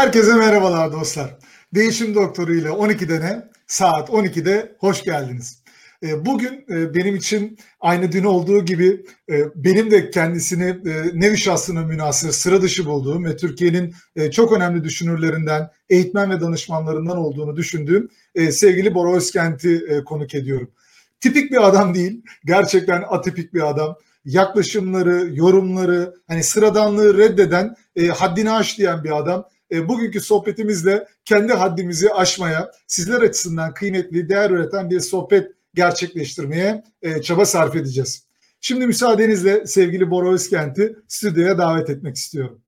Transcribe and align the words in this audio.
Herkese 0.00 0.34
merhabalar 0.34 0.92
dostlar. 0.92 1.36
Değişim 1.74 2.14
Doktoru 2.14 2.54
ile 2.54 2.68
12'de 2.68 3.20
ne? 3.20 3.48
Saat 3.66 4.08
12'de 4.08 4.76
hoş 4.78 5.02
geldiniz. 5.02 5.62
E, 6.02 6.26
bugün 6.26 6.64
e, 6.70 6.94
benim 6.94 7.16
için 7.16 7.58
aynı 7.80 8.12
dün 8.12 8.24
olduğu 8.24 8.64
gibi 8.64 9.04
e, 9.30 9.44
benim 9.54 9.90
de 9.90 10.10
kendisini 10.10 10.76
nevi 11.20 11.38
şahsına 11.38 11.82
münasır, 11.82 12.30
sıra 12.30 12.62
dışı 12.62 12.86
bulduğum 12.86 13.24
ve 13.24 13.36
Türkiye'nin 13.36 13.94
çok 14.30 14.52
önemli 14.52 14.84
düşünürlerinden, 14.84 15.70
eğitmen 15.90 16.30
ve 16.30 16.40
danışmanlarından 16.40 17.16
olduğunu 17.16 17.56
düşündüğüm 17.56 18.08
sevgili 18.50 18.94
Bora 18.94 19.16
Özkent'i 19.16 20.02
konuk 20.06 20.34
ediyorum. 20.34 20.70
Tipik 21.20 21.52
bir 21.52 21.68
adam 21.68 21.94
değil, 21.94 22.22
gerçekten 22.44 23.04
atipik 23.08 23.54
bir 23.54 23.70
adam 23.70 23.96
yaklaşımları, 24.24 25.28
yorumları, 25.32 26.14
hani 26.28 26.44
sıradanlığı 26.44 27.18
reddeden, 27.18 27.76
e, 27.96 28.06
haddini 28.06 28.50
aş 28.50 28.78
diyen 28.78 29.04
bir 29.04 29.18
adam. 29.18 29.44
E, 29.72 29.88
bugünkü 29.88 30.20
sohbetimizle 30.20 31.06
kendi 31.24 31.52
haddimizi 31.52 32.10
aşmaya, 32.12 32.70
sizler 32.86 33.20
açısından 33.20 33.74
kıymetli, 33.74 34.28
değer 34.28 34.50
üreten 34.50 34.90
bir 34.90 35.00
sohbet 35.00 35.52
gerçekleştirmeye 35.74 36.84
e, 37.02 37.22
çaba 37.22 37.46
sarf 37.46 37.76
edeceğiz. 37.76 38.24
Şimdi 38.60 38.86
müsaadenizle 38.86 39.66
sevgili 39.66 40.10
Bora 40.10 40.32
Özkent'i 40.32 40.96
stüdyoya 41.08 41.58
davet 41.58 41.90
etmek 41.90 42.16
istiyorum. 42.16 42.60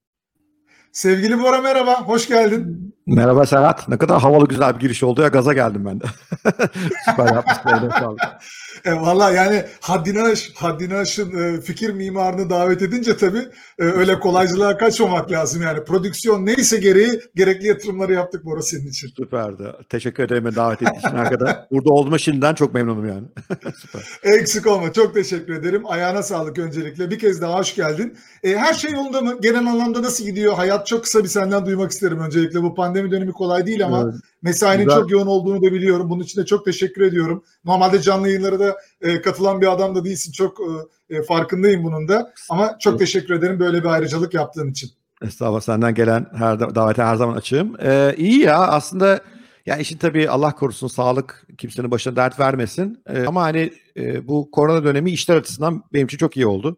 Sevgili 0.93 1.39
Bora 1.39 1.61
merhaba, 1.61 2.09
hoş 2.09 2.29
geldin. 2.29 2.95
Merhaba 3.07 3.47
Serhat. 3.47 3.89
Ne 3.89 3.99
kadar 3.99 4.21
havalı 4.21 4.49
güzel 4.49 4.75
bir 4.75 4.81
giriş 4.81 5.03
oldu 5.03 5.23
ya 5.23 5.29
gaza 5.29 5.53
geldim 5.53 5.85
ben 5.85 6.01
de. 6.01 6.05
Süper 7.11 7.35
yapmışsın. 7.35 8.17
E, 8.85 8.93
Valla 8.93 9.31
yani 9.31 9.65
haddini 9.81 10.23
aş, 10.23 10.51
haddini 10.55 10.95
aşın 10.95 11.39
e, 11.39 11.61
fikir 11.61 11.91
mimarını 11.91 12.51
davet 12.51 12.83
edince 12.83 13.17
tabii 13.17 13.49
e, 13.79 13.85
öyle 13.85 14.21
kolaycılığa 14.21 14.77
kaçmamak 14.77 15.31
lazım. 15.31 15.63
Yani 15.63 15.85
prodüksiyon 15.85 16.47
neyse 16.47 16.79
gereği 16.79 17.21
gerekli 17.35 17.67
yatırımları 17.67 18.13
yaptık 18.13 18.45
Bora 18.45 18.63
senin 18.63 18.89
için. 18.89 19.09
Süperdi. 19.17 19.65
Teşekkür 19.89 20.23
ederim 20.23 20.57
davet 20.57 20.83
ettiğin 20.83 20.99
için 20.99 21.17
arkada. 21.17 21.67
Burada 21.71 21.91
olduğuma 21.91 22.19
şimdiden 22.19 22.55
çok 22.55 22.75
memnunum 22.75 23.09
yani. 23.09 23.25
Süper. 23.77 24.03
Eksik 24.23 24.67
olma. 24.67 24.93
Çok 24.93 25.15
teşekkür 25.15 25.53
ederim. 25.55 25.83
Ayağına 25.87 26.23
sağlık 26.23 26.59
öncelikle. 26.59 27.11
Bir 27.11 27.19
kez 27.19 27.41
daha 27.43 27.59
hoş 27.59 27.75
geldin. 27.75 28.17
E, 28.43 28.57
her 28.57 28.75
şey 28.75 28.93
yolunda 28.93 29.21
mı? 29.21 29.39
Genel 29.43 29.67
anlamda 29.67 30.03
nasıl 30.03 30.25
gidiyor? 30.25 30.55
Hayat 30.55 30.87
çok 30.87 31.03
kısa 31.03 31.25
bir 31.25 31.29
senden 31.29 31.67
duymak 31.67 31.91
isterim 31.91 32.21
öncelikle. 32.21 32.63
Bu 32.63 32.75
pandemi 32.75 32.92
dönemi 32.95 33.33
kolay 33.33 33.67
değil 33.67 33.87
ama 33.87 34.03
evet. 34.03 34.15
mesainin 34.43 34.85
Güzel. 34.85 35.01
çok 35.01 35.11
yoğun 35.11 35.27
olduğunu 35.27 35.63
da 35.63 35.73
biliyorum. 35.73 36.11
Bunun 36.11 36.23
için 36.23 36.41
de 36.41 36.47
çok 36.47 36.65
teşekkür 36.65 37.03
ediyorum. 37.03 37.45
Normalde 37.65 38.01
canlı 38.01 38.29
yayınlara 38.29 38.61
da 38.61 38.77
e, 39.01 39.23
katılan 39.23 39.61
bir 39.61 39.73
adam 39.73 39.95
da 39.95 40.05
değilsin. 40.05 40.33
Çok 40.33 40.59
e, 40.61 41.17
e, 41.17 41.23
farkındayım 41.23 41.85
bunun 41.85 42.09
da. 42.09 42.33
Ama 42.51 42.79
çok 42.79 42.99
teşekkür 42.99 43.35
ederim 43.35 43.61
böyle 43.61 43.79
bir 43.79 43.89
ayrıcalık 43.89 44.35
yaptığın 44.35 44.71
için. 44.71 44.91
Estağfurullah 45.23 45.61
senden 45.61 45.95
gelen 45.95 46.27
her 46.35 46.61
davete 46.61 47.03
her 47.03 47.17
zaman 47.17 47.37
açığım. 47.37 47.77
Ee, 47.83 48.15
iyi 48.17 48.41
ya 48.41 48.59
aslında 48.59 49.21
ya 49.67 49.77
işin 49.77 49.99
tabii 49.99 50.31
Allah 50.31 50.55
korusun 50.55 50.89
sağlık 50.89 51.47
kimsenin 51.59 51.91
başına 51.91 52.17
dert 52.17 52.41
vermesin. 52.41 53.03
Ee, 53.07 53.25
ama 53.27 53.43
hani 53.43 53.73
e, 53.97 54.29
bu 54.29 54.51
korona 54.51 54.85
dönemi 54.85 55.11
işler 55.11 55.37
açısından 55.37 55.83
benim 55.93 56.07
için 56.07 56.19
çok 56.19 56.37
iyi 56.37 56.47
oldu. 56.47 56.77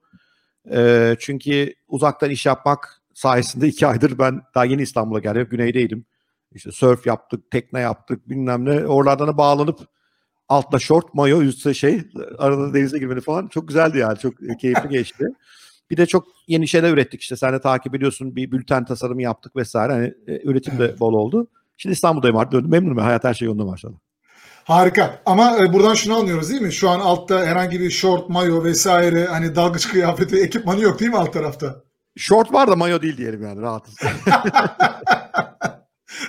E, 0.73 1.17
çünkü 1.19 1.75
uzaktan 1.89 2.31
iş 2.31 2.47
yapmak 2.47 3.03
sayesinde 3.15 3.69
iki 3.69 3.87
aydır 3.87 4.19
ben 4.19 4.43
daha 4.55 4.65
yeni 4.65 4.83
İstanbul'a 4.83 5.19
geldim. 5.19 5.49
Güneydeydim. 5.51 6.07
İşte 6.53 6.73
surf 6.73 7.07
yaptık, 7.07 7.51
tekne 7.51 7.81
yaptık 7.81 8.29
bilmem 8.29 8.65
ne. 8.65 8.87
Oralardan 8.87 9.29
da 9.29 9.39
bağlanıp 9.39 9.81
altta 10.49 10.79
short, 10.79 11.15
mayo, 11.15 11.43
üstte 11.43 11.75
şey 11.75 12.03
arada 12.39 12.75
denize 12.75 12.99
girmeni 12.99 13.21
falan 13.21 13.49
çok 13.49 13.69
güzeldi 13.69 13.99
yani. 13.99 14.19
Çok 14.19 14.35
keyifli 14.61 14.89
geçti. 14.89 15.27
Bir 15.91 15.97
de 15.97 16.07
çok 16.07 16.27
yeni 16.47 16.69
şeyler 16.69 16.93
ürettik 16.93 17.21
işte. 17.21 17.37
Sen 17.37 17.53
de 17.53 17.61
takip 17.61 17.95
ediyorsun. 17.95 18.37
Bir 18.37 18.53
bülten 18.53 18.85
tasarımı 18.85 19.23
yaptık 19.23 19.57
vesaire. 19.57 19.93
Hani 19.93 20.15
e, 20.27 20.49
üretim 20.49 20.79
de 20.79 21.01
bol 21.01 21.13
oldu. 21.13 21.47
Şimdi 21.77 21.93
İstanbul'dayım 21.93 22.37
artık 22.37 22.53
döndüm. 22.53 22.71
Memnunum. 22.71 22.99
Hayat 22.99 23.25
her 23.25 23.35
şey 23.35 23.47
yolunda 23.47 23.65
maşallah. 23.65 23.97
Harika. 24.65 25.23
Ama 25.27 25.57
e, 25.59 25.73
buradan 25.73 25.95
şunu 25.95 26.17
anlıyoruz 26.17 26.51
değil 26.51 26.63
mi? 26.63 26.73
Şu 26.73 26.91
an 26.91 27.01
altta 27.01 27.47
herhangi 27.47 27.81
bir 27.81 27.91
short, 27.91 28.29
mayo 28.29 28.65
vesaire 28.65 29.27
hani 29.27 29.57
dalgıç 29.57 29.89
kıyafeti, 29.89 30.37
ekipmanı 30.37 30.81
yok 30.81 31.01
değil 31.01 31.11
mi 31.11 31.17
alt 31.17 31.33
tarafta? 31.33 31.83
Short 32.17 32.53
var 32.53 32.69
da 32.69 32.77
mayo 32.77 33.03
değil 33.03 33.17
diyelim 33.17 33.43
yani 33.43 33.61
rahatız. 33.61 33.95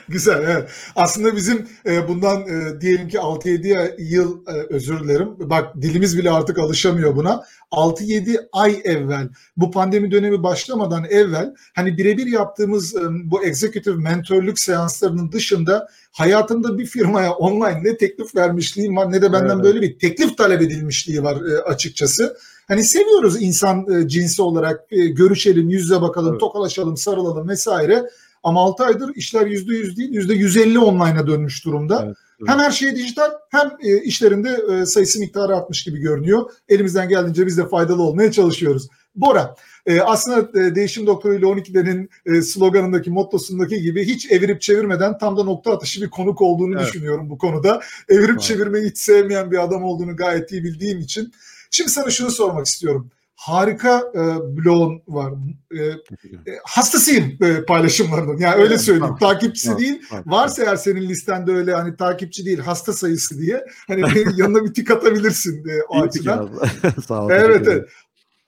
Güzel 0.07 0.43
evet. 0.43 0.69
Aslında 0.95 1.35
bizim 1.35 1.67
e, 1.85 2.07
bundan 2.07 2.41
e, 2.41 2.81
diyelim 2.81 3.07
ki 3.07 3.17
6-7 3.17 3.95
yıl 4.01 4.47
e, 4.47 4.73
özür 4.73 5.03
dilerim. 5.03 5.29
Bak 5.39 5.81
dilimiz 5.81 6.17
bile 6.17 6.31
artık 6.31 6.59
alışamıyor 6.59 7.15
buna. 7.15 7.43
6-7 7.71 8.47
ay 8.53 8.81
evvel 8.83 9.29
bu 9.57 9.71
pandemi 9.71 10.11
dönemi 10.11 10.43
başlamadan 10.43 11.05
evvel 11.09 11.53
hani 11.75 11.97
birebir 11.97 12.27
yaptığımız 12.27 12.95
e, 12.95 12.99
bu 13.09 13.45
executive 13.45 13.95
mentorluk 13.95 14.59
seanslarının 14.59 15.31
dışında 15.31 15.87
hayatımda 16.11 16.77
bir 16.77 16.85
firmaya 16.85 17.33
online 17.33 17.83
ne 17.83 17.97
teklif 17.97 18.35
vermişliğim 18.35 18.95
var 18.95 19.11
ne 19.11 19.21
de 19.21 19.33
benden 19.33 19.55
evet. 19.55 19.63
böyle 19.63 19.81
bir 19.81 19.99
teklif 19.99 20.37
talep 20.37 20.61
edilmişliği 20.61 21.23
var 21.23 21.35
e, 21.35 21.61
açıkçası. 21.61 22.37
Hani 22.67 22.83
seviyoruz 22.83 23.41
insan 23.41 23.85
e, 23.91 24.07
cinsi 24.07 24.41
olarak 24.41 24.85
e, 24.91 25.05
görüşelim, 25.05 25.69
yüzle 25.69 26.01
bakalım, 26.01 26.31
evet. 26.31 26.39
tokalaşalım, 26.39 26.97
sarılalım 26.97 27.49
vesaire. 27.49 28.03
Ama 28.43 28.61
6 28.61 28.83
aydır 28.83 29.15
işler 29.15 29.47
%100 29.47 29.97
değil 29.97 30.11
%150 30.11 30.77
online'a 30.77 31.27
dönmüş 31.27 31.65
durumda. 31.65 32.03
Evet, 32.05 32.17
evet. 32.39 32.49
Hem 32.49 32.59
her 32.59 32.71
şey 32.71 32.95
dijital 32.95 33.31
hem 33.49 33.71
e, 33.81 34.01
işlerinde 34.01 34.61
e, 34.71 34.85
sayısı 34.85 35.19
miktarı 35.19 35.55
artmış 35.55 35.83
gibi 35.83 35.99
görünüyor. 35.99 36.51
Elimizden 36.69 37.09
geldiğince 37.09 37.45
biz 37.45 37.57
de 37.57 37.67
faydalı 37.67 38.03
olmaya 38.03 38.31
çalışıyoruz. 38.31 38.87
Bora, 39.15 39.55
e, 39.85 40.01
aslında 40.01 40.59
e, 40.59 40.75
Değişim 40.75 41.07
Doktoru 41.07 41.33
ile 41.33 41.45
12'lerin 41.45 42.09
e, 42.25 42.41
sloganındaki, 42.41 43.11
mottosundaki 43.11 43.81
gibi 43.81 44.05
hiç 44.05 44.31
evirip 44.31 44.61
çevirmeden 44.61 45.17
tam 45.17 45.37
da 45.37 45.43
nokta 45.43 45.71
atışı 45.71 46.01
bir 46.01 46.09
konuk 46.09 46.41
olduğunu 46.41 46.75
evet. 46.75 46.87
düşünüyorum 46.87 47.29
bu 47.29 47.37
konuda. 47.37 47.81
Evirip 48.09 48.29
evet. 48.29 48.41
çevirmeyi 48.41 48.89
hiç 48.89 48.97
sevmeyen 48.97 49.51
bir 49.51 49.63
adam 49.63 49.83
olduğunu 49.83 50.15
gayet 50.15 50.51
iyi 50.51 50.63
bildiğim 50.63 50.99
için. 50.99 51.33
Şimdi 51.75 51.91
sana 51.91 52.09
şunu 52.09 52.31
sormak 52.31 52.65
istiyorum 52.65 53.11
harika 53.35 54.11
e, 54.13 54.21
blogun 54.57 55.01
var. 55.07 55.33
E, 55.71 55.83
e, 55.83 56.59
hastasıyım 56.63 57.37
e, 57.41 57.65
paylaşımlarının. 57.65 58.37
Yani 58.37 58.55
öyle 58.55 58.77
söyleyeyim. 58.77 59.15
Takipçisi 59.19 59.77
değil. 59.77 60.01
Varsa 60.25 60.63
eğer 60.63 60.75
senin 60.75 61.01
listende 61.01 61.51
öyle 61.51 61.73
hani 61.73 61.95
takipçi 61.95 62.45
değil 62.45 62.59
hasta 62.59 62.93
sayısı 62.93 63.39
diye 63.39 63.65
hani 63.87 64.01
yanına 64.35 64.65
bir 64.65 64.73
tik 64.73 64.91
atabilirsin 64.91 65.67
e, 65.67 65.83
o 65.89 66.01
açıdan. 66.01 66.49
Sağ 67.07 67.23
ol. 67.23 67.29
Evet, 67.31 67.67
evet. 67.67 67.89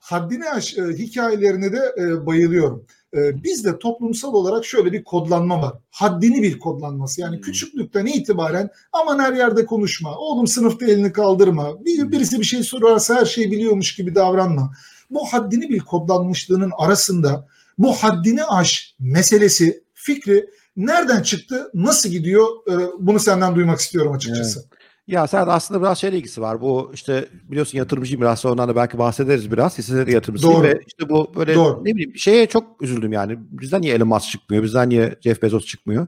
Haddini 0.00 0.50
aş 0.50 0.78
e, 0.78 0.82
hikayelerine 0.82 1.72
de 1.72 1.94
e, 1.98 2.26
bayılıyorum. 2.26 2.86
E, 3.14 3.42
bizde 3.42 3.78
toplumsal 3.78 4.34
olarak 4.34 4.64
şöyle 4.64 4.92
bir 4.92 5.04
kodlanma 5.04 5.62
var. 5.62 5.72
Haddini 5.90 6.42
bil 6.42 6.58
kodlanması. 6.58 7.20
Yani 7.20 7.36
hmm. 7.36 7.42
küçüklükten 7.42 8.06
itibaren 8.06 8.70
aman 8.92 9.18
her 9.18 9.32
yerde 9.32 9.66
konuşma. 9.66 10.16
Oğlum 10.16 10.46
sınıfta 10.46 10.86
elini 10.86 11.12
kaldırma. 11.12 11.84
Bir, 11.84 12.02
hmm. 12.02 12.12
birisi 12.12 12.40
bir 12.40 12.44
şey 12.44 12.62
sorarsa 12.62 13.14
her 13.14 13.24
şeyi 13.24 13.52
biliyormuş 13.52 13.94
gibi 13.94 14.14
davranma. 14.14 14.72
Bu 15.10 15.26
haddini 15.26 15.68
bil 15.68 15.80
kodlanmışlığının 15.80 16.72
arasında 16.78 17.48
bu 17.78 17.92
haddini 17.92 18.44
aş 18.44 18.94
meselesi, 18.98 19.84
fikri 19.94 20.46
nereden 20.76 21.22
çıktı, 21.22 21.70
nasıl 21.74 22.08
gidiyor 22.08 22.46
e, 22.70 22.74
bunu 22.98 23.20
senden 23.20 23.56
duymak 23.56 23.80
istiyorum 23.80 24.12
açıkçası. 24.12 24.60
Evet. 24.60 24.77
Ya 25.08 25.26
sen 25.26 25.46
aslında 25.46 25.82
biraz 25.82 25.98
şeyle 25.98 26.18
ilgisi 26.18 26.40
var. 26.40 26.60
Bu 26.60 26.90
işte 26.94 27.28
biliyorsun 27.50 27.78
yatırımcıyım 27.78 28.20
biraz 28.20 28.40
sonra 28.40 28.52
ondan 28.52 28.68
da 28.68 28.76
belki 28.76 28.98
bahsederiz 28.98 29.52
biraz. 29.52 29.78
Hisseleri 29.78 30.12
yatırımcısıyım 30.12 30.56
Doğru. 30.56 30.64
ve 30.64 30.80
işte 30.86 31.08
bu 31.08 31.32
böyle 31.36 31.54
Doğru. 31.54 31.84
ne 31.84 31.94
bileyim 31.94 32.16
şeye 32.16 32.46
çok 32.46 32.82
üzüldüm 32.82 33.12
yani. 33.12 33.38
Bizden 33.50 33.82
niye 33.82 33.94
Elon 33.94 34.08
Musk 34.08 34.30
çıkmıyor? 34.30 34.62
Bizden 34.62 34.88
niye 34.88 35.16
Jeff 35.20 35.42
Bezos 35.42 35.66
çıkmıyor? 35.66 36.06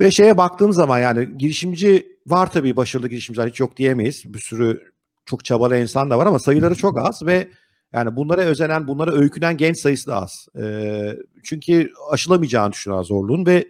Ve 0.00 0.10
şeye 0.10 0.36
baktığım 0.36 0.72
zaman 0.72 0.98
yani 0.98 1.38
girişimci 1.38 2.06
var 2.26 2.52
tabii 2.52 2.76
başarılı 2.76 3.08
girişimciler 3.08 3.48
hiç 3.48 3.60
yok 3.60 3.76
diyemeyiz. 3.76 4.34
Bir 4.34 4.38
sürü 4.38 4.92
çok 5.26 5.44
çabalı 5.44 5.78
insan 5.78 6.10
da 6.10 6.18
var 6.18 6.26
ama 6.26 6.38
sayıları 6.38 6.74
çok 6.74 6.98
az 6.98 7.26
ve 7.26 7.48
yani 7.92 8.16
bunlara 8.16 8.42
özenen, 8.42 8.88
bunlara 8.88 9.12
öykünen 9.12 9.56
genç 9.56 9.78
sayısı 9.78 10.06
da 10.06 10.22
az. 10.22 10.48
Ee, 10.58 11.16
çünkü 11.44 11.90
aşılamayacağını 12.10 12.72
düşünüyorlar 12.72 13.04
zorluğun 13.04 13.46
ve 13.46 13.68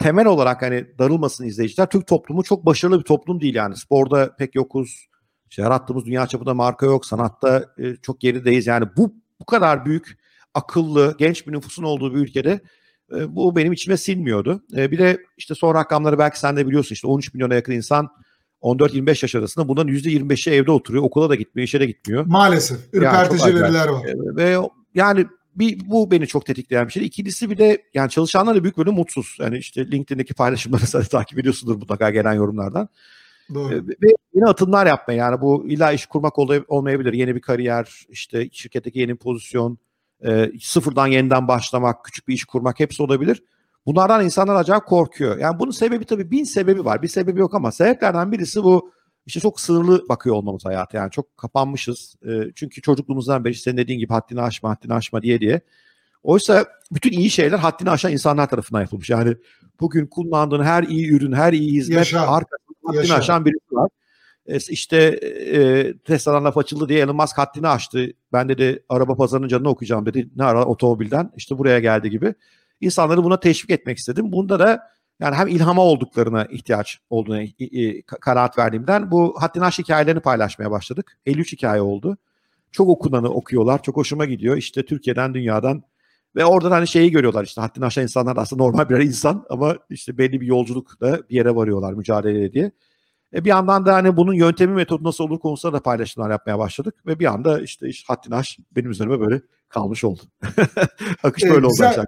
temel 0.00 0.26
olarak 0.26 0.62
hani 0.62 0.98
darılmasın 0.98 1.44
izleyiciler 1.44 1.86
Türk 1.86 2.06
toplumu 2.06 2.42
çok 2.42 2.66
başarılı 2.66 2.98
bir 2.98 3.04
toplum 3.04 3.40
değil 3.40 3.54
yani. 3.54 3.76
Sporda 3.76 4.36
pek 4.36 4.54
yokuz. 4.54 5.06
İşte 5.50 5.62
yarattığımız 5.62 6.06
dünya 6.06 6.26
çapında 6.26 6.54
marka 6.54 6.86
yok. 6.86 7.06
Sanatta 7.06 7.64
e, 7.78 7.96
çok 7.96 8.20
gerideyiz. 8.20 8.66
Yani 8.66 8.86
bu 8.96 9.14
bu 9.40 9.44
kadar 9.44 9.84
büyük, 9.84 10.18
akıllı, 10.54 11.14
genç 11.18 11.46
bir 11.46 11.52
nüfusun 11.52 11.82
olduğu 11.82 12.14
bir 12.14 12.18
ülkede 12.18 12.60
e, 13.16 13.36
bu 13.36 13.56
benim 13.56 13.72
içime 13.72 13.96
sinmiyordu. 13.96 14.62
E, 14.76 14.90
bir 14.90 14.98
de 14.98 15.18
işte 15.36 15.54
son 15.54 15.74
rakamları 15.74 16.18
belki 16.18 16.38
sen 16.38 16.56
de 16.56 16.66
biliyorsun 16.66 16.94
işte 16.94 17.06
13 17.06 17.34
milyona 17.34 17.54
yakın 17.54 17.72
insan 17.72 18.08
14-25 18.62 19.08
yaş 19.08 19.34
arasında 19.34 19.68
bundan 19.68 19.88
%25'i 19.88 20.54
evde 20.54 20.70
oturuyor. 20.70 21.04
Okula 21.04 21.30
da 21.30 21.34
gitmiyor, 21.34 21.64
işe 21.64 21.80
de 21.80 21.86
gitmiyor. 21.86 22.26
Maalesef. 22.26 22.78
Ürpertici 22.92 23.50
yani 23.50 23.62
veriler 23.62 23.88
var. 23.88 24.04
E, 24.04 24.36
ve 24.36 24.68
yani 24.94 25.26
bir 25.60 25.90
bu 25.90 26.10
beni 26.10 26.26
çok 26.26 26.46
tetikleyen 26.46 26.86
bir 26.86 26.92
şey. 26.92 27.06
İkincisi 27.06 27.50
bir 27.50 27.58
de 27.58 27.82
yani 27.94 28.10
çalışanlar 28.10 28.56
da 28.56 28.62
büyük 28.64 28.78
bölüm 28.78 28.94
mutsuz. 28.94 29.36
Yani 29.40 29.58
işte 29.58 29.90
LinkedIn'deki 29.90 30.34
paylaşımları 30.34 30.80
sen 30.86 31.02
takip 31.02 31.38
ediyorsundur 31.38 31.76
mutlaka 31.76 32.10
gelen 32.10 32.32
yorumlardan. 32.32 32.88
Doğru. 33.54 33.74
Ee, 33.74 33.78
ve 33.78 34.14
yeni 34.34 34.46
atımlar 34.46 34.86
yapmaya 34.86 35.14
yani 35.14 35.40
bu 35.40 35.68
illa 35.68 35.92
iş 35.92 36.06
kurmak 36.06 36.38
olay, 36.38 36.62
olmayabilir. 36.68 37.12
Yeni 37.12 37.34
bir 37.34 37.40
kariyer, 37.40 38.06
işte 38.08 38.48
şirketteki 38.52 38.98
yeni 38.98 39.16
pozisyon, 39.16 39.78
e, 40.24 40.50
sıfırdan 40.60 41.06
yeniden 41.06 41.48
başlamak, 41.48 42.04
küçük 42.04 42.28
bir 42.28 42.34
iş 42.34 42.44
kurmak 42.44 42.80
hepsi 42.80 43.02
olabilir. 43.02 43.42
Bunlardan 43.86 44.24
insanlar 44.24 44.54
acayip 44.54 44.86
korkuyor. 44.86 45.38
Yani 45.38 45.58
bunun 45.58 45.70
sebebi 45.70 46.04
tabii 46.04 46.30
bin 46.30 46.44
sebebi 46.44 46.84
var. 46.84 47.02
Bir 47.02 47.08
sebebi 47.08 47.40
yok 47.40 47.54
ama 47.54 47.72
sebeplerden 47.72 48.32
birisi 48.32 48.64
bu 48.64 48.92
işte 49.26 49.40
çok 49.40 49.60
sınırlı 49.60 50.08
bakıyor 50.08 50.36
olmamız 50.36 50.64
hayata. 50.64 50.98
Yani 50.98 51.10
çok 51.10 51.36
kapanmışız. 51.36 52.14
E, 52.26 52.30
çünkü 52.54 52.82
çocukluğumuzdan 52.82 53.44
beri 53.44 53.54
senin 53.54 53.76
dediğin 53.76 53.98
gibi 53.98 54.12
haddini 54.12 54.42
aşma, 54.42 54.70
haddini 54.70 54.94
aşma 54.94 55.22
diye 55.22 55.40
diye. 55.40 55.60
Oysa 56.22 56.66
bütün 56.92 57.12
iyi 57.12 57.30
şeyler 57.30 57.58
haddini 57.58 57.90
aşan 57.90 58.12
insanlar 58.12 58.48
tarafından 58.50 58.80
yapılmış. 58.80 59.10
Yani 59.10 59.36
bugün 59.80 60.06
kullandığın 60.06 60.62
her 60.62 60.82
iyi 60.82 61.10
ürün, 61.10 61.32
her 61.32 61.52
iyi 61.52 61.72
hizmet 61.72 61.98
Yaşa. 61.98 62.20
arkasında 62.20 62.58
haddini 62.84 63.00
Yaşa. 63.00 63.14
aşan 63.14 63.44
birisi 63.44 63.74
var. 63.74 63.90
E, 64.46 64.56
işte 64.56 64.96
e, 65.54 65.92
Tesla'dan 65.98 66.44
laf 66.44 66.58
açıldı 66.58 66.88
diye 66.88 67.00
Elon 67.00 67.16
Musk 67.16 67.38
haddini 67.38 67.68
aştı. 67.68 68.12
Ben 68.32 68.48
dedi 68.48 68.84
araba 68.88 69.14
pazarının 69.16 69.48
canını 69.48 69.68
okuyacağım 69.68 70.06
dedi. 70.06 70.30
Ne 70.36 70.44
ara 70.44 70.64
otomobilden 70.64 71.32
işte 71.36 71.58
buraya 71.58 71.78
geldi 71.80 72.10
gibi. 72.10 72.34
İnsanları 72.80 73.24
buna 73.24 73.40
teşvik 73.40 73.70
etmek 73.70 73.98
istedim. 73.98 74.32
Bunda 74.32 74.58
da 74.58 74.82
yani 75.20 75.36
hem 75.36 75.48
ilhama 75.48 75.82
olduklarına 75.82 76.44
ihtiyaç 76.44 77.00
olduğuna 77.10 77.42
kanaat 78.20 78.58
verdiğimden 78.58 79.10
bu 79.10 79.34
haddini 79.40 79.64
aş 79.64 79.78
hikayelerini 79.78 80.20
paylaşmaya 80.20 80.70
başladık. 80.70 81.18
53 81.26 81.52
hikaye 81.52 81.80
oldu. 81.82 82.16
Çok 82.72 82.88
okunanı 82.88 83.28
okuyorlar. 83.28 83.82
Çok 83.82 83.96
hoşuma 83.96 84.24
gidiyor. 84.24 84.56
İşte 84.56 84.84
Türkiye'den, 84.84 85.34
dünyadan 85.34 85.82
ve 86.36 86.44
oradan 86.44 86.70
hani 86.70 86.88
şeyi 86.88 87.10
görüyorlar 87.10 87.44
işte 87.44 87.60
haddini 87.60 87.84
aşan 87.84 88.02
insanlar 88.02 88.36
aslında 88.36 88.62
normal 88.62 88.88
birer 88.88 89.00
insan 89.00 89.46
ama 89.50 89.76
işte 89.90 90.18
belli 90.18 90.40
bir 90.40 90.46
yolculukla 90.46 91.18
bir 91.30 91.34
yere 91.36 91.54
varıyorlar 91.56 91.92
mücadele 91.92 92.52
diye. 92.52 92.72
E 93.34 93.44
bir 93.44 93.50
yandan 93.50 93.86
da 93.86 93.94
hani 93.94 94.16
bunun 94.16 94.32
yöntemi 94.32 94.74
metodu 94.74 95.04
nasıl 95.04 95.24
olur 95.24 95.38
konusunda 95.38 95.76
da 95.76 95.82
paylaşımlar 95.82 96.30
yapmaya 96.30 96.58
başladık 96.58 96.94
ve 97.06 97.18
bir 97.18 97.26
anda 97.26 97.60
işte 97.60 97.88
iş 97.88 98.04
haddini 98.08 98.34
aş 98.34 98.58
benim 98.76 98.90
üzerime 98.90 99.20
böyle 99.20 99.40
kalmış 99.68 100.04
oldu. 100.04 100.20
Akış 101.22 101.44
böyle 101.44 101.66
e. 101.66 101.70
Güzel. 101.70 101.90
Aşağı. 101.90 102.06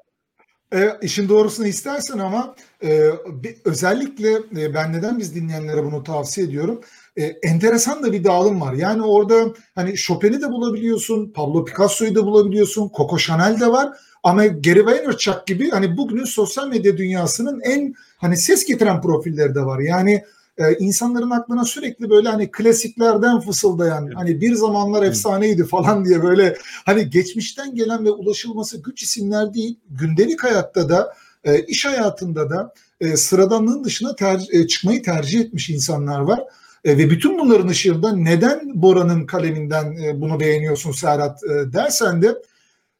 E, 0.74 0.98
işin 1.02 1.28
doğrusunu 1.28 1.66
istersen 1.66 2.18
ama 2.18 2.54
e, 2.84 3.10
bir, 3.26 3.56
özellikle 3.64 4.32
e, 4.32 4.74
ben 4.74 4.92
neden 4.92 5.18
biz 5.18 5.34
dinleyenlere 5.34 5.84
bunu 5.84 6.04
tavsiye 6.04 6.46
ediyorum. 6.46 6.80
E, 7.16 7.24
enteresan 7.24 8.02
da 8.02 8.12
bir 8.12 8.24
dağılım 8.24 8.60
var. 8.60 8.72
Yani 8.72 9.02
orada 9.02 9.54
hani 9.74 9.94
Chopin'i 9.94 10.42
de 10.42 10.48
bulabiliyorsun, 10.48 11.32
Pablo 11.34 11.64
Picasso'yu 11.64 12.14
da 12.14 12.26
bulabiliyorsun, 12.26 12.90
Coco 12.96 13.18
Chanel 13.18 13.60
de 13.60 13.66
var. 13.66 13.88
Ama 14.22 14.46
Gary 14.46 14.84
Vaynerchuk 14.84 15.46
gibi 15.46 15.70
hani 15.70 15.96
bugünün 15.96 16.24
sosyal 16.24 16.68
medya 16.68 16.96
dünyasının 16.96 17.60
en 17.60 17.94
hani 18.16 18.36
ses 18.36 18.66
getiren 18.66 19.00
profilleri 19.00 19.54
de 19.54 19.60
var. 19.60 19.78
Yani 19.78 20.24
e, 20.58 20.74
insanların 20.78 21.30
aklına 21.30 21.64
sürekli 21.64 22.10
böyle 22.10 22.28
hani 22.28 22.50
klasiklerden 22.50 23.40
fısıldayan 23.40 24.10
hani 24.14 24.40
bir 24.40 24.54
zamanlar 24.54 25.02
efsaneydi 25.02 25.64
falan 25.64 26.04
diye 26.04 26.22
böyle 26.22 26.56
hani 26.86 27.10
geçmişten 27.10 27.74
gelen 27.74 28.04
ve 28.04 28.10
ulaşılması 28.10 28.82
güç 28.82 29.02
isimler 29.02 29.54
değil 29.54 29.78
gündelik 29.90 30.44
hayatta 30.44 30.88
da 30.88 31.14
e, 31.44 31.60
iş 31.60 31.86
hayatında 31.86 32.50
da 32.50 32.74
e, 33.00 33.16
sıradanlığın 33.16 33.84
dışına 33.84 34.16
ter, 34.16 34.40
e, 34.52 34.66
çıkmayı 34.66 35.02
tercih 35.02 35.40
etmiş 35.40 35.70
insanlar 35.70 36.20
var. 36.20 36.40
E, 36.84 36.98
ve 36.98 37.10
bütün 37.10 37.38
bunların 37.38 37.68
ışığında 37.68 38.16
neden 38.16 38.82
Bora'nın 38.82 39.26
kaleminden 39.26 39.92
e, 39.92 40.20
bunu 40.20 40.40
beğeniyorsun 40.40 40.92
Serhat 40.92 41.44
e, 41.44 41.72
dersen 41.72 42.22
de 42.22 42.36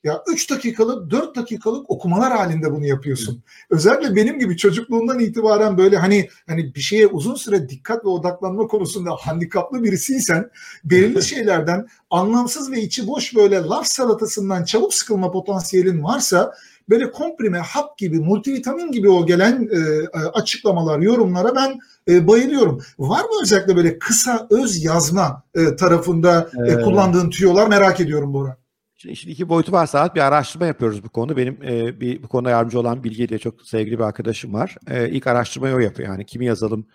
ya 0.04 0.22
3 0.28 0.50
dakikalık 0.50 1.10
4 1.10 1.37
dakikalık 1.37 1.90
okumalar 1.90 2.32
halinde 2.32 2.72
bunu 2.72 2.87
yapıyorsun. 2.87 3.43
Özellikle 3.70 4.16
benim 4.16 4.38
gibi 4.38 4.56
çocukluğundan 4.56 5.19
itibaren 5.19 5.78
böyle 5.78 5.96
hani 5.96 6.28
hani 6.46 6.75
bir 6.75 6.81
şeye 6.81 7.06
uzun 7.06 7.34
süre 7.34 7.69
dikkat 7.69 8.04
ve 8.04 8.08
odaklanma 8.08 8.66
konusunda 8.66 9.10
handikaplı 9.10 9.82
birisiysen 9.82 10.50
belirli 10.84 11.22
şeylerden 11.32 11.87
anlamsız 12.10 12.72
ve 12.72 12.81
içi 12.81 13.06
boş 13.06 13.37
böyle 13.37 13.56
laf 13.56 13.87
salatasından 13.87 14.64
çabuk 14.64 14.94
sıkılma 14.94 15.31
potansiyelin 15.31 16.02
varsa 16.02 16.52
böyle 16.88 17.10
komprime, 17.10 17.58
hap 17.58 17.98
gibi, 17.98 18.19
multivitamin 18.19 18.93
gibi 18.93 19.10
o 19.10 19.26
gelen 19.26 19.69
e, 19.72 20.06
açıklamalar, 20.28 20.98
yorumlara 20.98 21.55
ben 21.55 21.78
e, 22.08 22.26
bayılıyorum. 22.26 22.82
Var 22.98 23.20
mı 23.20 23.31
özellikle 23.43 23.76
böyle 23.76 23.98
kısa 23.98 24.46
öz 24.50 24.84
yazma 24.84 25.43
e, 25.55 25.76
tarafında 25.76 26.50
e, 26.69 26.82
kullandığın 26.82 27.31
tüyolar 27.31 27.69
merak 27.69 28.00
ediyorum 28.00 28.34
Bora. 28.34 28.62
Şimdi 29.02 29.12
işin 29.12 29.31
iki 29.31 29.49
boyutu 29.49 29.72
var 29.72 29.87
saat 29.87 30.14
bir 30.14 30.20
araştırma 30.20 30.66
yapıyoruz 30.66 31.04
bu 31.04 31.08
konuda. 31.08 31.37
Benim 31.37 31.62
e, 31.62 32.00
bir 32.00 32.22
bu 32.22 32.28
konuda 32.28 32.50
yardımcı 32.50 32.81
olan 32.81 33.04
Bilge 33.04 33.28
diye 33.28 33.38
çok 33.38 33.62
sevgili 33.62 33.99
bir 33.99 34.04
arkadaşım 34.04 34.54
var. 34.54 34.76
E, 34.90 35.08
ilk 35.08 35.26
araştırmayı 35.26 35.75
o 35.75 35.78
yapıyor. 35.78 36.08
Yani 36.08 36.26
kimi 36.26 36.46
yazalım, 36.46 36.87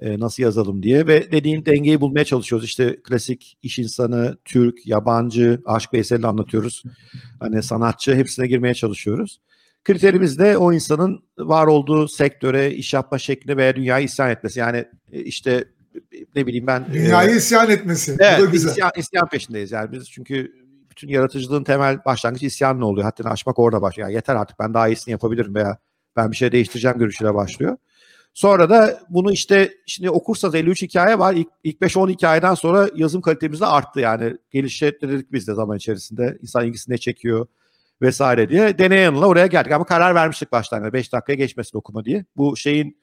e, 0.00 0.20
nasıl 0.20 0.42
yazalım 0.42 0.82
diye 0.82 1.06
ve 1.06 1.32
dediğin 1.32 1.66
dengeyi 1.66 2.00
bulmaya 2.00 2.24
çalışıyoruz. 2.24 2.66
İşte 2.66 2.96
klasik 3.02 3.58
iş 3.62 3.78
insanı, 3.78 4.38
Türk, 4.44 4.86
yabancı, 4.86 5.62
aşk 5.64 5.94
Veysel'i 5.94 6.26
anlatıyoruz. 6.26 6.82
Hani 7.40 7.62
sanatçı 7.62 8.14
hepsine 8.14 8.46
girmeye 8.46 8.74
çalışıyoruz. 8.74 9.40
Kriterimiz 9.84 10.38
de 10.38 10.56
o 10.56 10.72
insanın 10.72 11.24
var 11.38 11.66
olduğu 11.66 12.08
sektöre, 12.08 12.74
iş 12.74 12.94
yapma 12.94 13.18
şekline 13.18 13.56
veya 13.56 13.76
dünyayı 13.76 14.04
isyan 14.04 14.30
etmesi. 14.30 14.60
Yani 14.60 14.84
e, 15.12 15.20
işte 15.22 15.64
ne 16.36 16.46
bileyim 16.46 16.66
ben... 16.66 16.86
Dünyayı 16.92 17.30
e, 17.30 17.36
isyan 17.36 17.70
etmesi. 17.70 18.16
Evet, 18.18 18.40
Bu 18.40 18.42
da 18.42 18.50
güzel. 18.50 18.70
Isyan, 18.70 18.90
isyan 18.96 19.28
peşindeyiz 19.28 19.72
yani 19.72 19.92
biz 19.92 20.10
çünkü 20.10 20.60
bütün 20.90 21.08
yaratıcılığın 21.08 21.64
temel 21.64 22.04
başlangıcı 22.04 22.46
isyanla 22.46 22.86
oluyor. 22.86 23.04
Hatta 23.04 23.30
aşmak 23.30 23.58
orada 23.58 23.82
başlıyor. 23.82 24.08
Yani 24.08 24.14
yeter 24.14 24.36
artık 24.36 24.58
ben 24.58 24.74
daha 24.74 24.88
iyisini 24.88 25.12
yapabilirim 25.12 25.54
veya 25.54 25.78
ben 26.16 26.30
bir 26.30 26.36
şey 26.36 26.52
değiştireceğim 26.52 26.98
görüşüyle 26.98 27.34
başlıyor. 27.34 27.76
Sonra 28.34 28.70
da 28.70 29.00
bunu 29.08 29.32
işte 29.32 29.74
şimdi 29.86 30.10
okursanız 30.10 30.54
53 30.54 30.82
hikaye 30.82 31.18
var. 31.18 31.34
İlk, 31.34 31.48
ilk 31.64 31.80
5-10 31.80 32.10
hikayeden 32.10 32.54
sonra 32.54 32.88
yazım 32.94 33.20
kalitemiz 33.20 33.60
de 33.60 33.66
arttı 33.66 34.00
yani. 34.00 34.36
Geliştirdik 34.50 35.32
biz 35.32 35.48
de 35.48 35.54
zaman 35.54 35.76
içerisinde. 35.76 36.38
İnsan 36.42 36.66
ilgisini 36.66 37.00
çekiyor 37.00 37.46
vesaire 38.02 38.48
diye. 38.48 38.78
Deney 38.78 39.02
yanıla 39.02 39.26
oraya 39.26 39.46
geldik 39.46 39.72
ama 39.72 39.84
karar 39.84 40.14
vermiştik 40.14 40.52
başlangıçta. 40.52 40.92
5 40.92 41.12
dakikaya 41.12 41.34
geçmesin 41.34 41.78
okuma 41.78 42.04
diye. 42.04 42.24
Bu 42.36 42.56
şeyin 42.56 42.96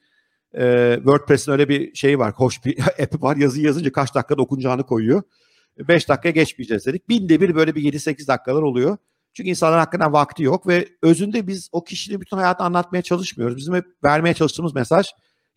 e, 0.54 0.94
WordPress'in 0.96 1.52
öyle 1.52 1.68
bir 1.68 1.94
şeyi 1.94 2.18
var. 2.18 2.32
Hoş 2.32 2.64
bir 2.64 2.78
app'i 3.02 3.22
var. 3.22 3.36
Yazı 3.36 3.60
yazınca 3.60 3.92
kaç 3.92 4.14
dakikada 4.14 4.42
okunacağını 4.42 4.82
koyuyor. 4.82 5.22
5 5.78 6.08
dakika 6.08 6.30
geçmeyeceğiz 6.30 6.86
dedik. 6.86 7.08
Binde 7.08 7.40
bir 7.40 7.54
böyle 7.54 7.74
bir 7.74 7.92
7-8 7.92 8.28
dakikalar 8.28 8.62
oluyor. 8.62 8.96
Çünkü 9.32 9.50
insanların 9.50 9.78
hakkında 9.78 10.12
vakti 10.12 10.42
yok 10.42 10.66
ve 10.66 10.88
özünde 11.02 11.46
biz 11.46 11.68
o 11.72 11.84
kişinin 11.84 12.20
bütün 12.20 12.36
hayatını 12.36 12.66
anlatmaya 12.66 13.02
çalışmıyoruz. 13.02 13.56
Bizim 13.56 13.74
hep 13.74 13.84
vermeye 14.04 14.34
çalıştığımız 14.34 14.74
mesaj 14.74 15.06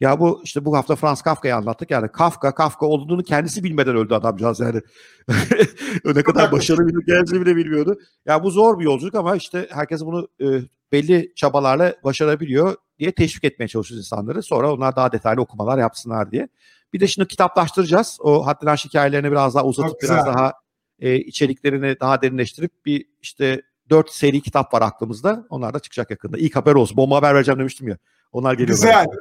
ya 0.02 0.20
bu 0.20 0.42
işte 0.44 0.66
bu 0.66 0.78
hafta 0.78 0.96
Franz 0.96 1.22
Kafka'yı 1.22 1.56
anlattık 1.56 1.92
yani 1.92 2.08
Kafka 2.12 2.56
Kafka 2.56 2.86
olduğunu 2.86 3.24
kendisi 3.24 3.64
bilmeden 3.64 3.96
öldü 3.96 4.14
adamcağız 4.14 4.60
yani. 4.60 4.82
ne 6.06 6.24
kadar 6.24 6.52
başarılı 6.52 6.88
bir 6.88 7.06
geleceğini 7.06 7.46
bile 7.46 7.56
bilmiyordu. 7.56 8.00
Ya 8.26 8.44
bu 8.44 8.52
zor 8.52 8.80
bir 8.80 8.84
yolculuk 8.84 9.16
ama 9.16 9.36
işte 9.36 9.68
herkes 9.72 10.02
bunu 10.02 10.28
e, 10.42 10.46
belli 10.92 11.34
çabalarla 11.36 11.96
başarabiliyor 12.04 12.76
diye 13.00 13.12
teşvik 13.12 13.44
etmeye 13.44 13.68
çalışıyoruz 13.68 14.06
insanları. 14.06 14.44
Sonra 14.44 14.74
onlar 14.74 14.96
daha 14.96 15.12
detaylı 15.12 15.42
okumalar 15.42 15.78
yapsınlar 15.78 16.32
diye. 16.32 16.48
Bir 16.94 17.00
de 17.00 17.08
şimdi 17.08 17.28
kitaplaştıracağız. 17.28 18.18
O 18.22 18.48
haddinden 18.48 18.76
hikayelerini 18.76 19.32
biraz 19.32 19.56
daha 19.56 19.66
uzatıp 19.66 20.02
biraz 20.02 20.26
daha 20.26 20.54
e, 21.00 21.16
içeriklerini 21.16 22.00
daha 22.00 22.22
derinleştirip 22.22 22.86
bir 22.86 23.06
işte 23.22 23.62
dört 23.90 24.12
seri 24.12 24.42
kitap 24.42 24.74
var 24.74 24.82
aklımızda. 24.82 25.46
Onlar 25.50 25.74
da 25.74 25.80
çıkacak 25.80 26.12
yakında. 26.12 26.38
İlk 26.38 26.56
haber 26.56 26.74
olsun. 26.74 26.98
Bomba 26.98 27.16
haber 27.16 27.36
vereceğim 27.36 27.60
demiştim 27.60 27.88
ya. 27.88 27.98
Onlar 28.32 28.54
geliyor. 28.54 28.68
Güzel. 28.68 29.06
Belki. 29.06 29.18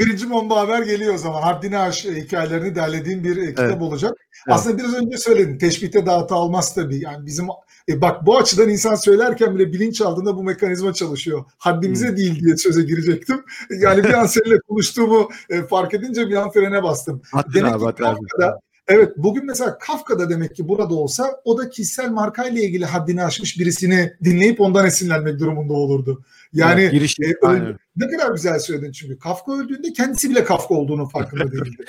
Birinci 0.00 0.30
bomba 0.30 0.60
haber 0.60 0.82
geliyor 0.82 1.14
o 1.14 1.18
zaman. 1.18 1.42
Haddini 1.42 1.78
aş 1.78 2.04
hikayelerini 2.04 2.74
derlediğim 2.74 3.24
bir 3.24 3.46
kitap 3.46 3.70
evet. 3.70 3.82
olacak. 3.82 4.12
Evet. 4.18 4.56
Aslında 4.56 4.78
biraz 4.78 4.94
önce 4.94 5.16
söyledim. 5.16 5.58
Teşbihte 5.58 6.06
dağıtı 6.06 6.34
almaz 6.34 6.74
tabii. 6.74 7.00
Yani 7.00 7.26
bizim 7.26 7.46
e 7.88 8.00
bak 8.00 8.26
bu 8.26 8.38
açıdan 8.38 8.68
insan 8.68 8.94
söylerken 8.94 9.54
bile 9.54 9.72
bilinç 9.72 10.00
aldığında 10.00 10.36
bu 10.36 10.44
mekanizma 10.44 10.92
çalışıyor. 10.92 11.44
Haddimize 11.58 12.08
hmm. 12.08 12.16
değil 12.16 12.40
diye 12.40 12.56
söze 12.56 12.82
girecektim. 12.82 13.44
Yani 13.80 14.04
bir 14.04 14.12
an 14.12 14.26
seninle 14.26 14.60
konuştuğumu 14.60 15.28
e, 15.50 15.62
fark 15.62 15.94
edince 15.94 16.28
bir 16.28 16.36
an 16.36 16.50
frene 16.50 16.82
bastım. 16.82 17.22
Haddini 17.32 17.54
Demek 17.54 17.74
abi, 17.74 17.94
ki 17.94 18.02
Kafka'da, 18.02 18.60
Evet 18.88 19.12
bugün 19.16 19.46
mesela 19.46 19.78
Kafka'da 19.78 20.30
demek 20.30 20.56
ki 20.56 20.68
burada 20.68 20.94
olsa 20.94 21.40
o 21.44 21.58
da 21.58 21.70
kişisel 21.70 22.10
markayla 22.10 22.62
ilgili 22.62 22.84
haddini 22.84 23.24
aşmış 23.24 23.58
birisini 23.58 24.12
dinleyip 24.24 24.60
ondan 24.60 24.86
esinlenmek 24.86 25.38
durumunda 25.38 25.72
olurdu. 25.72 26.24
Yani 26.54 26.80
evet, 26.80 26.92
giriş, 26.92 27.16
e, 27.20 27.46
öl- 27.46 27.76
ne 27.96 28.08
kadar 28.08 28.32
güzel 28.32 28.58
söyledin 28.58 28.92
çünkü 28.92 29.18
Kafka 29.18 29.52
öldüğünde 29.52 29.92
kendisi 29.92 30.30
bile 30.30 30.44
Kafka 30.44 30.74
olduğunu 30.74 31.08
farkında 31.08 31.44
değildi. 31.52 31.84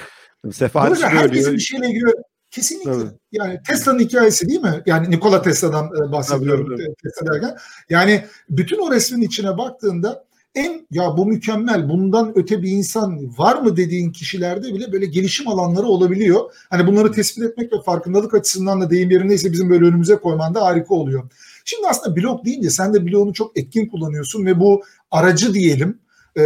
Sefahat 0.52 1.04
herkesin 1.04 1.54
bir 1.54 1.60
şeyle 1.60 1.88
ilgili 1.88 2.12
kesinlikle. 2.52 2.92
Tabii. 2.92 3.10
Yani 3.32 3.60
Tesla'nın 3.68 4.00
hikayesi 4.00 4.50
değil 4.50 4.62
mi? 4.62 4.84
Yani 4.86 5.12
Nikola 5.12 5.42
Tesla'dan 5.42 5.86
e, 5.86 6.12
bahsediyorum 6.12 6.66
tabii, 6.66 6.86
tabii. 6.86 6.96
Tesla 7.04 7.34
derken. 7.34 7.58
Yani 7.90 8.26
bütün 8.50 8.80
o 8.80 8.92
resmin 8.92 9.22
içine 9.22 9.58
baktığında 9.58 10.26
en 10.56 10.88
ya 10.92 11.18
bu 11.18 11.26
mükemmel 11.26 11.90
bundan 11.90 12.34
öte 12.36 12.62
bir 12.62 12.72
insan 12.72 13.38
var 13.38 13.62
mı 13.62 13.78
dediğin 13.78 14.12
kişilerde 14.12 14.74
bile 14.74 14.92
böyle 14.92 15.06
gelişim 15.06 15.48
alanları 15.48 15.86
olabiliyor. 15.86 16.40
Hani 16.70 16.88
bunları 16.88 17.12
tespit 17.12 17.44
etmek 17.44 17.74
ve 17.74 17.82
farkındalık 17.82 18.34
açısından 18.34 18.82
da 18.82 18.90
deyim 18.90 19.12
yerindeyse 19.12 19.52
bizim 19.52 19.70
böyle 19.70 19.86
önümüze 19.86 20.16
koyman 20.16 20.56
da 20.56 20.62
harika 20.62 20.96
oluyor. 20.96 21.30
Şimdi 21.66 21.88
aslında 21.88 22.16
blog 22.16 22.46
deyince 22.46 22.70
sen 22.70 22.94
de 22.94 23.06
bloğunu 23.06 23.34
çok 23.34 23.58
etkin 23.58 23.88
kullanıyorsun 23.88 24.46
ve 24.46 24.60
bu 24.60 24.84
aracı 25.12 25.54
diyelim 25.54 26.00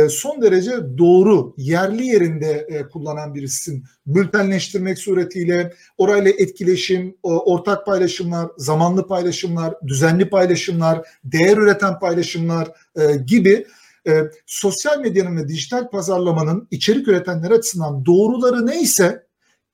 son 0.09 0.41
derece 0.41 0.71
doğru 0.97 1.53
yerli 1.57 2.05
yerinde 2.05 2.67
kullanan 2.93 3.35
birisin. 3.35 3.83
Bültenleştirmek 4.07 4.99
suretiyle 4.99 5.73
orayla 5.97 6.31
etkileşim, 6.31 7.17
ortak 7.23 7.85
paylaşımlar, 7.85 8.47
zamanlı 8.57 9.07
paylaşımlar, 9.07 9.75
düzenli 9.87 10.29
paylaşımlar, 10.29 11.07
değer 11.23 11.57
üreten 11.57 11.99
paylaşımlar 11.99 12.71
gibi 13.25 13.65
e, 14.07 14.31
sosyal 14.45 14.99
medyanın 14.99 15.37
ve 15.37 15.47
dijital 15.47 15.89
pazarlamanın 15.89 16.67
içerik 16.71 17.07
üretenler 17.07 17.51
açısından 17.51 18.05
doğruları 18.05 18.67
neyse 18.67 19.25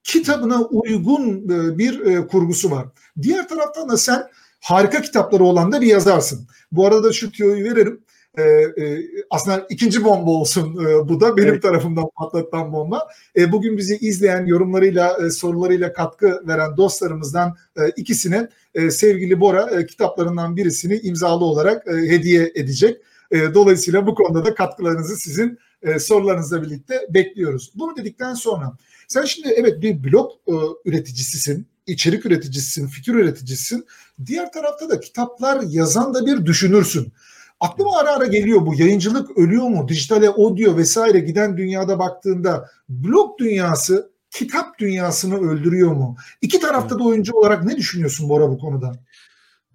kitabına 0.03 0.61
uygun 0.61 1.49
e, 1.49 1.77
bir 1.77 1.99
e, 1.99 2.27
kurgusu 2.27 2.71
var. 2.71 2.87
Diğer 3.21 3.49
taraftan 3.49 3.89
da 3.89 3.97
sen 3.97 4.23
harika 4.65 5.01
kitapları 5.01 5.43
olan 5.43 5.71
da 5.71 5.81
bir 5.81 5.87
yazarsın. 5.87 6.47
Bu 6.71 6.87
arada 6.87 7.13
şu 7.13 7.31
tüyoyu 7.31 7.63
verelim. 7.63 8.01
Ee, 8.37 8.43
e, 8.43 9.01
aslında 9.29 9.67
ikinci 9.69 10.03
bomba 10.03 10.31
olsun 10.31 10.85
e, 10.85 11.09
bu 11.09 11.21
da 11.21 11.37
benim 11.37 11.49
evet. 11.49 11.61
tarafımdan 11.63 12.05
patlatılan 12.15 12.73
bomba. 12.73 13.07
E, 13.37 13.51
bugün 13.51 13.77
bizi 13.77 13.97
izleyen 13.97 14.45
yorumlarıyla 14.45 15.17
e, 15.25 15.29
sorularıyla 15.29 15.93
katkı 15.93 16.43
veren 16.47 16.77
dostlarımızdan 16.77 17.55
e, 17.77 17.89
ikisine 17.89 18.49
e, 18.75 18.91
sevgili 18.91 19.39
Bora 19.39 19.69
e, 19.71 19.85
kitaplarından 19.85 20.55
birisini 20.55 20.99
imzalı 20.99 21.45
olarak 21.45 21.87
e, 21.87 21.91
hediye 21.91 22.51
edecek. 22.55 23.01
E, 23.31 23.53
dolayısıyla 23.53 24.07
bu 24.07 24.15
konuda 24.15 24.45
da 24.45 24.55
katkılarınızı 24.55 25.15
sizin 25.15 25.59
e, 25.83 25.99
sorularınızla 25.99 26.61
birlikte 26.61 27.07
bekliyoruz. 27.09 27.71
Bunu 27.75 27.97
dedikten 27.97 28.33
sonra 28.33 28.77
sen 29.07 29.25
şimdi 29.25 29.49
evet 29.49 29.81
bir 29.81 30.03
blog 30.03 30.31
e, 30.47 30.53
üreticisisin, 30.85 31.67
içerik 31.87 32.25
üreticisisin, 32.25 32.87
fikir 32.87 33.13
üreticisisin. 33.13 33.85
Diğer 34.25 34.51
tarafta 34.51 34.89
da 34.89 34.99
kitaplar 34.99 35.61
yazan 35.61 36.13
da 36.13 36.25
bir 36.25 36.45
düşünürsün. 36.45 37.13
Aklıma 37.59 37.97
ara 37.97 38.11
ara 38.11 38.25
geliyor 38.25 38.65
bu 38.65 38.75
yayıncılık 38.75 39.37
ölüyor 39.37 39.67
mu? 39.67 39.87
Dijitale 39.87 40.29
audio 40.29 40.77
vesaire 40.77 41.19
giden 41.19 41.57
dünyada 41.57 41.99
baktığında 41.99 42.69
blog 42.89 43.39
dünyası 43.39 44.11
kitap 44.29 44.79
dünyasını 44.79 45.49
öldürüyor 45.49 45.91
mu? 45.91 46.15
İki 46.41 46.59
tarafta 46.59 46.99
da 46.99 47.03
oyuncu 47.03 47.33
olarak 47.33 47.63
ne 47.63 47.77
düşünüyorsun 47.77 48.29
Bora 48.29 48.49
bu 48.49 48.57
konuda? 48.57 48.91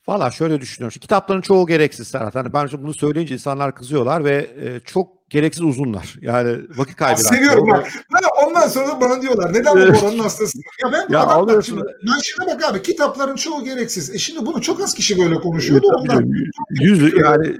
Valla 0.08 0.30
şöyle 0.30 0.60
düşünüyorum. 0.60 0.98
Kitapların 1.00 1.40
çoğu 1.40 1.66
gereksiz 1.66 2.08
Serhat. 2.08 2.34
Hani 2.34 2.52
ben 2.52 2.68
bunu 2.78 2.94
söyleyince 2.94 3.34
insanlar 3.34 3.74
kızıyorlar 3.74 4.24
ve 4.24 4.50
e, 4.60 4.80
çok 4.80 5.19
gereksiz 5.30 5.62
uzunlar. 5.62 6.16
Yani 6.20 6.58
vakit 6.76 6.96
kaybı. 6.96 7.20
Seviyorum 7.20 7.68
bak. 7.70 7.88
Ben 8.14 8.46
ondan 8.46 8.68
sonra 8.68 9.00
bana 9.00 9.22
diyorlar 9.22 9.52
neden 9.52 9.76
bu 9.76 9.98
oranın 9.98 10.18
hastası? 10.18 10.58
Ya 10.84 10.92
ben 10.92 11.12
ya 11.12 11.20
alıyorsun. 11.20 11.80
Bak, 11.80 11.86
ben 12.06 12.20
şimdi 12.22 12.50
bak 12.50 12.64
abi 12.64 12.82
kitapların 12.82 13.36
çoğu 13.36 13.64
gereksiz. 13.64 14.14
E 14.14 14.18
şimdi 14.18 14.46
bunu 14.46 14.60
çok 14.60 14.80
az 14.80 14.94
kişi 14.94 15.18
böyle 15.18 15.34
konuşuyordu 15.34 15.86
ondan. 15.86 16.32
Yüz 16.70 17.14
yani 17.16 17.56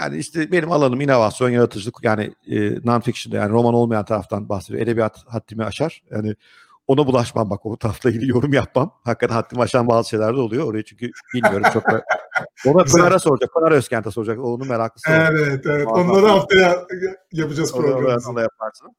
yani 0.00 0.18
işte 0.18 0.52
benim 0.52 0.72
alanım 0.72 1.00
inovasyon, 1.00 1.50
yaratıcılık 1.50 1.96
yani 2.02 2.34
e, 2.46 2.56
non-fiction'da 2.58 3.36
yani 3.36 3.50
roman 3.50 3.74
olmayan 3.74 4.04
taraftan 4.04 4.48
bahsediyor. 4.48 4.82
Edebiyat 4.82 5.24
haddimi 5.26 5.64
aşar. 5.64 6.02
Yani 6.10 6.34
ona 6.86 7.06
bulaşmam 7.06 7.50
bak 7.50 7.66
o 7.66 7.76
tarafla 7.76 8.10
ilgili 8.10 8.30
yorum 8.30 8.52
yapmam. 8.52 8.94
Hakikaten 9.04 9.34
haddimi 9.34 9.62
aşan 9.62 9.88
bazı 9.88 10.08
şeyler 10.08 10.36
de 10.36 10.40
oluyor. 10.40 10.66
Orayı 10.66 10.84
çünkü 10.84 11.10
bilmiyorum 11.34 11.66
çok 11.72 11.84
da. 11.84 12.04
Ona 12.66 12.84
Pınar'a 12.84 13.18
soracak. 13.18 13.54
Pınar 13.54 13.72
Özkent'e 13.72 14.10
soracak. 14.10 14.38
Onun 14.38 14.68
meraklısı. 14.68 15.10
Evet 15.10 15.66
evet. 15.66 15.86
Onları 15.86 16.26
haftaya 16.26 16.86
yapacağız 17.32 17.72
programı. 17.72 18.40
Yaparsın. 18.40 18.96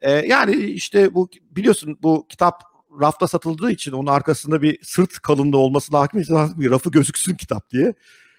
Ee, 0.00 0.10
yani 0.12 0.54
işte 0.56 1.14
bu 1.14 1.28
biliyorsun 1.50 1.98
bu 2.02 2.26
kitap 2.28 2.62
rafta 3.00 3.28
satıldığı 3.28 3.70
için 3.70 3.92
onun 3.92 4.06
arkasında 4.06 4.62
bir 4.62 4.78
sırt 4.82 5.18
kalınlığı 5.18 5.58
olması 5.58 5.94
lazım. 5.94 6.60
Bir 6.60 6.70
rafı 6.70 6.90
gözüksün 6.90 7.34
kitap 7.34 7.70
diye. 7.70 7.94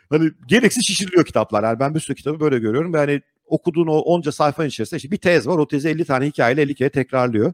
Hani 0.09 0.31
gereksiz 0.47 0.87
şişiriliyor 0.87 1.25
kitaplar. 1.25 1.63
Yani 1.63 1.79
ben 1.79 1.95
bir 1.95 1.99
sürü 1.99 2.15
kitabı 2.15 2.39
böyle 2.39 2.59
görüyorum. 2.59 2.93
Yani 2.93 3.21
okuduğun 3.45 3.87
o 3.87 3.97
onca 3.97 4.31
sayfanın 4.31 4.67
içerisinde 4.67 4.97
işte 4.97 5.11
bir 5.11 5.17
tez 5.17 5.47
var. 5.47 5.57
O 5.57 5.67
tezi 5.67 5.89
50 5.89 6.05
tane 6.05 6.25
hikayeyle 6.25 6.61
50 6.61 6.75
kere 6.75 6.89
tekrarlıyor. 6.89 7.53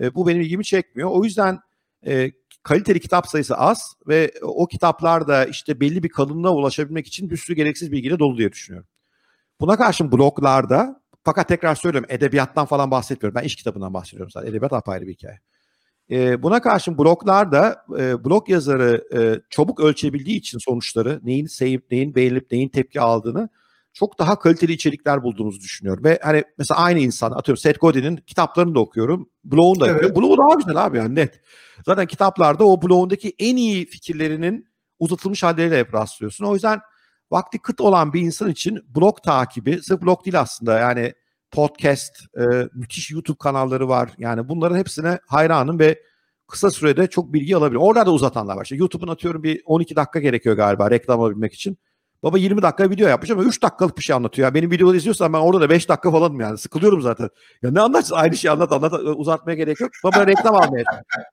E, 0.00 0.14
bu 0.14 0.26
benim 0.26 0.40
ilgimi 0.40 0.64
çekmiyor. 0.64 1.10
O 1.10 1.24
yüzden 1.24 1.58
e, 2.06 2.30
kaliteli 2.62 3.00
kitap 3.00 3.28
sayısı 3.28 3.56
az 3.56 3.94
ve 4.08 4.32
o 4.42 4.66
kitaplarda 4.66 5.44
işte 5.44 5.80
belli 5.80 6.02
bir 6.02 6.08
kalınlığa 6.08 6.52
ulaşabilmek 6.52 7.06
için 7.06 7.30
bir 7.30 7.36
sürü 7.36 7.56
gereksiz 7.56 7.92
bilgiyle 7.92 8.18
dolu 8.18 8.38
diye 8.38 8.52
düşünüyorum. 8.52 8.88
Buna 9.60 9.76
karşın 9.76 10.12
bloglarda 10.12 11.02
fakat 11.24 11.48
tekrar 11.48 11.74
söylüyorum 11.74 12.10
edebiyattan 12.10 12.66
falan 12.66 12.90
bahsetmiyorum. 12.90 13.34
Ben 13.34 13.46
iş 13.46 13.56
kitabından 13.56 13.94
bahsediyorum 13.94 14.30
zaten. 14.30 14.48
Edebiyat 14.48 14.72
apayrı 14.72 15.06
bir 15.06 15.12
hikaye. 15.12 15.40
E, 16.10 16.42
buna 16.42 16.60
karşın 16.60 16.98
bloglarda 16.98 17.86
e, 17.98 18.24
blog 18.24 18.48
yazarı 18.48 19.04
e, 19.14 19.40
çabuk 19.50 19.80
ölçebildiği 19.80 20.36
için 20.36 20.58
sonuçları 20.58 21.20
neyin 21.22 21.46
sevip 21.46 21.90
neyin 21.90 22.14
beğenilip 22.14 22.52
neyin 22.52 22.68
tepki 22.68 23.00
aldığını 23.00 23.48
çok 23.92 24.18
daha 24.18 24.38
kaliteli 24.38 24.72
içerikler 24.72 25.22
bulduğumuzu 25.22 25.60
düşünüyorum. 25.60 26.04
Ve 26.04 26.18
hani 26.22 26.44
mesela 26.58 26.80
aynı 26.80 26.98
insan 26.98 27.30
atıyorum 27.30 27.60
Seth 27.60 27.80
Godin'in 27.80 28.16
kitaplarını 28.16 28.74
da 28.74 28.80
okuyorum. 28.80 29.28
Blog'unu 29.44 29.80
da 29.80 29.88
evet. 29.88 30.16
Blog'u 30.16 30.38
daha 30.38 30.54
güzel 30.54 30.84
abi 30.84 30.96
yani 30.98 31.14
net. 31.14 31.40
Zaten 31.86 32.06
kitaplarda 32.06 32.64
o 32.64 32.82
blog'undaki 32.82 33.34
en 33.38 33.56
iyi 33.56 33.86
fikirlerinin 33.86 34.66
uzatılmış 34.98 35.42
halleriyle 35.42 35.78
hep 35.78 35.94
rastlıyorsun. 35.94 36.44
O 36.44 36.54
yüzden 36.54 36.80
vakti 37.30 37.58
kıt 37.58 37.80
olan 37.80 38.12
bir 38.12 38.20
insan 38.20 38.50
için 38.50 38.80
blog 38.96 39.22
takibi, 39.22 39.82
sırf 39.82 40.02
blog 40.02 40.24
değil 40.24 40.40
aslında 40.40 40.78
yani 40.78 41.12
podcast, 41.50 42.12
e, 42.38 42.68
müthiş 42.74 43.10
YouTube 43.10 43.38
kanalları 43.38 43.88
var. 43.88 44.10
Yani 44.18 44.48
bunların 44.48 44.76
hepsine 44.76 45.18
hayranım 45.26 45.78
ve 45.78 46.02
kısa 46.48 46.70
sürede 46.70 47.06
çok 47.06 47.32
bilgi 47.32 47.56
alabilir. 47.56 47.80
Orada 47.80 48.06
da 48.06 48.12
uzatanlar 48.12 48.56
var. 48.56 48.62
İşte 48.62 48.76
YouTube'un 48.76 49.08
atıyorum 49.08 49.42
bir 49.42 49.62
12 49.64 49.96
dakika 49.96 50.20
gerekiyor 50.20 50.56
galiba 50.56 50.90
reklam 50.90 51.20
alabilmek 51.20 51.52
için. 51.52 51.78
Baba 52.22 52.38
20 52.38 52.62
dakika 52.62 52.90
video 52.90 53.08
yapmış 53.08 53.30
ama 53.30 53.42
3 53.42 53.62
dakikalık 53.62 53.98
bir 53.98 54.02
şey 54.02 54.16
anlatıyor. 54.16 54.48
Ya 54.48 54.54
benim 54.54 54.70
videoda 54.70 54.96
izliyorsan 54.96 55.32
ben 55.32 55.38
orada 55.38 55.60
da 55.60 55.70
5 55.70 55.88
dakika 55.88 56.10
falanım 56.10 56.40
yani. 56.40 56.58
Sıkılıyorum 56.58 57.02
zaten. 57.02 57.28
Ya 57.62 57.70
ne 57.70 57.80
anlatsın? 57.80 58.14
Aynı 58.14 58.36
şeyi 58.36 58.52
anlat 58.52 58.72
anlat. 58.72 58.92
Uzatmaya 58.92 59.54
gerek 59.54 59.80
yok. 59.80 59.90
Baba 60.04 60.26
reklam 60.26 60.54
almaya. 60.54 60.84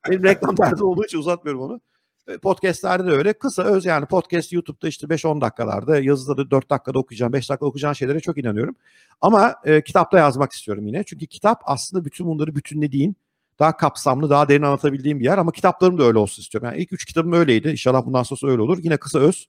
benim 0.09 0.23
reklam 0.23 0.55
tarzı 0.55 0.85
olduğu 0.85 1.05
için 1.05 1.17
uzatmıyorum 1.17 1.61
onu. 1.61 1.81
E, 2.27 2.37
podcastlerde 2.37 3.05
de 3.07 3.11
öyle. 3.11 3.33
Kısa 3.33 3.63
öz 3.63 3.85
yani 3.85 4.05
podcast 4.05 4.53
YouTube'da 4.53 4.87
işte 4.87 5.07
5-10 5.07 5.41
dakikalarda 5.41 5.99
yazıda 5.99 6.37
da 6.37 6.51
4 6.51 6.69
dakikada 6.69 6.99
okuyacağım, 6.99 7.33
5 7.33 7.49
dakika 7.49 7.65
okuyacağın 7.65 7.93
şeylere 7.93 8.19
çok 8.19 8.37
inanıyorum. 8.37 8.75
Ama 9.21 9.55
e, 9.65 9.81
kitapta 9.83 10.19
yazmak 10.19 10.51
istiyorum 10.51 10.87
yine. 10.87 11.03
Çünkü 11.03 11.27
kitap 11.27 11.61
aslında 11.65 12.05
bütün 12.05 12.27
bunları 12.27 12.55
bütünlediğin, 12.55 13.15
daha 13.59 13.77
kapsamlı, 13.77 14.29
daha 14.29 14.49
derin 14.49 14.61
anlatabildiğim 14.61 15.19
bir 15.19 15.25
yer. 15.25 15.37
Ama 15.37 15.51
kitaplarım 15.51 15.97
da 15.97 16.03
öyle 16.03 16.17
olsun 16.17 16.41
istiyorum. 16.41 16.69
Yani 16.71 16.81
ilk 16.81 16.93
üç 16.93 17.05
kitabım 17.05 17.33
öyleydi. 17.33 17.69
İnşallah 17.69 18.05
bundan 18.05 18.23
sonra 18.23 18.51
öyle 18.51 18.61
olur. 18.61 18.77
Yine 18.83 18.97
kısa 18.97 19.19
öz 19.19 19.47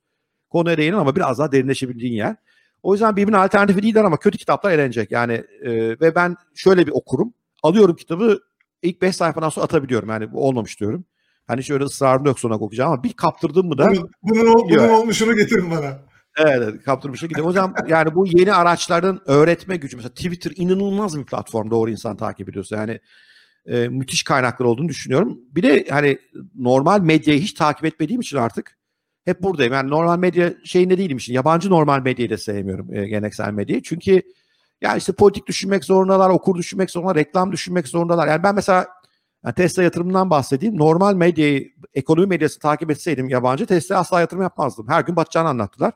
konuya 0.50 0.76
değinin 0.76 0.97
ama 0.97 1.16
biraz 1.16 1.38
daha 1.38 1.52
derinleşebildiğin 1.52 2.14
yer. 2.14 2.37
O 2.83 2.92
yüzden 2.92 3.16
birbirine 3.16 3.37
alternatifi 3.37 3.83
değiller 3.83 4.04
ama 4.04 4.16
kötü 4.16 4.38
kitaplar 4.38 4.73
elenecek. 4.73 5.11
Yani 5.11 5.33
e, 5.62 5.71
ve 6.00 6.14
ben 6.14 6.37
şöyle 6.54 6.87
bir 6.87 6.92
okurum. 6.92 7.35
Alıyorum 7.62 7.97
kitabı 7.97 8.38
ilk 8.83 9.02
5 9.02 9.16
sayfadan 9.16 9.49
sonra 9.49 9.64
atabiliyorum. 9.64 10.09
Yani 10.09 10.33
bu 10.33 10.47
olmamış 10.49 10.80
diyorum. 10.80 11.04
Hani 11.47 11.64
şöyle 11.64 11.85
ısrarım 11.85 12.26
yok 12.26 12.40
sonra 12.40 12.54
okuyacağım 12.54 12.92
ama 12.92 13.02
bir 13.02 13.12
kaptırdım 13.12 13.66
mı 13.66 13.78
da 13.78 13.87
bunun, 13.87 14.11
bunun, 14.23 14.71
bunun 14.71 14.88
olmuşunu 14.88 15.37
getirin 15.37 15.71
bana. 15.71 15.99
Evet, 16.38 16.85
kaptırmışa 16.85 17.26
gidiyor. 17.26 17.47
O 17.47 17.50
yüzden 17.50 17.75
yani 17.88 18.14
bu 18.14 18.26
yeni 18.26 18.52
araçların 18.54 19.21
öğretme 19.26 19.76
gücü 19.76 19.97
mesela 19.97 20.14
Twitter 20.14 20.52
inanılmaz 20.57 21.19
bir 21.19 21.25
platform 21.25 21.71
doğru 21.71 21.90
insan 21.90 22.16
takip 22.16 22.49
ediyorsa 22.49 22.76
yani 22.76 23.00
e, 23.66 23.88
müthiş 23.88 24.23
kaynaklar 24.23 24.66
olduğunu 24.66 24.88
düşünüyorum. 24.88 25.38
Bir 25.50 25.62
de 25.62 25.87
hani 25.90 26.19
normal 26.54 27.00
medyayı 27.00 27.40
hiç 27.40 27.52
takip 27.52 27.85
etmediğim 27.85 28.21
için 28.21 28.37
artık 28.37 28.78
hep 29.24 29.42
buradayım. 29.42 29.72
Yani 29.72 29.90
normal 29.90 30.18
medya 30.18 30.54
şeyinde 30.64 30.98
değilim 30.98 31.16
için. 31.16 31.34
Yabancı 31.34 31.70
normal 31.70 32.02
medyayı 32.02 32.30
da 32.30 32.38
sevmiyorum 32.38 32.94
e, 32.94 33.08
geleneksel 33.08 33.52
medyayı. 33.52 33.82
Çünkü 33.82 34.22
yani 34.80 34.98
işte 34.98 35.12
politik 35.12 35.46
düşünmek 35.46 35.84
zorundalar, 35.84 36.30
okur 36.30 36.56
düşünmek 36.56 36.90
zorundalar, 36.90 37.16
reklam 37.16 37.52
düşünmek 37.52 37.88
zorundalar. 37.88 38.28
Yani 38.28 38.42
ben 38.42 38.54
mesela 38.54 38.88
yani 39.44 39.54
Tesla 39.54 39.82
yatırımından 39.82 40.30
bahsedeyim. 40.30 40.78
Normal 40.78 41.14
medyayı, 41.14 41.72
ekonomi 41.94 42.26
medyası 42.26 42.58
takip 42.58 42.90
etseydim 42.90 43.28
yabancı 43.28 43.66
Tesla 43.66 43.96
asla 43.96 44.20
yatırım 44.20 44.42
yapmazdım. 44.42 44.88
Her 44.88 45.00
gün 45.00 45.16
batacağını 45.16 45.48
anlattılar. 45.48 45.92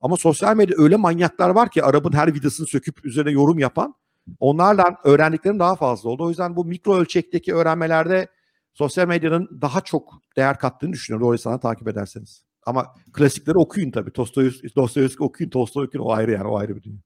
Ama 0.00 0.16
sosyal 0.16 0.56
medya 0.56 0.76
öyle 0.78 0.96
manyaklar 0.96 1.50
var 1.50 1.70
ki 1.70 1.82
Arap'ın 1.84 2.12
her 2.12 2.34
videosunu 2.34 2.66
söküp 2.66 3.04
üzerine 3.04 3.30
yorum 3.30 3.58
yapan. 3.58 3.94
Onlarla 4.40 4.96
öğrendiklerim 5.04 5.58
daha 5.58 5.76
fazla 5.76 6.10
oldu. 6.10 6.24
O 6.24 6.28
yüzden 6.28 6.56
bu 6.56 6.64
mikro 6.64 6.94
ölçekteki 6.94 7.54
öğrenmelerde 7.54 8.28
sosyal 8.74 9.08
medyanın 9.08 9.58
daha 9.62 9.80
çok 9.80 10.14
değer 10.36 10.58
kattığını 10.58 10.92
düşünüyorum. 10.92 11.28
Doğru 11.28 11.38
sana 11.38 11.60
takip 11.60 11.88
ederseniz. 11.88 12.45
Ama 12.66 12.94
klasikleri 13.12 13.58
okuyun 13.58 13.90
tabii. 13.90 14.14
Dostoyevski, 14.14 14.74
Dostoyevski 14.76 15.22
okuyun, 15.22 15.50
Tolstoy 15.50 15.86
okuyun. 15.86 16.04
O 16.04 16.12
ayrı 16.12 16.32
yani, 16.32 16.48
o 16.48 16.58
ayrı 16.58 16.76
bir 16.76 16.82
dünya. 16.82 16.98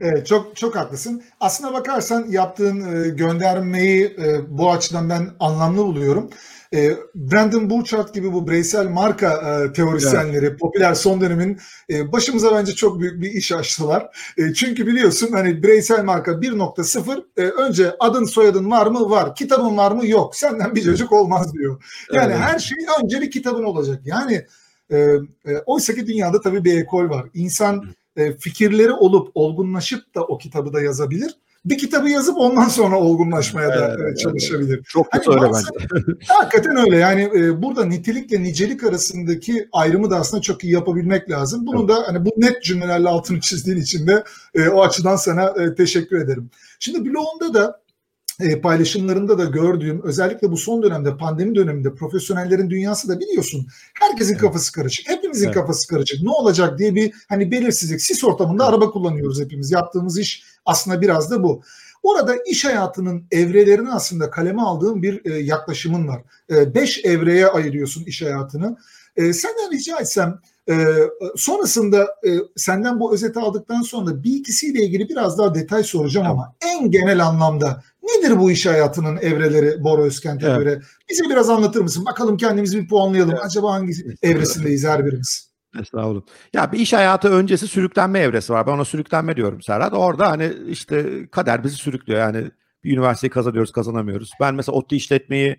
Evet, 0.00 0.26
çok 0.26 0.56
çok 0.56 0.76
haklısın. 0.76 1.22
Aslına 1.40 1.72
bakarsan 1.72 2.26
yaptığın 2.28 3.04
e, 3.04 3.08
göndermeyi 3.08 4.04
e, 4.04 4.58
bu 4.58 4.72
açıdan 4.72 5.10
ben 5.10 5.28
anlamlı 5.40 5.84
buluyorum. 5.84 6.30
E, 6.74 6.92
Brandon 7.14 7.70
Burchard 7.70 8.14
gibi 8.14 8.32
bu 8.32 8.48
bireysel 8.48 8.88
marka 8.88 9.32
e, 9.32 9.72
teorisyenleri, 9.72 10.46
evet. 10.46 10.60
popüler 10.60 10.94
son 10.94 11.20
dönemin 11.20 11.58
e, 11.90 12.12
başımıza 12.12 12.54
bence 12.54 12.72
çok 12.72 13.00
büyük 13.00 13.22
bir 13.22 13.30
iş 13.30 13.52
açtılar. 13.52 14.06
E, 14.38 14.54
çünkü 14.54 14.86
biliyorsun 14.86 15.32
hani 15.32 15.62
bireysel 15.62 16.04
marka 16.04 16.32
1.0 16.32 17.24
e, 17.36 17.42
önce 17.42 17.96
adın 18.00 18.24
soyadın 18.24 18.70
var 18.70 18.86
mı? 18.86 19.10
Var. 19.10 19.34
Kitabın 19.34 19.76
var 19.76 19.92
mı? 19.92 20.06
Yok. 20.06 20.36
Senden 20.36 20.74
bir 20.74 20.82
çocuk 20.82 21.12
olmaz 21.12 21.54
diyor. 21.54 21.82
Yani 22.12 22.32
evet. 22.32 22.42
her 22.42 22.58
şey 22.58 22.78
önce 23.02 23.20
bir 23.20 23.30
kitabın 23.30 23.64
olacak. 23.64 24.00
Yani 24.04 24.46
e, 24.90 24.96
e, 24.96 25.58
Oysa 25.66 25.94
ki 25.94 26.06
dünyada 26.06 26.40
tabii 26.40 26.64
bir 26.64 26.80
ekol 26.80 27.10
var. 27.10 27.26
İnsan 27.34 27.84
e, 28.16 28.36
fikirleri 28.36 28.92
olup 28.92 29.30
olgunlaşıp 29.34 30.14
da 30.14 30.24
o 30.24 30.38
kitabı 30.38 30.72
da 30.72 30.82
yazabilir. 30.82 31.36
bir 31.64 31.78
kitabı 31.78 32.08
yazıp 32.08 32.36
ondan 32.38 32.68
sonra 32.68 33.00
olgunlaşmaya 33.00 33.68
da 33.68 33.96
evet, 33.98 34.18
çalışabilir. 34.18 34.82
Çok 34.82 35.06
hani 35.10 35.22
öyle 35.28 35.52
bence. 35.54 36.14
hakikaten 36.28 36.76
öyle. 36.76 36.96
Yani 36.96 37.22
e, 37.22 37.62
burada 37.62 37.84
nitelikle 37.84 38.42
nicelik 38.42 38.84
arasındaki 38.84 39.68
ayrımı 39.72 40.10
da 40.10 40.16
aslında 40.16 40.42
çok 40.42 40.64
iyi 40.64 40.72
yapabilmek 40.72 41.30
lazım. 41.30 41.66
Bunu 41.66 41.80
evet. 41.80 41.88
da 41.88 42.08
hani 42.08 42.24
bu 42.24 42.30
net 42.36 42.62
cümlelerle 42.62 43.08
altını 43.08 43.40
çizdiğin 43.40 43.76
için 43.76 44.06
de 44.06 44.24
e, 44.54 44.68
o 44.68 44.82
açıdan 44.82 45.16
sana 45.16 45.44
e, 45.44 45.74
teşekkür 45.74 46.20
ederim. 46.20 46.50
Şimdi 46.78 47.04
blogunda 47.04 47.54
da 47.54 47.83
e, 48.40 48.60
paylaşımlarında 48.60 49.38
da 49.38 49.44
gördüğüm 49.44 50.02
özellikle 50.02 50.50
bu 50.50 50.56
son 50.56 50.82
dönemde 50.82 51.16
pandemi 51.16 51.54
döneminde 51.54 51.94
profesyonellerin 51.94 52.70
dünyası 52.70 53.08
da 53.08 53.20
biliyorsun 53.20 53.66
herkesin 54.00 54.36
kafası 54.36 54.72
karışık. 54.72 55.08
Hepimizin 55.08 55.44
evet. 55.44 55.54
kafası 55.54 55.88
karışık. 55.88 56.22
Ne 56.22 56.30
olacak 56.30 56.78
diye 56.78 56.94
bir 56.94 57.12
hani 57.28 57.50
belirsizlik. 57.50 58.02
Sis 58.02 58.24
ortamında 58.24 58.64
evet. 58.64 58.74
araba 58.74 58.90
kullanıyoruz 58.90 59.40
hepimiz. 59.40 59.70
Yaptığımız 59.70 60.18
iş 60.18 60.44
aslında 60.66 61.00
biraz 61.00 61.30
da 61.30 61.42
bu. 61.42 61.62
Orada 62.02 62.36
iş 62.46 62.64
hayatının 62.64 63.24
evrelerini 63.30 63.92
aslında 63.92 64.30
kaleme 64.30 64.62
aldığım 64.62 65.02
bir 65.02 65.30
e, 65.30 65.38
yaklaşımın 65.38 66.08
var. 66.08 66.22
E, 66.50 66.74
beş 66.74 67.04
evreye 67.04 67.46
ayırıyorsun 67.46 68.04
iş 68.04 68.22
hayatını. 68.22 68.76
E, 69.16 69.32
senden 69.32 69.72
rica 69.72 69.98
etsem 69.98 70.40
e, 70.70 70.74
sonrasında 71.36 72.02
e, 72.02 72.30
senden 72.56 73.00
bu 73.00 73.14
özeti 73.14 73.38
aldıktan 73.38 73.82
sonra 73.82 74.22
bir 74.22 74.36
ikisiyle 74.36 74.84
ilgili 74.84 75.08
biraz 75.08 75.38
daha 75.38 75.54
detay 75.54 75.82
soracağım 75.82 76.26
tamam. 76.26 76.38
ama 76.38 76.54
en 76.74 76.90
genel 76.90 77.26
anlamda 77.26 77.82
nedir 78.02 78.38
bu 78.38 78.50
iş 78.50 78.66
hayatının 78.66 79.16
evreleri 79.16 79.84
Bora 79.84 80.02
Özkent'e 80.02 80.46
evet. 80.46 80.58
göre? 80.58 80.80
Bize 81.10 81.24
biraz 81.24 81.50
anlatır 81.50 81.80
mısın? 81.80 82.04
Bakalım 82.06 82.36
kendimizi 82.36 82.82
bir 82.82 82.88
puanlayalım. 82.88 83.30
Evet. 83.30 83.44
Acaba 83.44 83.72
hangi 83.72 83.92
evresindeyiz 84.22 84.84
her 84.84 85.06
birimiz? 85.06 85.54
Estağfurullah. 85.80 86.22
Ya 86.52 86.72
bir 86.72 86.78
iş 86.78 86.92
hayatı 86.92 87.28
öncesi 87.28 87.68
sürüklenme 87.68 88.18
evresi 88.18 88.52
var. 88.52 88.66
Ben 88.66 88.72
ona 88.72 88.84
sürüklenme 88.84 89.36
diyorum 89.36 89.62
Serhat. 89.62 89.92
Orada 89.92 90.30
hani 90.30 90.52
işte 90.68 91.26
kader 91.30 91.64
bizi 91.64 91.76
sürüklüyor. 91.76 92.20
Yani 92.20 92.50
bir 92.84 92.92
üniversiteyi 92.92 93.30
kazanıyoruz, 93.30 93.72
kazanamıyoruz. 93.72 94.30
Ben 94.40 94.54
mesela 94.54 94.76
ODTÜ 94.76 94.96
işletmeyi 94.96 95.56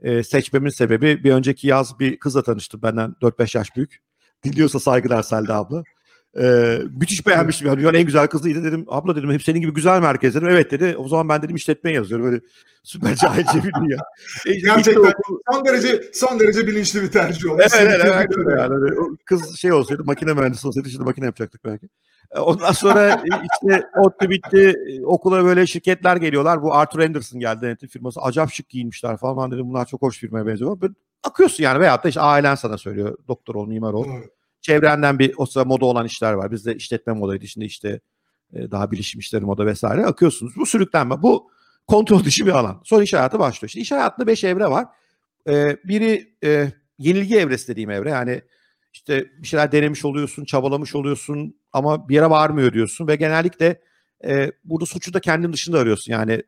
e, 0.00 0.22
seçmemin 0.22 0.70
sebebi 0.70 1.24
bir 1.24 1.32
önceki 1.32 1.68
yaz 1.68 1.98
bir 2.00 2.18
kızla 2.18 2.42
tanıştım 2.42 2.82
benden 2.82 3.14
4-5 3.22 3.58
yaş 3.58 3.76
büyük. 3.76 4.03
Dinliyorsa 4.44 4.80
saygılar 4.80 5.22
Selda 5.22 5.56
abla. 5.56 5.84
Ee, 6.40 6.78
müthiş 7.00 7.26
beğenmiştim. 7.26 7.66
Yani 7.66 7.78
dünyanın 7.78 7.98
en 7.98 8.06
güzel 8.06 8.26
kızıydı 8.26 8.64
dedim. 8.64 8.84
Abla 8.88 9.16
dedim 9.16 9.32
hep 9.32 9.42
senin 9.42 9.60
gibi 9.60 9.72
güzel 9.72 10.00
merkez 10.00 10.34
dedim. 10.34 10.48
Evet 10.48 10.70
dedi. 10.70 10.96
O 10.98 11.08
zaman 11.08 11.28
ben 11.28 11.42
dedim 11.42 11.56
işletme 11.56 11.92
yazıyorum. 11.92 12.26
Böyle 12.26 12.40
süper 12.82 13.14
cahilce 13.14 13.64
bir 13.64 13.72
dünya. 13.72 13.98
E, 14.46 14.54
Gerçekten 14.54 15.12
son 15.52 15.64
derece 15.64 16.02
son 16.12 16.40
derece 16.40 16.66
bilinçli 16.66 17.02
bir 17.02 17.10
tercih 17.10 17.50
oldu. 17.50 17.60
Evet 17.60 17.74
evet, 17.78 18.00
evet, 18.04 18.30
yani. 18.58 18.74
Hani 18.74 19.16
kız 19.24 19.56
şey 19.56 19.72
olsaydı 19.72 20.04
makine 20.04 20.32
mühendisi 20.32 20.68
olsaydı 20.68 20.90
şimdi 20.90 21.04
makine 21.04 21.24
yapacaktık 21.24 21.64
belki. 21.64 21.88
E, 22.30 22.38
ondan 22.38 22.72
sonra 22.72 23.22
işte 23.42 23.86
ODTÜ 23.96 24.30
bitti. 24.30 24.76
Okula 25.04 25.44
böyle 25.44 25.66
şirketler 25.66 26.16
geliyorlar. 26.16 26.62
Bu 26.62 26.74
Arthur 26.74 27.00
Anderson 27.00 27.40
geldi 27.40 27.62
denetim 27.62 27.88
firması. 27.88 28.20
Acayip 28.20 28.50
şık 28.50 28.68
giyinmişler 28.68 29.16
falan. 29.16 29.36
Ben 29.44 29.56
dedim 29.56 29.68
bunlar 29.70 29.86
çok 29.86 30.02
hoş 30.02 30.18
firmaya 30.18 30.46
benziyor. 30.46 30.80
Böyle 30.80 30.94
akıyorsun 31.22 31.64
yani. 31.64 31.80
Veyahut 31.80 32.04
da 32.04 32.08
işte 32.08 32.20
ailen 32.20 32.54
sana 32.54 32.78
söylüyor. 32.78 33.18
Doktor 33.28 33.54
ol, 33.54 33.66
mimar 33.66 33.92
ol. 33.92 34.06
Evet 34.18 34.33
çevrenden 34.64 35.18
bir 35.18 35.34
o 35.36 35.46
sıra 35.46 35.64
moda 35.64 35.84
olan 35.84 36.06
işler 36.06 36.32
var. 36.32 36.52
Bizde 36.52 36.76
işletme 36.76 37.12
modaydı. 37.12 37.46
Şimdi 37.48 37.66
işte 37.66 38.00
e, 38.52 38.70
daha 38.70 38.90
bilişim 38.90 39.20
işleri 39.20 39.44
moda 39.44 39.66
vesaire 39.66 40.06
akıyorsunuz. 40.06 40.56
Bu 40.56 40.66
sürüklenme. 40.66 41.22
Bu 41.22 41.50
kontrol 41.86 42.24
dışı 42.24 42.46
bir 42.46 42.50
alan. 42.50 42.80
Sonra 42.84 43.02
iş 43.02 43.12
hayatı 43.12 43.38
başlıyor. 43.38 43.68
İşte 43.68 43.80
iş 43.80 43.92
hayatında 43.92 44.26
beş 44.26 44.44
evre 44.44 44.70
var. 44.70 44.86
E, 45.48 45.76
biri 45.84 46.36
e, 46.44 46.72
yenilgi 46.98 47.38
evresi 47.38 47.68
dediğim 47.68 47.90
evre. 47.90 48.10
Yani 48.10 48.42
işte 48.92 49.26
bir 49.38 49.46
şeyler 49.46 49.72
denemiş 49.72 50.04
oluyorsun, 50.04 50.44
çabalamış 50.44 50.94
oluyorsun 50.94 51.56
ama 51.72 52.08
bir 52.08 52.14
yere 52.14 52.30
varmıyor 52.30 52.72
diyorsun 52.72 53.08
ve 53.08 53.16
genellikle 53.16 53.80
e, 54.24 54.52
burada 54.64 54.86
suçu 54.86 55.14
da 55.14 55.20
kendin 55.20 55.52
dışında 55.52 55.78
arıyorsun. 55.78 56.12
Yani 56.12 56.42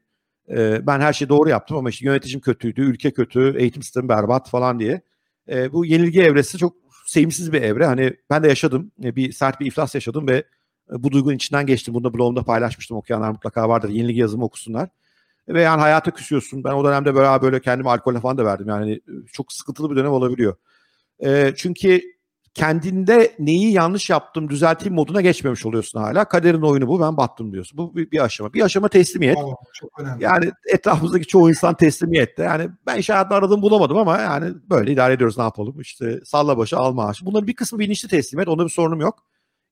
e, 0.48 0.87
ben 0.87 1.00
her 1.00 1.12
şeyi 1.12 1.29
doğru 1.29 1.48
yaptım 1.48 1.76
ama 1.76 1.90
işte 1.90 2.07
yöneticim 2.07 2.40
kötüydü, 2.40 2.81
ülke 2.81 3.11
kötü, 3.11 3.55
eğitim 3.59 3.83
sistemi 3.83 4.09
berbat 4.09 4.50
falan 4.50 4.81
diye. 4.81 5.00
E, 5.48 5.72
bu 5.72 5.87
yenilgi 5.87 6.22
evresi 6.22 6.59
çok 6.59 6.86
sevimsiz 7.06 7.52
bir 7.52 7.62
evre. 7.62 7.86
Hani 7.86 8.16
ben 8.30 8.42
de 8.42 8.48
yaşadım. 8.48 8.92
E, 9.04 9.16
bir 9.16 9.32
sert 9.32 9.60
bir 9.60 9.66
iflas 9.66 9.94
yaşadım 9.94 10.28
ve 10.28 10.36
e, 10.92 11.02
bu 11.02 11.12
duygunun 11.12 11.34
içinden 11.34 11.66
geçtim. 11.66 11.94
Bunu 11.94 12.04
da 12.04 12.14
blogumda 12.14 12.42
paylaşmıştım. 12.42 12.96
Okuyanlar 12.96 13.30
mutlaka 13.30 13.68
vardır. 13.68 13.88
Yenilik 13.88 14.16
yazımı 14.16 14.44
okusunlar. 14.44 14.88
Ve 15.48 15.62
yani 15.62 15.80
hayata 15.80 16.10
küsüyorsun. 16.10 16.64
Ben 16.64 16.72
o 16.72 16.84
dönemde 16.84 17.14
böyle 17.14 17.42
böyle 17.42 17.60
kendimi 17.60 17.90
alkole 17.90 18.20
falan 18.20 18.38
da 18.38 18.44
verdim. 18.44 18.68
Yani 18.68 18.92
e, 18.92 19.12
çok 19.32 19.52
sıkıntılı 19.52 19.90
bir 19.90 19.96
dönem 19.96 20.12
olabiliyor. 20.12 20.56
E, 21.24 21.52
çünkü 21.56 22.02
kendinde 22.56 23.36
neyi 23.38 23.72
yanlış 23.72 24.10
yaptım 24.10 24.50
düzelteyim 24.50 24.94
moduna 24.94 25.20
geçmemiş 25.20 25.66
oluyorsun 25.66 26.00
hala. 26.00 26.24
Kaderin 26.24 26.62
oyunu 26.62 26.88
bu 26.88 27.00
ben 27.00 27.16
battım 27.16 27.52
diyorsun. 27.52 27.78
Bu 27.78 27.96
bir, 27.96 28.10
bir 28.10 28.24
aşama. 28.24 28.52
Bir 28.52 28.62
aşama 28.62 28.88
teslimiyet. 28.88 29.38
Aa, 29.38 29.54
çok 29.72 30.00
önemli. 30.00 30.24
Yani 30.24 30.50
etrafımızdaki 30.72 31.26
çoğu 31.26 31.48
insan 31.48 31.74
teslimiyette. 31.74 32.42
Yani 32.42 32.68
ben 32.86 33.02
hayatında 33.02 33.34
aradığımı 33.34 33.62
bulamadım 33.62 33.96
ama 33.96 34.18
yani 34.18 34.54
böyle 34.70 34.92
idare 34.92 35.12
ediyoruz 35.12 35.38
ne 35.38 35.44
yapalım. 35.44 35.80
İşte 35.80 36.20
salla 36.24 36.58
başı 36.58 36.76
al 36.76 36.92
maaşı. 36.92 37.26
Bunların 37.26 37.46
bir 37.46 37.54
kısmı 37.54 37.78
bilinçli 37.78 38.08
teslimiyet. 38.08 38.48
Onda 38.48 38.64
bir 38.64 38.70
sorunum 38.70 39.00
yok. 39.00 39.18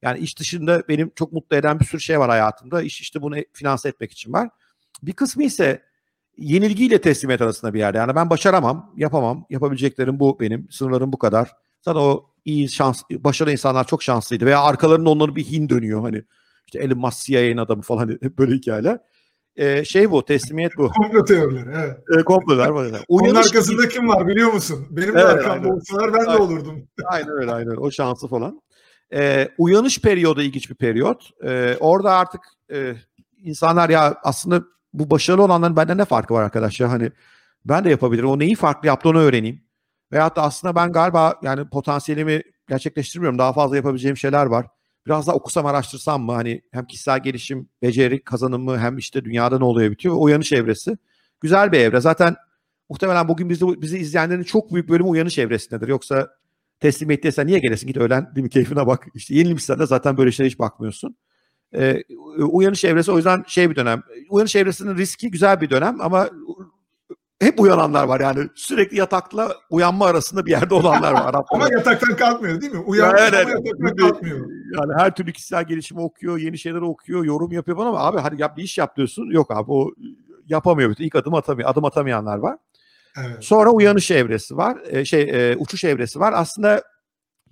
Yani 0.02 0.18
iş 0.18 0.38
dışında 0.38 0.82
benim 0.88 1.12
çok 1.16 1.32
mutlu 1.32 1.56
eden 1.56 1.80
bir 1.80 1.84
sürü 1.84 2.00
şey 2.00 2.20
var 2.20 2.30
hayatımda. 2.30 2.82
İş 2.82 3.00
işte 3.00 3.22
bunu 3.22 3.36
finanse 3.52 3.88
etmek 3.88 4.12
için 4.12 4.32
var. 4.32 4.48
Bir 5.02 5.12
kısmı 5.12 5.44
ise 5.44 5.82
yenilgiyle 6.38 7.00
teslimiyet 7.00 7.40
arasında 7.40 7.74
bir 7.74 7.78
yerde. 7.78 7.98
Yani 7.98 8.14
ben 8.14 8.30
başaramam, 8.30 8.92
yapamam. 8.96 9.46
Yapabileceklerim 9.50 10.20
bu 10.20 10.40
benim. 10.40 10.68
Sınırlarım 10.70 11.12
bu 11.12 11.18
kadar. 11.18 11.63
Zaten 11.84 12.00
o 12.00 12.26
iyi 12.44 12.68
şans, 12.68 13.02
başarılı 13.10 13.52
insanlar 13.52 13.86
çok 13.86 14.02
şanslıydı. 14.02 14.46
Veya 14.46 14.62
arkalarında 14.62 15.10
onları 15.10 15.36
bir 15.36 15.44
hin 15.44 15.68
dönüyor 15.68 16.00
hani. 16.00 16.22
İşte 16.66 16.78
Elon 16.78 16.98
Musk 16.98 17.26
CIA'nin 17.26 17.56
adamı 17.56 17.82
falan 17.82 17.98
hani 17.98 18.18
böyle 18.38 18.54
hikayeler. 18.54 18.98
Ee, 19.56 19.84
şey 19.84 20.10
bu, 20.10 20.24
teslimiyet 20.24 20.76
bu. 20.76 20.88
Komplo 20.88 21.24
teorileri, 21.24 21.70
evet. 21.74 21.98
Ee, 22.18 22.22
komplolar 22.22 22.68
var. 22.68 23.04
Onun 23.08 23.34
arkasında 23.34 23.88
kim 23.88 24.08
var 24.08 24.28
biliyor 24.28 24.52
musun? 24.52 24.86
Benim 24.90 25.14
de 25.14 25.18
evet, 25.20 25.32
arkamda 25.32 25.68
olsalar 25.68 26.14
ben 26.14 26.18
aynen. 26.18 26.32
de 26.32 26.38
olurdum. 26.38 26.88
aynen 27.04 27.30
öyle, 27.30 27.52
aynen 27.52 27.76
O 27.76 27.90
şansı 27.90 28.28
falan. 28.28 28.62
Ee, 29.12 29.48
uyanış 29.58 30.00
periyodu 30.00 30.42
ilginç 30.42 30.70
bir 30.70 30.74
periyot. 30.74 31.30
Ee, 31.44 31.76
orada 31.80 32.12
artık 32.12 32.40
e, 32.72 32.94
insanlar 33.38 33.90
ya 33.90 34.16
aslında 34.22 34.64
bu 34.92 35.10
başarılı 35.10 35.42
olanların 35.42 35.76
benden 35.76 35.98
ne 35.98 36.04
farkı 36.04 36.34
var 36.34 36.42
arkadaşlar? 36.42 36.88
Hani 36.88 37.10
ben 37.64 37.84
de 37.84 37.90
yapabilirim. 37.90 38.28
O 38.28 38.38
neyi 38.38 38.54
farklı 38.54 38.88
yaptığını 38.88 39.18
öğreneyim. 39.18 39.63
Veyahut 40.14 40.36
da 40.36 40.42
aslında 40.42 40.74
ben 40.74 40.92
galiba 40.92 41.34
yani 41.42 41.68
potansiyelimi 41.68 42.42
gerçekleştirmiyorum. 42.68 43.38
Daha 43.38 43.52
fazla 43.52 43.76
yapabileceğim 43.76 44.16
şeyler 44.16 44.46
var. 44.46 44.66
Biraz 45.06 45.26
daha 45.26 45.36
okusam 45.36 45.66
araştırsam 45.66 46.22
mı? 46.22 46.32
Hani 46.32 46.62
hem 46.72 46.86
kişisel 46.86 47.22
gelişim, 47.22 47.68
beceri 47.82 48.24
kazanımı 48.24 48.78
hem 48.78 48.98
işte 48.98 49.24
dünyada 49.24 49.58
ne 49.58 49.64
oluyor 49.64 49.90
bitiyor. 49.90 50.14
Uyanış 50.18 50.52
evresi. 50.52 50.98
Güzel 51.40 51.72
bir 51.72 51.78
evre. 51.78 52.00
Zaten 52.00 52.36
muhtemelen 52.88 53.28
bugün 53.28 53.48
bizi, 53.48 53.82
bizi 53.82 53.98
izleyenlerin 53.98 54.42
çok 54.42 54.72
büyük 54.74 54.88
bölümü 54.88 55.08
uyanış 55.08 55.38
evresindedir. 55.38 55.88
Yoksa 55.88 56.28
teslimiyet 56.80 57.38
niye 57.38 57.58
gelesin? 57.58 57.86
Git 57.86 57.96
öğlen 57.96 58.34
değil 58.34 58.44
mi? 58.44 58.50
Keyfine 58.50 58.86
bak. 58.86 59.06
İşte 59.14 59.34
yenilmişsen 59.34 59.78
de 59.78 59.86
zaten 59.86 60.16
böyle 60.16 60.32
şeylere 60.32 60.50
hiç 60.50 60.58
bakmıyorsun. 60.58 61.16
Ee, 61.74 62.02
uyanış 62.38 62.84
evresi 62.84 63.12
o 63.12 63.16
yüzden 63.16 63.44
şey 63.46 63.70
bir 63.70 63.76
dönem. 63.76 64.02
Uyanış 64.30 64.56
evresinin 64.56 64.96
riski 64.96 65.30
güzel 65.30 65.60
bir 65.60 65.70
dönem 65.70 66.00
ama 66.00 66.30
hep 67.44 67.60
uyananlar 67.60 68.04
var 68.04 68.20
yani 68.20 68.48
sürekli 68.54 68.98
yatakla 68.98 69.56
uyanma 69.70 70.06
arasında 70.06 70.46
bir 70.46 70.50
yerde 70.50 70.74
olanlar 70.74 71.12
var. 71.12 71.34
ama 71.50 71.68
yataktan 71.72 72.16
kalkmıyor 72.16 72.60
değil 72.60 72.72
mi? 72.72 72.78
Uyanmış 72.78 73.20
yani, 73.20 73.36
ama 73.36 73.50
yataktan 73.50 73.96
kalkmıyor. 73.96 74.50
Yani 74.78 74.92
her 74.96 75.14
türlü 75.14 75.32
kişisel 75.32 75.64
gelişimi 75.64 76.00
okuyor, 76.00 76.38
yeni 76.38 76.58
şeyler 76.58 76.80
okuyor, 76.80 77.24
yorum 77.24 77.52
yapıyor 77.52 77.76
bana 77.78 77.88
ama 77.88 77.98
abi 77.98 78.18
hadi 78.18 78.42
yap 78.42 78.56
bir 78.56 78.62
iş 78.62 78.78
yap 78.78 78.96
diyorsun. 78.96 79.30
Yok 79.30 79.50
abi 79.50 79.72
o 79.72 79.90
yapamıyor. 80.48 80.94
İlk 80.98 81.14
adım 81.14 81.34
atamıyor. 81.34 81.70
Adım 81.70 81.84
atamayanlar 81.84 82.38
var. 82.38 82.56
Evet. 83.18 83.44
Sonra 83.44 83.70
uyanış 83.70 84.10
evresi 84.10 84.56
var. 84.56 84.78
E, 84.88 85.04
şey 85.04 85.22
e, 85.22 85.56
uçuş 85.56 85.84
evresi 85.84 86.20
var. 86.20 86.32
Aslında 86.36 86.82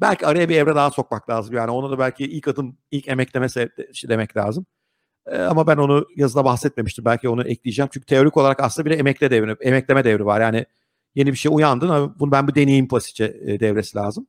belki 0.00 0.26
araya 0.26 0.48
bir 0.48 0.57
evre 0.57 0.74
daha 0.74 0.90
sokmak 0.90 1.31
lazım. 1.31 1.55
Yani 1.55 1.70
onu 1.70 1.90
da 1.90 1.98
belki 1.98 2.24
ilk 2.24 2.48
adım, 2.48 2.76
ilk 2.90 3.09
emekleme 3.09 3.46
demek 4.09 4.37
lazım. 4.37 4.66
E, 5.26 5.38
ama 5.38 5.66
ben 5.66 5.76
onu 5.76 6.06
yazıda 6.16 6.44
bahsetmemiştim. 6.44 7.04
Belki 7.04 7.28
onu 7.28 7.42
ekleyeceğim. 7.48 7.88
Çünkü 7.92 8.06
teorik 8.06 8.37
olarak 8.37 8.61
aslında 8.61 8.90
bir 8.90 8.98
emekle 8.98 9.30
devri, 9.30 9.56
emekleme 9.61 10.04
devri 10.04 10.26
var. 10.26 10.40
Yani 10.40 10.66
yeni 11.14 11.32
bir 11.32 11.37
şey 11.37 11.52
uyandın 11.54 12.14
bunu 12.18 12.32
ben 12.32 12.48
bir 12.48 12.54
deneyim 12.54 12.88
pasiçe 12.88 13.37
e, 13.46 13.61
devresi 13.61 13.98
lazım. 13.98 14.26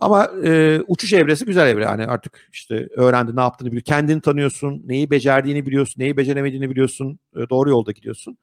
Ama 0.00 0.30
e, 0.44 0.80
uçuş 0.88 1.12
evresi 1.12 1.44
güzel 1.44 1.68
evre. 1.68 1.82
Yani 1.84 2.06
artık 2.06 2.48
işte 2.52 2.88
öğrendi 2.96 3.36
ne 3.36 3.40
yaptığını 3.40 3.68
biliyor. 3.68 3.82
Kendini 3.82 4.20
tanıyorsun, 4.20 4.82
neyi 4.86 5.10
becerdiğini 5.10 5.66
biliyorsun, 5.66 6.02
neyi 6.02 6.16
beceremediğini 6.16 6.70
biliyorsun. 6.70 7.18
E, 7.36 7.50
doğru 7.50 7.70
yolda 7.70 7.92
gidiyorsun. 7.92 8.38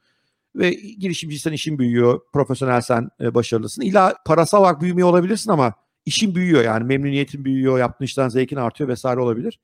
Ve 0.56 0.72
girişimciysen 0.74 1.52
işin 1.52 1.80
büyüyor, 1.80 2.20
profesyonelsen 2.34 3.10
e, 3.22 3.36
başarılısın. 3.36 3.82
İlla 3.82 4.16
parasal 4.26 4.62
olarak 4.62 4.82
büyümüyor 4.82 5.10
olabilirsin 5.10 5.52
ama 5.52 5.74
işin 6.06 6.36
büyüyor 6.36 6.64
yani 6.64 6.84
memnuniyetin 6.84 7.46
büyüyor, 7.46 7.80
yaptığın 7.80 8.06
işten 8.06 8.30
zevkin 8.30 8.56
artıyor 8.56 8.90
vesaire 8.90 9.20
olabilir. 9.20 9.60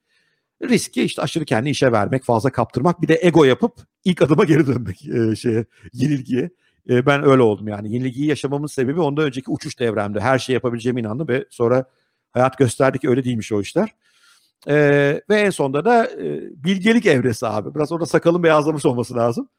Riski 0.64 1.04
işte 1.04 1.22
aşırı 1.22 1.46
kendi 1.46 1.70
işe 1.70 1.92
vermek, 1.92 2.24
fazla 2.24 2.50
kaptırmak, 2.50 3.02
bir 3.02 3.08
de 3.08 3.20
ego 3.22 3.44
yapıp 3.44 3.74
ilk 4.06 4.22
adıma 4.22 4.44
geri 4.44 4.68
dönmek 4.68 5.08
e, 5.08 5.36
şeye, 5.36 5.66
yenilgiye. 5.94 6.50
E, 6.90 7.06
ben 7.06 7.24
öyle 7.24 7.42
oldum 7.42 7.68
yani. 7.68 7.94
Yenilgiyi 7.94 8.28
yaşamamın 8.28 8.68
sebebi 8.68 9.00
ondan 9.02 9.26
önceki 9.26 9.52
uçuş 9.52 9.80
devremde. 9.80 10.20
Her 10.20 10.40
şey 10.40 10.54
yapabileceğime 10.54 11.02
inandım 11.02 11.28
ve 11.28 11.46
sonra 11.50 11.86
hayat 12.32 12.58
gösterdi 12.58 13.00
ki 13.00 13.10
öyle 13.10 13.24
değilmiş 13.24 13.52
o 13.52 13.62
işler. 13.62 13.90
E, 14.68 14.76
ve 15.30 15.36
en 15.36 15.50
sonunda 15.50 15.86
da 15.86 16.06
e, 16.06 16.42
bilgelik 16.64 17.06
evresi 17.06 17.48
abi. 17.48 17.76
Biraz 17.76 17.92
orada 17.92 18.06
sakalın 18.06 18.44
beyazlamış 18.44 18.86
olması 18.86 19.16
lazım. 19.16 19.50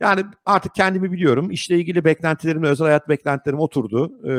Yani 0.00 0.24
artık 0.46 0.74
kendimi 0.74 1.12
biliyorum. 1.12 1.50
İşle 1.50 1.76
ilgili 1.78 2.04
beklentilerim, 2.04 2.62
özel 2.62 2.86
hayat 2.86 3.08
beklentilerim 3.08 3.60
oturdu. 3.60 4.28
E, 4.30 4.32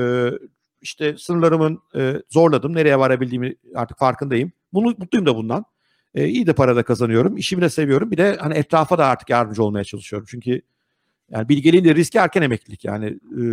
işte 0.81 1.17
sınırlarımın 1.17 1.79
e, 1.95 2.15
zorladım. 2.29 2.75
Nereye 2.75 2.99
varabildiğimi 2.99 3.55
artık 3.75 3.97
farkındayım. 3.99 4.51
Bunu 4.73 4.85
mutluyum 4.85 5.25
da 5.25 5.35
bundan. 5.35 5.65
E, 6.15 6.27
iyi 6.27 6.47
de 6.47 6.53
para 6.53 6.75
da 6.75 6.83
kazanıyorum. 6.83 7.37
İşimi 7.37 7.61
de 7.61 7.69
seviyorum. 7.69 8.11
Bir 8.11 8.17
de 8.17 8.37
hani 8.41 8.53
etrafa 8.53 8.97
da 8.97 9.05
artık 9.05 9.29
yardımcı 9.29 9.63
olmaya 9.63 9.83
çalışıyorum. 9.83 10.27
Çünkü 10.31 10.61
yani 11.29 11.49
bilgeliğin 11.49 11.85
de 11.85 11.95
riski 11.95 12.17
erken 12.17 12.41
emeklilik 12.41 12.85
yani 12.85 13.05
e, 13.41 13.43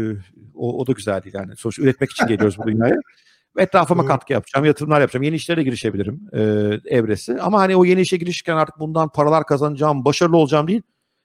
o, 0.55 0.79
o 0.79 0.87
da 0.87 0.93
güzel 0.93 1.23
değil 1.23 1.35
yani. 1.35 1.57
Sonuç 1.57 1.79
üretmek 1.79 2.11
için 2.11 2.27
geliyoruz 2.27 2.59
bu 2.59 2.67
dünyaya. 2.67 2.97
Etrafıma 3.59 4.07
katkı 4.07 4.33
yapacağım, 4.33 4.67
yatırımlar 4.67 5.01
yapacağım, 5.01 5.23
yeni 5.23 5.37
işlere 5.37 5.63
girişebilirim 5.63 6.21
e, 6.33 6.41
evresi. 6.97 7.41
Ama 7.41 7.61
hani 7.61 7.77
o 7.77 7.85
yeni 7.85 8.01
işe 8.01 8.17
girişirken 8.17 8.57
artık 8.57 8.79
bundan 8.79 9.09
paralar 9.09 9.47
kazanacağım, 9.47 10.05
başarılı 10.05 10.37
olacağım 10.37 10.69
değil. 10.69 10.83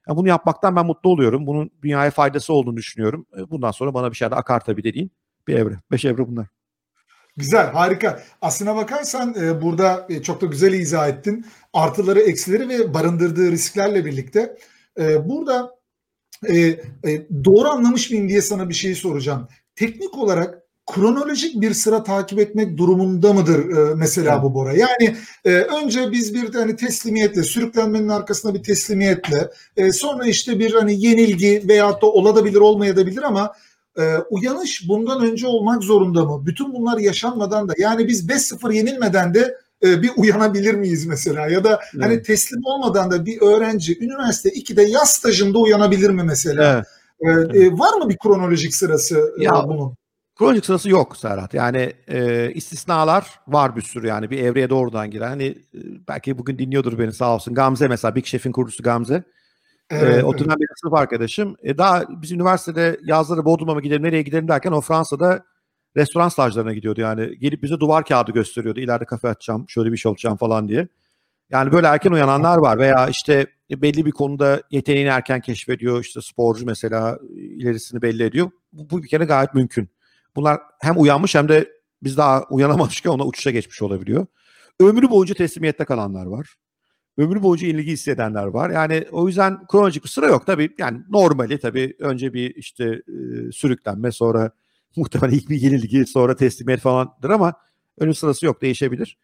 Yani 0.07 0.17
bunu 0.17 0.27
yapmaktan 0.27 0.75
ben 0.75 0.85
mutlu 0.85 1.09
oluyorum. 1.09 1.47
Bunun 1.47 1.71
dünyaya 1.83 2.11
faydası 2.11 2.53
olduğunu 2.53 2.77
düşünüyorum. 2.77 3.25
E, 3.37 3.49
bundan 3.49 3.71
sonra 3.71 3.93
bana 3.93 4.11
bir 4.11 4.15
şey 4.15 4.31
de 4.31 4.35
akar 4.35 4.59
tabii 4.59 4.83
dediğin 4.83 5.11
bir 5.47 5.55
evre. 5.55 5.79
Beş 5.91 6.05
evre 6.05 6.27
bunlar. 6.27 6.47
Güzel, 7.37 7.71
harika. 7.71 8.23
Aslına 8.41 8.75
bakarsan 8.75 9.35
e, 9.41 9.61
burada 9.61 10.07
e, 10.09 10.21
çok 10.21 10.41
da 10.41 10.45
güzel 10.45 10.73
izah 10.73 11.09
ettin. 11.09 11.45
Artıları, 11.73 12.19
eksileri 12.19 12.69
ve 12.69 12.93
barındırdığı 12.93 13.51
risklerle 13.51 14.05
birlikte. 14.05 14.57
E, 14.99 15.29
burada 15.29 15.71
e, 16.47 16.57
e, 16.57 17.27
doğru 17.45 17.69
anlamış 17.69 18.11
mıyım 18.11 18.29
diye 18.29 18.41
sana 18.41 18.69
bir 18.69 18.73
şey 18.73 18.95
soracağım. 18.95 19.47
Teknik 19.75 20.17
olarak 20.17 20.63
kronolojik 20.91 21.61
bir 21.61 21.73
sıra 21.73 22.03
takip 22.03 22.39
etmek 22.39 22.77
durumunda 22.77 23.33
mıdır 23.33 23.77
e, 23.77 23.95
mesela 23.95 24.43
bu 24.43 24.53
Bora? 24.53 24.73
Yani 24.73 25.15
e, 25.45 25.49
önce 25.49 26.11
biz 26.11 26.33
bir 26.33 26.53
hani 26.53 26.75
teslimiyetle, 26.75 27.43
sürüklenmenin 27.43 28.09
arkasında 28.09 28.53
bir 28.53 28.63
teslimiyetle, 28.63 29.49
e, 29.77 29.91
sonra 29.91 30.25
işte 30.25 30.59
bir 30.59 30.73
hani 30.73 31.05
yenilgi 31.05 31.63
veyahut 31.67 32.01
da 32.01 32.05
olabilir 32.05 32.57
olmayabilir 32.57 33.23
ama 33.23 33.53
e, 33.97 34.17
uyanış 34.29 34.89
bundan 34.89 35.31
önce 35.31 35.47
olmak 35.47 35.83
zorunda 35.83 36.25
mı? 36.25 36.45
Bütün 36.45 36.73
bunlar 36.73 36.97
yaşanmadan 36.97 37.69
da 37.69 37.73
yani 37.77 38.07
biz 38.07 38.29
5-0 38.29 38.73
yenilmeden 38.73 39.33
de 39.33 39.57
e, 39.83 40.01
bir 40.01 40.11
uyanabilir 40.17 40.73
miyiz 40.73 41.05
mesela? 41.05 41.47
Ya 41.47 41.63
da 41.63 41.69
hani 41.69 41.79
evet. 41.93 42.05
hani 42.05 42.21
teslim 42.21 42.61
olmadan 42.65 43.11
da 43.11 43.25
bir 43.25 43.41
öğrenci 43.41 43.99
üniversite 43.99 44.49
2'de 44.49 44.83
yaz 44.83 45.09
stajında 45.09 45.59
uyanabilir 45.59 46.09
mi 46.09 46.23
mesela? 46.23 46.83
Evet. 47.21 47.55
E, 47.55 47.59
e, 47.59 47.71
var 47.71 47.97
mı 47.97 48.09
bir 48.09 48.17
kronolojik 48.17 48.75
sırası 48.75 49.33
e, 49.39 49.43
ya, 49.43 49.63
bunun? 49.67 49.95
Kronolojik 50.35 50.65
sırası 50.65 50.89
yok 50.89 51.17
Serhat. 51.17 51.53
Yani 51.53 51.93
e, 52.07 52.51
istisnalar 52.53 53.39
var 53.47 53.75
bir 53.75 53.81
sürü 53.81 54.07
yani 54.07 54.29
bir 54.29 54.39
evreye 54.43 54.69
doğrudan 54.69 55.11
giren. 55.11 55.29
Hani 55.29 55.45
e, 55.45 55.79
belki 56.07 56.37
bugün 56.37 56.59
dinliyordur 56.59 56.99
beni 56.99 57.13
sağ 57.13 57.35
olsun. 57.35 57.53
Gamze 57.53 57.87
mesela 57.87 58.15
Big 58.15 58.25
Chef'in 58.25 58.51
kurucusu 58.51 58.83
Gamze. 58.83 59.23
Evet, 59.89 60.19
ee, 60.19 60.23
o 60.23 60.37
dönem 60.37 60.57
sınıf 60.81 60.93
arkadaşım. 60.93 61.55
E, 61.63 61.77
daha 61.77 62.03
biz 62.21 62.31
üniversitede 62.31 62.99
yazları 63.03 63.45
Bodrum'a 63.45 63.73
mı 63.73 63.81
gidelim, 63.81 64.03
nereye 64.03 64.21
gidelim 64.21 64.47
derken 64.47 64.71
o 64.71 64.81
Fransa'da 64.81 65.45
restoran 65.97 66.29
stajlarına 66.29 66.73
gidiyordu 66.73 67.01
yani. 67.01 67.39
Gelip 67.39 67.63
bize 67.63 67.79
duvar 67.79 68.05
kağıdı 68.05 68.31
gösteriyordu. 68.31 68.79
İleride 68.79 69.05
kafe 69.05 69.27
açacağım, 69.27 69.65
şöyle 69.67 69.91
bir 69.91 69.97
şey 69.97 70.09
olacağım 70.09 70.37
falan 70.37 70.67
diye. 70.67 70.87
Yani 71.49 71.71
böyle 71.71 71.87
erken 71.87 72.11
uyananlar 72.11 72.57
var 72.57 72.79
veya 72.79 73.07
işte 73.07 73.47
belli 73.71 74.05
bir 74.05 74.11
konuda 74.11 74.61
yeteneğini 74.71 75.09
erken 75.09 75.41
keşfediyor. 75.41 76.01
İşte 76.01 76.21
sporcu 76.21 76.65
mesela 76.65 77.19
ilerisini 77.35 78.01
belli 78.01 78.23
ediyor. 78.23 78.51
Bu, 78.73 78.89
bu 78.89 79.03
bir 79.03 79.07
kere 79.07 79.25
gayet 79.25 79.53
mümkün. 79.53 79.89
Bunlar 80.35 80.59
hem 80.79 81.01
uyanmış 81.01 81.35
hem 81.35 81.49
de 81.49 81.71
biz 82.03 82.17
daha 82.17 82.43
uyanamamışken 82.49 83.09
ona 83.11 83.25
uçuşa 83.25 83.51
geçmiş 83.51 83.81
olabiliyor. 83.81 84.25
Ömrü 84.79 85.09
boyunca 85.09 85.35
teslimiyette 85.35 85.85
kalanlar 85.85 86.25
var 86.25 86.55
ömrü 87.17 87.43
boyunca 87.43 87.67
ilgi 87.67 87.91
hissedenler 87.91 88.45
var. 88.45 88.69
Yani 88.69 89.05
o 89.11 89.27
yüzden 89.27 89.67
kronolojik 89.67 90.03
bir 90.03 90.09
sıra 90.09 90.27
yok. 90.27 90.45
Tabii 90.45 90.69
yani 90.77 91.01
normali 91.09 91.59
tabii 91.59 91.95
önce 91.99 92.33
bir 92.33 92.55
işte 92.55 92.85
e, 92.85 93.51
sürüklenme 93.51 94.11
sonra 94.11 94.51
muhtemelen 94.95 95.37
ilk 95.37 95.49
bir 95.49 95.61
yenilgi 95.61 96.05
sonra 96.05 96.35
teslimiyet 96.35 96.81
falandır 96.81 97.29
ama 97.29 97.53
önün 97.99 98.11
sırası 98.11 98.45
yok 98.45 98.61
değişebilir. 98.61 99.17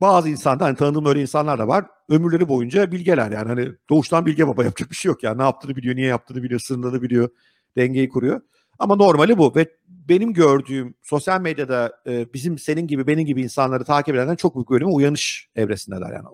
Bazı 0.00 0.28
insanlar 0.28 0.60
hani 0.60 0.76
tanıdığım 0.76 1.06
öyle 1.06 1.20
insanlar 1.20 1.58
da 1.58 1.68
var. 1.68 1.86
Ömürleri 2.08 2.48
boyunca 2.48 2.92
bilgeler 2.92 3.30
yani 3.30 3.48
hani 3.48 3.72
doğuştan 3.90 4.26
bilge 4.26 4.48
baba 4.48 4.64
yapacak 4.64 4.90
bir 4.90 4.96
şey 4.96 5.08
yok 5.08 5.22
yani. 5.22 5.38
Ne 5.38 5.42
yaptığını 5.42 5.76
biliyor, 5.76 5.96
niye 5.96 6.06
yaptığını 6.06 6.42
biliyor, 6.42 6.60
sınırlarını 6.60 7.02
biliyor, 7.02 7.28
dengeyi 7.76 8.08
kuruyor. 8.08 8.40
Ama 8.78 8.96
normali 8.96 9.38
bu 9.38 9.54
ve 9.56 9.66
benim 10.08 10.32
gördüğüm 10.32 10.94
sosyal 11.02 11.40
medyada 11.40 11.92
e, 12.06 12.34
bizim 12.34 12.58
senin 12.58 12.86
gibi 12.86 13.06
benim 13.06 13.26
gibi 13.26 13.42
insanları 13.42 13.84
takip 13.84 14.14
edenler 14.14 14.36
çok 14.36 14.54
büyük 14.54 14.70
bölümü 14.70 14.90
uyanış 14.92 15.48
evresindeler 15.56 16.12
yani 16.12 16.26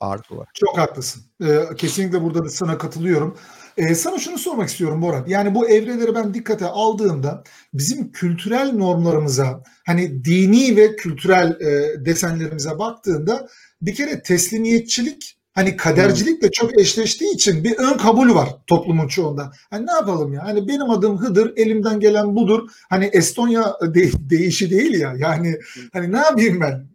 ağırlıklı 0.00 0.36
olarak. 0.36 0.54
Çok 0.54 0.78
haklısın. 0.78 1.22
Ee, 1.42 1.60
kesinlikle 1.76 2.22
burada 2.22 2.44
da 2.44 2.48
sana 2.48 2.78
katılıyorum. 2.78 3.36
Ee, 3.76 3.94
sana 3.94 4.18
şunu 4.18 4.38
sormak 4.38 4.68
istiyorum 4.68 5.02
Bora. 5.02 5.24
Yani 5.26 5.54
bu 5.54 5.68
evreleri 5.68 6.14
ben 6.14 6.34
dikkate 6.34 6.66
aldığımda 6.66 7.44
bizim 7.74 8.12
kültürel 8.12 8.72
normlarımıza 8.72 9.62
hani 9.86 10.24
dini 10.24 10.76
ve 10.76 10.96
kültürel 10.96 11.60
e, 11.60 12.04
desenlerimize 12.04 12.78
baktığında 12.78 13.48
bir 13.82 13.94
kere 13.94 14.22
teslimiyetçilik 14.22 15.37
hani 15.58 15.76
kadercilikle 15.76 16.50
çok 16.50 16.80
eşleştiği 16.80 17.34
için 17.34 17.64
bir 17.64 17.76
ön 17.78 17.96
kabul 17.98 18.34
var 18.34 18.48
toplumun 18.66 19.08
çoğunda. 19.08 19.52
Hani 19.70 19.86
ne 19.86 19.92
yapalım 19.92 20.32
ya? 20.32 20.44
Hani 20.44 20.68
benim 20.68 20.90
adım 20.90 21.18
Hıdır, 21.18 21.52
elimden 21.56 22.00
gelen 22.00 22.36
budur. 22.36 22.68
Hani 22.90 23.04
Estonya 23.04 23.74
de- 23.82 24.30
değişi 24.30 24.70
değil 24.70 25.00
ya. 25.00 25.14
Yani 25.18 25.58
hani 25.92 26.12
ne 26.12 26.18
yapayım 26.18 26.60
ben? 26.60 26.86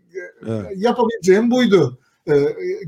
Evet. 0.47 0.65
Yapabileceğim 0.75 1.51
buydu 1.51 1.99
e, 2.27 2.33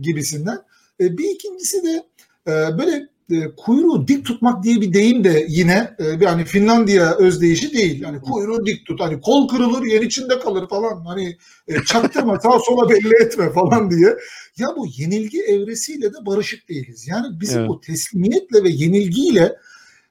gibisinden. 0.01 0.57
E, 0.99 1.17
bir 1.17 1.29
ikincisi 1.35 1.83
de 1.83 2.03
e, 2.47 2.51
böyle 2.77 3.07
e, 3.31 3.55
kuyruğu 3.57 4.07
dik 4.07 4.25
tutmak 4.25 4.63
diye 4.63 4.81
bir 4.81 4.93
deyim 4.93 5.23
de 5.23 5.45
yine 5.49 5.95
e, 5.99 6.19
bir 6.19 6.25
hani 6.25 6.45
Finlandiya 6.45 7.15
özdeyişi 7.15 7.73
değil. 7.73 8.01
Yani 8.01 8.21
kuyruğu 8.21 8.65
dik 8.65 8.85
tut. 8.85 8.99
Hani 9.01 9.21
kol 9.21 9.47
kırılır 9.47 9.85
yer 9.85 10.01
içinde 10.01 10.39
kalır 10.39 10.69
falan. 10.69 11.05
Hani 11.05 11.37
e, 11.67 11.83
çaktırma 11.83 12.39
sağa 12.43 12.59
sola 12.59 12.89
belli 12.89 13.23
etme 13.23 13.53
falan 13.53 13.91
diye. 13.91 14.17
Ya 14.57 14.67
bu 14.77 14.87
yenilgi 14.97 15.41
evresiyle 15.41 16.13
de 16.13 16.25
barışık 16.25 16.69
değiliz. 16.69 17.07
Yani 17.07 17.39
bizim 17.41 17.59
evet. 17.59 17.69
bu 17.69 17.81
teslimiyetle 17.81 18.63
ve 18.63 18.69
yenilgiyle 18.69 19.55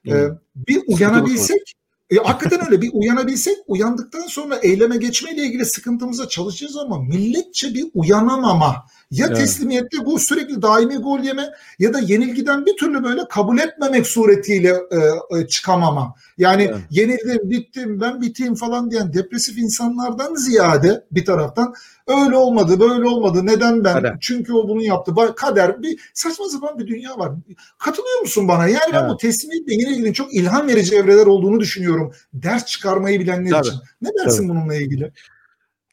e, 0.07 0.13
bir 0.55 0.81
uyanabilsek 0.87 1.75
e, 2.09 2.15
hakikaten 2.15 2.65
öyle 2.65 2.81
bir 2.81 2.89
uyanabilsek 2.93 3.57
uyandıktan 3.67 4.27
sonra 4.27 4.55
eyleme 4.55 4.97
geçmeyle 4.97 5.43
ilgili 5.43 5.65
sıkıntımıza 5.65 6.27
çalışacağız 6.27 6.77
ama 6.77 7.01
milletçe 7.01 7.73
bir 7.73 7.85
uyanamama 7.93 8.85
ya 9.11 9.27
evet. 9.27 9.37
teslimiyette 9.37 10.05
bu 10.05 10.19
sürekli 10.19 10.61
daimi 10.61 10.97
gol 10.97 11.19
yeme 11.19 11.49
ya 11.79 11.93
da 11.93 11.99
yenilgiden 11.99 12.65
bir 12.65 12.77
türlü 12.77 13.03
böyle 13.03 13.21
kabul 13.29 13.57
etmemek 13.57 14.07
suretiyle 14.07 14.69
e, 14.69 15.39
e, 15.39 15.47
çıkamama. 15.47 16.15
Yani 16.37 16.63
evet. 16.63 16.81
yenildim, 16.89 17.49
bittim, 17.49 18.01
ben 18.01 18.21
biteyim 18.21 18.55
falan 18.55 18.91
diyen 18.91 19.13
depresif 19.13 19.57
insanlardan 19.57 20.35
ziyade 20.35 21.05
bir 21.11 21.25
taraftan 21.25 21.73
öyle 22.07 22.35
olmadı, 22.35 22.79
böyle 22.79 23.07
olmadı. 23.07 23.45
Neden 23.45 23.83
ben? 23.83 23.93
Kader. 23.93 24.17
Çünkü 24.21 24.53
o 24.53 24.69
bunu 24.69 24.83
yaptı. 24.83 25.13
Kader 25.35 25.83
bir 25.83 25.99
saçma 26.13 26.45
sapan 26.45 26.79
bir 26.79 26.87
dünya 26.87 27.17
var. 27.17 27.31
Katılıyor 27.79 28.19
musun 28.19 28.47
bana? 28.47 28.67
Yani 28.67 28.79
evet. 28.83 28.93
ben 28.93 29.09
bu 29.09 29.17
teslimiyetle 29.17 29.73
yenilginin 29.73 30.13
çok 30.13 30.33
ilham 30.33 30.67
verici 30.67 30.95
evreler 30.95 31.25
olduğunu 31.25 31.59
düşünüyorum. 31.59 32.13
Ders 32.33 32.65
çıkarmayı 32.65 33.19
bilenler 33.19 33.49
Tabii. 33.49 33.67
için. 33.67 33.79
Ne 34.01 34.09
dersin 34.19 34.47
Tabii. 34.47 34.49
bununla 34.49 34.75
ilgili? 34.75 35.11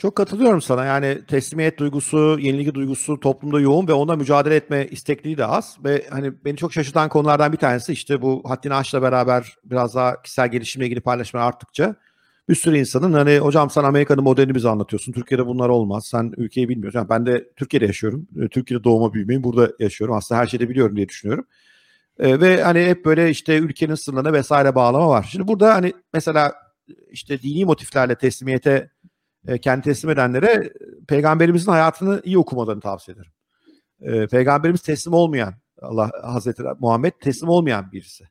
Çok 0.02 0.16
katılıyorum 0.16 0.62
sana. 0.62 0.84
Yani 0.84 1.26
teslimiyet 1.28 1.78
duygusu, 1.78 2.38
yenilgi 2.40 2.74
duygusu 2.74 3.20
toplumda 3.20 3.60
yoğun 3.60 3.88
ve 3.88 3.92
ona 3.92 4.16
mücadele 4.16 4.56
etme 4.56 4.86
istekliği 4.86 5.38
de 5.38 5.46
az. 5.46 5.76
Ve 5.84 6.06
hani 6.10 6.44
beni 6.44 6.56
çok 6.56 6.72
şaşırtan 6.72 7.08
konulardan 7.08 7.52
bir 7.52 7.56
tanesi 7.56 7.92
işte 7.92 8.22
bu 8.22 8.42
Haddini 8.46 8.74
Aş'la 8.74 9.02
beraber 9.02 9.56
biraz 9.64 9.94
daha 9.94 10.22
kişisel 10.22 10.50
gelişimle 10.50 10.86
ilgili 10.86 11.00
paylaşmalar 11.00 11.46
arttıkça 11.46 11.94
bir 12.48 12.54
sürü 12.54 12.78
insanın 12.78 13.12
hani 13.12 13.38
hocam 13.38 13.70
sen 13.70 13.84
Amerika'nın 13.84 14.24
modelini 14.24 14.54
bize 14.54 14.68
anlatıyorsun. 14.68 15.12
Türkiye'de 15.12 15.46
bunlar 15.46 15.68
olmaz. 15.68 16.06
Sen 16.06 16.32
ülkeyi 16.36 16.68
bilmiyorsun. 16.68 16.98
Yani 16.98 17.08
ben 17.08 17.26
de 17.26 17.48
Türkiye'de 17.56 17.86
yaşıyorum. 17.86 18.28
Ee, 18.42 18.48
Türkiye'de 18.48 18.84
doğma 18.84 19.14
büyümeyim. 19.14 19.44
Burada 19.44 19.72
yaşıyorum. 19.78 20.16
Aslında 20.16 20.40
her 20.40 20.46
şeyi 20.46 20.60
de 20.60 20.68
biliyorum 20.68 20.96
diye 20.96 21.08
düşünüyorum. 21.08 21.46
Ee, 22.18 22.40
ve 22.40 22.62
hani 22.62 22.86
hep 22.86 23.04
böyle 23.04 23.30
işte 23.30 23.58
ülkenin 23.58 23.94
sınırlarına 23.94 24.32
vesaire 24.32 24.74
bağlama 24.74 25.08
var. 25.08 25.28
Şimdi 25.32 25.48
burada 25.48 25.74
hani 25.74 25.92
mesela 26.12 26.52
işte 27.10 27.42
dini 27.42 27.64
motiflerle 27.64 28.14
teslimiyete 28.14 28.90
e, 29.48 29.58
kendi 29.58 29.82
teslim 29.82 30.10
edenlere 30.10 30.46
e, 30.46 30.70
peygamberimizin 31.08 31.70
hayatını 31.70 32.20
iyi 32.24 32.38
okumalarını 32.38 32.80
tavsiye 32.80 33.14
ederim. 33.14 33.32
E, 34.00 34.26
peygamberimiz 34.26 34.82
teslim 34.82 35.14
olmayan 35.14 35.54
Allah 35.82 36.10
Hazreti 36.22 36.62
Muhammed 36.78 37.12
teslim 37.20 37.48
olmayan 37.48 37.92
birisi. 37.92 38.24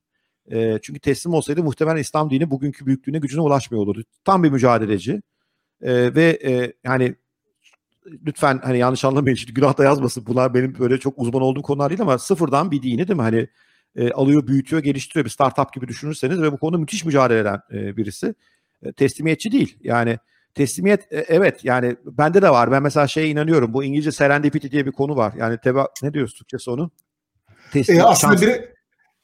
Çünkü 0.82 1.00
teslim 1.00 1.34
olsaydı 1.34 1.64
muhtemelen 1.64 1.98
İslam 1.98 2.30
dini 2.30 2.52
bugünkü 2.52 2.86
büyüklüğüne 2.86 3.18
gücüne 3.18 3.42
ulaşmıyor 3.42 3.84
olurdu. 3.84 4.04
Tam 4.26 4.44
bir 4.44 4.50
mücadeleci 4.50 5.22
ve 5.82 6.40
yani 6.84 7.16
lütfen 8.26 8.60
hani 8.64 8.78
yanlış 8.78 9.06
anlamayın 9.06 9.36
şimdi 9.36 9.54
günah 9.54 9.78
da 9.78 9.84
yazmasın. 9.84 10.26
Bunlar 10.28 10.54
benim 10.54 10.80
böyle 10.80 11.00
çok 11.00 11.20
uzman 11.20 11.42
olduğum 11.42 11.62
konular 11.62 11.90
değil 11.90 12.02
ama 12.02 12.18
sıfırdan 12.18 12.72
bir 12.72 12.82
dini 12.82 13.08
değil 13.08 13.18
mi? 13.18 13.22
Hani 13.22 13.48
e, 13.96 14.12
alıyor, 14.12 14.48
büyütüyor, 14.48 14.84
geliştiriyor 14.84 15.26
bir 15.26 15.30
startup 15.30 15.74
gibi 15.74 15.88
düşünürseniz 15.88 16.42
ve 16.42 16.52
bu 16.52 16.58
konuda 16.58 16.78
müthiş 16.78 17.06
mücadele 17.06 17.40
eden 17.40 17.62
e, 17.74 17.98
birisi. 17.98 18.36
E, 18.84 18.94
teslimiyetçi 18.94 19.52
değil. 19.52 19.78
Yani 19.82 20.20
teslimiyet 20.56 21.14
e, 21.14 21.26
evet 21.28 21.66
yani 21.66 21.96
bende 22.06 22.42
de 22.42 22.50
var. 22.50 22.72
Ben 22.72 22.84
mesela 22.84 23.08
şeye 23.08 23.28
inanıyorum. 23.28 23.74
Bu 23.74 23.84
İngilizce 23.84 24.12
serendipity 24.12 24.68
diye 24.68 24.86
bir 24.86 24.92
konu 24.92 25.16
var. 25.16 25.34
Yani 25.38 25.58
teba 25.64 25.88
ne 26.04 26.14
diyoruz 26.14 26.34
Türkçesi 26.34 26.72
onu? 26.72 26.92
Teslimiyet, 27.72 28.06
e, 28.06 28.10
aslında 28.10 28.42
biri 28.42 28.72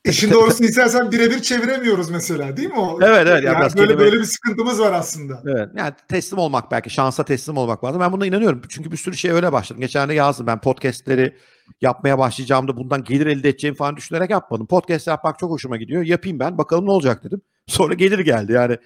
İşin 0.09 0.31
doğrusunu 0.31 0.67
istersen 0.67 1.11
birebir 1.11 1.41
çeviremiyoruz 1.41 2.09
mesela 2.09 2.57
değil 2.57 2.69
mi 2.69 2.79
o? 2.79 2.99
Evet 3.01 3.27
evet. 3.27 3.43
Yani, 3.43 3.45
yani 3.45 3.63
böyle 3.63 3.73
kelime... 3.73 3.99
böyle 3.99 4.19
bir 4.19 4.23
sıkıntımız 4.23 4.79
var 4.79 4.93
aslında. 4.93 5.41
Evet. 5.45 5.69
Yani 5.77 5.93
teslim 6.07 6.39
olmak 6.39 6.71
belki 6.71 6.89
şansa 6.89 7.23
teslim 7.23 7.57
olmak 7.57 7.83
lazım. 7.83 8.01
Ben 8.01 8.11
buna 8.11 8.25
inanıyorum. 8.25 8.61
Çünkü 8.69 8.91
bir 8.91 8.97
sürü 8.97 9.17
şey 9.17 9.31
öyle 9.31 9.51
başladım. 9.51 9.81
Geçen 9.81 10.09
de 10.09 10.13
yazdım 10.13 10.47
ben 10.47 10.61
podcastleri 10.61 11.35
yapmaya 11.81 12.17
başlayacağımda 12.17 12.77
bundan 12.77 13.03
gelir 13.03 13.25
elde 13.25 13.49
edeceğim 13.49 13.75
falan 13.75 13.97
düşünerek 13.97 14.29
yapmadım. 14.29 14.67
Podcast 14.67 15.07
yapmak 15.07 15.39
çok 15.39 15.51
hoşuma 15.51 15.77
gidiyor. 15.77 16.03
Yapayım 16.03 16.39
ben 16.39 16.57
bakalım 16.57 16.85
ne 16.85 16.91
olacak 16.91 17.23
dedim. 17.23 17.41
Sonra 17.67 17.93
gelir 17.93 18.19
geldi 18.19 18.51
yani. 18.51 18.77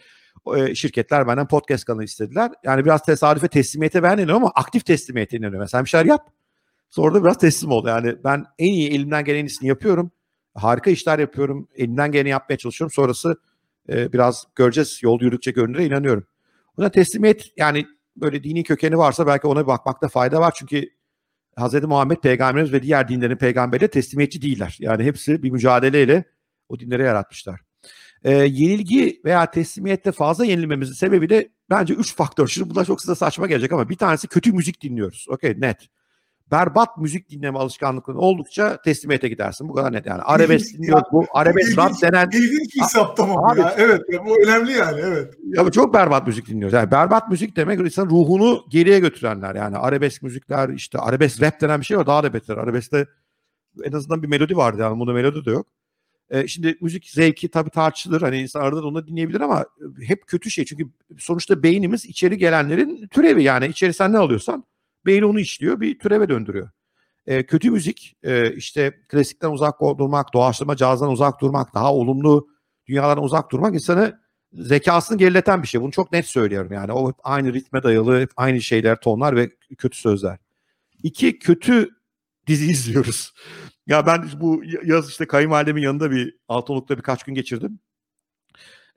E, 0.58 0.76
şirketler 0.76 1.28
benden 1.28 1.48
podcast 1.48 1.86
kanalı 1.86 2.04
istediler. 2.04 2.52
Yani 2.64 2.86
biraz 2.86 3.04
tesadüfe 3.04 3.48
teslimiyete 3.48 4.04
ben 4.04 4.28
ama 4.28 4.52
aktif 4.56 4.86
teslimiyete 4.86 5.38
inanıyorum. 5.38 5.68
Sen 5.68 5.86
bir 5.86 5.90
şeyler 5.90 6.06
yap. 6.06 6.30
Sonra 6.90 7.16
da 7.16 7.24
biraz 7.24 7.38
teslim 7.38 7.72
ol. 7.72 7.88
Yani 7.88 8.16
ben 8.24 8.46
en 8.60 8.68
iyi 8.68 8.90
elimden 8.90 9.26
gelen 9.26 9.46
iyisini 9.46 9.70
yapıyorum 9.70 10.12
harika 10.56 10.92
işler 10.92 11.20
yapıyorum. 11.20 11.68
Elimden 11.76 12.12
geleni 12.12 12.30
yapmaya 12.30 12.58
çalışıyorum. 12.58 12.94
Sonrası 12.94 13.36
e, 13.90 14.14
biraz 14.14 14.48
göreceğiz. 14.56 15.00
Yol 15.04 15.22
yürüdükçe 15.22 15.52
görünüre 15.52 15.86
inanıyorum. 15.86 16.26
Buna 16.78 16.90
teslimiyet 16.90 17.52
yani 17.58 17.86
böyle 18.16 18.44
dini 18.44 18.64
kökeni 18.64 18.98
varsa 18.98 19.28
belki 19.28 19.48
ona 19.48 19.68
bakmakta 19.68 20.08
fayda 20.08 20.40
var. 20.40 20.54
Çünkü 20.56 20.90
Hz. 21.60 21.74
Muhammed 21.74 22.18
peygamberimiz 22.18 22.74
ve 22.74 22.84
diğer 22.84 23.08
dinlerin 23.08 23.36
peygamberi 23.36 23.88
teslimiyetçi 23.88 24.42
değiller. 24.42 24.78
Yani 24.80 25.04
hepsi 25.04 25.44
bir 25.44 25.52
mücadeleyle 25.52 26.26
o 26.70 26.80
dinleri 26.80 27.04
yaratmışlar. 27.04 27.62
E, 28.24 28.32
yenilgi 28.34 29.22
veya 29.26 29.52
teslimiyette 29.52 30.12
fazla 30.12 30.46
yenilmemizin 30.46 30.94
sebebi 30.94 31.30
de 31.30 31.50
bence 31.70 31.94
üç 31.94 32.16
faktör. 32.16 32.48
Şimdi 32.48 32.70
bunlar 32.70 32.86
çok 32.86 33.02
size 33.02 33.16
saçma 33.16 33.48
gelecek 33.48 33.72
ama 33.72 33.90
bir 33.90 33.98
tanesi 33.98 34.28
kötü 34.28 34.54
müzik 34.54 34.82
dinliyoruz. 34.82 35.26
Okey 35.30 35.56
net 35.58 35.90
berbat 36.52 36.98
müzik 36.98 37.30
dinleme 37.30 37.60
alışkanlıkların 37.60 38.18
oldukça 38.18 38.82
teslimiyete 38.82 39.28
gidersin. 39.30 39.70
Bu 39.70 39.74
kadar 39.74 39.94
net 39.94 40.06
yani. 40.06 40.22
Arabesk 40.22 40.78
dinliyoruz 40.78 41.04
bu. 41.12 41.26
Arabesk 41.34 41.78
rap 41.78 42.02
denen. 42.02 42.30
İlginç 42.34 42.76
bir 42.76 42.82
saptama 42.82 43.52
abi, 43.52 43.60
ya. 43.60 43.76
Evet 43.78 44.02
bu 44.26 44.44
önemli 44.44 44.72
yani 44.72 45.02
evet. 45.04 45.34
Ya 45.46 45.72
çok 45.72 45.94
berbat 45.94 46.28
müzik 46.28 46.48
dinliyoruz. 46.48 46.74
Yani 46.74 46.92
berbat 46.92 47.30
müzik 47.30 47.56
demek 47.56 47.80
insan 47.80 48.06
ruhunu 48.06 48.66
geriye 48.70 49.00
götürenler 49.00 49.56
yani. 49.56 49.78
Arabesk 49.78 50.24
müzikler 50.24 50.70
işte 50.70 51.00
arabesk 51.00 51.42
rap 51.42 51.62
denen 51.62 51.80
bir 51.80 51.86
şey 51.86 51.98
var 51.98 52.08
daha 52.08 52.24
da 52.24 52.34
beter. 52.34 52.58
Arabeskte 52.58 53.06
en 53.84 53.92
azından 53.92 54.24
bir 54.24 54.28
melodi 54.28 54.58
vardı 54.58 54.82
yani. 54.82 55.00
Bunda 55.00 55.14
melodi 55.14 55.46
de 55.46 55.52
yok. 55.52 55.68
Ee, 56.32 56.48
şimdi 56.48 56.78
müzik 56.82 57.10
zevki 57.10 57.50
tabii 57.50 57.70
tartışılır. 57.70 58.22
Hani 58.22 58.42
insan 58.42 58.62
arada 58.62 58.84
da 58.84 58.88
onu 58.88 59.08
dinleyebilir 59.08 59.42
ama 59.42 59.66
hep 60.08 60.28
kötü 60.28 60.52
şey. 60.52 60.66
Çünkü 60.66 60.88
sonuçta 61.18 61.64
beynimiz 61.64 62.06
içeri 62.06 62.38
gelenlerin 62.38 63.08
türevi 63.08 63.44
yani. 63.44 63.68
içeri 63.68 63.94
sen 63.94 64.14
ne 64.14 64.18
alıyorsan 64.18 64.66
Beyin 65.06 65.22
onu 65.22 65.40
işliyor 65.40 65.82
bir 65.82 66.00
türeve 66.00 66.30
döndürüyor. 66.30 66.70
E, 67.26 67.46
kötü 67.46 67.72
müzik 67.72 68.18
e, 68.24 68.56
işte 68.56 69.02
klasikten 69.10 69.52
uzak 69.52 69.82
durmak, 69.82 70.34
doğaçlama 70.34 70.76
cazdan 70.76 71.12
uzak 71.12 71.42
durmak, 71.42 71.74
daha 71.74 71.94
olumlu 71.94 72.48
dünyalardan 72.88 73.24
uzak 73.24 73.52
durmak 73.52 73.74
insanı 73.74 74.22
zekasını 74.54 75.18
gerileten 75.18 75.64
bir 75.64 75.68
şey. 75.68 75.82
Bunu 75.82 75.92
çok 75.92 76.12
net 76.12 76.26
söylüyorum 76.26 76.72
yani. 76.74 76.92
O 76.92 77.10
hep 77.10 77.16
aynı 77.24 77.54
ritme 77.54 77.84
dayalı, 77.84 78.22
hep 78.22 78.32
aynı 78.38 78.62
şeyler, 78.62 79.02
tonlar 79.02 79.36
ve 79.36 79.50
kötü 79.78 79.98
sözler. 79.98 80.38
İki, 81.04 81.40
kötü 81.40 81.90
dizi 82.48 82.66
izliyoruz. 82.72 83.34
Ya 83.92 84.06
ben 84.06 84.24
bu 84.42 84.64
yaz 84.84 85.10
işte 85.10 85.28
kayınvalidemin 85.28 85.82
yanında 85.82 86.12
bir 86.12 86.38
Altınoluk'ta 86.48 86.98
birkaç 86.98 87.24
gün 87.24 87.36
geçirdim. 87.36 87.80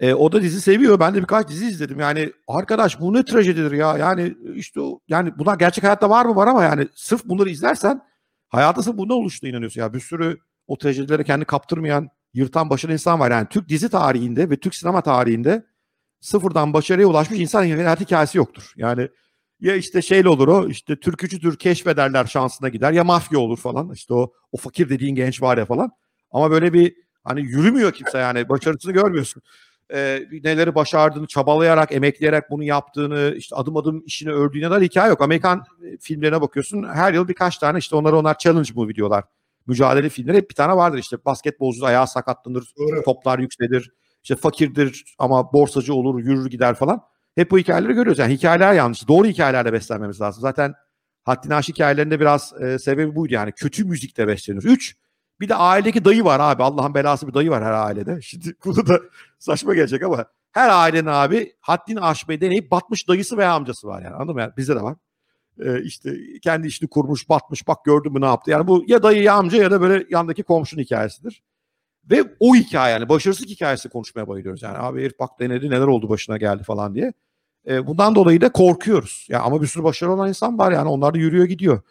E, 0.00 0.14
o 0.14 0.32
da 0.32 0.42
dizi 0.42 0.60
seviyor. 0.60 1.00
Ben 1.00 1.14
de 1.14 1.18
birkaç 1.18 1.48
dizi 1.48 1.66
izledim. 1.66 2.00
Yani 2.00 2.32
arkadaş 2.48 3.00
bu 3.00 3.14
ne 3.14 3.24
trajedidir 3.24 3.72
ya. 3.72 3.98
Yani 3.98 4.34
işte 4.54 4.80
yani 5.08 5.38
bunlar 5.38 5.58
gerçek 5.58 5.84
hayatta 5.84 6.10
var 6.10 6.26
mı 6.26 6.36
var 6.36 6.46
ama 6.46 6.64
yani 6.64 6.88
sırf 6.94 7.24
bunları 7.24 7.50
izlersen 7.50 8.02
hayatı 8.48 8.98
bunda 8.98 9.14
oluştu 9.14 9.46
inanıyorsun. 9.46 9.80
Ya 9.80 9.94
bir 9.94 10.00
sürü 10.00 10.38
o 10.66 10.78
trajedilere 10.78 11.24
kendi 11.24 11.44
kaptırmayan, 11.44 12.08
yırtan 12.34 12.70
başarılı 12.70 12.92
insan 12.92 13.20
var. 13.20 13.30
Yani 13.30 13.46
Türk 13.50 13.68
dizi 13.68 13.88
tarihinde 13.88 14.50
ve 14.50 14.56
Türk 14.56 14.74
sinema 14.74 15.00
tarihinde 15.02 15.66
sıfırdan 16.20 16.72
başarıya 16.72 17.06
ulaşmış 17.06 17.40
insan 17.40 17.70
hayat 17.70 18.00
hikayesi 18.00 18.38
yoktur. 18.38 18.72
Yani 18.76 19.08
ya 19.64 19.76
işte 19.76 20.02
şeyle 20.02 20.28
olur 20.28 20.48
o 20.48 20.68
işte 20.68 20.96
türkücüdür 20.96 21.56
keşfederler 21.56 22.24
şansına 22.24 22.68
gider 22.68 22.92
ya 22.92 23.04
mafya 23.04 23.38
olur 23.38 23.58
falan 23.58 23.92
işte 23.92 24.14
o 24.14 24.32
o 24.52 24.56
fakir 24.56 24.88
dediğin 24.88 25.14
genç 25.14 25.42
var 25.42 25.58
ya 25.58 25.66
falan 25.66 25.90
ama 26.30 26.50
böyle 26.50 26.72
bir 26.72 26.94
hani 27.24 27.40
yürümüyor 27.40 27.92
kimse 27.92 28.18
yani 28.18 28.48
başarısını 28.48 28.92
görmüyorsun 28.92 29.42
e, 29.92 30.22
neleri 30.44 30.74
başardığını, 30.74 31.26
çabalayarak, 31.26 31.92
emekleyerek 31.92 32.50
bunu 32.50 32.64
yaptığını, 32.64 33.34
işte 33.36 33.56
adım 33.56 33.76
adım 33.76 34.02
işini 34.06 34.32
ördüğüne 34.32 34.70
dair 34.70 34.82
hikaye 34.82 35.08
yok. 35.08 35.20
Amerikan 35.20 35.64
e, 35.84 35.96
filmlerine 35.96 36.40
bakıyorsun 36.40 36.82
her 36.82 37.12
yıl 37.12 37.28
birkaç 37.28 37.58
tane 37.58 37.78
işte 37.78 37.96
onları 37.96 38.16
onlar 38.16 38.38
challenge 38.38 38.74
bu 38.74 38.88
videolar. 38.88 39.24
Mücadele 39.66 40.08
filmleri 40.08 40.36
hep 40.36 40.50
bir 40.50 40.54
tane 40.54 40.76
vardır 40.76 40.98
işte 40.98 41.16
basketbolcu 41.24 41.86
ayağı 41.86 42.06
sakatlanır, 42.06 42.72
Doğru. 42.78 43.02
toplar 43.02 43.38
yükselir, 43.38 43.90
işte 44.22 44.36
fakirdir 44.36 45.14
ama 45.18 45.52
borsacı 45.52 45.94
olur, 45.94 46.18
yürür 46.18 46.50
gider 46.50 46.74
falan. 46.74 47.02
Hep 47.34 47.50
bu 47.50 47.58
hikayeleri 47.58 47.92
görüyoruz. 47.92 48.18
Yani 48.18 48.34
hikayeler 48.34 48.74
yanlış. 48.74 49.08
Doğru 49.08 49.26
hikayelerle 49.26 49.72
beslenmemiz 49.72 50.20
lazım. 50.20 50.40
Zaten 50.42 50.74
Haddin 51.24 51.50
Aşık 51.50 51.74
hikayelerinde 51.74 52.20
biraz 52.20 52.62
e, 52.62 52.78
sebebi 52.78 53.14
buydu 53.14 53.34
yani. 53.34 53.52
Kötü 53.52 53.84
müzikle 53.84 54.28
beslenir. 54.28 54.62
Üç, 54.64 54.96
bir 55.40 55.48
de 55.48 55.54
ailedeki 55.54 56.04
dayı 56.04 56.24
var 56.24 56.40
abi. 56.40 56.62
Allah'ın 56.62 56.94
belası 56.94 57.28
bir 57.28 57.34
dayı 57.34 57.50
var 57.50 57.64
her 57.64 57.72
ailede. 57.72 58.20
Şimdi 58.22 58.54
bunu 58.64 58.86
da 58.86 59.00
saçma 59.38 59.74
gelecek 59.74 60.02
ama 60.02 60.24
her 60.52 60.68
ailenin 60.68 61.06
abi 61.06 61.52
haddini 61.60 62.00
aşmayı 62.00 62.40
deneyip 62.40 62.70
batmış 62.70 63.08
dayısı 63.08 63.36
veya 63.36 63.52
amcası 63.52 63.86
var 63.86 64.02
yani. 64.02 64.14
Anladın 64.14 64.34
mı? 64.34 64.40
Yani 64.40 64.52
bizde 64.56 64.76
de 64.76 64.82
var. 64.82 64.96
Ee, 65.60 65.82
işte 65.82 66.16
kendi 66.42 66.66
işini 66.66 66.88
kurmuş, 66.88 67.28
batmış, 67.28 67.68
bak 67.68 67.84
gördün 67.84 68.12
mü 68.12 68.20
ne 68.20 68.26
yaptı. 68.26 68.50
Yani 68.50 68.66
bu 68.66 68.84
ya 68.86 69.02
dayı 69.02 69.22
ya 69.22 69.34
amca 69.34 69.62
ya 69.62 69.70
da 69.70 69.80
böyle 69.80 70.06
yandaki 70.10 70.42
komşunun 70.42 70.82
hikayesidir. 70.82 71.42
Ve 72.10 72.24
o 72.40 72.54
hikaye 72.54 72.92
yani 72.92 73.08
başarısız 73.08 73.46
hikayesi 73.46 73.88
konuşmaya 73.88 74.28
bayılıyoruz. 74.28 74.62
Yani 74.62 74.78
abi 74.78 75.02
herif 75.02 75.18
bak 75.18 75.40
denedi 75.40 75.70
neler 75.70 75.86
oldu 75.86 76.08
başına 76.08 76.36
geldi 76.36 76.62
falan 76.62 76.94
diye. 76.94 77.12
Ee, 77.68 77.86
bundan 77.86 78.14
dolayı 78.14 78.40
da 78.40 78.52
korkuyoruz. 78.52 79.26
Ya 79.30 79.42
ama 79.42 79.62
bir 79.62 79.66
sürü 79.66 79.84
başarılı 79.84 80.14
olan 80.14 80.28
insan 80.28 80.58
var 80.58 80.72
yani 80.72 80.88
onlar 80.88 81.14
da 81.14 81.18
yürüyor 81.18 81.44
gidiyor. 81.44 81.82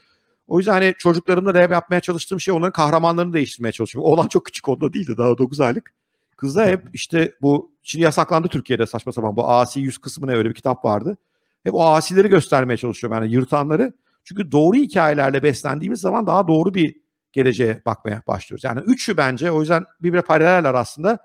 O 0.48 0.58
yüzden 0.58 0.72
hani 0.72 0.94
çocuklarımla 0.98 1.54
da 1.56 1.62
hep 1.62 1.72
yapmaya 1.72 2.02
çalıştığım 2.02 2.40
şey 2.40 2.54
onların 2.54 2.72
kahramanlarını 2.72 3.34
değiştirmeye 3.34 3.72
çalışıyorum. 3.72 4.12
Oğlan 4.12 4.28
çok 4.28 4.46
küçük 4.46 4.70
onda 4.70 4.94
değildi 4.94 5.18
daha 5.18 5.38
9 5.38 5.60
aylık. 5.60 5.94
Kızda 6.38 6.66
hep 6.66 6.84
işte 6.94 7.34
bu 7.42 7.72
şimdi 7.84 8.04
yasaklandı 8.04 8.48
Türkiye'de 8.48 8.86
saçma 8.86 9.12
sapan 9.12 9.36
bu 9.36 9.50
asi 9.50 9.80
yüz 9.80 9.98
kısmına 9.98 10.32
öyle 10.32 10.50
bir 10.50 10.56
kitap 10.56 10.86
vardı. 10.86 11.18
Hep 11.64 11.74
o 11.74 11.86
asileri 11.86 12.28
göstermeye 12.28 12.78
çalışıyorum 12.78 13.22
yani 13.22 13.34
yırtanları. 13.34 13.94
Çünkü 14.24 14.52
doğru 14.52 14.78
hikayelerle 14.78 15.44
beslendiğimiz 15.44 16.02
zaman 16.02 16.28
daha 16.28 16.48
doğru 16.48 16.74
bir 16.74 16.96
geleceğe 17.34 17.82
bakmaya 17.86 18.22
başlıyoruz. 18.28 18.64
Yani 18.64 18.80
üçü 18.80 19.18
bence 19.18 19.52
o 19.52 19.60
yüzden 19.60 19.86
birbirine 20.02 20.22
paraleller 20.22 20.74
aslında. 20.74 21.20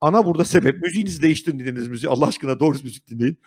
Ana 0.00 0.26
burada 0.26 0.44
sebep. 0.44 0.82
Müziğinizi 0.82 1.22
değiştirin 1.22 1.58
dinlediğiniz 1.58 1.88
müziği. 1.88 2.10
Allah 2.10 2.26
aşkına 2.26 2.60
doğru 2.60 2.76
müzik 2.84 3.08
dinleyin. 3.08 3.38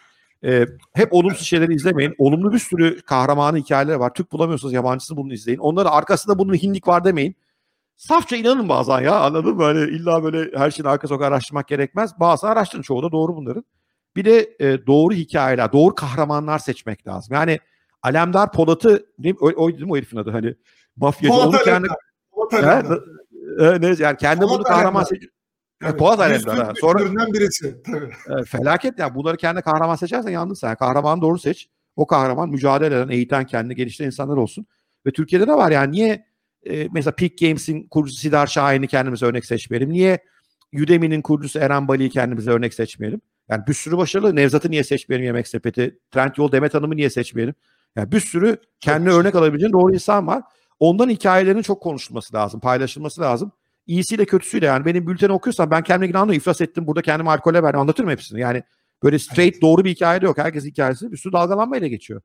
E, 0.45 0.65
hep 0.93 1.13
olumsuz 1.13 1.47
şeyleri 1.47 1.73
izlemeyin. 1.73 2.15
Olumlu 2.17 2.53
bir 2.53 2.59
sürü 2.59 3.01
kahramanı 3.01 3.57
hikayeler 3.57 3.95
var. 3.95 4.13
Türk 4.13 4.31
bulamıyorsanız 4.31 4.73
yabancısını 4.73 5.17
bunu 5.17 5.33
izleyin. 5.33 5.59
Onları 5.59 5.89
arkasında 5.89 6.39
bunun 6.39 6.53
hinlik 6.53 6.87
var 6.87 7.03
demeyin. 7.03 7.35
Safça 7.95 8.35
inanın 8.35 8.69
bazen 8.69 9.01
ya 9.01 9.19
anladın 9.19 9.55
mı? 9.55 9.63
Hani 9.63 9.79
illa 9.79 10.23
böyle 10.23 10.57
her 10.57 10.71
şeyin 10.71 10.89
arka 10.89 11.07
sokak 11.07 11.27
araştırmak 11.27 11.67
gerekmez. 11.67 12.19
Bazı 12.19 12.47
araştırın 12.47 12.81
çoğu 12.81 13.03
da 13.03 13.11
doğru 13.11 13.35
bunların. 13.35 13.65
Bir 14.15 14.25
de 14.25 14.55
e, 14.59 14.87
doğru 14.87 15.13
hikayeler, 15.13 15.73
doğru 15.73 15.95
kahramanlar 15.95 16.59
seçmek 16.59 17.07
lazım. 17.07 17.35
Yani 17.35 17.59
Alemdar 18.01 18.51
Polat'ı? 18.51 19.05
O, 19.39 19.69
mi 19.69 19.91
o 19.91 19.97
herifin 19.97 20.17
adı? 20.17 20.31
Hani 20.31 20.55
mafyacı. 20.95 21.35
Polat 21.35 21.47
onu 21.47 21.63
kendi, 21.63 21.87
Polat 22.31 22.53
e, 23.59 24.03
yani 24.03 24.17
kendi 24.17 24.41
bunu 24.41 24.63
kahraman 24.63 25.03
seçiyor. 25.03 25.31
Evet, 25.83 25.99
Polat 25.99 26.19
Alemdar. 26.19 26.75
Sonra 26.81 27.33
birisi. 27.33 27.75
Tabii. 27.85 28.39
E, 28.39 28.43
felaket 28.43 28.99
yani. 28.99 29.15
Bunları 29.15 29.37
kendi 29.37 29.61
kahraman 29.61 29.95
seçersen 29.95 30.31
yandın 30.31 30.53
sen. 30.53 30.75
kahramanı 30.75 31.21
doğru 31.21 31.39
seç. 31.39 31.69
O 31.95 32.07
kahraman 32.07 32.49
mücadele 32.49 32.95
eden, 32.95 33.09
eğiten, 33.09 33.45
kendini 33.45 33.75
geliştiren 33.75 34.07
insanlar 34.07 34.37
olsun. 34.37 34.65
Ve 35.05 35.11
Türkiye'de 35.11 35.47
de 35.47 35.53
var 35.53 35.71
yani. 35.71 35.91
Niye 35.91 36.25
e, 36.69 36.87
mesela 36.93 37.15
Peak 37.15 37.37
Games'in 37.37 37.87
kurucusu 37.87 38.19
Sidar 38.19 38.47
Şahin'i 38.47 38.87
kendimize 38.87 39.25
örnek 39.25 39.45
seçmeyelim? 39.45 39.89
Niye 39.89 40.19
Udemy'nin 40.83 41.21
kurucusu 41.21 41.59
Eren 41.59 41.87
Bali'yi 41.87 42.09
kendimize 42.09 42.51
örnek 42.51 42.73
seçmeyelim? 42.73 43.21
Yani 43.49 43.67
bir 43.67 43.73
sürü 43.73 43.97
başarılı. 43.97 44.35
Nevzat'ı 44.35 44.71
niye 44.71 44.83
seçmeyelim 44.83 45.25
Yemek 45.25 45.47
Sepeti? 45.47 45.99
Trendyol 46.11 46.51
Demet 46.51 46.73
Hanım'ı 46.73 46.95
niye 46.95 47.09
seçmeyelim? 47.09 47.55
Yani 47.95 48.11
bir 48.11 48.19
sürü 48.19 48.57
kendi 48.79 49.09
örnek 49.09 49.35
alabileceğin 49.35 49.73
doğru 49.73 49.93
insan 49.93 50.27
var. 50.27 50.43
Ondan 50.79 51.09
hikayelerinin 51.09 51.61
çok 51.61 51.81
konuşulması 51.81 52.35
lazım, 52.35 52.59
paylaşılması 52.59 53.21
lazım 53.21 53.51
iyisiyle 53.87 54.25
kötüsüyle 54.25 54.65
yani 54.65 54.85
benim 54.85 55.07
bülteni 55.07 55.31
okuyorsam 55.31 55.71
ben 55.71 55.83
kendime 55.83 56.07
inanıyorum 56.09 56.33
iflas 56.33 56.61
ettim 56.61 56.87
burada 56.87 57.01
kendimi 57.01 57.29
alkole 57.29 57.63
verdim 57.63 57.79
anlatırım 57.79 58.09
hepsini. 58.09 58.39
Yani 58.39 58.63
böyle 59.03 59.19
straight 59.19 59.61
doğru 59.61 59.85
bir 59.85 59.89
hikaye 59.89 60.21
de 60.21 60.25
yok. 60.25 60.37
Herkes 60.37 60.65
hikayesi 60.65 61.11
bir 61.11 61.17
sürü 61.17 61.33
dalgalanmayla 61.33 61.87
geçiyor. 61.87 62.21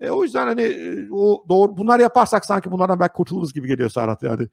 E, 0.00 0.10
o 0.10 0.22
yüzden 0.22 0.46
hani 0.46 0.62
e, 0.62 1.08
o 1.12 1.44
doğru 1.48 1.76
bunlar 1.76 2.00
yaparsak 2.00 2.44
sanki 2.44 2.70
bunlardan 2.70 3.00
belki 3.00 3.12
kurtuluruz 3.12 3.52
gibi 3.54 3.68
geliyor 3.68 3.90
Serhat 3.90 4.22
yani. 4.22 4.48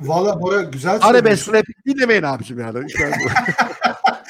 Valla 0.00 0.42
Bora 0.42 0.62
güzel 0.62 0.98
Arabesk 1.02 1.52
rap 1.52 1.64
dinlemeyin 1.86 2.22
abicim 2.22 2.60
yani. 2.60 2.78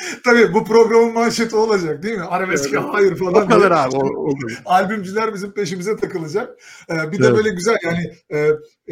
Tabii 0.24 0.54
bu 0.54 0.64
programın 0.64 1.12
manşeti 1.12 1.56
olacak 1.56 2.02
değil 2.02 2.16
mi? 2.16 2.24
Arabeske 2.24 2.76
evet. 2.76 2.88
hayır 2.92 3.16
falan. 3.16 3.46
O 3.46 3.48
kadar 3.48 3.70
abi. 3.70 3.96
O, 3.96 4.00
o 4.00 4.34
Albümcüler 4.64 5.34
bizim 5.34 5.52
peşimize 5.52 5.96
takılacak. 5.96 6.58
Ee, 6.90 6.94
bir 6.94 7.20
evet. 7.20 7.20
de 7.20 7.36
böyle 7.36 7.50
güzel 7.50 7.76
yani 7.84 8.12
e, 8.30 8.38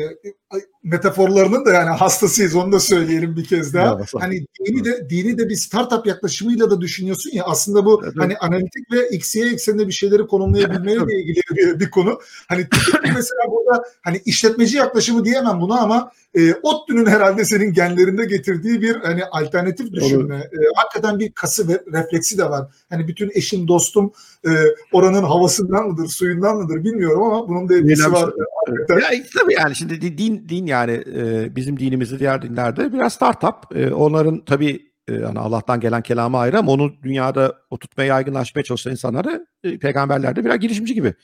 e, 0.03 0.17
metaforlarının 0.85 1.65
da 1.65 1.73
yani 1.73 1.91
hastasıyız 1.91 2.55
onu 2.55 2.73
da 2.73 2.81
söyleyelim 2.81 3.37
bir 3.37 3.45
kez 3.45 3.75
daha. 3.75 3.87
Ya, 3.87 4.01
hani 4.21 4.47
dini 4.67 4.85
de 4.85 5.11
dini 5.11 5.39
de 5.39 5.49
bir 5.49 5.57
startup 5.57 6.07
yaklaşımıyla 6.07 6.71
da 6.71 6.81
düşünüyorsun 6.81 7.31
ya 7.33 7.45
aslında 7.45 7.85
bu 7.85 8.01
evet. 8.05 8.15
hani 8.19 8.37
analitik 8.39 8.93
ve 8.93 9.09
XY 9.09 9.43
ekseninde 9.43 9.87
bir 9.87 9.93
şeyleri 9.93 10.27
konumlayabilmeyle 10.27 11.21
ilgili 11.21 11.41
bir, 11.57 11.81
bir 11.81 11.91
konu. 11.91 12.19
Hani 12.49 12.67
mesela 13.03 13.43
burada 13.51 13.85
hani 14.03 14.23
işletmeci 14.25 14.77
yaklaşımı 14.77 15.25
diyemem 15.25 15.61
buna 15.61 15.81
ama 15.81 16.13
e, 16.35 16.55
ODTÜ'nün 16.55 17.07
herhalde 17.07 17.45
senin 17.45 17.73
genlerinde 17.73 18.25
getirdiği 18.25 18.83
bir 18.83 18.97
hani 18.97 19.25
alternatif 19.25 19.93
düşünme. 19.93 20.37
E, 20.37 20.59
hakikaten 20.77 20.98
bir 21.03 21.33
kası 21.33 21.69
ve 21.69 21.83
refleksi 21.93 22.39
de 22.39 22.45
var. 22.45 22.67
Hani 22.91 23.09
bütün 23.09 23.31
eşim 23.35 23.69
dostum 23.69 24.13
e, 24.47 24.51
oranın 24.93 25.23
havasından 25.23 25.89
mıdır, 25.89 26.09
suyundan 26.09 26.57
mıdır 26.57 26.85
bilmiyorum 26.85 27.23
ama 27.23 27.49
bunun 27.49 27.69
da 27.69 27.77
etkisi 27.77 28.13
var. 28.13 28.31
Şey. 28.89 28.97
Ya, 28.97 29.25
tabii 29.41 29.55
yani 29.55 29.77
şimdi 29.77 30.19
din 30.19 30.49
din 30.49 30.67
yani 30.67 31.05
e, 31.17 31.57
bizim 31.57 31.79
dinimizde 31.81 32.19
diğer 32.19 32.43
dinlerde 32.43 32.93
biraz 32.93 33.13
startup. 33.13 33.77
E, 33.77 33.95
onların 33.95 34.45
tabii 34.45 34.89
e, 35.09 35.13
yani 35.13 35.39
Allah'tan 35.39 35.81
gelen 35.81 36.03
kelamı 36.03 36.39
ayrı 36.39 36.59
ama 36.59 36.73
onu 36.73 36.93
dünyada 37.03 37.55
oturtmaya 37.71 38.07
yaygınlaşmaya 38.07 38.63
çalışan 38.63 38.91
insanları 38.91 39.47
e, 39.65 39.79
peygamberlerde 39.79 40.45
biraz 40.45 40.59
girişimci 40.59 40.95
gibi. 40.95 41.15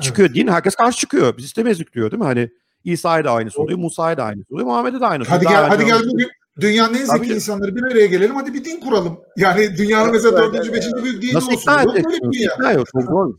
Çıkıyor 0.00 0.28
evet. 0.28 0.36
din 0.36 0.48
herkes 0.48 0.74
karşı 0.74 0.98
çıkıyor. 0.98 1.36
Biz 1.36 1.44
istemezdik 1.44 1.92
diyor 1.92 2.10
değil 2.10 2.20
mi? 2.20 2.26
Hani 2.26 2.50
İsa'ya 2.84 3.24
da 3.24 3.32
aynısı 3.32 3.62
oluyor, 3.62 3.78
Musa'ya 3.78 4.16
da 4.16 4.24
aynısı 4.24 4.54
oluyor, 4.54 4.66
Muhammed'e 4.66 5.00
de 5.00 5.06
aynısı 5.06 5.34
oluyor. 5.34 5.50
Hadi 5.50 5.54
gel, 5.54 5.68
hadi 5.68 5.84
gel 5.84 6.10
bugün 6.12 6.28
dünyanın 6.60 6.94
en 6.94 7.04
zeki 7.04 7.18
Tabii. 7.18 7.34
insanları 7.34 7.76
bir 7.76 7.82
araya 7.82 8.06
gelelim 8.06 8.34
hadi 8.34 8.54
bir 8.54 8.64
din 8.64 8.80
kuralım. 8.80 9.20
Yani 9.36 9.76
dünyanın 9.76 10.12
mesela 10.12 10.36
dördüncü, 10.36 10.72
beşinci 10.72 11.04
büyük 11.04 11.22
dini 11.22 11.34
Nasıl 11.34 11.52
olsun. 11.52 11.72
Nasıl 11.72 11.88
ikna 11.88 11.92
edecek? 11.92 12.50
İkna 12.52 12.72
yok. 12.72 12.86
Çok 12.92 13.02
zor. 13.02 13.34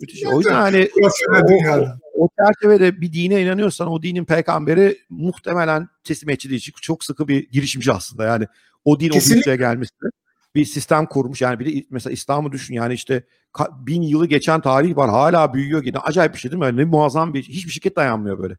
Müthiş. 0.00 0.24
O 0.26 0.38
yüzden 0.38 0.54
hani 0.54 0.88
o, 1.02 2.24
o 2.24 2.28
çerçevede 2.38 3.00
bir 3.00 3.12
dine 3.12 3.42
inanıyorsan 3.42 3.88
o 3.88 4.02
dinin 4.02 4.24
peygamberi 4.24 4.98
muhtemelen 5.10 5.88
teslimiyetçiliği 6.04 6.58
için 6.58 6.72
çok 6.82 7.04
sıkı 7.04 7.28
bir 7.28 7.50
girişimci 7.50 7.92
aslında. 7.92 8.24
Yani 8.24 8.46
o 8.84 9.00
din 9.00 9.08
Kesinlikle. 9.08 9.32
o 9.32 9.34
büyüklüğe 9.34 9.56
gelmesi 9.56 9.90
bir 10.54 10.64
sistem 10.64 11.06
kurmuş. 11.06 11.42
Yani 11.42 11.60
bir 11.60 11.66
de 11.66 11.86
mesela 11.90 12.12
İslam'ı 12.12 12.52
düşün 12.52 12.74
yani 12.74 12.94
işte 12.94 13.22
bin 13.86 14.02
yılı 14.02 14.26
geçen 14.26 14.60
tarih 14.60 14.96
var 14.96 15.10
hala 15.10 15.54
büyüyor 15.54 15.84
yine 15.84 15.98
acayip 15.98 16.34
bir 16.34 16.38
şey 16.38 16.50
değil 16.50 16.58
mi? 16.58 16.66
Yani 16.66 16.76
ne 16.76 16.84
muazzam 16.84 17.34
bir 17.34 17.42
hiçbir 17.42 17.70
şirket 17.70 17.96
dayanmıyor 17.96 18.38
böyle. 18.38 18.56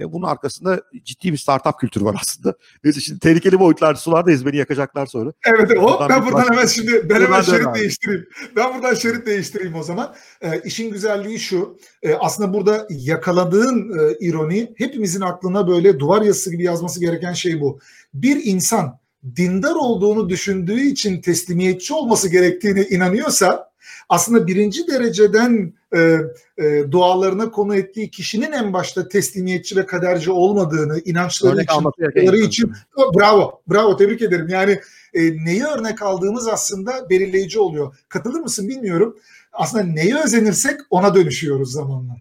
E, 0.00 0.12
bunun 0.12 0.26
arkasında 0.26 0.82
ciddi 1.04 1.32
bir 1.32 1.38
startup 1.38 1.78
kültürü 1.78 2.04
var 2.04 2.16
aslında. 2.22 2.54
Neyse 2.84 3.00
şimdi 3.00 3.20
tehlikeli 3.20 3.60
boyutlar 3.60 3.94
sulardayız 3.94 4.46
beni 4.46 4.56
yakacaklar 4.56 5.06
sonra. 5.06 5.32
Evet 5.44 5.78
hop 5.78 6.10
ben 6.10 6.26
buradan 6.26 6.52
hemen 6.52 6.66
şimdi 6.66 7.10
ben 7.10 7.20
hemen 7.20 7.42
şerit 7.42 7.66
abi. 7.66 7.78
değiştireyim. 7.78 8.26
Ben 8.56 8.74
buradan 8.74 8.94
şerit 8.94 9.26
değiştireyim 9.26 9.74
o 9.74 9.82
zaman. 9.82 10.14
E, 10.40 10.60
işin 10.64 10.90
güzelliği 10.90 11.38
şu 11.38 11.78
e, 12.02 12.14
aslında 12.14 12.54
burada 12.54 12.86
yakaladığın 12.90 13.98
e, 13.98 14.26
ironi 14.26 14.74
hepimizin 14.76 15.20
aklına 15.20 15.68
böyle 15.68 15.98
duvar 15.98 16.22
yazısı 16.22 16.50
gibi 16.50 16.62
yazması 16.62 17.00
gereken 17.00 17.32
şey 17.32 17.60
bu. 17.60 17.78
Bir 18.14 18.44
insan 18.44 19.00
dindar 19.36 19.74
olduğunu 19.74 20.28
düşündüğü 20.28 20.80
için 20.80 21.20
teslimiyetçi 21.20 21.94
olması 21.94 22.28
gerektiğini 22.28 22.82
inanıyorsa 22.82 23.69
aslında 24.10 24.46
birinci 24.46 24.86
dereceden 24.86 25.72
e, 25.94 26.18
e, 26.58 26.84
dualarına 26.90 27.50
konu 27.50 27.76
ettiği 27.76 28.10
kişinin 28.10 28.52
en 28.52 28.72
başta 28.72 29.08
teslimiyetçi 29.08 29.76
ve 29.76 29.86
kaderci 29.86 30.30
olmadığını, 30.30 31.00
inançları 31.04 31.54
örnek 31.54 31.70
için, 31.70 32.46
için 32.46 32.72
bravo, 32.98 33.62
bravo 33.70 33.96
tebrik 33.96 34.22
ederim. 34.22 34.48
Yani 34.48 34.80
e, 35.14 35.44
neyi 35.44 35.64
örnek 35.64 36.02
aldığımız 36.02 36.48
aslında 36.48 37.10
belirleyici 37.10 37.60
oluyor. 37.60 37.96
Katılır 38.08 38.40
mısın 38.40 38.68
bilmiyorum. 38.68 39.16
Aslında 39.52 39.84
neyi 39.84 40.16
özenirsek 40.16 40.80
ona 40.90 41.14
dönüşüyoruz 41.14 41.72
zamanla. 41.72 42.16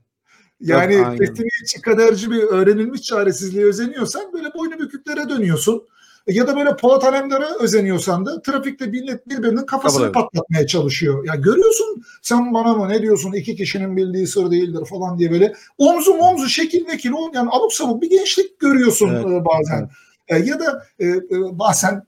Yani 0.59 1.17
teslimiyetçi, 1.17 1.81
kaderci 1.81 2.31
bir 2.31 2.43
öğrenilmiş 2.43 3.01
çaresizliğe 3.01 3.65
özeniyorsan 3.65 4.33
böyle 4.33 4.53
boynu 4.53 4.79
büküklere 4.79 5.29
dönüyorsun 5.29 5.83
ya 6.29 6.47
da 6.47 6.55
böyle 6.55 6.75
Polat 6.75 7.03
Alemdar'a 7.03 7.55
özeniyorsan 7.59 8.25
da 8.25 8.41
trafikte 8.41 8.85
millet 8.85 9.29
birbirinin 9.29 9.65
kafasını 9.65 10.03
Tabii. 10.03 10.11
patlatmaya 10.11 10.67
çalışıyor. 10.67 11.25
Ya 11.25 11.35
görüyorsun 11.35 12.03
sen 12.21 12.53
bana 12.53 12.73
mı 12.73 12.89
ne 12.89 13.01
diyorsun 13.01 13.31
iki 13.31 13.55
kişinin 13.55 13.97
bildiği 13.97 14.27
sır 14.27 14.51
değildir 14.51 14.85
falan 14.85 15.19
diye 15.19 15.31
böyle 15.31 15.53
omzu 15.77 16.11
omzu 16.13 16.49
şekil 16.49 16.87
vekil 16.87 17.11
yani 17.33 17.49
abuk 17.51 17.73
sabuk 17.73 18.01
bir 18.01 18.09
gençlik 18.09 18.59
görüyorsun 18.59 19.09
evet. 19.09 19.25
E, 19.25 19.45
bazen. 19.45 19.89
Evet. 20.27 20.47
Ya 20.47 20.59
da 20.59 20.85
e, 20.99 21.05
e, 21.07 21.19
bazen 21.51 22.03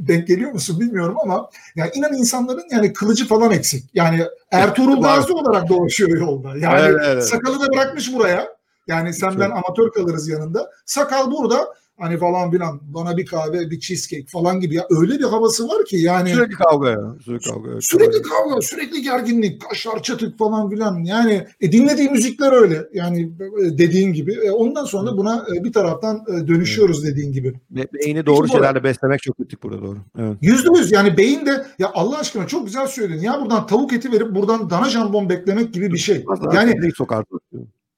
denk 0.00 0.26
geliyor 0.26 0.52
musun 0.52 0.80
bilmiyorum 0.80 1.16
ama 1.22 1.50
yani 1.76 1.90
inan 1.94 2.14
insanların 2.14 2.64
yani 2.70 2.92
kılıcı 2.92 3.26
falan 3.26 3.50
eksik. 3.50 3.84
Yani 3.94 4.24
Ertuğrul 4.50 5.02
Gazi 5.02 5.32
olarak 5.32 5.68
dolaşıyor 5.68 6.18
yolda. 6.18 6.48
Yani 6.48 6.80
evet, 6.80 7.00
evet. 7.04 7.24
sakalı 7.24 7.60
da 7.60 7.72
bırakmış 7.72 8.14
buraya. 8.14 8.56
Yani 8.86 9.14
senden 9.14 9.50
amatör 9.50 9.92
kalırız 9.92 10.28
yanında. 10.28 10.70
Sakal 10.84 11.30
burada 11.30 11.74
Hani 11.98 12.18
falan 12.18 12.50
filan 12.50 12.80
bana 12.82 13.16
bir 13.16 13.26
kahve 13.26 13.70
bir 13.70 13.80
cheesecake 13.80 14.26
falan 14.26 14.60
gibi. 14.60 14.74
Ya 14.74 14.86
öyle 14.90 15.18
bir 15.18 15.24
havası 15.24 15.68
var 15.68 15.84
ki 15.84 15.96
yani 15.96 16.28
sürekli 16.28 16.54
kavga 16.54 16.90
ya 16.90 17.16
sürekli 17.24 17.50
kavga 17.50 17.80
sürekli 17.80 18.22
kavga 18.22 18.60
sürekli 18.60 19.02
gerginlik 19.02 19.60
kaşlar 19.60 20.02
çatık 20.02 20.38
falan 20.38 20.70
filan. 20.70 21.04
Yani 21.04 21.46
e, 21.60 21.72
dinlediği 21.72 22.10
müzikler 22.10 22.52
öyle. 22.52 22.88
Yani 22.94 23.20
e, 23.62 23.78
dediğin 23.78 24.12
gibi. 24.12 24.32
E, 24.32 24.50
ondan 24.50 24.84
sonra 24.84 25.16
buna 25.16 25.46
e, 25.56 25.64
bir 25.64 25.72
taraftan 25.72 26.24
e, 26.28 26.48
dönüşüyoruz 26.48 27.04
dediğin 27.04 27.32
gibi. 27.32 27.54
Be 27.70 27.84
beyni 27.94 28.26
doğru 28.26 28.42
Peki, 28.42 28.52
şeylerle 28.52 28.84
beslemek 28.84 29.22
çok 29.22 29.36
kritik 29.36 29.62
burada 29.62 29.82
doğru. 29.82 29.98
Yüzde 30.42 30.78
yüz. 30.78 30.92
Yani 30.92 31.16
beyin 31.16 31.46
de 31.46 31.66
ya 31.78 31.90
Allah 31.94 32.18
aşkına 32.18 32.46
çok 32.46 32.66
güzel 32.66 32.86
söyledin. 32.86 33.22
Ya 33.22 33.40
buradan 33.40 33.66
tavuk 33.66 33.92
eti 33.92 34.12
verip 34.12 34.34
buradan 34.34 34.70
dana 34.70 34.88
jambon 34.88 35.28
beklemek 35.28 35.74
gibi 35.74 35.92
bir 35.92 35.98
şey. 35.98 36.24
Yani 36.54 36.92
sokar. 36.96 37.24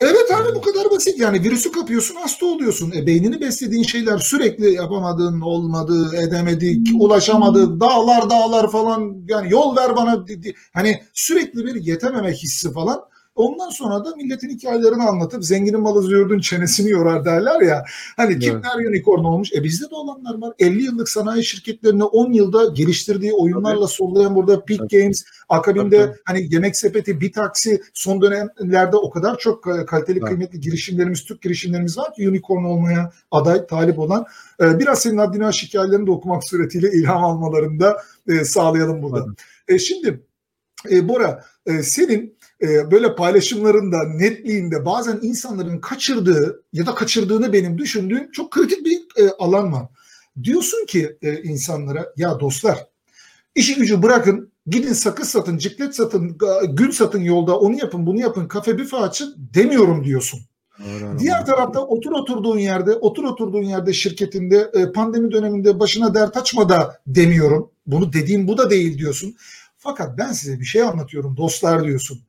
Evet 0.00 0.30
abi 0.30 0.54
bu 0.54 0.60
kadar 0.60 0.90
basit. 0.90 1.20
Yani 1.20 1.42
virüsü 1.44 1.72
kapıyorsun 1.72 2.14
hasta 2.14 2.46
oluyorsun. 2.46 2.92
E, 2.96 3.06
beynini 3.06 3.40
beslediğin 3.40 3.82
şeyler 3.82 4.18
sürekli 4.18 4.74
yapamadın, 4.74 5.40
olmadı, 5.40 6.16
edemedik, 6.16 6.88
ulaşamadı, 7.00 7.80
dağlar 7.80 8.30
dağlar 8.30 8.70
falan. 8.70 9.24
Yani 9.28 9.52
yol 9.52 9.76
ver 9.76 9.96
bana 9.96 10.24
hani 10.74 11.02
sürekli 11.14 11.64
bir 11.66 11.74
yetememe 11.74 12.32
hissi 12.32 12.72
falan 12.72 13.00
Ondan 13.38 13.70
sonra 13.70 14.04
da 14.04 14.16
milletin 14.16 14.48
hikayelerini 14.48 15.02
anlatıp 15.02 15.44
zenginin 15.44 15.80
malı 15.80 16.02
züğürdün 16.02 16.40
çenesini 16.40 16.90
yorar 16.90 17.24
derler 17.24 17.60
ya. 17.60 17.84
Hani 18.16 18.32
evet. 18.32 18.42
kimler 18.42 18.88
unicorn 18.90 19.24
olmuş? 19.24 19.52
E 19.52 19.64
bizde 19.64 19.90
de 19.90 19.94
olanlar 19.94 20.38
var. 20.40 20.54
50 20.58 20.82
yıllık 20.82 21.08
sanayi 21.08 21.44
şirketlerini 21.44 22.04
10 22.04 22.32
yılda 22.32 22.66
geliştirdiği 22.66 23.32
oyunlarla 23.32 23.86
Tabii. 23.86 23.94
sollayan 23.94 24.34
burada 24.34 24.64
Peak 24.64 24.78
Tabii. 24.78 25.00
Games, 25.00 25.24
akabinde 25.48 26.06
Tabii. 26.06 26.16
hani 26.24 26.54
yemek 26.54 26.76
sepeti, 26.76 27.20
bir 27.20 27.32
taksi 27.32 27.82
son 27.94 28.22
dönemlerde 28.22 28.96
o 28.96 29.10
kadar 29.10 29.38
çok 29.38 29.66
e, 29.66 29.86
kaliteli 29.86 30.18
evet. 30.18 30.28
kıymetli 30.28 30.60
girişimlerimiz, 30.60 31.24
Türk 31.24 31.42
girişimlerimiz 31.42 31.98
var 31.98 32.14
ki 32.14 32.28
unicorn 32.28 32.64
olmaya 32.64 33.10
aday, 33.30 33.66
talip 33.66 33.98
olan. 33.98 34.26
E, 34.60 34.78
biraz 34.78 35.02
senin 35.02 35.18
Haddini 35.18 35.46
Aşk 35.46 35.62
hikayelerini 35.62 36.06
de 36.06 36.10
okumak 36.10 36.44
suretiyle 36.44 36.92
ilham 36.92 37.24
almalarını 37.24 37.80
da 37.80 38.02
e, 38.28 38.44
sağlayalım 38.44 39.02
burada. 39.02 39.26
Evet. 39.68 39.80
Şimdi 39.80 40.20
Bora 41.02 41.44
senin 41.82 42.37
e, 42.62 42.90
böyle 42.90 43.14
paylaşımlarında, 43.14 44.04
netliğinde 44.04 44.84
bazen 44.84 45.18
insanların 45.22 45.80
kaçırdığı 45.80 46.62
ya 46.72 46.86
da 46.86 46.94
kaçırdığını 46.94 47.52
benim 47.52 47.78
düşündüğüm 47.78 48.30
çok 48.30 48.50
kritik 48.50 48.84
bir 48.84 49.22
e, 49.22 49.30
alan 49.38 49.72
var. 49.72 49.86
Diyorsun 50.42 50.86
ki 50.86 51.16
e, 51.22 51.42
insanlara 51.42 52.12
ya 52.16 52.40
dostlar 52.40 52.86
işi 53.58 53.74
gücü 53.74 54.02
bırakın 54.02 54.52
gidin 54.66 54.92
sakız 54.92 55.28
satın, 55.28 55.58
ciklet 55.58 55.94
satın, 55.94 56.38
gül 56.68 56.92
satın 56.92 57.20
yolda 57.20 57.58
onu 57.58 57.78
yapın 57.78 58.06
bunu 58.06 58.20
yapın 58.20 58.48
kafe 58.48 58.78
büfe 58.78 58.96
açın 58.96 59.34
demiyorum 59.54 60.04
diyorsun. 60.04 60.40
Öyle, 60.86 61.18
Diğer 61.18 61.46
tarafta 61.46 61.80
otur 61.80 62.12
oturduğun 62.12 62.58
yerde, 62.58 62.94
otur 62.94 63.24
oturduğun 63.24 63.62
yerde 63.62 63.92
şirketinde 63.92 64.70
e, 64.74 64.92
pandemi 64.92 65.32
döneminde 65.32 65.80
başına 65.80 66.14
dert 66.14 66.36
açma 66.36 66.68
da 66.68 67.00
demiyorum. 67.06 67.70
Bunu 67.86 68.12
dediğim 68.12 68.48
bu 68.48 68.58
da 68.58 68.70
değil 68.70 68.98
diyorsun. 68.98 69.36
Fakat 69.78 70.18
ben 70.18 70.32
size 70.32 70.60
bir 70.60 70.64
şey 70.64 70.82
anlatıyorum 70.82 71.36
dostlar 71.36 71.84
diyorsun 71.84 72.20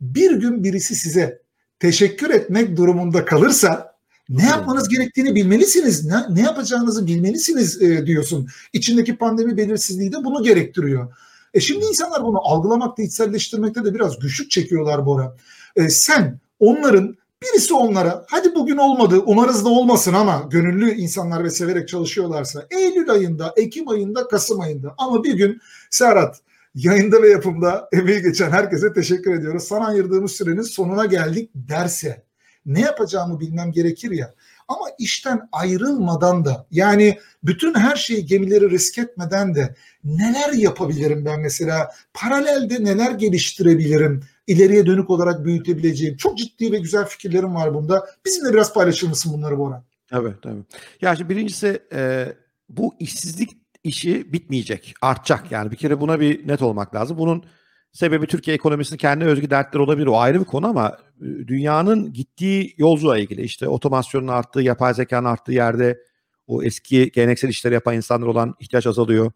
bir 0.00 0.30
gün 0.30 0.64
birisi 0.64 0.94
size 0.94 1.42
teşekkür 1.80 2.30
etmek 2.30 2.76
durumunda 2.76 3.24
kalırsa 3.24 3.98
ne 4.28 4.46
yapmanız 4.46 4.88
gerektiğini 4.88 5.34
bilmelisiniz. 5.34 6.06
Ne, 6.06 6.24
ne 6.30 6.40
yapacağınızı 6.40 7.06
bilmelisiniz 7.06 7.82
e, 7.82 8.06
diyorsun. 8.06 8.48
İçindeki 8.72 9.16
pandemi 9.16 9.56
belirsizliği 9.56 10.12
de 10.12 10.16
bunu 10.24 10.42
gerektiriyor. 10.42 11.14
E 11.54 11.60
şimdi 11.60 11.84
insanlar 11.84 12.24
bunu 12.24 12.38
algılamakta, 12.42 13.02
içselleştirmekte 13.02 13.84
de 13.84 13.94
biraz 13.94 14.18
güçlük 14.18 14.50
çekiyorlar 14.50 15.06
Bora. 15.06 15.36
E, 15.76 15.88
sen 15.88 16.40
onların 16.60 17.16
birisi 17.42 17.74
onlara 17.74 18.24
hadi 18.28 18.54
bugün 18.54 18.76
olmadı 18.76 19.22
umarız 19.26 19.64
da 19.64 19.68
olmasın 19.68 20.14
ama 20.14 20.46
gönüllü 20.50 20.94
insanlar 20.94 21.44
ve 21.44 21.50
severek 21.50 21.88
çalışıyorlarsa 21.88 22.66
Eylül 22.70 23.10
ayında, 23.10 23.52
Ekim 23.56 23.88
ayında, 23.88 24.28
Kasım 24.28 24.60
ayında 24.60 24.94
ama 24.98 25.24
bir 25.24 25.34
gün 25.34 25.60
Serhat 25.90 26.40
yayında 26.74 27.22
ve 27.22 27.28
yapımda 27.28 27.88
emeği 27.92 28.22
geçen 28.22 28.50
herkese 28.50 28.92
teşekkür 28.92 29.34
ediyoruz. 29.34 29.64
Sana 29.64 29.86
ayırdığımız 29.86 30.32
sürenin 30.32 30.62
sonuna 30.62 31.06
geldik 31.06 31.50
derse 31.54 32.24
ne 32.66 32.80
yapacağımı 32.80 33.40
bilmem 33.40 33.72
gerekir 33.72 34.10
ya. 34.10 34.34
Ama 34.68 34.86
işten 34.98 35.48
ayrılmadan 35.52 36.44
da 36.44 36.66
yani 36.70 37.18
bütün 37.42 37.74
her 37.74 37.96
şeyi 37.96 38.26
gemileri 38.26 38.70
risk 38.70 38.98
etmeden 38.98 39.54
de 39.54 39.74
neler 40.04 40.52
yapabilirim 40.52 41.24
ben 41.24 41.40
mesela 41.40 41.90
paralelde 42.14 42.84
neler 42.84 43.10
geliştirebilirim 43.10 44.22
ileriye 44.46 44.86
dönük 44.86 45.10
olarak 45.10 45.44
büyütebileceğim 45.44 46.16
çok 46.16 46.38
ciddi 46.38 46.72
ve 46.72 46.78
güzel 46.78 47.06
fikirlerim 47.06 47.54
var 47.54 47.74
bunda. 47.74 48.06
Bizimle 48.26 48.52
biraz 48.52 48.74
paylaşır 48.74 49.08
mısın 49.08 49.32
bunları 49.32 49.58
Bora? 49.58 49.84
Tabii 50.10 50.34
tabii. 50.42 50.62
Ya 51.00 51.16
şimdi 51.16 51.30
birincisi 51.30 51.82
e, 51.92 52.32
bu 52.68 52.94
işsizlik 52.98 53.56
işi 53.84 54.32
bitmeyecek, 54.32 54.94
artacak. 55.02 55.52
Yani 55.52 55.70
bir 55.70 55.76
kere 55.76 56.00
buna 56.00 56.20
bir 56.20 56.48
net 56.48 56.62
olmak 56.62 56.94
lazım. 56.94 57.18
Bunun 57.18 57.44
sebebi 57.92 58.26
Türkiye 58.26 58.54
ekonomisinin 58.54 58.98
kendi 58.98 59.24
özgü 59.24 59.50
dertleri 59.50 59.82
olabilir. 59.82 60.06
O 60.06 60.18
ayrı 60.18 60.40
bir 60.40 60.44
konu 60.44 60.66
ama 60.66 60.98
e, 61.20 61.24
dünyanın 61.24 62.12
gittiği 62.12 62.74
yolculuğa 62.78 63.18
ilgili 63.18 63.42
işte 63.42 63.68
otomasyonun 63.68 64.28
arttığı, 64.28 64.62
yapay 64.62 64.94
zekanın 64.94 65.24
arttığı 65.24 65.52
yerde 65.52 65.98
o 66.46 66.62
eski 66.62 67.10
geleneksel 67.10 67.48
işleri 67.48 67.74
yapan 67.74 67.96
insanlar 67.96 68.26
olan 68.26 68.54
ihtiyaç 68.60 68.86
azalıyor. 68.86 69.32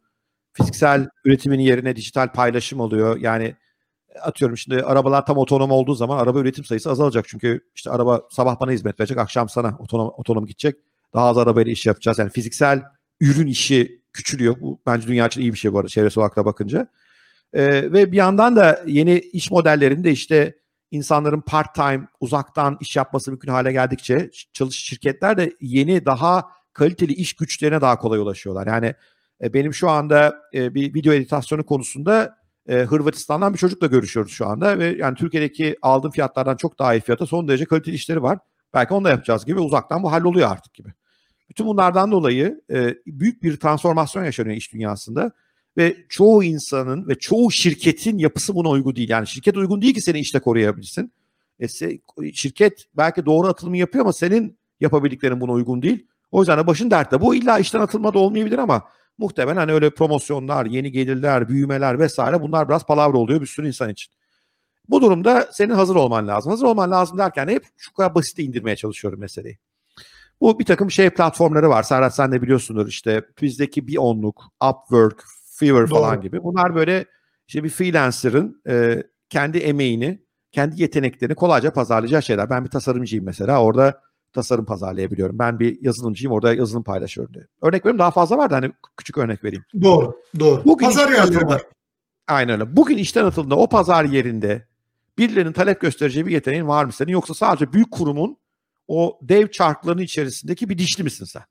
Fiziksel 0.52 1.08
üretimin 1.24 1.60
yerine 1.60 1.96
dijital 1.96 2.32
paylaşım 2.32 2.80
oluyor. 2.80 3.16
Yani 3.20 3.56
atıyorum 4.22 4.56
şimdi 4.56 4.82
arabalar 4.82 5.26
tam 5.26 5.38
otonom 5.38 5.70
olduğu 5.70 5.94
zaman 5.94 6.18
araba 6.18 6.40
üretim 6.40 6.64
sayısı 6.64 6.90
azalacak. 6.90 7.28
Çünkü 7.28 7.60
işte 7.74 7.90
araba 7.90 8.22
sabah 8.30 8.60
bana 8.60 8.70
hizmet 8.70 9.00
verecek, 9.00 9.18
akşam 9.18 9.48
sana 9.48 9.76
otonom, 9.78 10.12
otonom 10.16 10.46
gidecek. 10.46 10.76
Daha 11.14 11.26
az 11.26 11.38
arabayla 11.38 11.72
iş 11.72 11.86
yapacağız. 11.86 12.18
Yani 12.18 12.30
fiziksel 12.30 12.82
ürün 13.20 13.46
işi 13.46 14.01
küçülüyor. 14.12 14.56
Bu 14.60 14.80
bence 14.86 15.08
dünya 15.08 15.26
için 15.26 15.40
iyi 15.40 15.52
bir 15.52 15.58
şey 15.58 15.72
bu 15.72 15.78
arada 15.78 15.88
çevresi 15.88 16.20
olarak 16.20 16.36
bakınca. 16.36 16.86
Ee, 17.52 17.92
ve 17.92 18.12
bir 18.12 18.16
yandan 18.16 18.56
da 18.56 18.82
yeni 18.86 19.18
iş 19.18 19.50
modellerinde 19.50 20.10
işte 20.10 20.56
insanların 20.90 21.40
part 21.40 21.74
time 21.74 22.08
uzaktan 22.20 22.76
iş 22.80 22.96
yapması 22.96 23.30
mümkün 23.30 23.50
hale 23.50 23.72
geldikçe 23.72 24.30
çalış 24.52 24.76
şirketler 24.76 25.36
de 25.36 25.52
yeni 25.60 26.06
daha 26.06 26.48
kaliteli 26.72 27.12
iş 27.12 27.32
güçlerine 27.32 27.80
daha 27.80 27.98
kolay 27.98 28.18
ulaşıyorlar. 28.18 28.66
Yani 28.66 28.94
e, 29.42 29.54
benim 29.54 29.74
şu 29.74 29.90
anda 29.90 30.36
e, 30.54 30.74
bir 30.74 30.94
video 30.94 31.12
editasyonu 31.12 31.66
konusunda 31.66 32.36
e, 32.68 32.74
Hırvatistan'dan 32.74 33.52
bir 33.52 33.58
çocukla 33.58 33.86
görüşüyoruz 33.86 34.32
şu 34.32 34.46
anda 34.46 34.78
ve 34.78 34.96
yani 34.98 35.14
Türkiye'deki 35.14 35.76
aldığım 35.82 36.10
fiyatlardan 36.10 36.56
çok 36.56 36.78
daha 36.78 36.94
iyi 36.94 37.00
fiyata 37.00 37.26
son 37.26 37.48
derece 37.48 37.64
kaliteli 37.64 37.94
işleri 37.94 38.22
var. 38.22 38.38
Belki 38.74 38.94
onu 38.94 39.04
da 39.04 39.10
yapacağız 39.10 39.44
gibi 39.44 39.60
uzaktan 39.60 40.02
bu 40.02 40.12
halloluyor 40.12 40.50
artık 40.50 40.74
gibi. 40.74 40.88
Bütün 41.52 41.66
bunlardan 41.66 42.12
dolayı 42.12 42.60
e, 42.70 42.94
büyük 43.06 43.42
bir 43.42 43.56
transformasyon 43.56 44.24
yaşanıyor 44.24 44.56
iş 44.56 44.72
dünyasında 44.72 45.32
ve 45.76 45.96
çoğu 46.08 46.44
insanın 46.44 47.08
ve 47.08 47.14
çoğu 47.14 47.50
şirketin 47.50 48.18
yapısı 48.18 48.54
buna 48.54 48.68
uygun 48.68 48.96
değil. 48.96 49.08
Yani 49.08 49.26
şirket 49.26 49.56
uygun 49.56 49.82
değil 49.82 49.94
ki 49.94 50.00
seni 50.00 50.18
işte 50.18 50.40
koruyabilirsin. 50.40 51.12
E, 51.60 51.68
şirket 52.32 52.86
belki 52.96 53.26
doğru 53.26 53.46
atılımı 53.46 53.76
yapıyor 53.76 54.04
ama 54.04 54.12
senin 54.12 54.58
yapabildiklerin 54.80 55.40
buna 55.40 55.52
uygun 55.52 55.82
değil. 55.82 56.06
O 56.30 56.40
yüzden 56.40 56.58
de 56.58 56.66
başın 56.66 56.90
dertte. 56.90 57.20
Bu 57.20 57.34
illa 57.34 57.58
işten 57.58 57.80
atılma 57.80 58.14
da 58.14 58.18
olmayabilir 58.18 58.58
ama 58.58 58.82
muhtemelen 59.18 59.56
hani 59.56 59.72
öyle 59.72 59.90
promosyonlar, 59.90 60.66
yeni 60.66 60.92
gelirler, 60.92 61.48
büyümeler 61.48 61.98
vesaire 61.98 62.42
bunlar 62.42 62.68
biraz 62.68 62.86
palavra 62.86 63.18
oluyor 63.18 63.40
bir 63.40 63.46
sürü 63.46 63.66
insan 63.66 63.90
için. 63.90 64.12
Bu 64.88 65.02
durumda 65.02 65.48
senin 65.52 65.74
hazır 65.74 65.96
olman 65.96 66.28
lazım. 66.28 66.50
Hazır 66.50 66.66
olman 66.66 66.90
lazım 66.90 67.18
derken 67.18 67.48
hep 67.48 67.64
şu 67.76 67.92
kadar 67.92 68.14
basit 68.14 68.38
indirmeye 68.38 68.76
çalışıyorum 68.76 69.20
meseleyi. 69.20 69.58
Bu 70.42 70.58
bir 70.58 70.64
takım 70.64 70.90
şey 70.90 71.10
platformları 71.10 71.68
var. 71.68 71.82
Serhat 71.82 72.14
sen 72.14 72.32
de 72.32 72.42
biliyorsundur 72.42 72.86
işte 72.86 73.22
bizdeki 73.42 73.86
bir 73.86 73.96
onluk, 73.96 74.44
Upwork, 74.70 75.24
Fiverr 75.58 75.86
falan 75.86 76.14
Doğru. 76.14 76.22
gibi. 76.22 76.42
Bunlar 76.42 76.74
böyle 76.74 77.04
işte 77.48 77.64
bir 77.64 77.68
freelancer'ın 77.68 78.62
e, 78.68 79.02
kendi 79.28 79.58
emeğini, 79.58 80.22
kendi 80.52 80.82
yeteneklerini 80.82 81.34
kolayca 81.34 81.72
pazarlayacağı 81.72 82.22
şeyler. 82.22 82.50
Ben 82.50 82.64
bir 82.64 82.70
tasarımcıyım 82.70 83.24
mesela. 83.24 83.62
Orada 83.62 84.00
tasarım 84.32 84.64
pazarlayabiliyorum. 84.64 85.38
Ben 85.38 85.58
bir 85.58 85.82
yazılımcıyım 85.82 86.32
orada 86.32 86.54
yazılım 86.54 86.82
paylaşıyorum 86.82 87.34
diye. 87.34 87.46
Örnek 87.62 87.84
vereyim 87.84 87.98
daha 87.98 88.10
fazla 88.10 88.38
var 88.38 88.50
da 88.50 88.56
hani 88.56 88.72
küçük 88.96 89.18
örnek 89.18 89.44
vereyim. 89.44 89.64
Doğru, 89.82 90.16
doğru. 90.38 90.64
Bugün 90.64 90.86
pazar 90.86 91.12
yerleri 91.12 91.46
var. 91.46 91.62
Aynen 92.28 92.60
öyle. 92.60 92.76
Bugün 92.76 92.96
işten 92.96 93.24
atıldığında 93.24 93.56
o 93.56 93.68
pazar 93.68 94.04
yerinde 94.04 94.66
birilerinin 95.18 95.52
talep 95.52 95.80
göstereceği 95.80 96.26
bir 96.26 96.32
yeteneğin 96.32 96.68
var 96.68 96.84
mı 96.84 96.92
senin 96.92 97.12
yoksa 97.12 97.34
sadece 97.34 97.72
büyük 97.72 97.90
kurumun 97.90 98.41
o 98.88 99.18
dev 99.22 99.48
çarklarının 99.48 100.02
içerisindeki 100.02 100.68
bir 100.68 100.78
dişli 100.78 101.04
misin 101.04 101.24
sen? 101.24 101.42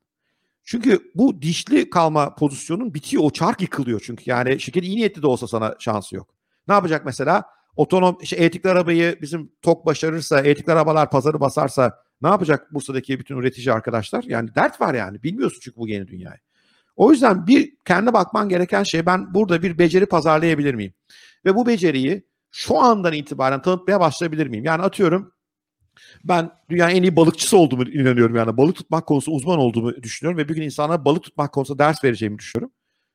Çünkü 0.63 1.11
bu 1.15 1.41
dişli 1.41 1.89
kalma 1.89 2.35
pozisyonun 2.35 2.93
bitiyor. 2.93 3.23
O 3.23 3.29
çark 3.29 3.61
yıkılıyor 3.61 4.01
çünkü. 4.05 4.23
Yani 4.25 4.59
şirket 4.59 4.83
iyi 4.83 4.95
niyetli 4.95 5.21
de 5.21 5.27
olsa 5.27 5.47
sana 5.47 5.75
şansı 5.79 6.15
yok. 6.15 6.35
Ne 6.67 6.73
yapacak 6.73 7.05
mesela? 7.05 7.43
Otonom, 7.75 8.17
işte 8.21 8.35
elektrikli 8.35 8.67
arabayı 8.67 9.17
bizim 9.21 9.51
TOK 9.61 9.85
başarırsa, 9.85 10.39
elektrikli 10.39 10.71
arabalar 10.71 11.09
pazarı 11.09 11.39
basarsa 11.39 11.97
ne 12.21 12.27
yapacak 12.27 12.73
Bursa'daki 12.73 13.19
bütün 13.19 13.37
üretici 13.37 13.73
arkadaşlar? 13.73 14.23
Yani 14.23 14.55
dert 14.55 14.81
var 14.81 14.93
yani. 14.93 15.23
Bilmiyorsun 15.23 15.59
çünkü 15.63 15.77
bu 15.77 15.87
yeni 15.87 16.07
dünyayı. 16.07 16.39
O 16.95 17.11
yüzden 17.11 17.47
bir 17.47 17.73
kendi 17.85 18.13
bakman 18.13 18.49
gereken 18.49 18.83
şey 18.83 19.05
ben 19.05 19.33
burada 19.33 19.63
bir 19.63 19.77
beceri 19.77 20.05
pazarlayabilir 20.05 20.73
miyim? 20.73 20.93
Ve 21.45 21.55
bu 21.55 21.67
beceriyi 21.67 22.27
şu 22.51 22.79
andan 22.79 23.13
itibaren 23.13 23.61
tanıtmaya 23.61 23.99
başlayabilir 23.99 24.47
miyim? 24.47 24.63
Yani 24.63 24.81
atıyorum 24.81 25.33
ben 26.23 26.51
dünyanın 26.69 26.95
en 26.95 27.03
iyi 27.03 27.15
balıkçısı 27.15 27.57
olduğumu 27.57 27.83
inanıyorum 27.83 28.35
yani. 28.35 28.57
Balık 28.57 28.75
tutmak 28.75 29.07
konusu 29.07 29.31
uzman 29.31 29.59
olduğumu 29.59 30.03
düşünüyorum 30.03 30.37
ve 30.37 30.49
bir 30.49 30.55
gün 30.55 30.61
insanlara 30.61 31.05
balık 31.05 31.23
tutmak 31.23 31.53
konusunda 31.53 31.83
ders 31.83 32.03
vereceğimi 32.03 32.39
düşünüyorum. 32.39 32.73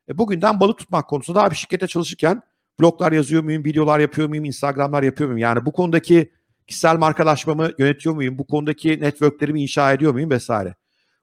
E 0.08 0.18
bugünden 0.18 0.60
balık 0.60 0.78
tutmak 0.78 1.08
konusunda 1.08 1.38
daha 1.38 1.50
bir 1.50 1.56
şirkete 1.56 1.86
çalışırken 1.86 2.42
bloglar 2.80 3.12
yazıyor 3.12 3.42
muyum, 3.42 3.64
videolar 3.64 3.98
yapıyor 3.98 4.28
muyum, 4.28 4.44
Instagramlar 4.44 5.02
yapıyor 5.02 5.30
muyum? 5.30 5.38
Yani 5.38 5.66
bu 5.66 5.72
konudaki 5.72 6.32
kişisel 6.66 6.96
markalaşmamı 6.96 7.70
yönetiyor 7.78 8.14
muyum? 8.14 8.38
Bu 8.38 8.46
konudaki 8.46 9.00
networklerimi 9.00 9.62
inşa 9.62 9.92
ediyor 9.92 10.12
muyum 10.12 10.30
vesaire. 10.30 10.74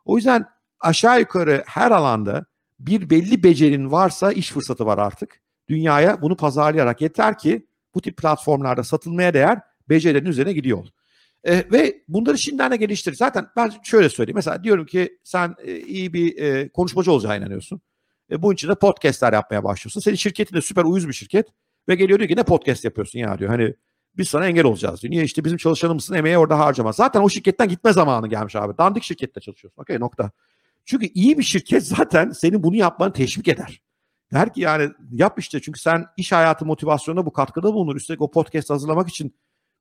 O 0.06 0.18
yüzden 0.18 0.46
aşağı 0.80 1.20
yukarı 1.20 1.64
her 1.68 1.92
alanda 1.92 2.46
bir 2.80 3.10
belli 3.10 3.44
becerin 3.44 3.92
varsa 3.92 4.32
iş 4.32 4.52
fırsatı 4.52 4.86
var 4.86 4.98
artık. 4.98 5.42
Dünyaya 5.70 6.22
bunu 6.22 6.38
pazarlayarak 6.38 7.02
yeter 7.02 7.38
ki 7.38 7.68
bu 7.96 8.02
tip 8.02 8.18
platformlarda 8.18 8.84
satılmaya 8.84 9.34
değer 9.34 9.60
becerilerin 9.90 10.26
üzerine 10.26 10.54
gidiyor. 10.54 10.88
E, 11.44 11.72
ve 11.72 12.04
bunları 12.08 12.38
şimdiden 12.38 12.72
de 12.72 12.76
geliştir. 12.76 13.14
Zaten 13.14 13.48
ben 13.56 13.72
şöyle 13.84 14.10
söyleyeyim. 14.10 14.36
Mesela 14.36 14.64
diyorum 14.64 14.86
ki 14.86 15.18
sen 15.24 15.56
e, 15.64 15.80
iyi 15.80 16.14
bir 16.14 16.38
e, 16.38 16.70
konuşmacı 16.70 17.12
olacağına 17.12 17.36
inanıyorsun. 17.36 17.82
E, 18.32 18.42
bunun 18.42 18.54
için 18.54 18.68
de 18.70 18.76
podcastler 18.76 19.34
yapmaya 19.34 19.64
başlıyorsun. 19.64 20.02
Senin 20.02 20.16
şirketin 20.16 20.56
de 20.56 20.62
süper 20.62 20.84
uyuz 20.84 21.08
bir 21.08 21.14
şirket. 21.14 21.48
Ve 21.90 21.96
geliyor 21.96 22.20
diyor 22.20 22.30
ki 22.30 22.36
ne 22.36 22.44
podcast 22.44 22.86
yapıyorsun 22.86 23.20
ya 23.20 23.40
diyor. 23.40 23.50
Hani 23.50 23.74
biz 24.18 24.30
sana 24.30 24.48
engel 24.48 24.66
olacağız 24.66 25.02
diyor. 25.02 25.12
Niye 25.12 25.24
işte 25.24 25.46
bizim 25.46 25.58
çalışanımızın 25.58 26.16
emeği 26.16 26.38
orada 26.38 26.60
harcama. 26.60 26.92
Zaten 26.92 27.22
o 27.22 27.30
şirketten 27.30 27.70
gitme 27.70 27.94
zamanı 27.94 28.28
gelmiş 28.28 28.56
abi. 28.56 28.78
Dandik 28.78 29.04
şirkette 29.04 29.42
çalışıyorsun. 29.42 29.82
Okey 29.82 30.00
nokta. 30.00 30.32
Çünkü 30.86 31.06
iyi 31.06 31.38
bir 31.38 31.44
şirket 31.44 31.88
zaten 31.88 32.30
senin 32.30 32.64
bunu 32.64 32.76
yapmanı 32.76 33.14
teşvik 33.14 33.48
eder. 33.48 33.82
Der 34.34 34.54
ki 34.54 34.62
yani 34.62 34.90
yap 35.12 35.40
işte 35.40 35.62
çünkü 35.62 35.80
sen 35.80 36.06
iş 36.18 36.32
hayatı 36.32 36.66
motivasyonuna 36.66 37.26
bu 37.26 37.34
katkıda 37.34 37.74
bulunur. 37.74 37.96
Üstelik 37.96 38.22
o 38.22 38.32
podcast 38.32 38.70
hazırlamak 38.70 39.10
için 39.10 39.36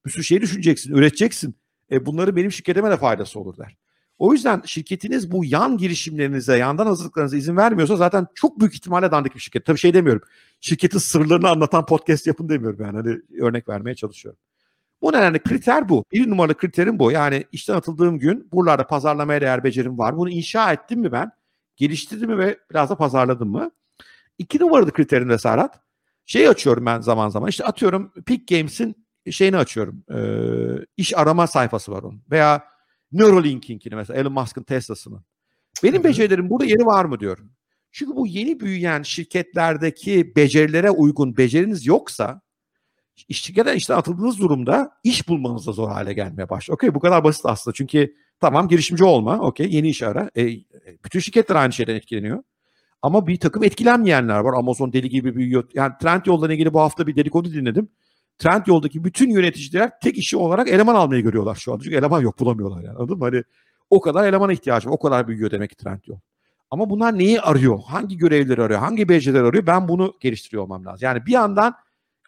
bir 0.06 0.10
sürü 0.10 0.24
şey 0.24 0.40
düşüneceksin, 0.40 0.94
üreteceksin. 0.94 1.54
E, 1.90 2.06
bunları 2.06 2.36
benim 2.36 2.52
şirketime 2.52 2.90
de 2.90 2.96
faydası 2.96 3.40
olur 3.40 3.56
der. 3.56 3.76
O 4.18 4.32
yüzden 4.32 4.62
şirketiniz 4.66 5.32
bu 5.32 5.44
yan 5.44 5.76
girişimlerinize, 5.76 6.56
yandan 6.56 6.86
hazırlıklarınıza 6.86 7.36
izin 7.36 7.56
vermiyorsa 7.56 7.96
zaten 7.96 8.26
çok 8.34 8.60
büyük 8.60 8.74
ihtimalle 8.74 9.10
dandik 9.10 9.34
bir 9.34 9.40
şirket. 9.40 9.66
Tabii 9.66 9.78
şey 9.78 9.94
demiyorum. 9.94 10.22
Şirketin 10.60 10.98
sırlarını 10.98 11.48
anlatan 11.48 11.86
podcast 11.86 12.26
yapın 12.26 12.48
demiyorum 12.48 12.80
yani. 12.80 12.96
Hani 12.96 13.42
örnek 13.42 13.68
vermeye 13.68 13.94
çalışıyorum. 13.94 14.40
Bu 15.02 15.12
nedenle 15.12 15.38
kriter 15.38 15.88
bu. 15.88 16.04
Bir 16.12 16.30
numaralı 16.30 16.54
kriterim 16.54 16.98
bu. 16.98 17.12
Yani 17.12 17.44
işten 17.52 17.74
atıldığım 17.74 18.18
gün 18.18 18.48
buralarda 18.52 18.86
pazarlamaya 18.86 19.40
değer 19.40 19.64
becerim 19.64 19.98
var. 19.98 20.16
Bunu 20.16 20.30
inşa 20.30 20.72
ettim 20.72 21.00
mi 21.00 21.12
ben? 21.12 21.30
Geliştirdim 21.76 22.30
mi 22.30 22.38
ve 22.38 22.58
biraz 22.70 22.90
da 22.90 22.96
pazarladım 22.96 23.48
mı? 23.48 23.70
İki 24.38 24.58
numaralı 24.58 24.92
kriterim 24.92 25.30
de 25.30 25.38
Serhat. 25.38 25.80
Şey 26.26 26.48
açıyorum 26.48 26.86
ben 26.86 27.00
zaman 27.00 27.28
zaman. 27.28 27.48
İşte 27.48 27.64
atıyorum 27.64 28.12
Peak 28.26 28.48
Games'in 28.48 29.01
şeyini 29.30 29.56
açıyorum. 29.56 30.04
E, 30.14 30.18
iş 30.96 31.18
arama 31.18 31.46
sayfası 31.46 31.92
var 31.92 32.02
onun. 32.02 32.22
Veya 32.30 32.64
Neuralink'inkini 33.12 33.94
mesela 33.94 34.20
Elon 34.20 34.32
Musk'ın 34.32 34.62
Tesla'sının. 34.62 35.24
Benim 35.82 36.04
becerilerim 36.04 36.50
burada 36.50 36.64
yeri 36.64 36.86
var 36.86 37.04
mı 37.04 37.20
diyorum. 37.20 37.50
Çünkü 37.92 38.16
bu 38.16 38.26
yeni 38.26 38.60
büyüyen 38.60 39.02
şirketlerdeki 39.02 40.36
becerilere 40.36 40.90
uygun 40.90 41.36
beceriniz 41.36 41.86
yoksa 41.86 42.40
şirketten 43.30 43.76
işte 43.76 43.94
atıldığınız 43.94 44.40
durumda 44.40 44.90
iş 45.04 45.28
bulmanız 45.28 45.66
da 45.66 45.72
zor 45.72 45.88
hale 45.88 46.12
gelmeye 46.12 46.48
başlıyor. 46.50 46.76
Okey 46.76 46.94
bu 46.94 47.00
kadar 47.00 47.24
basit 47.24 47.46
aslında. 47.46 47.74
Çünkü 47.74 48.14
tamam 48.40 48.68
girişimci 48.68 49.04
olma. 49.04 49.40
Okey 49.40 49.72
yeni 49.72 49.88
iş 49.88 50.02
ara. 50.02 50.30
E, 50.36 50.46
bütün 51.04 51.20
şirketler 51.20 51.56
aynı 51.56 51.72
şeyden 51.72 51.94
etkileniyor. 51.94 52.42
Ama 53.02 53.26
bir 53.26 53.40
takım 53.40 53.64
etkilenmeyenler 53.64 54.38
var. 54.38 54.58
Amazon 54.58 54.92
deli 54.92 55.08
gibi 55.08 55.34
büyüyor. 55.34 55.68
Yani 55.74 55.92
trend 56.02 56.22
yoldan 56.26 56.50
ilgili 56.50 56.74
bu 56.74 56.80
hafta 56.80 57.06
bir 57.06 57.16
dedikodu 57.16 57.52
dinledim. 57.52 57.88
Trend 58.42 58.66
yoldaki 58.66 59.04
bütün 59.04 59.30
yöneticiler 59.30 60.00
tek 60.00 60.18
işi 60.18 60.36
olarak 60.36 60.68
eleman 60.68 60.94
almayı 60.94 61.22
görüyorlar 61.22 61.54
şu 61.54 61.72
anda. 61.72 61.84
Çünkü 61.84 61.96
eleman 61.96 62.20
yok 62.20 62.40
bulamıyorlar 62.40 62.82
yani 62.82 62.96
anladın 62.96 63.18
mı? 63.18 63.24
Hani 63.24 63.42
o 63.90 64.00
kadar 64.00 64.24
elemana 64.24 64.52
ihtiyacı 64.52 64.88
var. 64.88 64.94
O 64.94 64.98
kadar 64.98 65.28
büyüyor 65.28 65.50
demek 65.50 65.70
ki 65.70 65.76
trend 65.76 66.00
yol. 66.06 66.18
Ama 66.70 66.90
bunlar 66.90 67.18
neyi 67.18 67.40
arıyor? 67.40 67.80
Hangi 67.86 68.16
görevleri 68.16 68.62
arıyor? 68.62 68.80
Hangi 68.80 69.08
becerileri 69.08 69.46
arıyor? 69.46 69.66
Ben 69.66 69.88
bunu 69.88 70.14
geliştiriyor 70.20 70.62
olmam 70.62 70.84
lazım. 70.84 70.98
Yani 71.02 71.26
bir 71.26 71.32
yandan 71.32 71.74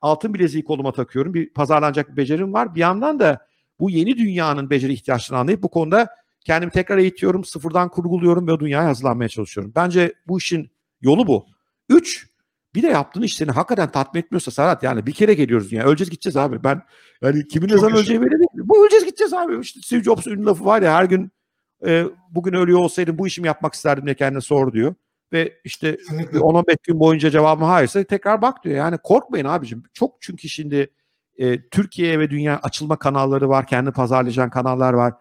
altın 0.02 0.34
bileziği 0.34 0.64
koluma 0.64 0.92
takıyorum. 0.92 1.34
Bir 1.34 1.52
pazarlanacak 1.52 2.12
bir 2.12 2.16
becerim 2.16 2.52
var. 2.52 2.74
Bir 2.74 2.80
yandan 2.80 3.20
da 3.20 3.46
bu 3.80 3.90
yeni 3.90 4.16
dünyanın 4.16 4.70
beceri 4.70 4.92
ihtiyaçlarını 4.92 5.40
anlayıp 5.40 5.62
bu 5.62 5.68
konuda 5.68 6.08
kendimi 6.44 6.72
tekrar 6.72 6.98
eğitiyorum, 6.98 7.44
sıfırdan 7.44 7.88
kurguluyorum 7.88 8.48
ve 8.48 8.60
dünyaya 8.60 8.88
hazırlanmaya 8.88 9.28
çalışıyorum. 9.28 9.72
Bence 9.76 10.12
bu 10.28 10.38
işin 10.38 10.70
yolu 11.00 11.26
bu. 11.26 11.46
Üç, 11.88 12.26
bir 12.74 12.82
de 12.82 12.86
yaptığın 12.86 13.22
iş 13.22 13.36
seni 13.36 13.50
hakikaten 13.50 13.92
tatmin 13.92 14.20
etmiyorsa 14.20 14.50
Serhat 14.50 14.82
yani 14.82 15.06
bir 15.06 15.12
kere 15.12 15.34
geliyoruz 15.34 15.72
yani 15.72 15.84
öleceğiz 15.84 16.10
gideceğiz 16.10 16.36
abi. 16.36 16.64
Ben 16.64 16.82
yani 17.22 17.48
kimin 17.48 17.68
ne 17.68 17.78
zaman 17.78 17.96
öleceği 17.96 18.20
belli 18.20 18.30
değil. 18.30 18.48
Bu 18.54 18.82
öleceğiz 18.82 19.04
gideceğiz 19.04 19.32
abi. 19.32 19.60
İşte 19.60 19.80
Steve 19.80 20.02
Jobs'un 20.02 20.30
ünlü 20.30 20.44
lafı 20.44 20.64
var 20.64 20.82
ya 20.82 20.94
her 20.94 21.04
gün 21.04 21.32
e, 21.86 22.04
bugün 22.30 22.52
ölüyor 22.52 22.78
olsaydım 22.78 23.18
bu 23.18 23.26
işimi 23.26 23.46
yapmak 23.46 23.74
isterdim 23.74 24.04
diye 24.04 24.14
kendine 24.14 24.40
sor 24.40 24.72
diyor. 24.72 24.94
Ve 25.32 25.52
işte 25.64 25.92
10-15 25.92 26.76
gün 26.82 27.00
boyunca 27.00 27.30
cevabım 27.30 27.64
hayırsa 27.64 28.04
tekrar 28.04 28.42
bak 28.42 28.64
diyor. 28.64 28.76
Yani 28.76 28.98
korkmayın 29.02 29.46
abicim. 29.46 29.82
Çok 29.92 30.16
çünkü 30.20 30.48
şimdi 30.48 30.90
e, 31.38 31.68
Türkiye 31.68 32.18
ve 32.18 32.30
dünya 32.30 32.60
açılma 32.62 32.96
kanalları 32.96 33.48
var. 33.48 33.66
Kendi 33.66 33.90
pazarlayacağın 33.90 34.50
kanallar 34.50 34.92
var. 34.92 35.14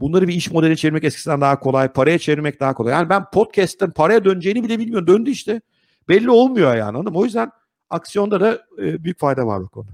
Bunları 0.00 0.28
bir 0.28 0.34
iş 0.34 0.50
modeli 0.50 0.76
çevirmek 0.76 1.04
eskisinden 1.04 1.40
daha 1.40 1.60
kolay. 1.60 1.88
Paraya 1.88 2.18
çevirmek 2.18 2.60
daha 2.60 2.74
kolay. 2.74 2.92
Yani 2.92 3.08
ben 3.08 3.24
podcast'ten 3.30 3.90
paraya 3.90 4.24
döneceğini 4.24 4.64
bile 4.64 4.78
bilmiyorum. 4.78 5.06
Döndü 5.06 5.30
işte. 5.30 5.60
Belli 6.08 6.30
olmuyor 6.30 6.76
yani 6.76 6.98
mı? 6.98 7.10
O 7.14 7.24
yüzden 7.24 7.52
aksiyonda 7.90 8.40
da 8.40 8.58
e, 8.78 9.04
büyük 9.04 9.18
fayda 9.18 9.46
var 9.46 9.62
bu 9.62 9.68
konuda. 9.68 9.92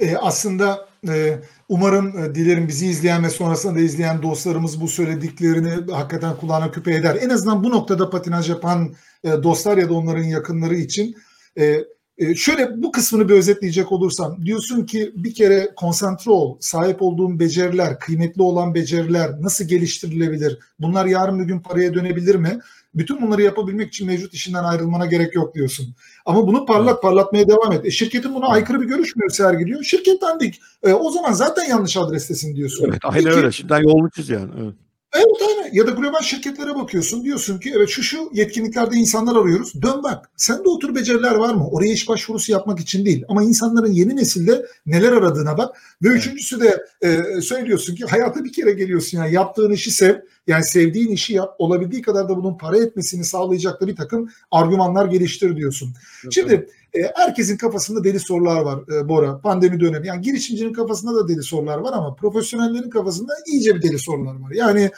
E, 0.00 0.16
aslında 0.16 0.88
e, 1.08 1.38
umarım 1.68 2.18
e, 2.18 2.34
dilerim 2.34 2.68
bizi 2.68 2.86
izleyen 2.86 3.24
ve 3.24 3.30
sonrasında 3.30 3.74
da 3.74 3.80
izleyen 3.80 4.22
dostlarımız 4.22 4.80
bu 4.80 4.88
söylediklerini 4.88 5.92
hakikaten 5.92 6.36
kulağına 6.36 6.70
küpe 6.70 6.94
eder. 6.94 7.18
En 7.20 7.30
azından 7.30 7.64
bu 7.64 7.70
noktada 7.70 8.10
patinaj 8.10 8.50
yapan 8.50 8.94
e, 9.24 9.30
dostlar 9.42 9.76
ya 9.76 9.88
da 9.88 9.94
onların 9.94 10.22
yakınları 10.22 10.76
için 10.76 11.16
e, 11.58 11.84
e, 12.18 12.34
şöyle 12.34 12.82
bu 12.82 12.92
kısmını 12.92 13.28
bir 13.28 13.34
özetleyecek 13.34 13.92
olursam 13.92 14.46
diyorsun 14.46 14.86
ki 14.86 15.12
bir 15.16 15.34
kere 15.34 15.70
konsantre 15.76 16.30
ol, 16.30 16.56
sahip 16.60 17.02
olduğun 17.02 17.40
beceriler, 17.40 17.98
kıymetli 17.98 18.42
olan 18.42 18.74
beceriler 18.74 19.42
nasıl 19.42 19.64
geliştirilebilir? 19.64 20.58
Bunlar 20.78 21.06
yarın 21.06 21.38
bir 21.38 21.44
gün 21.44 21.60
paraya 21.60 21.94
dönebilir 21.94 22.34
mi? 22.34 22.60
Bütün 22.94 23.22
bunları 23.22 23.42
yapabilmek 23.42 23.88
için 23.88 24.06
mevcut 24.06 24.34
işinden 24.34 24.64
ayrılmana 24.64 25.06
gerek 25.06 25.34
yok 25.34 25.54
diyorsun. 25.54 25.94
Ama 26.26 26.46
bunu 26.46 26.66
parlat 26.66 27.02
parlatmaya 27.02 27.48
devam 27.48 27.72
et. 27.72 27.86
E, 27.86 27.90
şirketin 27.90 28.34
buna 28.34 28.46
aykırı 28.46 28.80
bir 28.80 28.86
görüş 28.86 29.16
mü 29.16 29.30
sergiliyor? 29.30 29.82
Şirket 29.82 30.20
dandik. 30.22 30.60
E, 30.82 30.92
o 30.92 31.10
zaman 31.10 31.32
zaten 31.32 31.64
yanlış 31.68 31.96
adrestesin 31.96 32.56
diyorsun. 32.56 32.86
Evet 32.88 33.00
aynen 33.02 33.24
Peki, 33.24 33.36
öyle. 33.36 33.52
Şimdiden 33.52 33.82
yolmuşuz 33.82 34.28
yani. 34.28 34.50
Evet. 34.62 34.74
Evet 35.12 35.42
aynen. 35.48 35.70
Ya 35.72 35.86
da 35.86 35.90
global 35.90 36.20
şirketlere 36.20 36.74
bakıyorsun. 36.74 37.24
Diyorsun 37.24 37.58
ki 37.58 37.72
evet 37.76 37.88
şu 37.88 38.02
şu 38.02 38.30
yetkinliklerde 38.32 38.96
insanlar 38.96 39.42
arıyoruz. 39.42 39.82
Dön 39.82 40.02
bak. 40.02 40.30
Sende 40.36 40.68
o 40.68 40.78
tür 40.78 40.94
beceriler 40.94 41.34
var 41.34 41.54
mı? 41.54 41.68
Oraya 41.68 41.92
iş 41.92 42.08
başvurusu 42.08 42.52
yapmak 42.52 42.80
için 42.80 43.04
değil. 43.04 43.24
Ama 43.28 43.42
insanların 43.42 43.92
yeni 43.92 44.16
nesilde 44.16 44.66
neler 44.86 45.12
aradığına 45.12 45.58
bak. 45.58 45.76
Ve 46.02 46.08
evet. 46.08 46.18
üçüncüsü 46.18 46.60
de 46.60 46.86
e, 47.02 47.40
söylüyorsun 47.40 47.94
ki 47.94 48.04
hayata 48.04 48.44
bir 48.44 48.52
kere 48.52 48.72
geliyorsun. 48.72 49.18
Yani 49.18 49.34
yaptığın 49.34 49.72
işi 49.72 49.90
sev. 49.90 50.14
Yani 50.46 50.64
sevdiğin 50.64 51.10
işi 51.10 51.34
yap. 51.34 51.54
Olabildiği 51.58 52.02
kadar 52.02 52.28
da 52.28 52.36
bunun 52.36 52.58
para 52.58 52.78
etmesini 52.78 53.24
sağlayacak 53.24 53.80
da 53.80 53.86
bir 53.86 53.96
takım 53.96 54.28
argümanlar 54.50 55.06
geliştir 55.06 55.56
diyorsun. 55.56 55.94
Evet. 56.24 56.32
Şimdi 56.32 56.68
e, 56.94 57.02
herkesin 57.14 57.56
kafasında 57.56 58.04
deli 58.04 58.20
sorular 58.20 58.60
var 58.60 58.80
e, 58.94 59.08
Bora. 59.08 59.40
Pandemi 59.40 59.80
dönemi. 59.80 60.06
Yani 60.06 60.20
girişimcinin 60.20 60.72
kafasında 60.72 61.14
da 61.14 61.28
deli 61.28 61.42
sorular 61.42 61.78
var 61.78 61.92
ama 61.92 62.14
profesyonellerin 62.14 62.90
kafasında 62.90 63.32
iyice 63.46 63.74
bir 63.74 63.82
deli 63.82 63.98
sorular 63.98 64.34
var. 64.34 64.50
Yani 64.54 64.90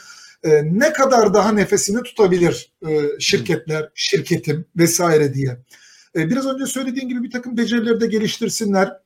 e, 0.43 0.61
ne 0.63 0.93
kadar 0.93 1.33
daha 1.33 1.51
nefesini 1.51 2.03
tutabilir 2.03 2.71
e, 2.87 3.01
şirketler, 3.19 3.89
şirketim 3.95 4.65
vesaire 4.77 5.33
diye. 5.33 5.57
E, 6.15 6.29
biraz 6.29 6.45
önce 6.45 6.65
söylediğin 6.65 7.09
gibi 7.09 7.23
bir 7.23 7.31
takım 7.31 7.57
becerileri 7.57 8.01
de 8.01 8.07
geliştirsinler. 8.07 9.02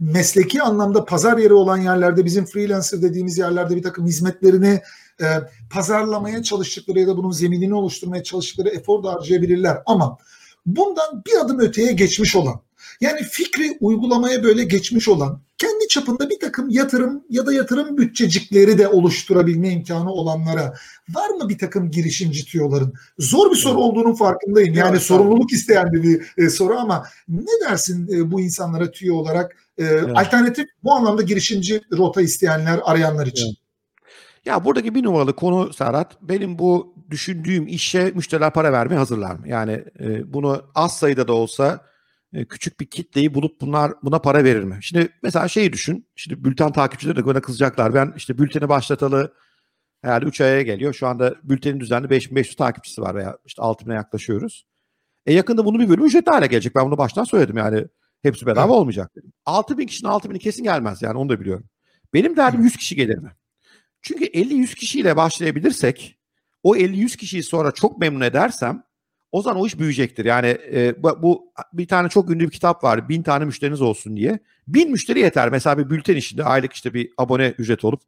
Mesleki 0.00 0.62
anlamda 0.62 1.04
pazar 1.04 1.38
yeri 1.38 1.54
olan 1.54 1.78
yerlerde 1.78 2.24
bizim 2.24 2.44
freelancer 2.44 3.02
dediğimiz 3.02 3.38
yerlerde 3.38 3.76
bir 3.76 3.82
takım 3.82 4.06
hizmetlerini 4.06 4.80
e, 5.20 5.26
pazarlamaya 5.70 6.42
çalıştıkları 6.42 6.98
ya 7.00 7.06
da 7.06 7.16
bunun 7.16 7.30
zeminini 7.30 7.74
oluşturmaya 7.74 8.22
çalıştıkları 8.22 8.68
efor 8.68 9.02
da 9.02 9.12
harcayabilirler. 9.12 9.78
Ama 9.86 10.18
bundan 10.66 11.22
bir 11.26 11.44
adım 11.44 11.60
öteye 11.60 11.92
geçmiş 11.92 12.36
olan 12.36 12.60
yani 13.00 13.22
fikri 13.22 13.76
uygulamaya 13.80 14.44
böyle 14.44 14.64
geçmiş 14.64 15.08
olan 15.08 15.40
kendi 15.58 15.88
çapında 15.88 16.30
bir 16.30 16.40
takım 16.40 16.68
yatırım 16.70 17.24
ya 17.30 17.46
da 17.46 17.52
yatırım 17.52 17.98
bütçecikleri 17.98 18.78
de 18.78 18.88
oluşturabilme 18.88 19.70
imkanı 19.70 20.12
olanlara 20.12 20.74
var 21.08 21.28
mı 21.30 21.48
bir 21.48 21.58
takım 21.58 21.90
girişimci 21.90 22.44
tüyoların? 22.44 22.94
Zor 23.18 23.50
bir 23.50 23.56
soru 23.56 23.78
olduğunun 23.78 24.14
farkındayım. 24.14 24.74
Yani 24.74 24.90
evet, 24.90 25.02
sorumluluk 25.02 25.52
isteyen 25.52 25.92
bir 25.92 26.32
e, 26.38 26.50
soru 26.50 26.78
ama 26.78 27.06
ne 27.28 27.68
dersin 27.68 28.08
e, 28.12 28.30
bu 28.30 28.40
insanlara 28.40 28.90
tüyo 28.90 29.14
olarak 29.14 29.56
e, 29.78 29.84
evet. 29.84 30.16
alternatif 30.16 30.66
bu 30.84 30.92
anlamda 30.92 31.22
girişimci 31.22 31.80
rota 31.92 32.22
isteyenler, 32.22 32.80
arayanlar 32.84 33.26
için? 33.26 33.46
Evet. 33.46 33.56
Ya 34.44 34.64
buradaki 34.64 34.94
bir 34.94 35.02
numaralı 35.02 35.36
konu 35.36 35.72
Serhat, 35.72 36.22
benim 36.22 36.58
bu 36.58 36.94
düşündüğüm 37.10 37.66
işe 37.66 38.12
müşteriler 38.14 38.52
para 38.52 38.72
vermeye 38.72 38.96
hazırlar 38.96 39.36
mı? 39.36 39.48
Yani 39.48 39.84
e, 40.00 40.32
bunu 40.32 40.62
az 40.74 40.98
sayıda 40.98 41.28
da 41.28 41.32
olsa 41.32 41.80
küçük 42.44 42.80
bir 42.80 42.86
kitleyi 42.86 43.34
bulup 43.34 43.60
bunlar 43.60 43.92
buna 44.02 44.18
para 44.18 44.44
verir 44.44 44.62
mi? 44.62 44.78
Şimdi 44.80 45.08
mesela 45.22 45.48
şeyi 45.48 45.72
düşün. 45.72 46.08
Şimdi 46.16 46.44
bülten 46.44 46.72
takipçileri 46.72 47.16
de 47.16 47.26
bana 47.26 47.40
kızacaklar. 47.40 47.94
Ben 47.94 48.12
işte 48.16 48.38
bülteni 48.38 48.68
başlatalı 48.68 49.34
herhalde 50.02 50.26
3 50.26 50.40
aya 50.40 50.62
geliyor. 50.62 50.94
Şu 50.94 51.06
anda 51.06 51.34
bültenin 51.42 51.80
düzenli 51.80 52.10
5500 52.10 52.56
takipçisi 52.56 53.02
var 53.02 53.14
veya 53.14 53.38
işte 53.46 53.62
6000'e 53.62 53.94
yaklaşıyoruz. 53.94 54.66
E 55.26 55.32
yakında 55.34 55.64
bunu 55.64 55.78
bir 55.78 55.88
bölüm 55.88 56.04
ücretli 56.04 56.30
hale 56.30 56.46
gelecek. 56.46 56.74
Ben 56.74 56.86
bunu 56.86 56.98
baştan 56.98 57.24
söyledim 57.24 57.56
yani. 57.56 57.86
Hepsi 58.22 58.46
bedava 58.46 58.66
evet. 58.66 58.74
olmayacak 58.74 59.16
dedim. 59.16 59.32
6000 59.46 59.86
kişinin 59.86 60.10
6000'i 60.10 60.38
kesin 60.38 60.64
gelmez 60.64 61.02
yani 61.02 61.18
onu 61.18 61.28
da 61.28 61.40
biliyorum. 61.40 61.64
Benim 62.14 62.36
derdim 62.36 62.62
100 62.62 62.76
kişi 62.76 62.96
gelir 62.96 63.18
mi? 63.18 63.32
Çünkü 64.02 64.24
50-100 64.24 64.74
kişiyle 64.74 65.16
başlayabilirsek 65.16 66.18
o 66.62 66.76
50-100 66.76 67.16
kişiyi 67.16 67.42
sonra 67.42 67.72
çok 67.72 67.98
memnun 67.98 68.20
edersem 68.20 68.82
o 69.32 69.42
zaman 69.42 69.62
o 69.62 69.66
iş 69.66 69.78
büyüyecektir. 69.78 70.24
Yani 70.24 70.58
e, 70.72 71.02
bu 71.02 71.52
bir 71.72 71.88
tane 71.88 72.08
çok 72.08 72.30
ünlü 72.30 72.44
bir 72.44 72.50
kitap 72.50 72.84
var. 72.84 73.08
Bin 73.08 73.22
tane 73.22 73.44
müşteriniz 73.44 73.80
olsun 73.80 74.16
diye. 74.16 74.38
Bin 74.68 74.90
müşteri 74.90 75.20
yeter. 75.20 75.48
Mesela 75.48 75.78
bir 75.78 75.90
bülten 75.90 76.16
işinde 76.16 76.44
aylık 76.44 76.72
işte 76.72 76.94
bir 76.94 77.10
abone 77.18 77.54
ücreti 77.58 77.86
olup 77.86 78.00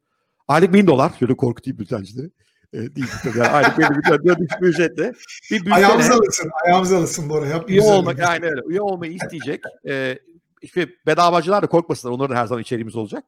aylık 0.48 0.72
bin 0.74 0.86
dolar. 0.86 1.12
Şöyle 1.18 1.36
korkutayım 1.36 1.78
bültencileri. 1.78 2.30
E, 2.72 2.78
değil 2.78 3.08
tabii. 3.24 3.38
Yani 3.38 3.48
aylık 3.48 3.78
belli 3.78 4.24
bir 4.24 4.38
düşük 4.38 4.62
bir 4.62 4.66
ücretle. 4.66 5.12
Bir 5.50 5.60
bültene, 5.60 5.74
ayağımıza 5.74 6.14
alısın. 6.14 6.50
Ayağımıza 6.64 6.98
alısın 6.98 7.28
bu 7.28 7.34
arada. 7.34 7.46
Yap, 7.46 7.70
üye 7.70 7.80
olmak, 7.80 8.20
aynen 8.20 8.50
öyle. 8.50 8.60
Üye 8.66 8.80
olmayı 8.80 9.12
isteyecek. 9.12 9.62
E, 9.88 10.18
işte 10.62 10.88
bedavacılar 11.06 11.62
da 11.62 11.66
korkmasınlar. 11.66 12.14
Onların 12.14 12.36
her 12.36 12.46
zaman 12.46 12.62
içeriğimiz 12.62 12.96
olacak. 12.96 13.24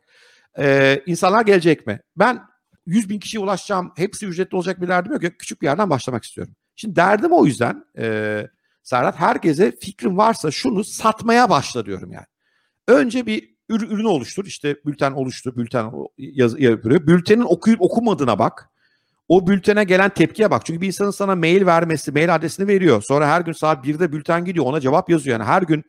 E, 0.58 0.96
insanlar 1.06 1.44
gelecek 1.44 1.86
mi? 1.86 2.00
Ben 2.16 2.42
100 2.86 3.08
bin 3.08 3.18
kişiye 3.18 3.42
ulaşacağım. 3.42 3.92
Hepsi 3.96 4.26
ücretli 4.26 4.56
olacak 4.56 4.80
bir 4.80 4.88
derdim 4.88 5.12
yok. 5.12 5.22
Küçük 5.38 5.62
bir 5.62 5.66
yerden 5.66 5.90
başlamak 5.90 6.24
istiyorum. 6.24 6.54
Şimdi 6.80 6.96
derdim 6.96 7.32
o 7.32 7.46
yüzden 7.46 7.84
e, 7.98 8.46
Serhat 8.82 9.16
herkese 9.16 9.72
fikrin 9.80 10.16
varsa 10.16 10.50
şunu 10.50 10.84
satmaya 10.84 11.50
başla 11.50 11.86
diyorum 11.86 12.12
yani. 12.12 12.26
Önce 12.88 13.26
bir 13.26 13.54
ür, 13.68 13.82
ürünü 13.82 14.06
oluştur. 14.06 14.46
İşte 14.46 14.76
bülten 14.86 15.12
oluştu. 15.12 15.56
Bülten 15.56 15.92
yaz, 16.18 16.60
yapıyor. 16.60 17.06
Bültenin 17.06 17.42
okuyup 17.42 17.80
okumadığına 17.80 18.38
bak. 18.38 18.70
O 19.28 19.46
bültene 19.46 19.84
gelen 19.84 20.10
tepkiye 20.10 20.50
bak. 20.50 20.66
Çünkü 20.66 20.80
bir 20.80 20.86
insanın 20.86 21.10
sana 21.10 21.34
mail 21.36 21.66
vermesi, 21.66 22.12
mail 22.12 22.34
adresini 22.34 22.66
veriyor. 22.66 23.02
Sonra 23.02 23.28
her 23.28 23.40
gün 23.40 23.52
saat 23.52 23.86
1'de 23.86 24.12
bülten 24.12 24.44
gidiyor. 24.44 24.66
Ona 24.66 24.80
cevap 24.80 25.10
yazıyor. 25.10 25.38
Yani 25.38 25.46
her 25.46 25.62
gün 25.62 25.84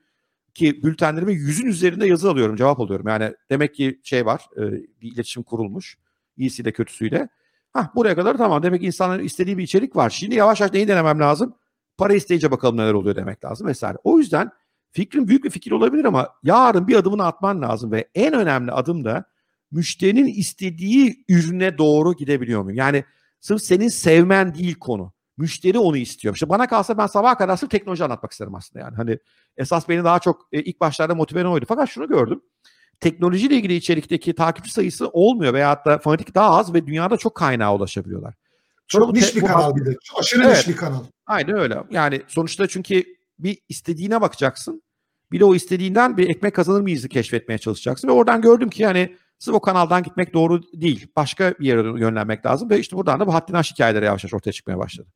ki 0.53 0.83
bültenlerime 0.83 1.33
yüzün 1.33 1.65
üzerinde 1.65 2.07
yazı 2.07 2.29
alıyorum, 2.29 2.55
cevap 2.55 2.79
alıyorum. 2.79 3.07
Yani 3.07 3.33
demek 3.49 3.75
ki 3.75 3.99
şey 4.03 4.25
var, 4.25 4.41
e, 4.57 4.61
bir 5.01 5.13
iletişim 5.13 5.43
kurulmuş. 5.43 5.97
İyisiyle 6.37 6.71
kötüsüyle. 6.71 7.29
Hah 7.73 7.95
buraya 7.95 8.15
kadar 8.15 8.37
tamam. 8.37 8.63
Demek 8.63 8.83
insanların 8.83 9.23
istediği 9.23 9.57
bir 9.57 9.63
içerik 9.63 9.95
var. 9.95 10.09
Şimdi 10.09 10.35
yavaş 10.35 10.61
yavaş 10.61 10.73
neyi 10.73 10.87
denemem 10.87 11.19
lazım? 11.19 11.55
Para 11.97 12.13
isteyince 12.13 12.51
bakalım 12.51 12.77
neler 12.77 12.93
oluyor 12.93 13.15
demek 13.15 13.45
lazım 13.45 13.67
vesaire. 13.67 13.97
O 14.03 14.19
yüzden 14.19 14.51
fikrin 14.91 15.27
büyük 15.27 15.43
bir 15.43 15.49
fikir 15.49 15.71
olabilir 15.71 16.05
ama 16.05 16.29
yarın 16.43 16.87
bir 16.87 16.95
adımını 16.95 17.25
atman 17.25 17.61
lazım 17.61 17.91
ve 17.91 18.09
en 18.15 18.33
önemli 18.33 18.71
adım 18.71 19.05
da 19.05 19.25
müşterinin 19.71 20.27
istediği 20.27 21.25
ürüne 21.29 21.77
doğru 21.77 22.13
gidebiliyor 22.13 22.61
muyum? 22.61 22.77
Yani 22.77 23.03
sırf 23.39 23.61
senin 23.61 23.89
sevmen 23.89 24.53
değil 24.55 24.75
konu. 24.75 25.13
Müşteri 25.37 25.79
onu 25.79 25.97
istiyor. 25.97 26.33
İşte 26.33 26.49
bana 26.49 26.67
kalsa 26.67 26.97
ben 26.97 27.07
sabaha 27.07 27.37
kadar 27.37 27.57
sırf 27.57 27.69
teknoloji 27.69 28.03
anlatmak 28.03 28.31
isterim 28.31 28.55
aslında 28.55 28.85
yani. 28.85 28.95
Hani 28.95 29.17
esas 29.57 29.89
beni 29.89 30.03
daha 30.03 30.19
çok 30.19 30.47
e, 30.51 30.61
ilk 30.61 30.79
başlarda 30.79 31.15
motive 31.15 31.47
oydu. 31.47 31.65
Fakat 31.67 31.89
şunu 31.89 32.07
gördüm 32.07 32.41
teknolojiyle 33.01 33.55
ilgili 33.55 33.75
içerikteki 33.75 34.35
takipçi 34.35 34.71
sayısı 34.71 35.07
olmuyor 35.07 35.53
veya 35.53 35.85
da 35.85 35.97
fanatik 35.97 36.35
daha 36.35 36.49
az 36.49 36.73
ve 36.73 36.87
dünyada 36.87 37.17
çok 37.17 37.35
kaynağa 37.35 37.75
ulaşabiliyorlar. 37.75 38.33
Sonra 38.87 39.05
çok 39.05 39.15
niş 39.15 39.35
bir 39.35 39.41
kanal 39.41 39.75
bir 39.75 39.85
de. 39.85 39.95
Aşırı 40.19 40.43
evet, 40.43 40.57
niş 40.57 40.67
bir 40.67 40.75
kanal. 40.75 41.03
Aynen 41.25 41.57
öyle. 41.57 41.83
Yani 41.91 42.21
sonuçta 42.27 42.67
çünkü 42.67 43.03
bir 43.39 43.57
istediğine 43.69 44.21
bakacaksın. 44.21 44.83
Bir 45.31 45.39
de 45.39 45.45
o 45.45 45.55
istediğinden 45.55 46.17
bir 46.17 46.29
ekmek 46.29 46.55
kazanır 46.55 46.81
mıyızı 46.81 47.09
keşfetmeye 47.09 47.57
çalışacaksın. 47.57 48.07
Ve 48.07 48.11
oradan 48.11 48.41
gördüm 48.41 48.69
ki 48.69 48.83
yani 48.83 49.15
sırf 49.39 49.55
o 49.55 49.59
kanaldan 49.59 50.03
gitmek 50.03 50.33
doğru 50.33 50.61
değil. 50.73 51.07
Başka 51.15 51.53
bir 51.59 51.65
yere 51.65 51.99
yönlenmek 51.99 52.45
lazım. 52.45 52.69
Ve 52.69 52.79
işte 52.79 52.97
buradan 52.97 53.19
da 53.19 53.27
bu 53.27 53.33
haddini 53.33 53.57
aş 53.57 53.71
hikayeleri 53.71 54.05
yavaş 54.05 54.23
yavaş 54.23 54.33
ortaya 54.33 54.51
çıkmaya 54.51 54.77
başladı. 54.77 55.07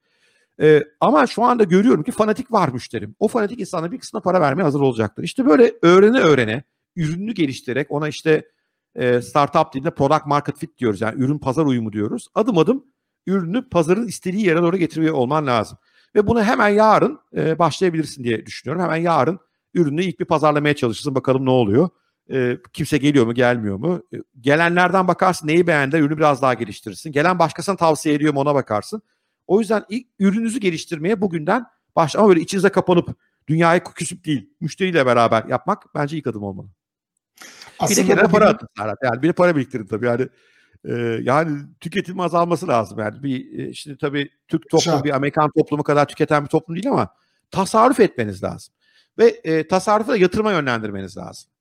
Ee, 0.62 0.84
ama 1.00 1.28
şu 1.28 1.44
anda 1.44 1.64
görüyorum 1.64 2.04
ki 2.04 2.12
fanatik 2.12 2.52
var 2.52 2.70
müşterim. 2.70 3.16
O 3.20 3.28
fanatik 3.28 3.60
insana 3.60 3.92
bir 3.92 4.00
kısmına 4.00 4.22
para 4.22 4.42
vermeye 4.42 4.64
hazır 4.64 4.80
olacaktır. 4.80 5.24
İşte 5.24 5.46
böyle 5.46 5.74
öğrene 5.82 6.20
öğrene 6.20 6.64
ürününü 6.96 7.34
geliştirerek 7.34 7.91
ona 7.91 8.08
işte 8.08 8.46
e, 8.96 9.22
startup 9.22 9.74
dilinde 9.74 9.91
product 9.91 10.26
market 10.26 10.58
fit 10.58 10.78
diyoruz. 10.78 11.02
Yani 11.02 11.24
ürün 11.24 11.38
pazar 11.38 11.66
uyumu 11.66 11.93
diyoruz. 11.93 12.28
Adım 12.36 12.58
adım 12.58 12.86
ürünü 13.28 13.70
pazarın 13.70 14.08
istediği 14.08 14.46
yere 14.46 14.62
doğru 14.62 14.78
getiriyor 14.78 15.14
olman 15.14 15.48
lazım. 15.48 15.78
Ve 16.16 16.28
bunu 16.28 16.43
hemen 16.43 16.70
yarın 16.70 17.20
e, 17.36 17.60
başlayabilirsin 17.60 18.24
diye 18.24 18.46
düşünüyorum. 18.46 18.84
Hemen 18.84 18.98
yarın 18.98 19.39
ürünü 19.74 20.04
ilk 20.04 20.20
bir 20.20 20.26
pazarlamaya 20.26 20.76
çalışırsın. 20.76 21.16
Bakalım 21.16 21.46
ne 21.46 21.50
oluyor. 21.50 21.89
E, 22.32 22.58
kimse 22.74 22.98
geliyor 22.98 23.26
mu 23.26 23.34
gelmiyor 23.34 23.78
mu? 23.78 24.04
E, 24.14 24.18
gelenlerden 24.41 25.08
bakarsın 25.08 25.48
neyi 25.48 25.68
beğendi 25.68 25.98
ürünü 25.98 26.18
biraz 26.18 26.41
daha 26.41 26.54
geliştirirsin. 26.54 27.12
Gelen 27.12 27.39
başkasına 27.39 27.76
tavsiye 27.76 28.16
ediyor 28.16 28.34
mu 28.34 28.39
ona 28.39 28.56
bakarsın. 28.56 29.02
O 29.48 29.60
yüzden 29.60 29.84
ilk 29.89 30.08
ürününüzü 30.20 30.60
geliştirmeye 30.60 31.22
bugünden 31.22 31.66
başla. 31.96 32.20
Ama 32.20 32.30
böyle 32.30 32.41
içinize 32.41 32.70
kapanıp 32.70 33.10
dünyayı 33.48 33.84
küsüp 33.84 34.26
değil 34.26 34.50
müşteriyle 34.62 35.06
beraber 35.06 35.46
yapmak 35.46 35.96
bence 35.96 36.18
ilk 36.18 36.28
adım 36.28 36.43
olmalı. 36.43 36.68
Aslında 37.80 38.01
bir 38.01 38.07
de 38.07 38.13
kenara 38.13 38.28
para 38.28 38.49
atın 38.49 38.69
Yani 39.03 39.21
bir 39.21 39.28
de 39.28 39.34
para 39.34 39.55
biriktirin 39.55 39.86
tabii 39.86 40.05
yani. 40.05 40.28
E, 40.86 40.93
yani 41.21 41.61
tüketim 41.80 42.19
azalması 42.19 42.67
lazım 42.67 42.99
yani. 42.99 43.23
Bir 43.23 43.59
e, 43.59 43.73
şimdi 43.73 43.97
tabii 43.97 44.30
Türk 44.47 44.69
toplumu 44.69 45.03
bir 45.03 45.15
Amerikan 45.15 45.51
toplumu 45.57 45.84
kadar 45.84 46.07
tüketen 46.07 46.43
bir 46.43 46.49
toplum 46.49 46.76
değil 46.76 46.89
ama 46.89 47.09
tasarruf 47.51 47.99
etmeniz 47.99 48.43
lazım. 48.43 48.73
Ve 49.17 49.28
e, 49.43 49.67
tasarrufu 49.67 50.11
da 50.11 50.17
yatırıma 50.17 50.51
yönlendirmeniz 50.51 51.17
lazım. 51.17 51.51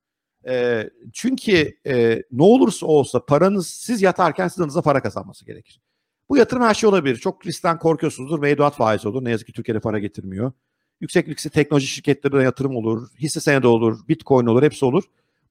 E, 0.48 0.84
çünkü 1.12 1.76
e, 1.86 2.22
ne 2.32 2.42
olursa 2.42 2.86
olsa 2.86 3.24
paranız 3.24 3.66
siz 3.66 4.02
yatarken 4.02 4.48
sizin 4.48 4.80
para 4.80 5.02
kazanması 5.02 5.44
gerekir. 5.44 5.80
Bu 6.28 6.36
yatırım 6.36 6.62
her 6.62 6.74
şey 6.74 6.88
olabilir. 6.88 7.16
Çok 7.16 7.46
riskten 7.46 7.78
korkuyorsunuzdur. 7.78 8.38
Mevduat 8.38 8.76
faizi 8.76 9.08
olur. 9.08 9.24
Ne 9.24 9.30
yazık 9.30 9.46
ki 9.46 9.52
Türkiye'de 9.52 9.80
para 9.80 9.98
getirmiyor. 9.98 10.52
Yüksek 11.00 11.28
riskli 11.28 11.50
teknoloji 11.50 11.86
şirketlerine 11.86 12.42
yatırım 12.42 12.76
olur. 12.76 13.08
Hisse 13.18 13.40
senedi 13.40 13.66
olur. 13.66 14.08
Bitcoin 14.08 14.46
olur. 14.46 14.62
Hepsi 14.62 14.84
olur. 14.84 15.04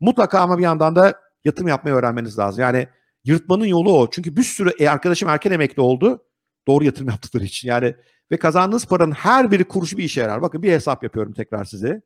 Mutlaka 0.03 0.39
ama 0.39 0.57
bir 0.57 0.63
yandan 0.63 0.95
da 0.95 1.21
yatırım 1.45 1.67
yapmayı 1.67 1.95
öğrenmeniz 1.95 2.39
lazım. 2.39 2.61
Yani 2.61 2.87
yırtmanın 3.25 3.65
yolu 3.65 3.97
o. 3.97 4.09
Çünkü 4.09 4.37
bir 4.37 4.43
sürü 4.43 4.69
e, 4.79 4.89
arkadaşım 4.89 5.29
erken 5.29 5.51
emekli 5.51 5.81
oldu. 5.81 6.23
Doğru 6.67 6.83
yatırım 6.83 7.07
yaptıkları 7.09 7.43
için. 7.43 7.67
Yani 7.67 7.95
ve 8.31 8.37
kazandığınız 8.37 8.85
paranın 8.85 9.11
her 9.11 9.51
biri 9.51 9.63
kuruşu 9.63 9.97
bir 9.97 10.03
işe 10.03 10.21
yarar. 10.21 10.41
Bakın 10.41 10.63
bir 10.63 10.71
hesap 10.71 11.03
yapıyorum 11.03 11.33
tekrar 11.33 11.65
size. 11.65 12.01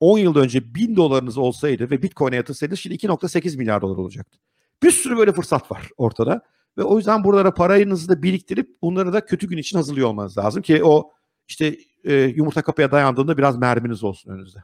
10 0.00 0.18
yıl 0.18 0.36
önce 0.36 0.74
1000 0.74 0.96
dolarınız 0.96 1.38
olsaydı 1.38 1.90
ve 1.90 2.02
Bitcoin'e 2.02 2.36
yatırsaydınız 2.36 2.80
şimdi 2.80 2.96
2.8 2.96 3.56
milyar 3.56 3.82
dolar 3.82 3.96
olacaktı. 3.96 4.38
Bir 4.82 4.90
sürü 4.90 5.16
böyle 5.16 5.32
fırsat 5.32 5.70
var 5.70 5.88
ortada. 5.96 6.42
Ve 6.78 6.82
o 6.82 6.96
yüzden 6.96 7.24
buralara 7.24 7.54
parayınızı 7.54 8.08
da 8.08 8.22
biriktirip 8.22 8.82
bunları 8.82 9.12
da 9.12 9.26
kötü 9.26 9.48
gün 9.48 9.58
için 9.58 9.76
hazırlıyor 9.76 10.08
olmanız 10.08 10.38
lazım 10.38 10.62
ki 10.62 10.84
o 10.84 11.12
işte 11.48 11.76
e, 12.04 12.14
yumurta 12.14 12.62
kapıya 12.62 12.90
dayandığında 12.90 13.38
biraz 13.38 13.58
merminiz 13.58 14.04
olsun 14.04 14.30
önünüzde. 14.30 14.58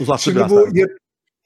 Uzattı 0.00 0.22
Şimdi 0.22 0.36
biraz 0.36 0.50
bu 0.50 0.68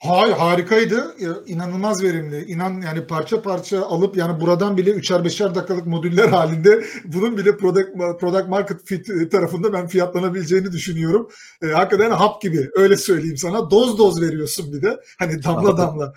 Hayır 0.07 0.33
harikaydı. 0.33 1.15
İnanılmaz 1.45 2.03
verimli. 2.03 2.45
İnan 2.45 2.81
yani 2.81 3.07
parça 3.07 3.41
parça 3.41 3.81
alıp 3.85 4.17
yani 4.17 4.41
buradan 4.41 4.77
bile 4.77 4.91
üçer 4.91 5.23
beşer 5.23 5.55
dakikalık 5.55 5.85
modüller 5.85 6.27
halinde 6.29 6.85
bunun 7.05 7.37
bile 7.37 7.57
product, 7.57 7.89
product 8.19 8.49
market 8.49 8.85
fit 8.85 9.31
tarafında 9.31 9.73
ben 9.73 9.87
fiyatlanabileceğini 9.87 10.71
düşünüyorum. 10.71 11.29
E, 11.63 11.67
hakikaten 11.67 12.11
hap 12.11 12.41
gibi 12.41 12.69
öyle 12.73 12.97
söyleyeyim 12.97 13.37
sana. 13.37 13.71
Doz 13.71 13.97
doz 13.97 14.21
veriyorsun 14.21 14.73
bir 14.73 14.81
de. 14.81 14.99
Hani 15.19 15.43
damla 15.43 15.77
damla. 15.77 16.13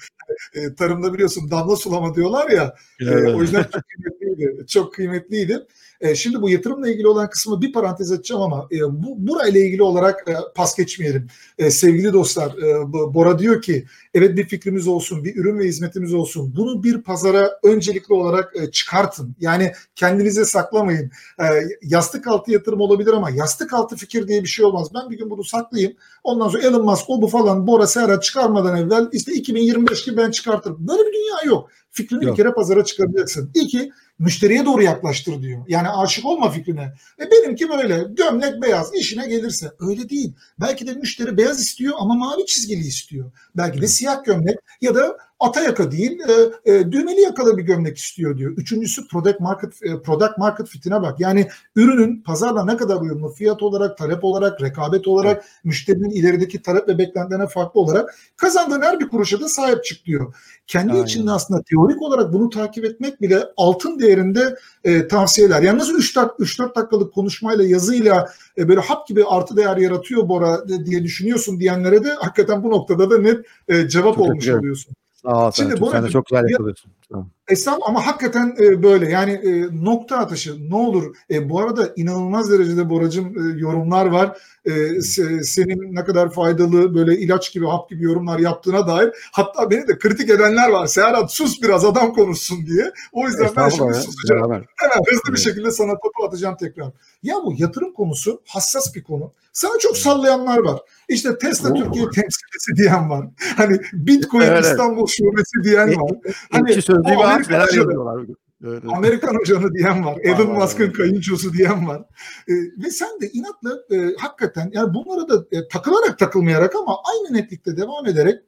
E, 0.55 0.75
tarımda 0.75 1.15
biliyorsun 1.15 1.51
damla 1.51 1.77
sulama 1.77 2.15
diyorlar 2.15 2.51
ya. 2.51 2.75
Evet. 3.01 3.29
E, 3.29 3.35
o 3.35 3.41
yüzden 3.41 3.63
çok 3.63 3.83
kıymetliydi. 3.89 4.67
Çok 4.67 4.95
kıymetliydi. 4.95 5.67
E, 6.01 6.15
şimdi 6.15 6.43
bu 6.43 6.51
yatırımla 6.51 6.89
ilgili 6.89 7.09
olan 7.09 7.31
kısmı 7.31 7.63
bir 7.63 7.73
parantez 7.73 8.13
açacağım 8.13 8.43
ama 8.43 8.69
e, 8.73 8.81
bu 8.81 9.27
burayla 9.27 9.61
ilgili 9.61 9.83
olarak 9.83 10.29
e, 10.29 10.35
pas 10.55 10.77
geçmeyelim. 10.77 11.27
E, 11.59 11.71
sevgili 11.71 12.13
dostlar, 12.13 12.51
e, 12.59 12.93
Bora 12.93 13.39
diyor 13.39 13.63
ki 13.63 13.85
evet 14.15 14.37
bir 14.37 14.49
fikrimiz 14.49 14.89
olsun, 14.89 15.25
bir 15.25 15.37
ürün 15.37 15.59
ve 15.59 15.65
hizmetimiz 15.65 16.15
olsun. 16.15 16.55
Bunu 16.57 16.83
bir 16.83 17.03
pazara 17.03 17.51
öncelikli 17.63 18.13
olarak 18.13 18.57
e, 18.57 18.71
çıkartın. 18.71 19.37
Yani 19.41 19.73
kendinize 19.97 20.45
saklamayın. 20.45 21.11
E, 21.41 21.45
yastık 21.83 22.27
altı 22.27 22.53
yatırım 22.53 22.81
olabilir 22.81 23.13
ama 23.13 23.31
yastık 23.31 23.73
altı 23.73 23.97
fikir 23.97 24.29
diye 24.29 24.43
bir 24.43 24.49
şey 24.49 24.65
olmaz. 24.65 24.89
Ben 24.95 25.11
bir 25.11 25.19
gün 25.19 25.31
bunu 25.31 25.45
saklayayım. 25.45 25.97
Ondan 26.25 26.49
sonra 26.49 26.63
Elon 26.63 26.85
Musk 26.85 27.11
o 27.11 27.23
bu 27.23 27.29
falan 27.29 27.67
Bora 27.67 27.87
Serhat 27.87 28.23
çıkarmadan 28.23 28.77
evvel 28.77 29.09
işte 29.13 29.33
2025 29.33 30.05
gibi 30.05 30.17
ben 30.17 30.31
çıkartırım. 30.31 30.89
Böyle 30.89 31.03
bir 31.03 31.13
dünya 31.13 31.55
yok. 31.55 31.71
Fikrini 31.91 32.25
yok. 32.25 32.33
bir 32.33 32.43
kere 32.43 32.55
pazara 32.55 32.85
çıkaracaksın. 32.85 33.51
İki, 33.55 33.93
müşteriye 34.19 34.65
doğru 34.65 34.83
yaklaştır 34.83 35.43
diyor. 35.43 35.65
Yani 35.69 35.89
aşık 35.89 36.25
olma 36.25 36.51
fikrine. 36.51 36.93
E 37.21 37.31
benimki 37.31 37.69
böyle 37.69 38.05
gömlek 38.09 38.63
beyaz 38.63 38.95
işine 38.95 39.29
gelirse. 39.29 39.73
Öyle 39.81 40.09
değil. 40.09 40.33
Belki 40.61 40.87
de 40.87 40.93
müşteri 40.93 41.37
beyaz 41.37 41.61
istiyor 41.61 41.95
ama 41.99 42.15
mavi 42.15 42.47
çizgili 42.47 42.81
istiyor. 42.81 43.33
Belki 43.57 43.83
de 43.83 43.87
siyah 43.87 44.25
gömlek 44.25 44.59
ya 44.81 44.95
da 44.95 45.19
ata 45.41 45.61
yaka 45.61 45.91
değil 45.93 46.19
e, 46.29 46.73
e, 46.73 46.93
düğmeli 46.93 47.21
yakalı 47.21 47.59
bir 47.59 47.63
gömlek 47.63 47.99
istiyor 47.99 48.39
diyor. 48.39 48.53
Üçüncüsü 48.57 49.09
product 49.09 49.41
market 49.41 49.83
e, 49.83 50.03
product 50.03 50.39
market 50.39 50.69
fitine 50.69 51.03
bak. 51.03 51.21
Yani 51.21 51.49
ürünün 51.77 52.23
pazarda 52.23 52.65
ne 52.65 52.77
kadar 52.77 53.01
uyumlu 53.01 53.29
fiyat 53.29 53.63
olarak, 53.63 53.99
talep 53.99 54.25
olarak, 54.25 54.63
rekabet 54.63 55.09
olarak, 55.09 55.37
evet. 55.37 55.45
müşterinin 55.65 56.11
ilerideki 56.11 56.63
talep 56.63 56.89
ve 56.89 56.99
beklentilerine 56.99 57.47
farklı 57.47 57.81
olarak 57.81 58.15
kazandığın 58.37 58.83
her 58.83 59.01
bir 59.01 59.09
kuruşa 59.09 59.41
da 59.41 59.49
sahip 59.49 59.85
çık 59.85 60.05
diyor. 60.05 60.35
Kendi 60.67 60.93
Aynen. 60.93 61.05
içinde 61.05 61.31
aslında 61.31 61.63
teorik 61.63 62.03
olarak 62.03 62.33
bunu 62.33 62.51
takip 62.51 62.85
etmek 62.85 63.23
bile 63.23 63.45
altın 63.57 63.99
değerinde 63.99 64.57
e, 64.85 65.09
tavsiyeler. 65.09 65.63
Yani 65.63 65.79
nasıl 65.79 65.99
3-4 65.99 66.75
dakikalık 66.75 67.15
konuşmayla, 67.15 67.65
yazıyla 67.65 68.33
e, 68.59 68.69
böyle 68.69 68.81
hap 68.81 69.09
gibi 69.09 69.25
artı 69.25 69.57
değer 69.57 69.77
yaratıyor 69.77 70.29
Bora 70.29 70.69
diye 70.69 71.03
düşünüyorsun 71.03 71.61
diyenlere 71.61 72.05
de 72.05 72.13
hakikaten 72.13 72.63
bu 72.63 72.71
noktada 72.71 73.11
da 73.11 73.19
net 73.19 73.47
e, 73.69 73.89
cevap 73.89 74.15
Çok 74.15 74.25
olmuş 74.25 74.49
oluyorsun. 74.49 74.95
Sağ 75.23 75.47
ol. 75.47 75.51
Şimdi 75.51 75.81
de 76.05 76.11
çok 76.11 76.27
güzel 76.27 76.45
yapıyorsun. 76.51 76.93
Tamam. 77.11 77.31
Esam 77.49 77.79
ama 77.83 78.07
hakikaten 78.07 78.57
e, 78.61 78.83
böyle 78.83 79.11
yani 79.11 79.33
e, 79.33 79.85
nokta 79.85 80.17
atışı 80.17 80.71
ne 80.71 80.77
olur. 80.77 81.17
E, 81.31 81.51
bu 81.51 81.61
arada 81.61 81.93
inanılmaz 81.97 82.53
derecede 82.53 82.91
Boracım 82.91 83.27
e, 83.27 83.59
yorumlar 83.61 84.07
var. 84.07 84.39
E, 84.65 85.01
se, 85.01 85.43
senin 85.43 85.95
ne 85.95 86.05
kadar 86.05 86.33
faydalı 86.33 86.95
böyle 86.95 87.19
ilaç 87.19 87.53
gibi 87.53 87.67
hap 87.67 87.91
gibi 87.91 88.05
yorumlar 88.05 88.39
yaptığına 88.39 88.87
dair. 88.87 89.11
Hatta 89.33 89.71
beni 89.71 89.89
de 89.89 89.99
kritik 89.99 90.31
edenler 90.31 90.69
var. 90.69 90.87
Serhat 90.87 91.33
sus 91.33 91.63
biraz 91.63 91.85
adam 91.85 92.13
konuşsun 92.13 92.67
diye. 92.67 92.93
O 93.13 93.27
yüzden 93.27 93.51
ben 93.57 93.69
şimdi 93.69 93.89
ya. 93.89 93.95
susacağım. 93.95 94.41
Beraber. 94.41 94.67
Hemen 94.77 95.05
hızlı 95.07 95.21
evet. 95.29 95.37
bir 95.37 95.41
şekilde 95.41 95.71
sana 95.71 95.93
topu 95.93 96.25
atacağım 96.27 96.57
tekrar. 96.61 96.91
Ya 97.23 97.35
bu 97.45 97.55
yatırım 97.59 97.93
konusu 97.93 98.41
hassas 98.47 98.95
bir 98.95 99.03
konu. 99.03 99.33
Sana 99.53 99.79
çok 99.79 99.97
sallayanlar 99.97 100.59
var. 100.59 100.81
İşte 101.09 101.39
Tesla 101.39 101.71
Oo. 101.71 101.75
Türkiye 101.75 102.05
temsilcisi 102.05 102.77
diyen 102.77 103.11
var. 103.11 103.27
Hani 103.57 103.79
Bitcoin 103.93 104.43
evet. 104.43 104.65
İstanbul 104.65 105.07
şubesi 105.07 105.65
diyen 105.65 105.89
var. 105.89 106.13
Hani 106.51 106.81
o 107.05 107.23
Amerikan, 107.47 107.67
hocanı, 107.67 108.27
evet. 108.65 108.83
Amerikan 108.97 109.35
hocanı 109.35 109.75
diyen 109.75 110.05
var. 110.05 110.19
Elon 110.23 110.53
Musk'ın 110.53 110.93
kayınçosu 110.93 111.53
diyen 111.53 111.89
var. 111.89 112.03
Ee, 112.49 112.53
ve 112.85 112.91
sen 112.91 113.21
de 113.21 113.31
inatla 113.31 113.71
e, 113.91 114.15
hakikaten 114.19 114.71
yani 114.73 114.95
bunlara 114.95 115.29
da 115.29 115.47
e, 115.53 115.69
takılarak 115.69 116.19
takılmayarak 116.19 116.75
ama 116.77 116.97
aynı 117.13 117.37
netlikte 117.37 117.77
devam 117.77 118.07
ederek 118.07 118.48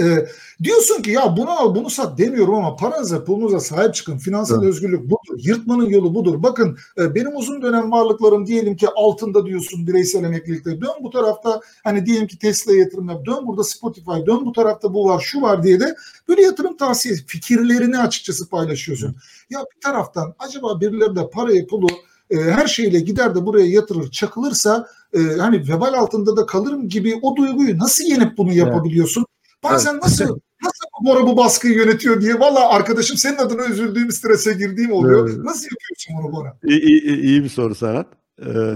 e, 0.00 0.26
diyorsun 0.62 1.02
ki 1.02 1.10
ya 1.10 1.36
bunu 1.36 1.50
al 1.50 1.74
bunu 1.74 1.90
sat 1.90 2.18
demiyorum 2.18 2.54
ama 2.54 2.76
paranıza 2.76 3.24
pulunuza 3.24 3.60
sahip 3.60 3.94
çıkın. 3.94 4.18
Finansal 4.18 4.62
evet. 4.62 4.68
özgürlük 4.68 5.04
budur. 5.04 5.38
Yırtmanın 5.38 5.88
yolu 5.88 6.14
budur. 6.14 6.42
Bakın 6.42 6.78
e, 6.98 7.14
benim 7.14 7.36
uzun 7.36 7.62
dönem 7.62 7.92
varlıklarım 7.92 8.46
diyelim 8.46 8.76
ki 8.76 8.88
altında 8.96 9.46
diyorsun 9.46 9.86
bireysel 9.86 10.24
emeklilikte. 10.24 10.70
Dön 10.70 10.94
bu 11.02 11.10
tarafta 11.10 11.60
hani 11.84 12.06
diyelim 12.06 12.26
ki 12.26 12.38
Tesla'ya 12.38 12.78
yatırım 12.78 13.08
yap. 13.08 13.26
Dön 13.26 13.46
burada 13.46 13.64
Spotify. 13.64 14.26
Dön 14.26 14.46
bu 14.46 14.52
tarafta 14.52 14.94
bu 14.94 15.04
var 15.04 15.20
şu 15.20 15.42
var 15.42 15.62
diye 15.62 15.80
de 15.80 15.96
böyle 16.28 16.42
yatırım 16.42 16.76
tavsiye 16.76 17.14
fikirlerini 17.14 17.98
açıkçası 17.98 18.48
paylaşıyorsun. 18.48 19.06
Evet. 19.06 19.16
Ya 19.50 19.60
bir 19.76 19.80
taraftan 19.80 20.34
acaba 20.38 20.80
birileri 20.80 21.16
de 21.16 21.30
parayı 21.30 21.66
pulu 21.66 21.86
e, 22.30 22.36
her 22.36 22.66
şeyle 22.66 23.00
gider 23.00 23.34
de 23.34 23.46
buraya 23.46 23.66
yatırır 23.66 24.10
çakılırsa 24.10 24.88
e, 25.14 25.18
hani 25.18 25.68
vebal 25.68 25.94
altında 25.94 26.36
da 26.36 26.46
kalırım 26.46 26.88
gibi 26.88 27.18
o 27.22 27.36
duyguyu 27.36 27.78
nasıl 27.78 28.04
yenip 28.04 28.38
bunu 28.38 28.52
yapabiliyorsun? 28.52 29.20
Evet. 29.20 29.35
Bazen 29.62 29.92
evet. 29.92 30.02
nasıl 30.02 30.24
nasıl 30.62 30.86
bu 31.00 31.06
Bora 31.06 31.26
bu 31.26 31.36
baskıyı 31.36 31.74
yönetiyor 31.74 32.20
diye 32.20 32.40
valla 32.40 32.68
arkadaşım 32.68 33.16
senin 33.16 33.36
adına 33.36 33.66
üzüldüğüm 33.66 34.12
strese 34.12 34.52
girdiğim 34.52 34.92
oluyor. 34.92 35.28
Evet. 35.28 35.38
Nasıl 35.38 35.68
yapıyorsun 35.70 36.16
bunu 36.18 36.32
Bora? 36.32 36.58
İyi, 36.64 36.80
iyi, 36.80 37.20
iyi 37.20 37.44
bir 37.44 37.48
soru 37.48 37.74
Serhat. 37.74 38.06
Ee, 38.40 38.74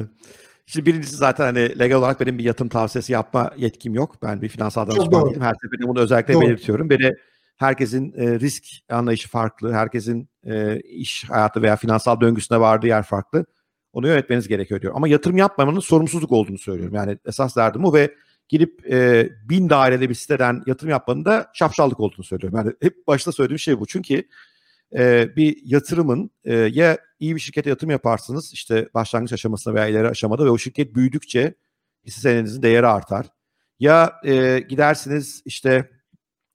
şimdi 0.67 0.87
birincisi 0.87 1.17
zaten 1.17 1.45
hani 1.45 1.79
legal 1.79 1.97
olarak 1.97 2.21
benim 2.21 2.39
bir 2.39 2.45
yatırım 2.45 2.69
tavsiyesi 2.69 3.13
yapma 3.13 3.51
yetkim 3.57 3.95
yok. 3.95 4.17
Ben 4.23 4.43
bir 4.43 4.49
finansal 4.49 4.87
danışman 4.87 5.31
değilim. 5.31 5.43
Her 5.43 5.55
seferinde 5.55 5.89
bunu 5.89 6.01
özellikle 6.01 6.35
doğru. 6.35 6.43
belirtiyorum. 6.43 6.91
Beni 6.91 7.13
herkesin 7.57 8.13
e, 8.17 8.41
risk 8.41 8.65
anlayışı 8.89 9.29
farklı. 9.29 9.73
Herkesin 9.73 10.29
e, 10.45 10.81
iş 10.81 11.31
hayatı 11.31 11.63
veya 11.63 11.77
finansal 11.77 12.21
döngüsüne 12.21 12.61
vardığı 12.61 12.87
yer 12.87 13.03
farklı. 13.03 13.47
Onu 13.93 14.07
yönetmeniz 14.07 14.49
gerekiyor 14.49 14.81
diyor. 14.81 14.93
Ama 14.97 15.09
yatırım 15.09 15.37
yapmamanın 15.37 15.81
sorumsuzluk 15.81 16.33
olduğunu 16.33 16.59
söylüyorum. 16.59 16.95
Yani 16.95 17.19
esas 17.27 17.57
derdim 17.57 17.85
o 17.85 17.95
ve 17.95 18.15
gidip 18.51 18.93
e, 18.93 19.29
bin 19.49 19.71
daireli 19.71 20.09
bir 20.09 20.15
siteden 20.15 20.63
yatırım 20.67 20.91
yapmanın 20.91 21.25
da 21.25 21.51
şapşallık 21.55 22.01
olduğunu 22.01 22.25
söylüyorum. 22.25 22.59
Yani 22.59 22.73
hep 22.83 23.07
başta 23.07 23.33
söylediğim 23.33 23.59
şey 23.59 23.81
bu. 23.81 23.87
Çünkü 23.87 24.25
e, 24.99 25.37
bir 25.37 25.59
yatırımın 25.65 26.31
e, 26.45 26.55
ya 26.55 26.99
iyi 27.21 27.35
bir 27.35 27.41
şirkete 27.41 27.71
yatırım 27.71 27.91
yaparsınız 27.91 28.53
işte 28.53 28.89
başlangıç 28.95 29.33
aşamasında 29.33 29.75
veya 29.75 29.87
ileri 29.87 30.09
aşamada 30.09 30.45
ve 30.45 30.51
o 30.51 30.59
şirket 30.59 30.95
büyüdükçe 30.95 31.55
hisse 32.07 32.21
senedinizin 32.21 32.63
değeri 32.63 32.87
artar. 32.87 33.27
Ya 33.81 34.13
e, 34.25 34.61
gidersiniz 34.69 35.43
işte 35.45 35.91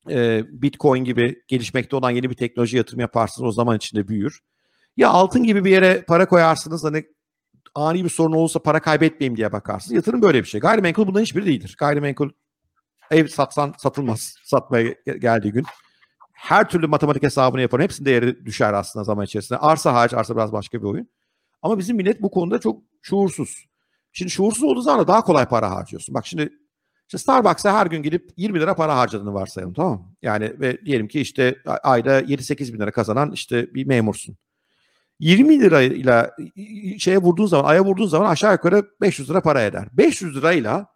e, 0.10 0.44
Bitcoin 0.62 1.04
gibi 1.04 1.44
gelişmekte 1.48 1.96
olan 1.96 2.12
yeni 2.12 2.30
bir 2.30 2.36
teknoloji 2.36 2.78
yatırım 2.78 3.00
yaparsınız 3.00 3.48
o 3.48 3.52
zaman 3.52 3.78
içinde 3.78 4.08
büyür. 4.08 4.40
Ya 4.98 5.10
altın 5.10 5.44
gibi 5.44 5.66
bir 5.66 5.72
yere 5.72 6.04
para 6.08 6.28
koyarsınız 6.28 6.84
hani 6.84 7.06
ani 7.76 8.04
bir 8.04 8.10
sorun 8.10 8.34
olursa 8.34 8.60
para 8.60 8.80
kaybetmeyeyim 8.80 9.38
diye 9.38 9.52
bakarsınız. 9.52 9.96
Yatırım 9.96 10.22
böyle 10.22 10.40
bir 10.40 10.48
şey. 10.48 10.62
Gayrimenkul 10.62 11.08
bundan 11.08 11.22
hiçbiri 11.22 11.46
değildir. 11.46 11.76
Gayrimenkul 11.80 12.30
ev 13.12 13.28
satsan 13.28 13.74
satılmaz 13.78 14.36
satmaya 14.44 14.96
geldiği 15.20 15.52
gün. 15.52 15.66
Her 16.34 16.70
türlü 16.70 16.88
matematik 16.88 17.24
hesabını 17.24 17.62
yaparım. 17.62 17.84
Hepsinin 17.84 18.06
değeri 18.06 18.46
düşer 18.46 18.74
aslında 18.74 19.04
zaman 19.04 19.26
içerisinde. 19.26 19.60
Arsa 19.60 19.94
hariç 19.94 20.14
arsa 20.14 20.36
biraz 20.36 20.52
başka 20.52 20.78
bir 20.78 20.84
oyun. 20.84 21.10
Ama 21.62 21.78
bizim 21.78 21.98
millet 21.98 22.22
bu 22.22 22.32
konuda 22.32 22.60
çok 22.60 22.82
şuursuz. 23.02 23.66
Şimdi 24.12 24.32
şuursuz 24.32 24.64
olduğu 24.64 24.82
zaman 24.82 25.08
daha 25.08 25.24
kolay 25.24 25.46
para 25.46 25.72
harcıyorsun. 25.72 26.16
Bak 26.16 26.26
şimdi 26.26 26.50
işte 27.08 27.18
Starbucks'a 27.18 27.74
her 27.74 27.86
gün 27.86 28.04
gidip 28.04 28.30
20 28.38 28.60
lira 28.60 28.76
para 28.76 28.98
harcadığını 28.98 29.34
varsayalım 29.34 29.74
tamam 29.74 29.94
mı? 29.94 30.16
Yani 30.22 30.60
ve 30.60 30.86
diyelim 30.86 31.08
ki 31.08 31.22
işte 31.22 31.56
ayda 31.84 32.22
7-8 32.22 32.74
bin 32.74 32.80
lira 32.80 32.92
kazanan 32.92 33.32
işte 33.32 33.74
bir 33.74 33.86
memursun. 33.86 34.38
20 35.20 35.60
lirayla 35.60 36.36
şeye 37.00 37.18
vurduğun 37.18 37.46
zaman, 37.46 37.70
aya 37.70 37.86
vurduğun 37.86 38.08
zaman 38.08 38.30
aşağı 38.30 38.52
yukarı 38.52 38.86
500 39.02 39.30
lira 39.30 39.42
para 39.42 39.62
eder. 39.62 39.88
500 39.94 40.36
lirayla 40.36 40.88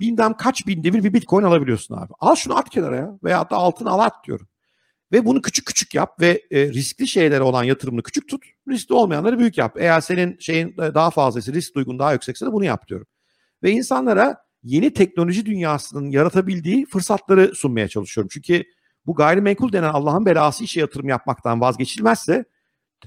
bilmem 0.00 0.34
kaç 0.34 0.66
binde 0.66 0.94
bir 0.94 1.04
bir 1.04 1.12
bitcoin 1.12 1.44
alabiliyorsun 1.44 1.94
abi. 1.96 2.12
Al 2.18 2.34
şunu 2.34 2.58
at 2.58 2.70
kenara 2.70 2.96
ya. 2.96 3.18
Veya 3.24 3.50
da 3.50 3.56
altın 3.56 3.86
al 3.86 3.98
at 3.98 4.14
diyorum. 4.26 4.48
Ve 5.12 5.24
bunu 5.24 5.42
küçük 5.42 5.66
küçük 5.66 5.94
yap 5.94 6.20
ve 6.20 6.42
e, 6.50 6.68
riskli 6.72 7.08
şeylere 7.08 7.42
olan 7.42 7.64
yatırımını 7.64 8.02
küçük 8.02 8.28
tut. 8.28 8.44
Riskli 8.68 8.94
olmayanları 8.94 9.38
büyük 9.38 9.58
yap. 9.58 9.76
Eğer 9.78 10.00
senin 10.00 10.38
şeyin 10.38 10.76
daha 10.76 11.10
fazlası, 11.10 11.52
risk 11.54 11.74
duygun 11.74 11.98
daha 11.98 12.12
yüksekse 12.12 12.46
de 12.46 12.52
bunu 12.52 12.64
yap 12.64 12.88
diyorum. 12.88 13.06
Ve 13.62 13.70
insanlara 13.70 14.36
yeni 14.62 14.92
teknoloji 14.92 15.46
dünyasının 15.46 16.10
yaratabildiği 16.10 16.86
fırsatları 16.86 17.54
sunmaya 17.54 17.88
çalışıyorum. 17.88 18.28
Çünkü 18.32 18.64
bu 19.06 19.14
gayrimenkul 19.14 19.72
denen 19.72 19.88
Allah'ın 19.88 20.26
belası 20.26 20.64
işe 20.64 20.80
yatırım 20.80 21.08
yapmaktan 21.08 21.60
vazgeçilmezse 21.60 22.44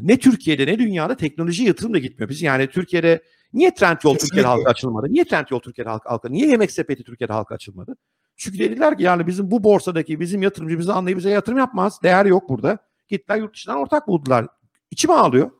ne 0.01 0.19
Türkiye'de 0.19 0.67
ne 0.67 0.79
dünyada 0.79 1.17
teknoloji 1.17 1.63
yatırım 1.63 1.93
da 1.93 1.97
gitmiyor. 1.97 2.29
Biz 2.29 2.41
yani 2.41 2.67
Türkiye'de 2.67 3.23
niye 3.53 3.73
Trendyol 3.73 4.17
Türkiye'de 4.17 4.47
halka 4.47 4.69
açılmadı? 4.69 5.07
Niye 5.09 5.25
Trendyol 5.25 5.59
Türkiye'de 5.59 5.89
halka, 5.89 6.09
halka 6.09 6.29
niye 6.29 6.47
Yemek 6.47 6.71
Sepeti 6.71 7.03
Türkiye'de 7.03 7.33
halka 7.33 7.55
açılmadı? 7.55 7.95
Çünkü 8.35 8.59
dediler 8.59 8.97
ki 8.97 9.03
yani 9.03 9.27
bizim 9.27 9.51
bu 9.51 9.63
borsadaki 9.63 10.19
bizim 10.19 10.41
yatırımcı 10.41 10.79
bizi 10.79 10.93
anlayıp 10.93 11.17
bize 11.17 11.29
yatırım 11.29 11.57
yapmaz. 11.57 11.99
Değer 12.03 12.25
yok 12.25 12.49
burada. 12.49 12.77
Gittiler 13.07 13.37
yurt 13.37 13.53
dışından 13.53 13.77
ortak 13.77 14.07
buldular. 14.07 14.47
İçim 14.91 15.11
ağlıyor. 15.11 15.51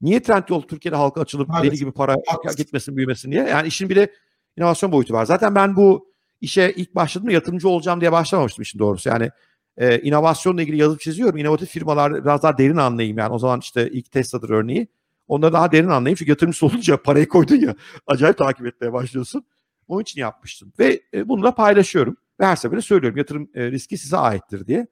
Niye 0.00 0.22
Trendyol 0.22 0.62
Türkiye'de 0.62 0.96
halka 0.96 1.20
açılıp 1.20 1.48
evet. 1.54 1.70
deli 1.70 1.78
gibi 1.78 1.92
para 1.92 2.16
gitmesin 2.56 2.96
büyümesin 2.96 3.32
diye. 3.32 3.42
Yani 3.42 3.68
işin 3.68 3.88
bir 3.88 3.96
de 3.96 4.12
inovasyon 4.56 4.92
boyutu 4.92 5.14
var. 5.14 5.24
Zaten 5.24 5.54
ben 5.54 5.76
bu 5.76 6.12
işe 6.40 6.72
ilk 6.76 6.94
başladım 6.94 7.30
yatırımcı 7.30 7.68
olacağım 7.68 8.00
diye 8.00 8.12
başlamamıştım 8.12 8.62
işin 8.62 8.78
doğrusu. 8.78 9.08
Yani 9.08 9.30
e, 9.76 10.00
inovasyonla 10.00 10.62
ilgili 10.62 10.76
yazıp 10.76 11.00
çiziyorum. 11.00 11.36
İnovatif 11.36 11.70
firmalar 11.70 12.24
biraz 12.24 12.42
daha 12.42 12.58
derin 12.58 12.76
anlayayım 12.76 13.18
yani. 13.18 13.32
O 13.32 13.38
zaman 13.38 13.60
işte 13.60 13.90
ilk 13.90 14.10
Tesla'dır 14.12 14.50
örneği. 14.50 14.88
Onları 15.28 15.52
daha 15.52 15.72
derin 15.72 15.88
anlayayım. 15.88 16.16
Çünkü 16.16 16.30
yatırımcısı 16.30 16.66
olunca 16.66 17.02
parayı 17.02 17.28
koydun 17.28 17.56
ya 17.56 17.74
acayip 18.06 18.38
takip 18.38 18.66
etmeye 18.66 18.92
başlıyorsun. 18.92 19.44
Onun 19.88 20.02
için 20.02 20.20
yapmıştım. 20.20 20.72
Ve 20.78 21.02
e, 21.14 21.28
bunu 21.28 21.42
da 21.42 21.54
paylaşıyorum. 21.54 22.16
Ve 22.40 22.46
her 22.46 22.56
seferinde 22.56 22.82
söylüyorum 22.82 23.18
yatırım 23.18 23.50
e, 23.54 23.70
riski 23.70 23.98
size 23.98 24.16
aittir 24.16 24.66
diye. 24.66 24.86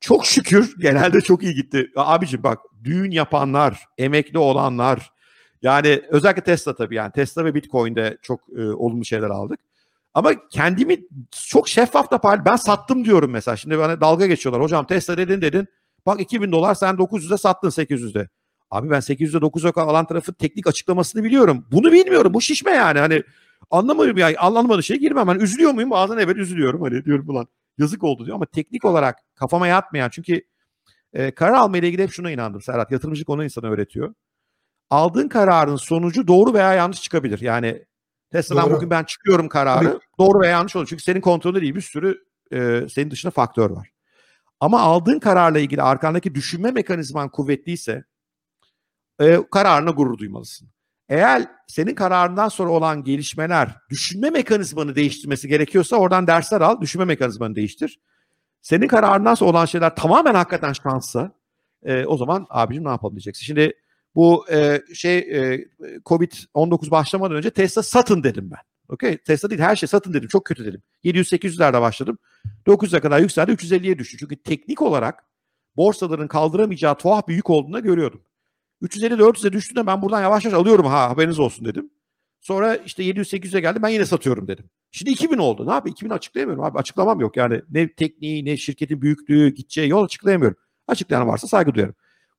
Çok 0.00 0.26
şükür 0.26 0.74
genelde 0.80 1.20
çok 1.20 1.42
iyi 1.42 1.54
gitti. 1.54 1.90
Abicim 1.96 2.42
bak 2.42 2.58
düğün 2.84 3.10
yapanlar, 3.10 3.84
emekli 3.98 4.38
olanlar 4.38 5.10
yani 5.62 6.02
özellikle 6.08 6.42
Tesla 6.42 6.74
tabii 6.74 6.94
yani 6.94 7.12
Tesla 7.12 7.44
ve 7.44 7.54
Bitcoin'de 7.54 8.18
çok 8.22 8.40
e, 8.56 8.62
olumlu 8.62 9.04
şeyler 9.04 9.30
aldık. 9.30 9.60
Ama 10.14 10.48
kendimi 10.50 10.98
çok 11.48 11.68
şeffaf 11.68 12.10
da 12.10 12.18
paylaş. 12.18 12.46
Ben 12.46 12.56
sattım 12.56 13.04
diyorum 13.04 13.30
mesela. 13.30 13.56
Şimdi 13.56 13.78
bana 13.78 14.00
dalga 14.00 14.26
geçiyorlar. 14.26 14.62
Hocam 14.62 14.86
Tesla 14.86 15.16
dedin 15.16 15.42
dedin. 15.42 15.68
Bak 16.06 16.20
2000 16.20 16.52
dolar 16.52 16.74
sen 16.74 16.94
900'e 16.94 17.38
sattın 17.38 17.68
800'de. 17.68 18.28
Abi 18.70 18.90
ben 18.90 19.00
800'de 19.00 19.36
900'e 19.36 19.80
alan 19.80 20.06
tarafı 20.06 20.34
teknik 20.34 20.66
açıklamasını 20.66 21.24
biliyorum. 21.24 21.66
Bunu 21.72 21.92
bilmiyorum. 21.92 22.34
Bu 22.34 22.40
şişme 22.40 22.70
yani. 22.70 22.98
Hani 22.98 23.22
anlamıyorum 23.70 24.16
yani 24.16 24.38
anlamadığı 24.38 24.82
şeye 24.82 24.96
girmem. 24.96 25.28
Hani 25.28 25.42
üzülüyor 25.42 25.72
muyum? 25.72 25.90
Bazen 25.90 26.18
evet 26.18 26.36
üzülüyorum. 26.36 26.82
Hani 26.82 27.04
diyorum 27.04 27.28
ulan 27.28 27.46
yazık 27.78 28.04
oldu 28.04 28.26
diyor 28.26 28.36
ama 28.36 28.46
teknik 28.46 28.84
olarak 28.84 29.18
kafama 29.34 29.66
yatmayan 29.66 30.08
çünkü 30.08 30.42
e, 31.12 31.30
karar 31.30 31.52
almayla 31.52 31.88
ilgili 31.88 32.02
hep 32.02 32.12
şuna 32.12 32.30
inandım 32.30 32.62
Serhat. 32.62 32.90
Yatırımcılık 32.90 33.28
onu 33.28 33.44
insana 33.44 33.66
öğretiyor. 33.66 34.14
Aldığın 34.90 35.28
kararın 35.28 35.76
sonucu 35.76 36.26
doğru 36.26 36.54
veya 36.54 36.74
yanlış 36.74 37.02
çıkabilir. 37.02 37.40
Yani 37.40 37.84
Tesla'dan 38.34 38.66
Doğru. 38.66 38.76
bugün 38.76 38.90
ben 38.90 39.04
çıkıyorum 39.04 39.48
kararı. 39.48 39.84
Tabii. 39.84 39.98
Doğru 40.18 40.40
veya 40.40 40.52
yanlış 40.52 40.76
olur. 40.76 40.86
Çünkü 40.86 41.02
senin 41.02 41.20
kontrolünde 41.20 41.60
değil 41.60 41.74
bir 41.74 41.80
sürü 41.80 42.24
e, 42.52 42.86
senin 42.88 43.10
dışında 43.10 43.30
faktör 43.30 43.70
var. 43.70 43.90
Ama 44.60 44.80
aldığın 44.80 45.18
kararla 45.18 45.58
ilgili 45.58 45.82
arkandaki 45.82 46.34
düşünme 46.34 46.70
mekanizman 46.70 47.28
kuvvetliyse 47.28 48.04
e, 49.20 49.38
kararına 49.50 49.90
gurur 49.90 50.18
duymalısın. 50.18 50.68
Eğer 51.08 51.46
senin 51.66 51.94
kararından 51.94 52.48
sonra 52.48 52.70
olan 52.70 53.04
gelişmeler 53.04 53.76
düşünme 53.90 54.30
mekanizmanı 54.30 54.96
değiştirmesi 54.96 55.48
gerekiyorsa 55.48 55.96
oradan 55.96 56.26
dersler 56.26 56.60
al, 56.60 56.80
düşünme 56.80 57.04
mekanizmanı 57.04 57.54
değiştir. 57.56 58.00
Senin 58.62 58.88
kararından 58.88 59.34
sonra 59.34 59.50
olan 59.50 59.66
şeyler 59.66 59.96
tamamen 59.96 60.34
hakikaten 60.34 60.72
şanssa 60.72 61.32
e, 61.82 62.06
o 62.06 62.16
zaman 62.16 62.46
abicim 62.50 62.84
ne 62.84 62.88
yapalım 62.88 63.16
diyeceksin. 63.16 63.44
Şimdi 63.44 63.72
bu 64.14 64.50
e, 64.52 64.82
şey 64.94 65.18
e, 65.18 65.68
Covid-19 66.04 66.90
başlamadan 66.90 67.36
önce 67.36 67.50
Tesla 67.50 67.82
satın 67.82 68.22
dedim 68.22 68.50
ben. 68.50 68.60
Okey 68.88 69.18
Tesla 69.18 69.50
değil 69.50 69.60
her 69.60 69.76
şey 69.76 69.86
satın 69.88 70.12
dedim. 70.12 70.28
Çok 70.28 70.44
kötü 70.44 70.64
dedim. 70.64 70.82
700-800'lerde 71.04 71.80
başladım. 71.80 72.18
900'e 72.66 73.00
kadar 73.00 73.20
yükseldi 73.20 73.52
350'ye 73.52 73.98
düştü. 73.98 74.18
Çünkü 74.18 74.36
teknik 74.36 74.82
olarak 74.82 75.24
borsaların 75.76 76.28
kaldıramayacağı 76.28 76.98
tuhaf 76.98 77.28
bir 77.28 77.34
yük 77.34 77.50
olduğunu 77.50 77.82
görüyordum. 77.82 78.22
350-400'e 78.82 79.52
düştüğünde 79.52 79.86
ben 79.86 80.02
buradan 80.02 80.22
yavaş 80.22 80.44
yavaş 80.44 80.58
alıyorum 80.58 80.86
ha 80.86 81.10
haberiniz 81.10 81.38
olsun 81.38 81.64
dedim. 81.64 81.90
Sonra 82.40 82.76
işte 82.76 83.02
700-800'e 83.02 83.60
geldi 83.60 83.82
ben 83.82 83.88
yine 83.88 84.04
satıyorum 84.04 84.48
dedim. 84.48 84.64
Şimdi 84.90 85.10
2000 85.10 85.38
oldu. 85.38 85.66
Ne 85.66 85.72
yapayım? 85.72 85.92
2000 85.92 86.10
açıklayamıyorum 86.10 86.64
abi. 86.64 86.78
Açıklamam 86.78 87.20
yok. 87.20 87.36
Yani 87.36 87.62
ne 87.70 87.94
tekniği 87.94 88.44
ne 88.44 88.56
şirketin 88.56 89.02
büyüklüğü 89.02 89.54
gideceği 89.54 89.88
yol 89.88 90.04
açıklayamıyorum. 90.04 90.56
Açıklayan 90.88 91.28
varsa 91.28 91.46
saygı 91.46 91.74
duyarım. 91.74 91.94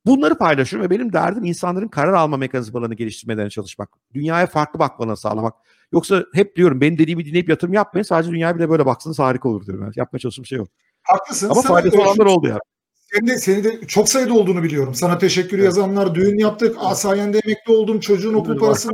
Bunları 0.06 0.38
paylaşıyorum 0.38 0.86
ve 0.86 0.90
benim 0.90 1.14
derdim 1.14 1.44
insanların 1.44 1.88
karar 1.88 2.14
alma 2.14 2.38
mekanizmalarını 2.38 2.96
geliştirmelerine 2.96 3.50
çalışmak. 3.50 3.90
Dünyaya 4.14 4.48
farklı 4.48 4.80
bakmalarını 4.80 5.18
sağlamak. 5.18 5.54
Yoksa 5.92 6.26
hep 6.34 6.56
diyorum 6.56 6.82
benim 6.82 6.98
dediğimi 6.98 7.26
dinleyip 7.26 7.50
yatırım 7.50 7.74
yapmayın. 7.74 8.04
Sadece 8.04 8.32
dünyaya 8.32 8.56
bile 8.56 8.70
böyle 8.70 8.86
baksanız 8.86 9.20
harika 9.20 9.50
olur 9.50 9.66
diyorum. 9.66 9.84
Yani 9.84 9.94
yapmaya 9.96 10.20
çalıştığım 10.20 10.46
şey 10.46 10.58
yok. 10.58 10.68
Haklısın. 11.04 11.50
Ama 11.50 11.62
faydası 11.62 12.02
olanlar 12.02 12.26
oldu 12.26 12.48
ya. 12.48 12.60
Senin 13.16 13.28
de, 13.28 13.38
senin 13.38 13.64
de 13.64 13.88
çok 13.88 14.10
sayıda 14.10 14.34
olduğunu 14.34 14.64
biliyorum. 14.64 14.96
Sana 14.96 15.18
teşekkür 15.18 15.58
evet. 15.58 15.66
yazanlar, 15.66 16.16
düğün 16.16 16.38
yaptık, 16.38 16.78
evet. 16.88 16.98
sayende 16.98 17.40
emekli 17.40 17.74
oldum, 17.74 18.00
çocuğun 18.00 18.34
okul 18.34 18.60
parasını 18.60 18.92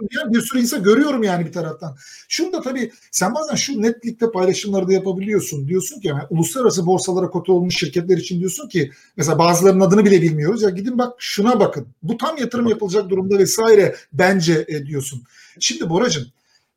yani 0.00 0.34
bir 0.34 0.40
sürü 0.40 0.60
insan 0.60 0.82
görüyorum 0.82 1.22
yani 1.22 1.46
bir 1.46 1.52
taraftan. 1.52 1.96
Şunu 2.28 2.52
da 2.52 2.60
tabii 2.60 2.92
sen 3.10 3.34
bazen 3.34 3.54
şu 3.54 3.82
netlikte 3.82 4.30
paylaşımları 4.30 4.88
da 4.88 4.92
yapabiliyorsun. 4.92 5.68
Diyorsun 5.68 6.00
ki 6.00 6.08
yani 6.08 6.22
uluslararası 6.30 6.86
borsalara 6.86 7.30
kote 7.30 7.52
olmuş 7.52 7.78
şirketler 7.78 8.18
için 8.18 8.40
diyorsun 8.40 8.68
ki 8.68 8.90
mesela 9.16 9.38
bazılarının 9.38 9.80
adını 9.80 10.04
bile 10.04 10.22
bilmiyoruz. 10.22 10.62
Ya 10.62 10.70
gidin 10.70 10.98
bak 10.98 11.12
şuna 11.18 11.60
bakın. 11.60 11.86
Bu 12.02 12.16
tam 12.16 12.36
yatırım 12.36 12.66
yapılacak 12.66 13.10
durumda 13.10 13.38
vesaire 13.38 13.96
bence 14.12 14.64
e, 14.68 14.86
diyorsun. 14.86 15.22
Şimdi 15.60 15.90
Boracığım 15.90 16.26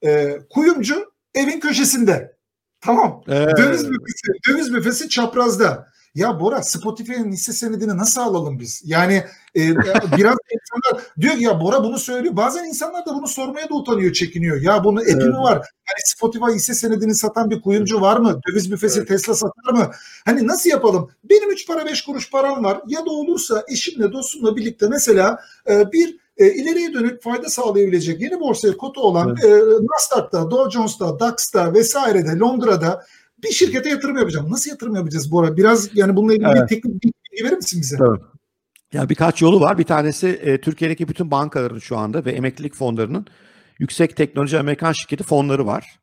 e, 0.06 0.40
kuyumcu 0.50 1.12
evin 1.36 1.60
köşesinde. 1.60 2.36
Tamam. 2.82 3.24
Evet. 3.28 3.58
Döviz 3.58 3.90
büfesi, 3.90 4.28
döviz 4.50 4.74
büfesi 4.74 5.10
çaprazda. 5.10 5.91
Ya 6.16 6.40
Bora 6.40 6.64
Spotify'ın 6.64 7.32
hisse 7.32 7.54
senedini 7.54 7.98
nasıl 7.98 8.22
alalım 8.22 8.60
biz? 8.60 8.82
Yani 8.86 9.14
e, 9.56 9.62
biraz 10.18 10.36
insanlar 10.52 11.04
diyor 11.20 11.36
ki 11.38 11.44
ya 11.44 11.62
Bora 11.62 11.84
bunu 11.84 11.98
söylüyor. 12.00 12.36
Bazen 12.36 12.64
insanlar 12.64 13.06
da 13.06 13.16
bunu 13.16 13.28
sormaya 13.28 13.70
da 13.70 13.74
utanıyor, 13.74 14.14
çekiniyor. 14.14 14.62
Ya 14.62 14.84
bunun 14.84 15.02
epi 15.02 15.12
evet. 15.12 15.26
mi 15.26 15.38
var? 15.38 15.58
Hani 15.58 16.02
Spotify 16.06 16.52
hisse 16.56 16.74
senedini 16.74 17.16
satan 17.16 17.50
bir 17.50 17.62
kuyumcu 17.62 18.02
var 18.02 18.18
mı? 18.18 18.40
Döviz 18.50 18.72
büfesi 18.72 19.00
evet. 19.00 19.08
Tesla 19.08 19.36
satar 19.36 19.74
mı? 19.74 19.92
Hani 20.26 20.48
nasıl 20.48 20.70
yapalım? 20.70 21.12
Benim 21.24 21.52
üç 21.52 21.68
para 21.68 21.86
beş 21.86 22.02
kuruş 22.02 22.32
param 22.32 22.64
var. 22.64 22.82
Ya 22.88 23.06
da 23.06 23.10
olursa 23.10 23.64
eşimle 23.70 24.12
dostumla 24.12 24.56
birlikte 24.56 24.88
mesela 24.88 25.40
e, 25.70 25.92
bir 25.92 26.18
e, 26.38 26.54
ileriye 26.54 26.94
dönük 26.94 27.24
fayda 27.24 27.50
sağlayabilecek 27.50 28.22
yeni 28.22 28.40
borsaya 28.40 28.78
kotu 28.78 29.02
olan 29.02 29.38
evet. 29.44 29.64
e, 29.64 29.86
Nasdaq'ta, 29.86 30.52
Dow 30.52 30.72
Jones'ta, 30.72 31.20
DAX'ta 31.20 31.74
vesairede, 31.74 32.40
Londra'da 32.40 33.06
bir 33.44 33.52
şirkete 33.52 33.90
yatırım 33.90 34.18
yapacağım. 34.18 34.52
Nasıl 34.52 34.70
yatırım 34.70 34.96
yapacağız 34.96 35.32
Bora? 35.32 35.58
Biraz 35.58 35.90
yani 35.94 36.16
bununla 36.16 36.34
ilgili 36.34 36.48
evet. 36.48 36.62
bir 36.62 36.68
teknik 36.68 37.04
bilgi 37.04 37.44
verir 37.44 37.56
misin 37.56 37.82
bize? 37.82 37.98
Evet. 38.10 38.22
Ya 38.94 39.10
birkaç 39.10 39.42
yolu 39.42 39.62
var. 39.62 39.78
Bir 39.78 39.84
tanesi 39.84 40.28
e, 40.28 40.62
Türkiye'deki 40.62 41.08
bütün 41.08 41.32
bankaların 41.32 41.80
şu 41.80 41.98
anda 41.98 42.26
ve 42.26 42.32
emeklilik 42.32 42.76
fonlarının 42.76 43.26
yüksek 43.80 44.18
teknoloji 44.18 44.60
Amerikan 44.60 44.92
şirketi 44.92 45.24
fonları 45.24 45.66
var. 45.66 46.00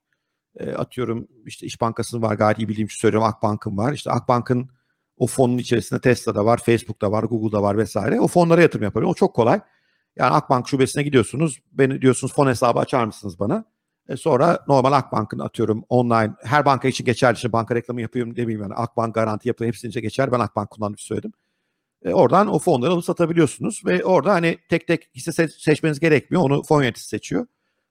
E, 0.57 0.72
atıyorum 0.72 1.28
işte 1.47 1.66
İş 1.66 1.80
Bankası'nın 1.80 2.22
var 2.22 2.34
gayet 2.34 2.59
iyi 2.59 2.68
bildiğim 2.68 2.86
için 2.86 3.01
söylüyorum 3.01 3.28
Akbank'ın 3.28 3.76
var. 3.76 3.93
İşte 3.93 4.11
Akbank'ın 4.11 4.68
o 5.16 5.26
fonun 5.26 5.59
içerisinde 5.59 6.01
Tesla'da 6.01 6.45
var, 6.45 6.61
Facebook'ta 6.64 7.12
var, 7.12 7.24
Google'da 7.24 7.62
var 7.62 7.78
vesaire. 7.78 8.20
O 8.20 8.28
fonlara 8.28 8.62
yatırım 8.62 8.84
yapıyor. 8.84 9.07
O 9.07 9.14
çok 9.14 9.34
kolay. 9.34 9.61
Yani 10.16 10.30
Akbank 10.30 10.68
şubesine 10.68 11.03
gidiyorsunuz. 11.03 11.59
Beni 11.72 12.03
diyorsunuz 12.03 12.32
fon 12.32 12.47
hesabı 12.47 12.78
açar 12.78 13.05
mısınız 13.05 13.39
bana? 13.39 13.64
E 14.09 14.16
sonra 14.16 14.64
normal 14.68 14.92
Akbank'ın 14.92 15.38
atıyorum 15.38 15.84
online 15.88 16.34
her 16.42 16.64
banka 16.64 16.88
için 16.88 17.04
geçerli. 17.04 17.36
İşte 17.36 17.52
banka 17.52 17.74
reklamı 17.74 18.00
yapıyorum 18.00 18.36
demeyeyim 18.36 18.62
yani. 18.62 18.74
Akbank 18.74 19.14
garanti 19.14 19.48
yapıyor 19.48 19.68
hepsince 19.68 20.00
geçer. 20.00 20.32
Ben 20.32 20.40
Akbank 20.40 20.70
kullandığımı 20.70 20.98
söyledim. 20.98 21.32
E 22.04 22.12
oradan 22.12 22.48
o 22.48 22.59
fonları 22.59 22.90
alıp 22.92 23.04
satabiliyorsunuz 23.04 23.82
ve 23.86 24.04
orada 24.04 24.32
hani 24.32 24.59
tek 24.68 24.86
tek 24.86 25.11
hisse 25.14 25.30
se- 25.30 25.61
seçmeniz 25.61 26.00
gerekmiyor. 26.00 26.42
Onu 26.42 26.62
fon 26.62 26.82
yöneticisi 26.82 27.09
seçiyor. 27.09 27.46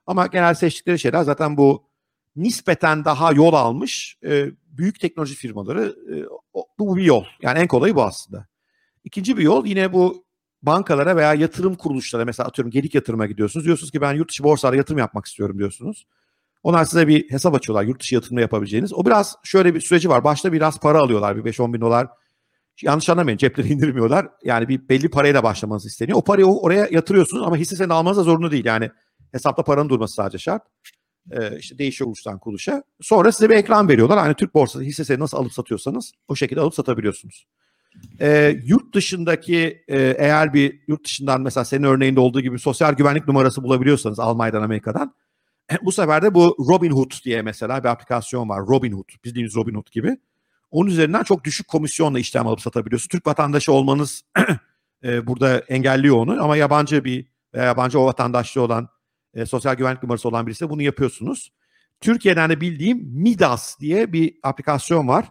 Ama 0.07 0.27
genel 0.27 0.53
seçtikleri 0.53 0.99
şeyler 0.99 1.23
zaten 1.23 1.57
bu 1.57 1.83
nispeten 2.35 3.05
daha 3.05 3.31
yol 3.31 3.53
almış 3.53 4.17
e, 4.25 4.45
büyük 4.67 4.99
teknoloji 4.99 5.35
firmaları. 5.35 5.95
E, 6.13 6.15
bu 6.79 6.97
bir 6.97 7.03
yol. 7.03 7.23
Yani 7.41 7.59
en 7.59 7.67
kolayı 7.67 7.95
bu 7.95 8.03
aslında. 8.03 8.47
İkinci 9.03 9.37
bir 9.37 9.43
yol 9.43 9.65
yine 9.65 9.93
bu 9.93 10.26
bankalara 10.61 11.15
veya 11.15 11.33
yatırım 11.33 11.75
kuruluşlara 11.75 12.25
mesela 12.25 12.47
atıyorum 12.47 12.71
gelik 12.71 12.95
yatırıma 12.95 13.25
gidiyorsunuz. 13.25 13.65
Diyorsunuz 13.65 13.91
ki 13.91 14.01
ben 14.01 14.13
yurt 14.13 14.29
dışı 14.29 14.43
borsalara 14.43 14.77
yatırım 14.77 14.99
yapmak 14.99 15.25
istiyorum 15.25 15.57
diyorsunuz. 15.57 16.07
Onlar 16.63 16.85
size 16.85 17.07
bir 17.07 17.31
hesap 17.31 17.55
açıyorlar 17.55 17.83
yurt 17.83 17.99
dışı 17.99 18.15
yatırımda 18.15 18.41
yapabileceğiniz. 18.41 18.93
O 18.93 19.05
biraz 19.05 19.35
şöyle 19.43 19.75
bir 19.75 19.81
süreci 19.81 20.09
var. 20.09 20.23
Başta 20.23 20.53
biraz 20.53 20.79
para 20.79 20.99
alıyorlar 20.99 21.45
bir 21.45 21.51
5-10 21.51 21.73
bin 21.73 21.81
dolar. 21.81 22.07
Yanlış 22.81 23.09
anlamayın 23.09 23.37
cepleri 23.37 23.67
indirmiyorlar. 23.73 24.27
Yani 24.43 24.67
bir 24.67 24.89
belli 24.89 25.09
parayla 25.09 25.43
başlamanız 25.43 25.85
isteniyor. 25.85 26.17
O 26.17 26.21
parayı 26.21 26.45
oraya 26.47 26.87
yatırıyorsunuz 26.91 27.43
ama 27.43 27.57
hisse 27.57 27.75
senedi 27.75 27.93
almanız 27.93 28.17
da 28.17 28.23
zorunlu 28.23 28.51
değil. 28.51 28.65
Yani 28.65 28.89
hesapta 29.31 29.63
paranın 29.63 29.89
durması 29.89 30.13
sadece 30.13 30.37
şart. 30.37 30.63
Ee, 31.31 31.57
işte 31.57 31.77
değişiyor 31.77 32.05
kuruluştan 32.05 32.39
kuruluşa. 32.39 32.83
Sonra 33.01 33.31
size 33.31 33.49
bir 33.49 33.55
ekran 33.55 33.89
veriyorlar. 33.89 34.19
Hani 34.19 34.33
Türk 34.33 34.53
borsası 34.53 34.85
hisse 34.85 35.19
nasıl 35.19 35.37
alıp 35.37 35.53
satıyorsanız 35.53 36.11
o 36.27 36.35
şekilde 36.35 36.61
alıp 36.61 36.73
satabiliyorsunuz. 36.73 37.45
Ee, 38.21 38.59
yurt 38.65 38.95
dışındaki 38.95 39.83
e, 39.87 39.97
eğer 39.97 40.53
bir 40.53 40.79
yurt 40.87 41.05
dışından 41.05 41.41
mesela 41.41 41.65
senin 41.65 41.83
örneğinde 41.83 42.19
olduğu 42.19 42.41
gibi 42.41 42.59
sosyal 42.59 42.93
güvenlik 42.93 43.27
numarası 43.27 43.63
bulabiliyorsanız 43.63 44.19
Almanya'dan 44.19 44.61
Amerika'dan 44.61 45.13
bu 45.81 45.91
sefer 45.91 46.21
de 46.21 46.33
bu 46.33 46.55
Robinhood 46.69 47.11
diye 47.25 47.41
mesela 47.41 47.83
bir 47.83 47.89
aplikasyon 47.89 48.49
var. 48.49 48.59
Robinhood. 48.67 49.09
Bildiğiniz 49.25 49.55
Robinhood 49.55 49.91
gibi. 49.91 50.17
Onun 50.71 50.89
üzerinden 50.89 51.23
çok 51.23 51.43
düşük 51.43 51.67
komisyonla 51.67 52.19
işlem 52.19 52.47
alıp 52.47 52.61
satabiliyorsunuz. 52.61 53.09
Türk 53.09 53.27
vatandaşı 53.27 53.71
olmanız 53.71 54.23
e, 55.03 55.27
burada 55.27 55.59
engelliyor 55.59 56.15
onu 56.17 56.43
ama 56.43 56.57
yabancı 56.57 57.03
bir 57.03 57.25
veya 57.53 57.65
yabancı 57.65 57.99
o 57.99 58.05
vatandaşlığı 58.05 58.61
olan 58.61 58.89
e, 59.33 59.45
sosyal 59.45 59.75
güvenlik 59.75 60.03
numarası 60.03 60.27
olan 60.27 60.47
birisi 60.47 60.69
bunu 60.69 60.81
yapıyorsunuz. 60.81 61.51
Türkiye'den 62.01 62.49
de 62.49 62.61
bildiğim 62.61 62.97
Midas 62.97 63.79
diye 63.79 64.13
bir 64.13 64.35
aplikasyon 64.43 65.07
var. 65.07 65.25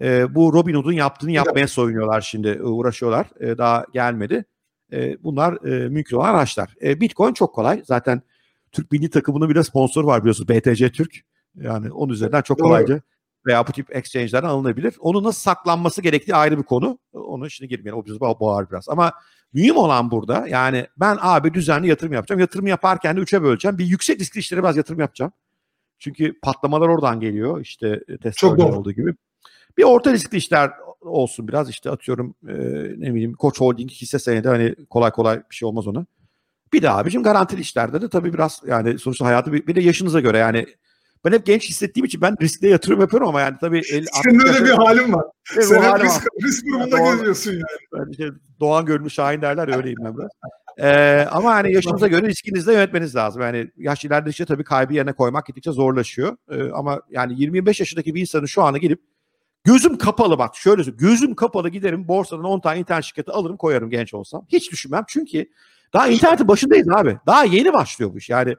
E, 0.00 0.34
bu 0.34 0.52
Robinhood'un 0.52 0.92
yaptığını 0.92 1.30
yapmaya 1.30 1.68
soyunuyorlar 1.68 2.20
şimdi 2.20 2.48
e, 2.48 2.62
uğraşıyorlar. 2.62 3.26
E, 3.40 3.58
daha 3.58 3.84
gelmedi. 3.92 4.44
E, 4.92 5.22
bunlar 5.22 5.66
e, 5.66 5.88
mümkün 5.88 6.16
olan 6.16 6.34
araçlar. 6.34 6.74
E, 6.82 7.00
Bitcoin 7.00 7.34
çok 7.34 7.54
kolay. 7.54 7.82
Zaten 7.84 8.22
Türk 8.72 8.92
milli 8.92 9.10
takımının 9.10 9.50
bile 9.50 9.62
sponsoru 9.62 10.06
var 10.06 10.20
biliyorsunuz. 10.20 10.48
BTC 10.48 10.92
Türk. 10.92 11.16
Yani 11.54 11.92
onun 11.92 12.12
üzerinden 12.12 12.42
çok 12.42 12.60
kolayca 12.60 13.00
veya 13.46 13.66
bu 13.66 13.72
tip 13.72 13.96
exchange'lerden 13.96 14.48
alınabilir. 14.48 14.94
Onun 15.00 15.24
nasıl 15.24 15.40
saklanması 15.40 16.02
gerektiği 16.02 16.34
ayrı 16.34 16.58
bir 16.58 16.62
konu. 16.62 16.98
Onu 17.12 17.50
şimdi 17.50 17.68
girmeyelim. 17.68 17.98
O 18.00 18.04
bizi 18.04 18.20
boğar 18.20 18.70
biraz. 18.70 18.88
Ama 18.88 19.12
mühim 19.52 19.76
olan 19.76 20.10
burada 20.10 20.46
yani 20.48 20.86
ben 20.96 21.18
abi 21.20 21.54
düzenli 21.54 21.88
yatırım 21.88 22.12
yapacağım. 22.12 22.40
Yatırım 22.40 22.66
yaparken 22.66 23.16
de 23.16 23.20
üçe 23.20 23.42
böleceğim. 23.42 23.78
Bir 23.78 23.84
yüksek 23.86 24.20
riskli 24.20 24.38
işlere 24.38 24.62
biraz 24.62 24.76
yatırım 24.76 25.00
yapacağım. 25.00 25.32
Çünkü 25.98 26.40
patlamalar 26.40 26.88
oradan 26.88 27.20
geliyor. 27.20 27.60
İşte 27.60 28.00
Tesla'da 28.22 28.66
olduğu 28.66 28.92
gibi. 28.92 29.14
Bir 29.78 29.82
orta 29.82 30.12
riskli 30.12 30.36
işler 30.36 30.70
olsun 31.00 31.48
biraz 31.48 31.70
işte 31.70 31.90
atıyorum 31.90 32.34
e, 32.48 32.54
ne 32.96 33.14
bileyim 33.14 33.34
Koç 33.34 33.60
Holding 33.60 33.90
hisse 33.90 34.18
senedi 34.18 34.48
hani 34.48 34.74
kolay 34.90 35.10
kolay 35.10 35.42
bir 35.50 35.54
şey 35.54 35.68
olmaz 35.68 35.86
ona. 35.86 36.06
Bir 36.72 36.82
de 36.82 36.90
abicim 36.90 37.22
garantili 37.22 37.60
işlerde 37.60 38.02
de 38.02 38.08
tabii 38.08 38.32
biraz 38.32 38.62
yani 38.66 38.98
sonuçta 38.98 39.24
hayatı 39.24 39.52
bir, 39.52 39.66
bir 39.66 39.74
de 39.74 39.80
yaşınıza 39.80 40.20
göre 40.20 40.38
yani 40.38 40.66
ben 41.24 41.32
hep 41.32 41.46
genç 41.46 41.68
hissettiğim 41.68 42.04
için 42.04 42.20
ben 42.20 42.36
riskli 42.42 42.68
yatırım 42.68 43.00
yapıyorum 43.00 43.28
ama 43.28 43.40
yani 43.40 43.56
tabii... 43.60 43.82
El, 43.92 44.06
Senin 44.24 44.46
öyle 44.48 44.64
bir 44.64 44.70
halin 44.70 45.12
var. 45.12 45.24
Evet, 45.54 45.64
Sen 45.64 45.82
hep 45.82 46.04
risk, 46.04 46.26
risk 46.44 46.66
durumunda 46.66 46.98
Doğan, 46.98 47.16
geziyorsun 47.16 47.52
yani. 47.52 47.62
yani 47.96 48.10
işte 48.10 48.28
Doğan 48.60 48.86
görmüş 48.86 49.12
Şahin 49.14 49.42
derler 49.42 49.76
öyleyim 49.76 49.98
ben 50.04 50.18
biraz. 50.18 50.30
Ee, 50.78 51.26
ama 51.30 51.54
hani 51.54 51.72
yaşınıza 51.72 52.08
göre 52.08 52.28
riskinizi 52.28 52.66
de 52.66 52.72
yönetmeniz 52.72 53.16
lazım. 53.16 53.42
Yani 53.42 53.70
yaş 53.76 54.04
ilerledikçe 54.04 54.44
tabii 54.44 54.64
kaybı 54.64 54.94
yerine 54.94 55.12
koymak 55.12 55.46
gittikçe 55.46 55.72
zorlaşıyor. 55.72 56.36
Ee, 56.50 56.70
ama 56.70 57.00
yani 57.10 57.40
25 57.40 57.80
yaşındaki 57.80 58.14
bir 58.14 58.20
insanın 58.20 58.46
şu 58.46 58.62
anda 58.62 58.78
gelip 58.78 59.00
gözüm 59.66 59.98
kapalı 59.98 60.38
bak 60.38 60.56
şöyle. 60.56 60.82
Gözüm 60.82 61.34
kapalı 61.34 61.68
giderim 61.68 62.08
borsadan 62.08 62.44
10 62.44 62.60
tane 62.60 62.78
internet 62.78 63.04
şirketi 63.04 63.32
alırım 63.32 63.56
koyarım 63.56 63.90
genç 63.90 64.14
olsam. 64.14 64.46
Hiç 64.48 64.72
düşünmem 64.72 65.04
çünkü 65.08 65.50
daha 65.92 66.08
internetin 66.08 66.48
başındayız 66.48 66.88
abi. 66.88 67.18
Daha 67.26 67.44
yeni 67.44 67.72
başlıyor 67.72 68.12
bu 68.12 68.18
iş. 68.18 68.28
Yani 68.28 68.56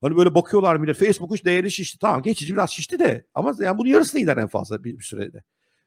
Hani 0.00 0.16
böyle 0.16 0.34
bakıyorlar 0.34 0.82
bile 0.82 0.94
Facebook 0.94 1.34
hiç 1.34 1.44
değeri 1.44 1.70
şişti. 1.70 1.98
Tamam 1.98 2.22
geçici 2.22 2.52
biraz 2.54 2.70
şişti 2.70 2.98
de 2.98 3.26
ama 3.34 3.54
yani 3.58 3.78
bunun 3.78 3.88
yarısını 3.88 4.20
gider 4.20 4.36
en 4.36 4.46
fazla 4.46 4.84
bir, 4.84 4.98
bir 4.98 5.04
sürede. 5.04 5.42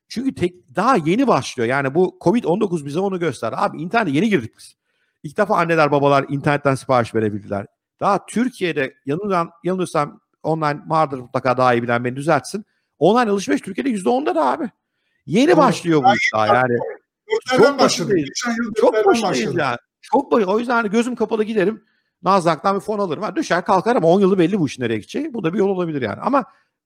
Çünkü 0.07 0.36
tek, 0.36 0.76
daha 0.76 0.95
yeni 0.95 1.28
başlıyor. 1.28 1.69
Yani 1.69 1.95
bu 1.95 2.17
Covid-19 2.21 2.86
bize 2.86 2.99
onu 2.99 3.19
göster. 3.19 3.53
Abi 3.55 3.82
internete 3.82 4.11
yeni 4.11 4.30
girdik 4.30 4.53
biz. 4.57 4.76
İlk 5.24 5.38
defa 5.38 5.57
anneler 5.57 5.91
babalar 5.91 6.26
internetten 6.30 6.76
sipariş 6.76 7.15
verebildiler. 7.15 7.65
Daha 7.99 8.26
Türkiye'de 8.26 8.93
yanılıyorsam 9.63 10.19
online 10.43 10.82
vardır 10.88 11.19
mutlaka 11.19 11.57
daha 11.57 11.74
iyi 11.74 11.84
bilen 11.84 12.05
beni 12.05 12.15
düzeltsin. 12.15 12.65
Online 13.04 13.32
alışveriş 13.32 13.62
Türkiye'de 13.62 13.89
yüzde 13.89 14.10
onda 14.10 14.36
da 14.36 14.45
abi. 14.51 14.70
Yeni 15.26 15.45
evet. 15.45 15.58
başlıyor 15.58 16.04
bu 16.04 16.16
iş 16.16 16.32
daha 16.34 16.47
yani. 16.47 16.78
Çok 17.58 17.80
başındayız. 17.80 18.30
Çok 18.76 19.06
başındayız 19.06 19.56
yani. 19.56 19.78
Çok 20.01 20.32
baş... 20.32 20.43
O 20.47 20.60
yüzden 20.60 20.74
hani 20.74 20.89
gözüm 20.89 21.16
kapalı 21.16 21.43
giderim. 21.43 21.84
Nasdaq'tan 22.24 22.76
bir 22.76 22.82
fon 22.82 22.99
alırım. 22.99 23.24
Ha, 23.24 23.36
düşer 23.36 23.66
kalkar 23.66 23.95
ama 23.95 24.08
10 24.08 24.20
yılı 24.20 24.39
belli 24.39 24.60
bu 24.60 24.68
işin 24.68 24.84
nereye 24.84 24.95
gideceği. 24.95 25.34
Bu 25.34 25.43
da 25.43 25.54
bir 25.54 25.58
yol 25.60 25.70
olabilir 25.70 26.01
yani. 26.01 26.22
Ama 26.22 26.45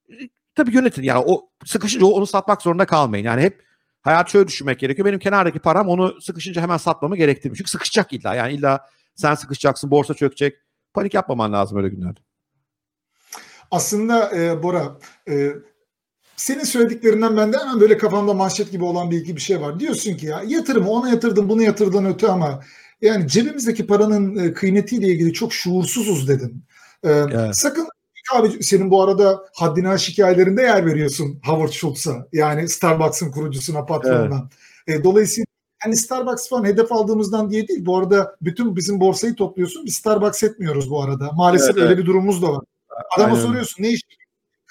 e, 0.09 0.13
tabii 0.55 0.75
yönetin 0.75 1.03
yani 1.03 1.23
o 1.27 1.49
sıkışınca 1.65 2.05
onu 2.05 2.27
satmak 2.27 2.61
zorunda 2.61 2.85
kalmayın. 2.85 3.25
Yani 3.25 3.41
hep 3.41 3.63
hayat 4.01 4.29
şöyle 4.29 4.47
düşünmek 4.47 4.79
gerekiyor. 4.79 5.05
Benim 5.05 5.19
kenardaki 5.19 5.59
param 5.59 5.89
onu 5.89 6.21
sıkışınca 6.21 6.61
hemen 6.61 6.77
satmamı 6.77 7.17
gerektirmiyor. 7.17 7.57
Çünkü 7.57 7.71
sıkışacak 7.71 8.13
illa. 8.13 8.35
Yani 8.35 8.53
illa 8.53 8.85
sen 9.15 9.35
sıkışacaksın, 9.35 9.91
borsa 9.91 10.13
çökecek. 10.13 10.57
Panik 10.93 11.13
yapmaman 11.13 11.53
lazım 11.53 11.77
öyle 11.77 11.89
günlerde. 11.89 12.19
Aslında 13.71 14.35
e, 14.35 14.63
Bora, 14.63 14.97
e, 15.29 15.53
senin 16.37 16.63
söylediklerinden 16.63 17.37
bende 17.37 17.57
hemen 17.57 17.79
böyle 17.79 17.97
kafamda 17.97 18.33
manşet 18.33 18.71
gibi 18.71 18.83
olan 18.83 19.11
bir 19.11 19.21
iki 19.21 19.35
bir 19.35 19.41
şey 19.41 19.61
var. 19.61 19.79
Diyorsun 19.79 20.13
ki 20.13 20.25
ya 20.25 20.43
yatırımı 20.47 20.89
ona 20.89 21.09
yatırdım, 21.09 21.49
bunu 21.49 21.63
yatırdın 21.63 22.05
öte 22.05 22.27
ama 22.27 22.63
yani 23.01 23.27
cebimizdeki 23.27 23.87
paranın 23.87 24.35
e, 24.35 24.53
kıymetiyle 24.53 25.07
ilgili 25.07 25.33
çok 25.33 25.53
şuursuzuz 25.53 26.27
dedin. 26.27 26.63
Ee, 27.03 27.09
evet. 27.09 27.55
Sakın 27.55 27.87
abi 28.33 28.63
senin 28.63 28.91
bu 28.91 29.03
arada 29.03 29.45
haddini 29.53 29.89
aş 29.89 30.09
hikayelerinde 30.09 30.61
yer 30.61 30.85
veriyorsun 30.85 31.39
Howard 31.45 31.71
Schultz'a. 31.71 32.27
Yani 32.33 32.69
Starbucks'ın 32.69 33.31
kurucusuna, 33.31 33.85
patronuna. 33.85 34.49
Evet. 34.87 34.99
E, 34.99 35.03
dolayısıyla 35.03 35.45
hani 35.83 35.97
Starbucks 35.97 36.49
falan 36.49 36.65
hedef 36.65 36.91
aldığımızdan 36.91 37.49
diye 37.49 37.67
değil. 37.67 37.85
Bu 37.85 37.97
arada 37.97 38.35
bütün 38.41 38.75
bizim 38.75 38.99
borsayı 38.99 39.35
topluyorsun. 39.35 39.85
Biz 39.85 39.95
Starbucks 39.95 40.43
etmiyoruz 40.43 40.89
bu 40.89 41.03
arada. 41.03 41.31
Maalesef 41.31 41.69
evet, 41.69 41.77
öyle 41.77 41.87
evet. 41.87 41.97
bir 41.97 42.05
durumumuz 42.05 42.41
da 42.41 42.51
var. 42.51 42.63
Adama 43.17 43.33
Aynen. 43.33 43.45
soruyorsun 43.45 43.83
ne 43.83 43.89
iş 43.89 44.01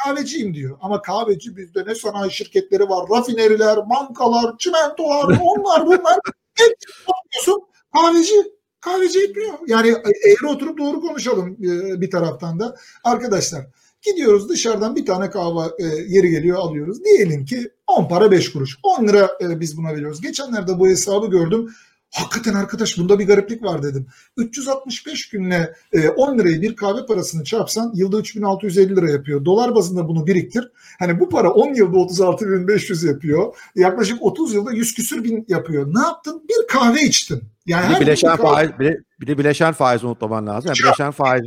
kahveciyim 0.04 0.54
diyor. 0.54 0.78
Ama 0.80 1.02
kahveci 1.02 1.56
bizde 1.56 1.84
ne 1.86 1.94
sanayi 1.94 2.32
şirketleri 2.32 2.88
var, 2.88 3.08
rafineriler, 3.10 3.90
bankalar, 3.90 4.58
çimentolar, 4.58 5.38
onlar 5.42 5.86
bunlar. 5.86 6.18
Topluyorsun. 7.06 7.62
Kahveci 7.94 8.34
kahveci 8.80 9.18
etmiyor. 9.18 9.54
Yani 9.66 9.88
eğri 10.26 10.46
oturup 10.46 10.78
doğru 10.78 11.00
konuşalım 11.00 11.52
e, 11.52 12.00
bir 12.00 12.10
taraftan 12.10 12.60
da. 12.60 12.76
Arkadaşlar 13.04 13.66
gidiyoruz 14.02 14.48
dışarıdan 14.48 14.96
bir 14.96 15.06
tane 15.06 15.30
kahve 15.30 15.70
e, 15.78 15.84
yeri 16.08 16.30
geliyor 16.30 16.58
alıyoruz. 16.58 17.04
Diyelim 17.04 17.44
ki 17.44 17.70
10 17.86 18.08
para 18.08 18.30
5 18.30 18.52
kuruş. 18.52 18.78
10 18.82 19.08
lira 19.08 19.30
e, 19.40 19.60
biz 19.60 19.76
buna 19.76 19.94
veriyoruz. 19.94 20.20
Geçenlerde 20.20 20.78
bu 20.78 20.88
hesabı 20.88 21.26
gördüm. 21.26 21.74
Hakikaten 22.14 22.54
arkadaş 22.54 22.98
bunda 22.98 23.18
bir 23.18 23.26
gariplik 23.26 23.62
var 23.62 23.82
dedim. 23.82 24.06
365 24.36 25.28
günle 25.28 25.74
10 26.16 26.38
lirayı 26.38 26.62
bir 26.62 26.76
kahve 26.76 27.06
parasını 27.06 27.44
çarpsan 27.44 27.92
yılda 27.94 28.18
3650 28.18 28.96
lira 28.96 29.10
yapıyor. 29.10 29.44
Dolar 29.44 29.74
bazında 29.74 30.08
bunu 30.08 30.26
biriktir. 30.26 30.70
Hani 30.98 31.20
bu 31.20 31.28
para 31.28 31.50
10 31.50 31.74
yılda 31.74 31.96
36.500 31.96 33.06
yapıyor. 33.06 33.56
Yaklaşık 33.74 34.22
30 34.22 34.54
yılda 34.54 34.72
100 34.72 34.94
küsür 34.94 35.24
bin 35.24 35.44
yapıyor. 35.48 35.94
Ne 35.94 36.00
yaptın? 36.00 36.42
Bir 36.48 36.66
kahve 36.68 37.02
içtin. 37.02 37.42
Yani 37.66 37.90
bir 37.90 37.96
de 37.96 38.00
bileşen 38.00 38.36
faiz, 38.36 38.70
bir 38.78 38.84
de, 38.84 38.98
bir 39.20 39.26
de 39.26 39.38
bileşen 39.38 39.72
faiz 39.72 40.04
unutmaman 40.04 40.46
lazım. 40.46 40.68
Yani 40.68 40.86
bileşen 40.86 41.10
faizi 41.10 41.46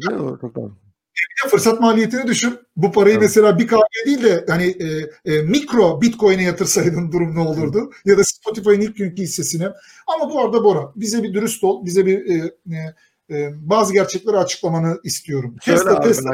Bir 1.46 1.50
fırsat 1.50 1.80
maliyetini 1.80 2.28
düşün. 2.28 2.60
Bu 2.76 2.92
parayı 2.92 3.14
evet. 3.14 3.22
mesela 3.22 3.60
bir 3.60 3.68
kahve 3.68 4.06
değil 4.06 4.24
de 4.24 4.46
hani 4.50 4.66
e, 4.66 5.10
e, 5.34 5.42
mikro 5.42 6.02
Bitcoin'e 6.02 6.44
yatırsaydın 6.44 7.12
durum 7.12 7.36
ne 7.36 7.40
olurdu? 7.40 7.92
Ya 8.06 8.18
da 8.18 8.24
Spotify'ın 8.24 8.82
ilk 8.82 8.98
günkü 8.98 9.22
hissesine. 9.22 9.70
Ama 10.08 10.34
bu 10.34 10.42
arada 10.42 10.64
Bora 10.64 10.92
bize 10.96 11.24
bir 11.24 11.34
dürüst 11.34 11.64
ol. 11.64 11.86
Bize 11.86 12.06
bir 12.06 12.26
e, 12.26 12.52
e, 12.72 13.38
e 13.38 13.52
bazı 13.56 13.94
gerçekleri 13.94 14.38
açıklamanı 14.38 15.00
istiyorum. 15.04 15.56
Söyle 15.62 15.78
Tesla, 15.78 15.98
abi, 15.98 16.08
Tesla. 16.08 16.32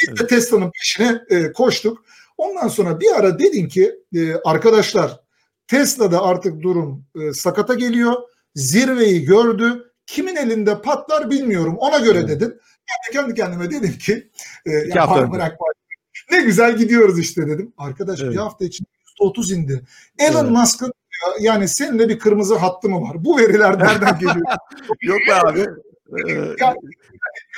Biz 0.00 0.20
de 0.20 0.26
Tesla'nın 0.26 0.70
peşine 0.70 1.20
e, 1.30 1.52
koştuk. 1.52 2.04
Ondan 2.36 2.68
sonra 2.68 3.00
bir 3.00 3.12
ara 3.16 3.38
dedin 3.38 3.68
ki 3.68 3.94
e, 4.14 4.34
arkadaşlar 4.34 5.20
Tesla'da 5.66 6.22
artık 6.22 6.62
durum 6.62 7.04
e, 7.20 7.32
sakata 7.32 7.74
geliyor 7.74 8.14
zirveyi 8.54 9.24
gördü. 9.24 9.92
Kimin 10.06 10.36
elinde 10.36 10.82
patlar 10.82 11.30
bilmiyorum. 11.30 11.76
Ona 11.78 11.98
göre 11.98 12.28
dedim. 12.28 12.58
Ben 12.92 13.08
de 13.08 13.20
kendi 13.20 13.34
kendime 13.34 13.70
dedim 13.70 13.98
ki 13.98 14.30
E, 14.66 14.70
yani 14.70 15.32
bırak, 15.32 15.58
ne 16.30 16.40
güzel 16.40 16.76
gidiyoruz 16.76 17.18
işte 17.18 17.46
dedim. 17.46 17.72
Arkadaş 17.78 18.20
evet. 18.22 18.32
bir 18.32 18.36
hafta 18.36 18.64
için 18.64 18.86
%30 19.20 19.54
indi. 19.54 19.82
Elon 20.18 20.44
evet. 20.44 20.50
Musk'ın 20.50 20.92
yani 21.40 21.68
seninle 21.68 22.08
bir 22.08 22.18
kırmızı 22.18 22.56
hattı 22.56 22.88
mı 22.88 23.02
var? 23.02 23.24
Bu 23.24 23.38
veriler 23.38 23.78
nereden 23.78 24.18
geliyor? 24.18 24.46
Yok 25.02 25.18
be 25.28 25.34
abi. 25.34 25.66
yani, 26.60 26.76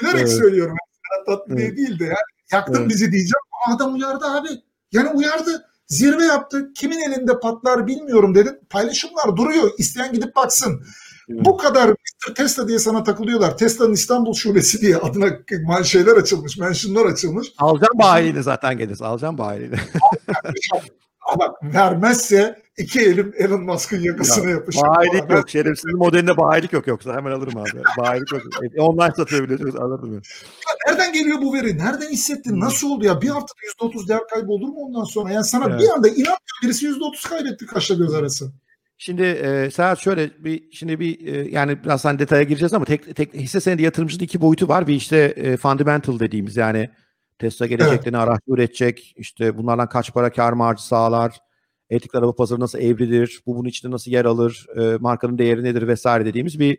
gülerek 0.00 0.20
evet. 0.20 0.32
söylüyorum. 0.32 0.76
Tatlı 1.26 1.54
evet. 1.60 1.76
değil 1.76 1.98
de 1.98 2.04
yani 2.04 2.16
yaktın 2.52 2.80
evet. 2.80 2.88
bizi 2.88 3.12
diyeceğim. 3.12 3.44
Adam 3.74 3.94
uyardı 3.94 4.24
abi. 4.26 4.48
Yani 4.92 5.08
uyardı. 5.08 5.66
Zirve 5.86 6.24
yaptı. 6.24 6.72
Kimin 6.74 6.98
elinde 6.98 7.40
patlar 7.40 7.86
bilmiyorum 7.86 8.34
dedin. 8.34 8.60
Paylaşımlar 8.70 9.36
duruyor. 9.36 9.70
İsteyen 9.78 10.12
gidip 10.12 10.36
baksın. 10.36 10.84
Bu 11.28 11.56
kadar 11.56 11.88
Mr. 11.88 12.34
Tesla 12.34 12.68
diye 12.68 12.78
sana 12.78 13.02
takılıyorlar. 13.02 13.58
Tesla'nın 13.58 13.92
İstanbul 13.92 14.34
şubesi 14.34 14.80
diye 14.80 14.96
adına 14.96 15.84
şeyler 15.84 16.16
açılmış, 16.16 16.58
mentionlar 16.58 17.06
açılmış. 17.06 17.48
Alacağım 17.58 17.98
bayiliğini 17.98 18.42
zaten 18.42 18.78
gelirse. 18.78 19.04
Alacağım 19.04 19.38
bayiliğini. 19.38 19.76
Ama 21.32 21.54
vermezse 21.62 22.62
iki 22.78 23.00
elim 23.00 23.34
Elon 23.38 23.62
Musk'ın 23.62 24.00
yakasına 24.00 24.44
ya, 24.44 24.50
yapışır. 24.50 24.82
Bayilik 24.82 25.30
yok. 25.30 25.50
Şerefsizin 25.50 25.98
modelinde 25.98 26.36
bayilik 26.36 26.72
yok 26.72 26.86
yoksa 26.86 27.14
hemen 27.14 27.30
alırım 27.30 27.56
abi. 27.56 27.82
bayilik 27.98 28.32
yok. 28.32 28.42
E, 28.76 28.80
online 28.80 29.14
satabiliyorsunuz 29.16 29.76
alırım. 29.76 30.14
Ya. 30.14 30.20
Nereden 30.86 31.12
geliyor 31.12 31.42
bu 31.42 31.54
veri? 31.54 31.78
Nereden 31.78 32.08
hissettin? 32.10 32.60
Nasıl 32.60 32.90
oldu 32.90 33.04
ya? 33.04 33.20
Bir 33.20 33.28
haftada 33.28 33.60
%30 33.80 34.08
değer 34.08 34.26
kaybı 34.30 34.52
olur 34.52 34.68
mu 34.68 34.76
ondan 34.76 35.04
sonra? 35.04 35.32
Yani 35.32 35.44
sana 35.44 35.66
evet. 35.70 35.80
bir 35.80 35.88
anda 35.88 36.08
inanmıyor 36.08 36.62
birisi 36.62 36.86
%30 36.86 37.28
kaybetti 37.28 37.66
kaşla 37.66 37.94
göz 37.94 38.14
arası. 38.14 38.52
Şimdi 39.04 39.22
e, 39.22 39.70
Serhat 39.70 39.98
şöyle 39.98 40.44
bir 40.44 40.62
şimdi 40.72 41.00
bir 41.00 41.34
e, 41.34 41.50
yani 41.50 41.84
biraz 41.84 42.04
hani 42.04 42.18
detaya 42.18 42.42
gireceğiz 42.42 42.74
ama 42.74 42.84
tek, 42.84 43.16
tek 43.16 43.34
hisse 43.34 43.60
senedi 43.60 43.82
yatırımcının 43.82 44.24
iki 44.24 44.40
boyutu 44.40 44.68
var. 44.68 44.86
Bir 44.86 44.94
işte 44.94 45.16
e, 45.18 45.56
fundamental 45.56 46.18
dediğimiz 46.18 46.56
yani 46.56 46.90
Tesla 47.38 47.66
geleceklerini 47.66 48.16
evet. 48.16 48.28
araç 48.28 48.40
üretecek. 48.48 49.14
işte 49.16 49.58
bunlardan 49.58 49.88
kaç 49.88 50.14
para 50.14 50.32
kar 50.32 50.52
marjı 50.52 50.86
sağlar. 50.86 51.38
Etik 51.90 52.14
araba 52.14 52.34
pazarı 52.34 52.60
nasıl 52.60 52.78
evrilir. 52.78 53.42
Bu 53.46 53.56
bunun 53.56 53.68
içinde 53.68 53.92
nasıl 53.92 54.10
yer 54.10 54.24
alır. 54.24 54.66
E, 54.76 54.96
markanın 55.00 55.38
değeri 55.38 55.64
nedir 55.64 55.88
vesaire 55.88 56.24
dediğimiz 56.24 56.58
bir 56.60 56.78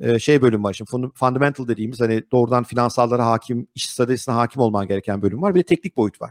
e, 0.00 0.18
şey 0.18 0.42
bölüm 0.42 0.64
var. 0.64 0.72
Şimdi 0.72 1.08
fundamental 1.14 1.68
dediğimiz 1.68 2.00
hani 2.00 2.22
doğrudan 2.32 2.64
finansallara 2.64 3.26
hakim, 3.26 3.66
iş 3.74 3.90
stratejisine 3.90 4.34
hakim 4.34 4.62
olman 4.62 4.88
gereken 4.88 5.22
bölüm 5.22 5.42
var. 5.42 5.54
Bir 5.54 5.60
de 5.60 5.64
teknik 5.64 5.96
boyut 5.96 6.22
var. 6.22 6.30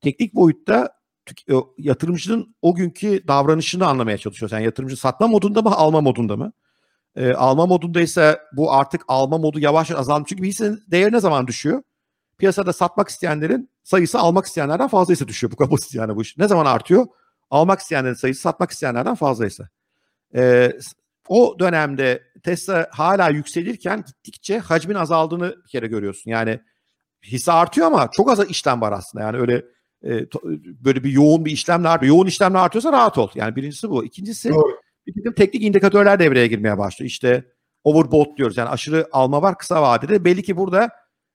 Teknik 0.00 0.34
boyutta 0.34 0.97
yatırımcının 1.78 2.54
o 2.62 2.74
günkü 2.74 3.28
davranışını 3.28 3.86
anlamaya 3.86 4.18
çalışıyoruz. 4.18 4.52
Yani 4.52 4.64
yatırımcı 4.64 4.96
satma 4.96 5.26
modunda 5.26 5.62
mı, 5.62 5.70
alma 5.76 6.00
modunda 6.00 6.36
mı? 6.36 6.52
E, 7.16 7.32
alma 7.32 7.66
modundaysa 7.66 8.40
bu 8.52 8.72
artık 8.72 9.02
alma 9.08 9.38
modu 9.38 9.60
yavaş 9.60 9.90
yavaş 9.90 10.00
azalmış. 10.00 10.28
Çünkü 10.28 10.42
bir 10.42 10.48
hissenin 10.48 10.82
değeri 10.86 11.12
ne 11.12 11.20
zaman 11.20 11.46
düşüyor? 11.46 11.82
Piyasada 12.38 12.72
satmak 12.72 13.08
isteyenlerin 13.08 13.70
sayısı 13.82 14.18
almak 14.18 14.46
isteyenlerden 14.46 14.88
fazlaysa 14.88 15.28
düşüyor. 15.28 15.50
Bu 15.50 15.56
kapasite 15.56 15.98
yani 15.98 16.16
bu 16.16 16.22
iş. 16.22 16.38
Ne 16.38 16.48
zaman 16.48 16.66
artıyor? 16.66 17.06
Almak 17.50 17.80
isteyenlerin 17.80 18.14
sayısı 18.14 18.40
satmak 18.40 18.70
isteyenlerden 18.70 19.14
fazlaysa. 19.14 19.68
E, 20.34 20.72
o 21.28 21.56
dönemde 21.58 22.22
Tesla 22.42 22.88
hala 22.90 23.28
yükselirken 23.28 24.04
gittikçe 24.06 24.58
hacmin 24.58 24.94
azaldığını 24.94 25.56
bir 25.64 25.70
kere 25.70 25.86
görüyorsun. 25.86 26.30
Yani 26.30 26.60
hisse 27.24 27.52
artıyor 27.52 27.86
ama 27.86 28.10
çok 28.12 28.30
az 28.30 28.50
işlem 28.50 28.80
var 28.80 28.92
aslında. 28.92 29.24
Yani 29.24 29.38
öyle 29.38 29.64
e, 30.02 30.28
to, 30.28 30.40
böyle 30.84 31.04
bir 31.04 31.10
yoğun 31.10 31.44
bir 31.44 31.50
işlemle 31.50 31.88
artıyor. 31.88 32.14
Yoğun 32.14 32.26
işlemle 32.26 32.58
artıyorsa 32.58 32.92
rahat 32.92 33.18
ol. 33.18 33.28
Yani 33.34 33.56
birincisi 33.56 33.90
bu. 33.90 34.04
İkincisi 34.04 34.50
Doğru. 34.50 34.76
bir 35.06 35.14
takım 35.14 35.34
teknik 35.34 35.62
indikatörler 35.62 36.18
devreye 36.18 36.46
girmeye 36.46 36.78
başlıyor. 36.78 37.10
İşte 37.10 37.44
overbought 37.84 38.36
diyoruz. 38.36 38.56
Yani 38.56 38.68
aşırı 38.68 39.08
alma 39.12 39.42
var 39.42 39.58
kısa 39.58 39.82
vadede. 39.82 40.24
Belli 40.24 40.42
ki 40.42 40.56
burada 40.56 40.90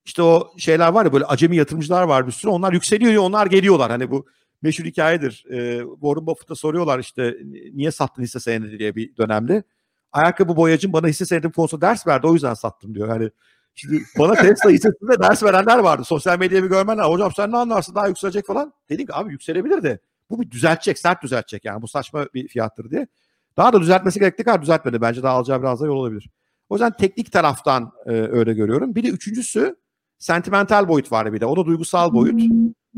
işte 0.05 0.21
o 0.21 0.53
şeyler 0.57 0.87
var 0.87 1.05
ya 1.05 1.13
böyle 1.13 1.25
acemi 1.25 1.55
yatırımcılar 1.55 2.03
var 2.03 2.27
bir 2.27 2.31
sürü. 2.31 2.51
Onlar 2.51 2.73
yükseliyor 2.73 3.23
onlar 3.23 3.47
geliyorlar. 3.47 3.91
Hani 3.91 4.11
bu 4.11 4.25
meşhur 4.61 4.85
hikayedir. 4.85 5.45
E, 5.49 5.83
Warren 6.01 6.27
Buffett'a 6.27 6.55
soruyorlar 6.55 6.99
işte 6.99 7.37
niye 7.73 7.91
sattın 7.91 8.23
hisse 8.23 8.39
senedi 8.39 8.79
diye 8.79 8.95
bir 8.95 9.17
dönemde. 9.17 9.63
Ayakkabı 10.11 10.55
boyacım 10.55 10.93
bana 10.93 11.07
hisse 11.07 11.25
senedim 11.25 11.51
konusunda 11.51 11.87
ders 11.87 12.07
verdi 12.07 12.27
o 12.27 12.33
yüzden 12.33 12.53
sattım 12.53 12.95
diyor. 12.95 13.09
Yani 13.09 13.31
Şimdi 13.75 14.03
bana 14.19 14.35
Tesla 14.35 14.69
hissesinde 14.69 15.19
ders 15.19 15.43
verenler 15.43 15.79
vardı. 15.79 16.03
Sosyal 16.03 16.39
medyayı 16.39 16.63
bir 16.63 16.69
görmenler. 16.69 17.03
Hocam 17.03 17.31
sen 17.35 17.51
ne 17.51 17.57
anlarsın 17.57 17.95
daha 17.95 18.07
yükselecek 18.07 18.45
falan. 18.45 18.73
Dedim 18.89 19.05
ki 19.07 19.13
abi 19.13 19.31
yükselebilir 19.31 19.83
de 19.83 19.99
bu 20.29 20.41
bir 20.41 20.51
düzeltecek, 20.51 20.99
sert 20.99 21.23
düzeltecek 21.23 21.65
yani 21.65 21.81
bu 21.81 21.87
saçma 21.87 22.25
bir 22.33 22.47
fiyattır 22.47 22.91
diye. 22.91 23.07
Daha 23.57 23.73
da 23.73 23.81
düzeltmesi 23.81 24.19
gerektiği 24.19 24.43
kadar 24.43 24.61
düzeltmedi. 24.61 25.01
Bence 25.01 25.23
daha 25.23 25.33
alacağı 25.33 25.61
biraz 25.61 25.81
da 25.81 25.85
yol 25.85 25.95
olabilir. 25.95 26.29
O 26.69 26.75
yüzden 26.75 26.91
teknik 26.91 27.31
taraftan 27.31 27.91
e, 28.05 28.11
öyle 28.11 28.53
görüyorum. 28.53 28.95
Bir 28.95 29.03
de 29.03 29.07
üçüncüsü 29.07 29.75
sentimental 30.19 30.87
boyut 30.87 31.11
var 31.11 31.33
bir 31.33 31.41
de. 31.41 31.45
O 31.45 31.57
da 31.57 31.65
duygusal 31.65 32.13
boyut. 32.13 32.41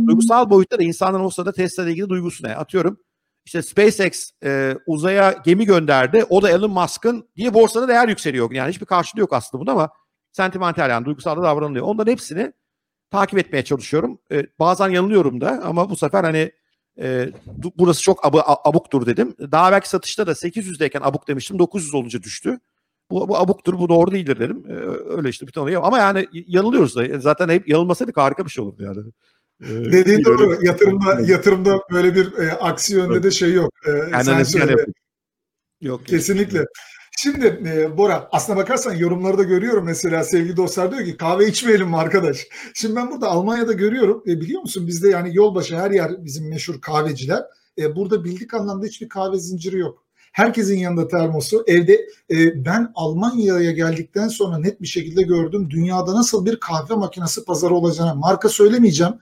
Duygusal 0.07 0.49
boyutta 0.49 0.80
da 0.80 0.84
insanların 0.84 1.23
o 1.23 1.30
sırada 1.30 1.51
Tesla 1.51 1.84
ile 1.84 1.91
ilgili 1.91 2.09
duygusu 2.09 2.47
ne? 2.47 2.55
Atıyorum 2.55 2.97
işte 3.45 3.61
SpaceX 3.61 4.32
e, 4.43 4.78
uzaya 4.88 5.32
gemi 5.45 5.65
gönderdi. 5.65 6.26
O 6.30 6.41
da 6.41 6.49
Elon 6.49 6.71
Musk'ın 6.71 7.30
diye 7.36 7.53
borsada 7.53 7.88
değer 7.88 8.07
yükseliyor. 8.07 8.51
Yani 8.51 8.69
hiçbir 8.69 8.86
karşılığı 8.86 9.21
yok 9.21 9.34
aslında 9.34 9.61
bunda 9.61 9.71
ama 9.71 9.89
sentimental 10.36 10.90
yani 10.90 11.06
duygusal 11.06 11.38
da 11.38 11.44
davranılıyor. 11.44 11.86
Onların 11.86 12.12
hepsini 12.12 12.54
takip 13.12 13.40
etmeye 13.40 13.64
çalışıyorum. 13.64 14.20
E, 14.32 14.48
bazen 14.60 14.90
yanılıyorum 14.90 15.42
da 15.42 15.62
ama 15.64 15.90
bu 15.90 15.96
sefer 15.96 16.24
hani 16.24 16.52
e, 17.00 17.32
burası 17.78 18.02
çok 18.02 18.26
abu, 18.26 18.42
abuktur 18.46 19.06
dedim. 19.06 19.36
Daha 19.40 19.72
belki 19.72 19.90
satışta 19.90 20.28
da 20.28 20.32
800'deyken 20.32 21.04
abuk 21.04 21.28
demiştim. 21.28 21.60
900 21.60 21.94
olunca 21.94 22.24
düştü. 22.24 22.60
Bu, 23.12 23.30
bu 23.30 23.38
abuktur, 23.38 23.80
bu 23.80 23.90
doğru 23.90 24.12
değildir 24.12 24.40
dedim. 24.40 24.64
E, 24.70 24.74
öyle 25.16 25.30
işte 25.30 25.48
bir 25.48 25.52
tane 25.52 25.78
ama 25.78 25.98
yani 25.98 26.28
yanılıyoruz 26.32 26.96
da. 26.96 27.20
Zaten 27.20 27.50
hep 27.50 27.68
yanılmasaydık 27.68 28.18
harika 28.18 28.46
bir 28.46 28.52
şey 28.52 28.64
olurdu 28.64 28.84
yani. 28.84 29.00
Ee, 29.64 29.92
Dediğin 29.92 30.26
doğru. 30.26 30.52
Öyle. 30.52 30.68
Yatırımda 30.68 31.22
yatırımda 31.22 31.80
böyle 31.92 32.16
bir 32.16 32.38
e, 32.38 32.52
aksi 32.52 32.96
yönde 32.96 33.24
de 33.24 33.32
şey 33.32 33.54
yok. 33.54 33.74
E, 33.88 33.92
yani 33.92 34.24
sen 34.24 34.44
söyle. 34.44 34.76
Yok. 35.82 36.06
Kesinlikle. 36.06 36.58
Yok. 36.58 36.68
Şimdi 37.26 37.61
e, 37.65 37.97
Bora 37.97 38.28
aslına 38.32 38.57
bakarsan 38.57 38.95
yorumları 38.95 39.38
da 39.38 39.43
görüyorum 39.43 39.86
mesela 39.86 40.23
sevgili 40.23 40.57
dostlar 40.57 40.91
diyor 40.91 41.05
ki 41.05 41.17
kahve 41.17 41.47
içmeyelim 41.47 41.88
mi 41.88 41.97
arkadaş? 41.97 42.47
Şimdi 42.73 42.95
ben 42.95 43.11
burada 43.11 43.28
Almanya'da 43.28 43.73
görüyorum 43.73 44.23
e, 44.28 44.41
biliyor 44.41 44.61
musun 44.61 44.88
bizde 44.88 45.09
yani 45.09 45.36
yolbaşı 45.36 45.78
her 45.78 45.91
yer 45.91 46.26
bizim 46.26 46.49
meşhur 46.49 46.82
kahveciler. 46.82 47.43
E, 47.78 47.95
burada 47.95 48.23
bildik 48.23 48.53
anlamda 48.53 48.86
hiçbir 48.86 49.09
kahve 49.09 49.39
zinciri 49.39 49.80
yok. 49.80 50.03
Herkesin 50.32 50.78
yanında 50.78 51.07
termosu. 51.07 51.63
Evde 51.67 51.93
e, 52.32 52.65
ben 52.65 52.91
Almanya'ya 52.95 53.71
geldikten 53.71 54.28
sonra 54.28 54.57
net 54.57 54.82
bir 54.82 54.88
şekilde 54.88 55.21
gördüm 55.21 55.69
dünyada 55.69 56.15
nasıl 56.15 56.45
bir 56.45 56.59
kahve 56.59 56.95
makinesi 56.95 57.45
pazarı 57.45 57.73
olacağını. 57.73 58.15
Marka 58.15 58.49
söylemeyeceğim. 58.49 59.13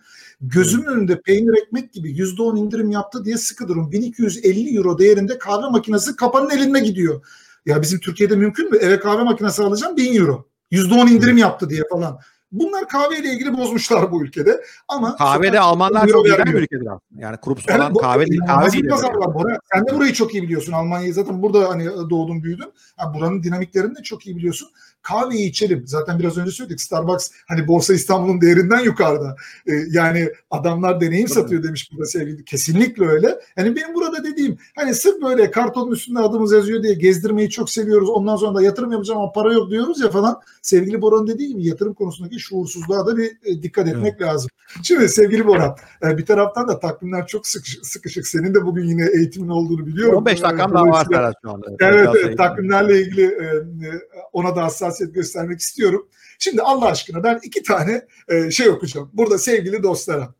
Gözümün 0.41 0.85
önünde 0.85 1.21
peynir 1.21 1.63
ekmek 1.63 1.93
gibi 1.93 2.11
%10 2.11 2.59
indirim 2.59 2.91
yaptı 2.91 3.25
diye 3.25 3.37
sıkı 3.37 3.67
durum. 3.67 3.91
1250 3.91 4.77
euro 4.77 4.99
değerinde 4.99 5.37
kahve 5.37 5.69
makinesi 5.69 6.15
kapanın 6.15 6.49
elinde 6.49 6.79
gidiyor. 6.79 7.21
Ya 7.66 7.82
bizim 7.82 7.99
Türkiye'de 7.99 8.36
mümkün 8.36 8.72
mü? 8.72 8.78
Eve 8.78 8.99
kahve 8.99 9.24
makinesi 9.24 9.64
alacağım 9.64 9.97
1000 9.97 10.16
euro. 10.16 10.47
%10 10.72 11.09
indirim 11.09 11.38
yaptı 11.38 11.70
diye 11.70 11.84
falan. 11.91 12.20
Bunlar 12.51 12.88
kahveyle 12.88 13.34
ilgili 13.34 13.57
bozmuşlar 13.57 14.11
bu 14.11 14.24
ülkede. 14.24 14.64
Ama 14.88 15.16
kahvede 15.16 15.59
Almanlar 15.59 16.07
çok 16.07 16.28
iyi 16.28 16.38
bir 16.38 16.53
ülkedir. 16.53 16.88
Yani 17.18 17.38
Krups 17.38 17.66
falan 17.66 17.80
yani, 17.80 17.97
kahve 17.97 18.28
değil. 18.28 18.41
Kahve 18.47 18.72
değil. 18.72 18.89
Pazarlar 18.89 19.34
Bora. 19.34 19.57
Sen 19.74 19.88
de 19.88 19.95
burayı 19.95 20.14
çok 20.14 20.34
iyi 20.34 20.43
biliyorsun. 20.43 20.74
Almanya'yı 20.74 21.14
zaten 21.14 21.41
burada 21.41 21.70
hani 21.70 21.86
doğdun 21.86 22.43
büyüdün. 22.43 22.74
Yani 22.99 23.14
buranın 23.14 23.43
dinamiklerini 23.43 23.95
de 23.95 24.03
çok 24.03 24.28
iyi 24.28 24.38
biliyorsun 24.38 24.70
kahveyi 25.03 25.49
içelim. 25.49 25.83
Zaten 25.87 26.19
biraz 26.19 26.37
önce 26.37 26.51
söyledik 26.51 26.81
Starbucks 26.81 27.31
hani 27.47 27.67
Borsa 27.67 27.93
İstanbul'un 27.93 28.41
değerinden 28.41 28.79
yukarıda. 28.79 29.35
Ee, 29.67 29.73
yani 29.91 30.29
adamlar 30.51 31.01
deneyim 31.01 31.27
Tabii. 31.27 31.39
satıyor 31.39 31.63
demiş 31.63 31.89
burada 31.91 32.05
sevgili. 32.05 32.45
Kesinlikle 32.45 33.07
öyle. 33.07 33.39
Yani 33.57 33.75
benim 33.75 33.93
burada 33.93 34.23
dediğim 34.23 34.57
hani 34.75 34.95
sırf 34.95 35.21
böyle 35.21 35.51
kartonun 35.51 35.91
üstünde 35.91 36.19
adımız 36.19 36.51
yazıyor 36.51 36.83
diye 36.83 36.93
gezdirmeyi 36.93 37.49
çok 37.49 37.69
seviyoruz. 37.69 38.09
Ondan 38.09 38.35
sonra 38.35 38.55
da 38.55 38.61
yatırım 38.61 38.91
yapacağım 38.91 39.19
ama 39.19 39.31
para 39.31 39.53
yok 39.53 39.69
diyoruz 39.69 40.01
ya 40.01 40.09
falan. 40.09 40.41
Sevgili 40.61 41.01
Boran 41.01 41.27
dediği 41.27 41.47
gibi 41.47 41.67
yatırım 41.67 41.93
konusundaki 41.93 42.39
şuursuzluğa 42.39 43.07
da 43.07 43.17
bir 43.17 43.37
e, 43.43 43.63
dikkat 43.63 43.87
etmek 43.87 44.13
evet. 44.17 44.21
lazım. 44.21 44.49
Şimdi 44.83 45.09
sevgili 45.09 45.47
Boran 45.47 45.75
e, 46.03 46.17
bir 46.17 46.25
taraftan 46.25 46.67
da 46.67 46.79
takvimler 46.79 47.27
çok 47.27 47.47
sıkışık. 47.47 47.85
sıkışık. 47.85 48.27
Senin 48.27 48.53
de 48.53 48.65
bugün 48.65 48.83
yine 48.83 49.05
eğitimin 49.15 49.49
olduğunu 49.49 49.85
biliyorum. 49.85 50.17
15 50.17 50.41
dakikam 50.41 50.73
daha 50.73 50.83
var 50.83 51.07
şu 51.41 51.51
anda. 51.51 51.67
Evet, 51.79 52.09
evet 52.15 52.37
takvimlerle 52.37 53.01
ilgili 53.01 53.25
e, 53.25 53.47
ona 54.33 54.55
da 54.55 54.63
hassas 54.63 54.92
hassasiyet 54.93 55.15
göstermek 55.15 55.59
istiyorum. 55.59 56.09
Şimdi 56.39 56.61
Allah 56.61 56.85
aşkına 56.85 57.23
ben 57.23 57.39
iki 57.43 57.63
tane 57.63 58.07
e, 58.27 58.51
şey 58.51 58.69
okuyacağım. 58.69 59.09
Burada 59.13 59.37
sevgili 59.37 59.83
dostlara. 59.83 60.33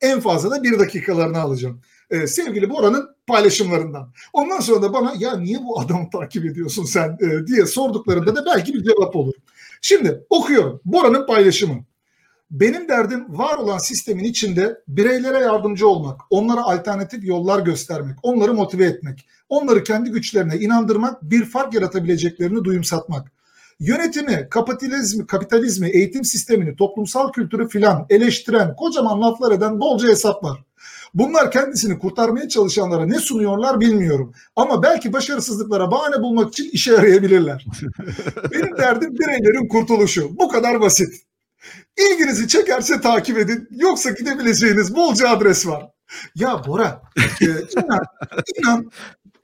En 0.00 0.20
fazla 0.20 0.50
da 0.50 0.62
bir 0.62 0.78
dakikalarını 0.78 1.40
alacağım. 1.40 1.80
Ee, 2.10 2.26
sevgili 2.26 2.70
Bora'nın 2.70 3.08
paylaşımlarından. 3.26 4.12
Ondan 4.32 4.60
sonra 4.60 4.82
da 4.82 4.92
bana 4.92 5.14
ya 5.18 5.36
niye 5.36 5.58
bu 5.58 5.80
adamı 5.80 6.10
takip 6.10 6.44
ediyorsun 6.44 6.84
sen 6.84 7.18
e, 7.20 7.46
diye 7.46 7.66
sorduklarında 7.66 8.36
da 8.36 8.46
belki 8.46 8.74
bir 8.74 8.82
cevap 8.82 9.16
olur. 9.16 9.34
Şimdi 9.80 10.24
okuyorum. 10.30 10.80
Bora'nın 10.84 11.26
paylaşımı. 11.26 11.84
Benim 12.50 12.88
derdim 12.88 13.38
var 13.38 13.58
olan 13.58 13.78
sistemin 13.78 14.24
içinde 14.24 14.80
bireylere 14.88 15.38
yardımcı 15.38 15.88
olmak, 15.88 16.20
onlara 16.30 16.62
alternatif 16.62 17.24
yollar 17.24 17.60
göstermek, 17.60 18.16
onları 18.22 18.54
motive 18.54 18.84
etmek, 18.84 19.28
onları 19.48 19.84
kendi 19.84 20.10
güçlerine 20.10 20.56
inandırmak, 20.56 21.22
bir 21.22 21.44
fark 21.44 21.74
yaratabileceklerini 21.74 22.64
duyumsatmak 22.64 23.31
yönetimi, 23.82 24.48
kapitalizmi, 24.50 25.26
kapitalizmi, 25.26 25.88
eğitim 25.88 26.24
sistemini, 26.24 26.76
toplumsal 26.76 27.32
kültürü 27.32 27.68
filan 27.68 28.06
eleştiren, 28.10 28.76
kocaman 28.76 29.20
laflar 29.22 29.52
eden 29.52 29.80
bolca 29.80 30.08
hesap 30.08 30.44
var. 30.44 30.64
Bunlar 31.14 31.50
kendisini 31.50 31.98
kurtarmaya 31.98 32.48
çalışanlara 32.48 33.06
ne 33.06 33.18
sunuyorlar 33.18 33.80
bilmiyorum. 33.80 34.34
Ama 34.56 34.82
belki 34.82 35.12
başarısızlıklara 35.12 35.90
bahane 35.90 36.22
bulmak 36.22 36.52
için 36.52 36.70
işe 36.72 36.92
yarayabilirler. 36.92 37.66
Benim 38.52 38.76
derdim 38.78 39.14
bireylerin 39.14 39.68
kurtuluşu. 39.68 40.38
Bu 40.38 40.48
kadar 40.48 40.80
basit. 40.80 41.14
İlginizi 41.98 42.48
çekerse 42.48 43.00
takip 43.00 43.38
edin. 43.38 43.68
Yoksa 43.70 44.10
gidebileceğiniz 44.10 44.96
bolca 44.96 45.28
adres 45.28 45.66
var. 45.66 45.88
Ya 46.34 46.62
Bora, 46.66 47.02
e, 47.40 47.46
inan, 47.46 48.04
inan 48.58 48.90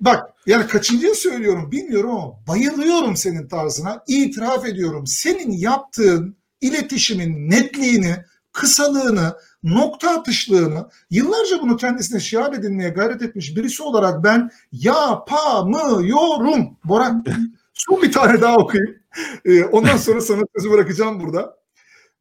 bak 0.01 0.32
yani 0.46 0.66
kaçıncıya 0.66 1.14
söylüyorum 1.14 1.72
bilmiyorum 1.72 2.11
ama 2.11 2.46
bayılıyorum 2.49 3.16
senin 3.16 3.49
tarzına. 3.49 4.05
İtiraf 4.07 4.66
ediyorum. 4.66 5.07
Senin 5.07 5.51
yaptığın 5.51 6.36
iletişimin 6.61 7.51
netliğini, 7.51 8.16
kısalığını, 8.53 9.36
nokta 9.62 10.11
atışlığını 10.11 10.88
yıllarca 11.11 11.62
bunu 11.62 11.76
kendisine 11.76 12.20
şiar 12.20 12.53
edinmeye 12.53 12.90
gayret 12.90 13.22
etmiş 13.22 13.57
birisi 13.57 13.82
olarak 13.82 14.24
ben 14.24 14.51
yapamıyorum. 14.72 16.76
Bora 16.84 17.22
son 17.74 18.03
bir 18.03 18.12
tane 18.12 18.40
daha 18.40 18.57
okuyayım. 18.57 18.96
Ee, 19.44 19.64
ondan 19.64 19.96
sonra 19.96 20.20
sana 20.20 20.42
sözü 20.57 20.70
bırakacağım 20.70 21.20
burada. 21.20 21.59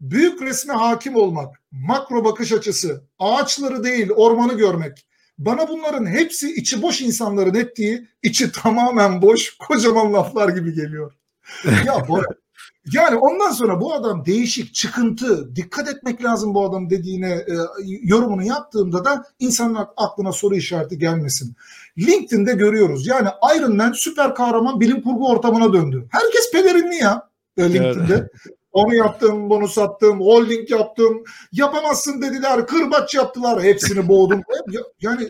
Büyük 0.01 0.41
resme 0.41 0.73
hakim 0.73 1.15
olmak, 1.15 1.55
makro 1.71 2.25
bakış 2.25 2.51
açısı, 2.51 3.03
ağaçları 3.19 3.83
değil 3.83 4.11
ormanı 4.11 4.53
görmek. 4.53 5.07
Bana 5.37 5.67
bunların 5.67 6.05
hepsi 6.05 6.53
içi 6.55 6.81
boş 6.81 7.01
insanların 7.01 7.53
ettiği, 7.53 8.07
içi 8.23 8.51
tamamen 8.51 9.21
boş 9.21 9.57
kocaman 9.57 10.13
laflar 10.13 10.49
gibi 10.49 10.73
geliyor. 10.73 11.13
Ya 11.85 12.07
Bora 12.07 12.25
yani 12.93 13.15
ondan 13.15 13.51
sonra 13.51 13.81
bu 13.81 13.93
adam 13.93 14.25
değişik, 14.25 14.73
çıkıntı, 14.73 15.55
dikkat 15.55 15.87
etmek 15.89 16.23
lazım 16.23 16.53
bu 16.53 16.65
adam 16.65 16.89
dediğine 16.89 17.31
e, 17.31 17.55
yorumunu 18.01 18.43
yaptığımda 18.43 19.05
da 19.05 19.25
insanın 19.39 19.87
aklına 19.97 20.31
soru 20.31 20.55
işareti 20.55 20.97
gelmesin. 20.97 21.55
LinkedIn'de 21.97 22.53
görüyoruz. 22.53 23.07
Yani 23.07 23.29
Iron 23.57 23.75
Man 23.75 23.91
süper 23.91 24.35
kahraman 24.35 24.79
bilim 24.79 25.01
kurgu 25.01 25.29
ortamına 25.29 25.73
döndü. 25.73 26.07
Herkes 26.11 26.51
pelerinli 26.51 26.95
ya 26.95 27.29
e, 27.57 27.73
LinkedIn'de. 27.73 28.29
Onu 28.77 28.95
yaptım, 28.95 29.49
bunu 29.49 29.67
sattım, 29.67 30.19
holding 30.19 30.69
yaptım. 30.69 31.23
Yapamazsın 31.51 32.21
dediler, 32.21 32.67
kırbaç 32.67 33.15
yaptılar. 33.15 33.63
Hepsini 33.63 34.07
boğdum. 34.07 34.41
Yani 35.01 35.29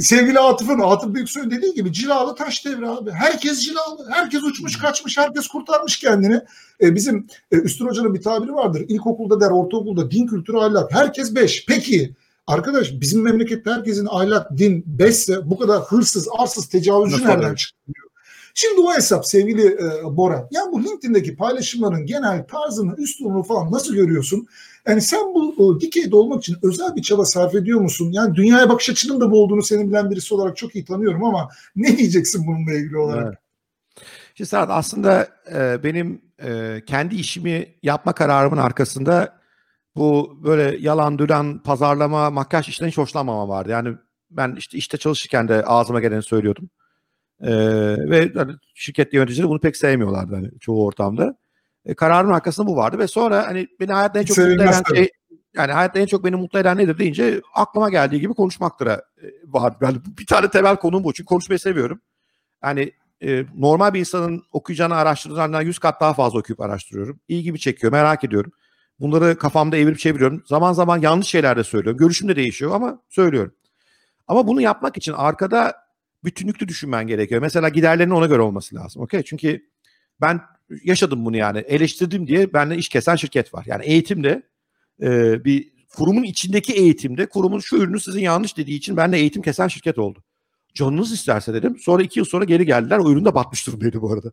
sevgili 0.00 0.38
Atıf'ın, 0.38 0.80
Atıf 0.80 1.14
Büyüksoy'un 1.14 1.50
dediği 1.50 1.74
gibi 1.74 1.92
cilalı 1.92 2.34
taş 2.34 2.64
devri 2.64 2.88
abi. 2.88 3.10
Herkes 3.10 3.64
cilalı. 3.64 4.10
Herkes 4.10 4.42
uçmuş 4.42 4.78
kaçmış. 4.78 5.18
Herkes 5.18 5.46
kurtarmış 5.46 5.98
kendini. 5.98 6.40
E, 6.80 6.94
bizim 6.94 7.26
e, 7.52 7.56
Üstün 7.56 7.86
Hoca'nın 7.86 8.14
bir 8.14 8.22
tabiri 8.22 8.54
vardır. 8.54 8.84
İlkokulda 8.88 9.40
der, 9.40 9.50
ortaokulda 9.50 10.10
din 10.10 10.26
kültürü 10.26 10.56
ahlak. 10.56 10.94
Herkes 10.94 11.34
beş. 11.34 11.66
Peki 11.68 12.14
arkadaş 12.46 12.92
bizim 12.92 13.22
memlekette 13.22 13.70
herkesin 13.70 14.08
ahlak, 14.10 14.58
din 14.58 14.84
beşse 14.86 15.50
bu 15.50 15.58
kadar 15.58 15.82
hırsız, 15.82 16.28
arsız, 16.38 16.68
tecavüzcü 16.68 17.24
nereden 17.24 17.54
çıkıyor? 17.54 18.01
Şimdi 18.54 18.80
o 18.80 18.94
hesap 18.94 19.26
sevgili 19.26 19.66
e, 19.66 20.16
Bora. 20.16 20.48
Yani 20.50 20.72
bu 20.72 20.84
LinkedIn'deki 20.84 21.36
paylaşımların 21.36 22.06
genel 22.06 22.46
tarzını, 22.46 22.94
üslubunu 22.96 23.42
falan 23.42 23.72
nasıl 23.72 23.94
görüyorsun? 23.94 24.46
Yani 24.86 25.00
sen 25.00 25.34
bu 25.34 25.54
o, 25.58 25.80
dikeyde 25.80 26.16
olmak 26.16 26.42
için 26.42 26.56
özel 26.62 26.96
bir 26.96 27.02
çaba 27.02 27.24
sarf 27.24 27.54
ediyor 27.54 27.80
musun? 27.80 28.12
Yani 28.12 28.34
dünyaya 28.34 28.68
bakış 28.68 28.90
açının 28.90 29.20
da 29.20 29.30
bu 29.30 29.42
olduğunu 29.42 29.62
senin 29.62 29.88
bilen 29.88 30.10
birisi 30.10 30.34
olarak 30.34 30.56
çok 30.56 30.74
iyi 30.74 30.84
tanıyorum 30.84 31.24
ama 31.24 31.48
ne 31.76 31.98
diyeceksin 31.98 32.46
bununla 32.46 32.72
ilgili 32.72 32.98
olarak? 32.98 33.26
Evet. 33.26 33.38
Şimdi 34.34 34.48
Serhat 34.48 34.70
aslında 34.70 35.28
e, 35.54 35.82
benim 35.84 36.22
e, 36.44 36.80
kendi 36.86 37.14
işimi 37.14 37.66
yapma 37.82 38.12
kararımın 38.12 38.56
arkasında 38.56 39.38
bu 39.96 40.38
böyle 40.44 40.76
yalan 40.80 41.18
duran 41.18 41.62
pazarlama, 41.62 42.30
makyaj 42.30 42.68
işten 42.68 42.88
hiç 42.88 42.98
hoşlanmama 42.98 43.48
vardı. 43.48 43.70
Yani 43.70 43.96
ben 44.30 44.54
işte 44.58 44.78
işte 44.78 44.98
çalışırken 44.98 45.48
de 45.48 45.64
ağzıma 45.64 46.00
geleni 46.00 46.22
söylüyordum. 46.22 46.70
Ee, 47.42 47.50
ve 48.10 48.32
hani, 48.34 48.52
şirket 48.74 49.14
yöneticileri 49.14 49.48
bunu 49.48 49.60
pek 49.60 49.76
sevmiyorlardı 49.76 50.34
hani 50.34 50.50
çoğu 50.60 50.86
ortamda. 50.86 51.36
E, 51.84 51.94
kararın 51.94 52.30
arkasında 52.30 52.66
bu 52.66 52.76
vardı 52.76 52.98
ve 52.98 53.06
sonra 53.08 53.46
hani 53.46 53.68
beni 53.80 53.92
hayatta 53.92 54.18
en 54.18 54.24
çok 54.24 54.38
mutlu 54.38 54.52
eden 54.52 54.82
şey 54.94 55.10
yani 55.56 55.72
hayatta 55.72 55.98
en 55.98 56.06
çok 56.06 56.24
beni 56.24 56.36
mutlu 56.36 56.58
eden 56.58 56.78
nedir 56.78 56.98
deyince 56.98 57.40
aklıma 57.54 57.90
geldiği 57.90 58.20
gibi 58.20 58.34
konuşmaktır 58.34 58.86
e, 58.86 59.00
var. 59.46 59.74
Yani 59.80 59.96
bir 60.18 60.26
tane 60.26 60.50
temel 60.50 60.76
konum 60.76 61.04
bu. 61.04 61.12
Çünkü 61.12 61.26
konuşmayı 61.26 61.58
seviyorum. 61.58 62.00
Yani 62.64 62.92
e, 63.22 63.44
normal 63.56 63.94
bir 63.94 64.00
insanın 64.00 64.42
okuyacağını 64.52 64.94
araştırdığından 64.94 65.62
100 65.62 65.78
kat 65.78 66.00
daha 66.00 66.14
fazla 66.14 66.38
okuyup 66.38 66.60
araştırıyorum. 66.60 67.20
İlgimi 67.28 67.58
çekiyor, 67.58 67.92
merak 67.92 68.24
ediyorum. 68.24 68.52
Bunları 69.00 69.38
kafamda 69.38 69.76
evirip 69.76 69.98
çeviriyorum. 69.98 70.42
Zaman 70.46 70.72
zaman 70.72 71.00
yanlış 71.00 71.28
şeyler 71.28 71.56
de 71.56 71.64
söylüyorum. 71.64 71.98
Görüşüm 71.98 72.28
de 72.28 72.36
değişiyor 72.36 72.74
ama 72.74 73.02
söylüyorum. 73.08 73.54
Ama 74.28 74.46
bunu 74.46 74.60
yapmak 74.60 74.96
için 74.96 75.12
arkada 75.12 75.81
bütünlüklü 76.24 76.68
düşünmen 76.68 77.06
gerekiyor. 77.06 77.40
Mesela 77.40 77.68
giderlerinin 77.68 78.14
ona 78.14 78.26
göre 78.26 78.42
olması 78.42 78.74
lazım. 78.74 79.02
Okey? 79.02 79.22
Çünkü 79.22 79.66
ben 80.20 80.40
yaşadım 80.84 81.24
bunu 81.24 81.36
yani. 81.36 81.58
Eleştirdim 81.58 82.26
diye 82.26 82.52
benden 82.52 82.78
iş 82.78 82.88
kesen 82.88 83.16
şirket 83.16 83.54
var. 83.54 83.64
Yani 83.66 83.84
eğitimde 83.84 84.42
e, 85.02 85.44
bir 85.44 85.72
kurumun 85.96 86.22
içindeki 86.22 86.72
eğitimde 86.72 87.26
kurumun 87.26 87.58
şu 87.58 87.76
ürünü 87.76 88.00
sizin 88.00 88.20
yanlış 88.20 88.56
dediği 88.56 88.76
için 88.76 88.96
ben 88.96 89.12
de 89.12 89.18
eğitim 89.18 89.42
kesen 89.42 89.68
şirket 89.68 89.98
oldu. 89.98 90.24
Canınız 90.74 91.12
isterse 91.12 91.54
dedim. 91.54 91.78
Sonra 91.78 92.02
iki 92.02 92.20
yıl 92.20 92.26
sonra 92.26 92.44
geri 92.44 92.66
geldiler. 92.66 92.98
O 92.98 93.10
ürün 93.10 93.24
de 93.24 93.34
batmış 93.34 93.66
durumdaydı 93.66 94.02
bu 94.02 94.12
arada. 94.12 94.32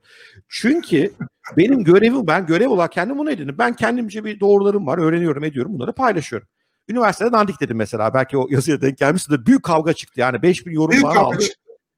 Çünkü 0.50 1.14
benim 1.58 1.84
görevim 1.84 2.28
ben 2.28 2.46
görev 2.46 2.70
olarak 2.70 2.92
kendim 2.92 3.18
bunu 3.18 3.32
edindim. 3.32 3.56
Ben 3.58 3.76
kendimce 3.76 4.26
bir 4.26 4.40
doğrularım 4.40 4.88
var. 4.88 4.98
Öğreniyorum 4.98 5.44
ediyorum. 5.44 5.74
Bunları 5.74 5.94
paylaşıyorum. 5.94 6.48
Üniversitede 6.90 7.32
dandik 7.32 7.62
dedim 7.62 7.78
mesela. 7.78 8.14
Belki 8.14 8.38
o 8.38 8.48
yazıya 8.50 8.82
denk 8.82 8.98
gelmiştir. 8.98 9.46
Büyük 9.46 9.64
kavga 9.64 9.94
çıktı 9.94 10.20
yani. 10.20 10.42
5000 10.42 10.72
yorum 10.72 10.92
büyük 10.92 11.04
falan 11.04 11.16
aldı. 11.16 11.44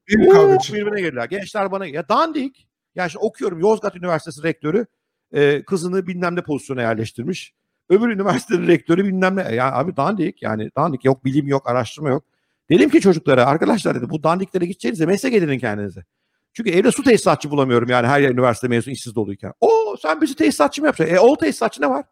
Büyük 0.08 0.28
Oo, 0.28 0.32
kavga 0.32 0.58
çıktı. 0.58 0.78
Birbirine 0.78 1.00
girdiler. 1.00 1.24
Gençler 1.24 1.72
bana 1.72 1.86
ya 1.86 2.08
dandik. 2.08 2.68
Yani 2.94 3.10
şimdi 3.10 3.24
okuyorum 3.24 3.60
Yozgat 3.60 3.96
Üniversitesi 3.96 4.42
rektörü 4.42 4.86
e, 5.32 5.62
kızını 5.62 6.06
bilmem 6.06 6.36
ne 6.36 6.42
pozisyona 6.42 6.82
yerleştirmiş. 6.82 7.54
Öbür 7.88 8.08
üniversitenin 8.08 8.66
rektörü 8.66 9.04
bilmem 9.04 9.36
ne. 9.36 9.54
Ya 9.54 9.72
abi 9.72 9.96
dandik 9.96 10.42
yani 10.42 10.70
dandik 10.76 11.04
yok 11.04 11.24
bilim 11.24 11.46
yok 11.46 11.70
araştırma 11.70 12.08
yok. 12.08 12.24
Dedim 12.70 12.90
ki 12.90 13.00
çocuklara 13.00 13.46
arkadaşlar 13.46 13.94
dedi 13.94 14.10
bu 14.10 14.22
dandiklere 14.22 14.66
gideceğinize 14.66 15.06
meslek 15.06 15.34
edinin 15.34 15.58
kendinize. 15.58 16.04
Çünkü 16.52 16.70
evde 16.70 16.92
su 16.92 17.02
tesisatçı 17.02 17.50
bulamıyorum 17.50 17.88
yani 17.88 18.06
her 18.06 18.20
yer 18.20 18.30
üniversite 18.30 18.68
mezunu 18.68 18.94
işsiz 18.94 19.14
doluyken. 19.14 19.52
O 19.60 19.96
sen 20.02 20.20
bizi 20.20 20.36
tesisatçı 20.36 20.82
mı 20.82 20.86
yapacaksın? 20.86 21.16
E 21.16 21.20
ol 21.20 21.34
tesisatçı 21.34 21.82
ne 21.82 21.90
var? 21.90 22.04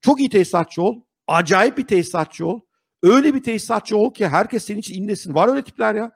Çok 0.00 0.20
iyi 0.20 0.30
tesisatçı 0.30 0.82
ol. 0.82 1.00
Acayip 1.26 1.78
bir 1.78 1.86
tesisatçı 1.86 2.46
ol. 2.46 2.60
Öyle 3.02 3.34
bir 3.34 3.42
tesisatçı 3.42 3.96
ol 3.96 4.14
ki 4.14 4.28
herkes 4.28 4.64
senin 4.64 4.78
için 4.78 5.02
inlesin. 5.02 5.34
Var 5.34 5.48
öyle 5.48 5.62
tipler 5.62 5.94
ya. 5.94 6.12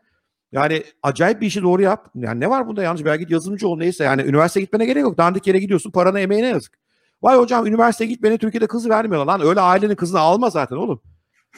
Yani 0.55 0.85
acayip 1.03 1.41
bir 1.41 1.47
işi 1.47 1.63
doğru 1.63 1.83
yap. 1.83 2.11
Yani 2.15 2.41
ne 2.41 2.51
var 2.51 2.67
bunda 2.67 2.83
yanlış? 2.83 3.05
Belki 3.05 3.33
yazılımcı 3.33 3.69
ol 3.69 3.79
neyse. 3.79 4.05
Yani 4.05 4.23
üniversite 4.23 4.61
gitmene 4.61 4.87
gerek 4.87 5.03
yok. 5.03 5.19
Dandik 5.19 5.47
yere 5.47 5.59
gidiyorsun. 5.59 5.91
Parana 5.91 6.21
emeğine 6.21 6.47
yazık. 6.47 6.73
Vay 7.23 7.37
hocam 7.37 7.67
üniversiteye 7.67 8.11
git 8.11 8.23
beni 8.23 8.39
Türkiye'de 8.39 8.67
kız 8.67 8.89
vermiyorlar 8.89 9.27
lan. 9.27 9.47
Öyle 9.47 9.61
ailenin 9.61 9.95
kızını 9.95 10.21
alma 10.21 10.51
zaten 10.51 10.77
oğlum. 10.77 11.03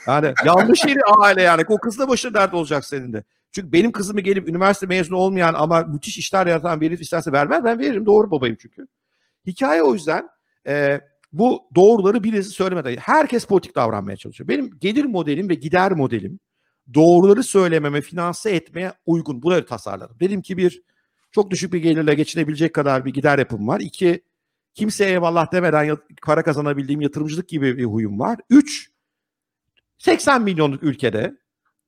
Yani 0.07 0.35
yanlış 0.45 0.85
yeri 0.85 1.01
aile 1.19 1.43
yani. 1.43 1.63
O 1.69 1.79
kızla 1.79 2.09
başına 2.09 2.35
dert 2.35 2.55
olacak 2.55 2.85
senin 2.85 3.13
de. 3.13 3.25
Çünkü 3.53 3.73
benim 3.73 3.93
kızımı 3.93 4.21
gelip 4.21 4.49
üniversite 4.49 4.87
mezunu 4.87 5.17
olmayan 5.17 5.55
ama 5.55 5.81
müthiş 5.81 6.19
işler 6.19 6.47
yaratan 6.47 6.81
bir 6.81 6.87
herif 6.87 7.01
isterse 7.01 7.33
vermez. 7.33 7.65
Ben 7.65 7.79
veririm. 7.79 8.07
Doğru 8.07 8.31
babayım 8.31 8.57
çünkü. 8.61 8.87
Hikaye 9.47 9.83
o 9.83 9.95
yüzden 9.95 10.29
e, 10.67 11.01
bu 11.33 11.63
doğruları 11.75 12.25
birisi 12.25 12.51
söylemeden. 12.51 12.97
Herkes 12.97 13.45
politik 13.45 13.75
davranmaya 13.75 14.17
çalışıyor. 14.17 14.49
Benim 14.49 14.71
gelir 14.81 15.05
modelim 15.05 15.49
ve 15.49 15.55
gider 15.55 15.93
modelim 15.93 16.41
doğruları 16.95 17.43
söylememe, 17.43 18.01
finanse 18.01 18.51
etmeye 18.51 18.93
uygun. 19.07 19.43
Bunları 19.43 19.67
tasarladım. 19.67 20.17
Dedim 20.21 20.43
ki 20.43 20.57
bir, 20.57 20.83
çok 21.33 21.51
düşük 21.51 21.73
bir 21.73 21.79
gelirle 21.79 22.15
geçinebilecek 22.15 22.75
kadar 22.75 23.05
bir 23.05 23.13
gider 23.13 23.39
yapım 23.39 23.69
var. 23.69 23.81
İki, 23.81 24.25
kimseye 24.75 25.11
eyvallah 25.11 25.53
demeden 25.53 25.97
para 26.23 26.43
kazanabildiğim 26.43 27.01
yatırımcılık 27.01 27.49
gibi 27.49 27.79
bir 27.79 27.85
huyum 27.85 28.21
var. 28.21 28.39
Üç, 28.51 28.91
80 29.99 30.43
milyonluk 30.43 30.83
ülkede 30.83 31.37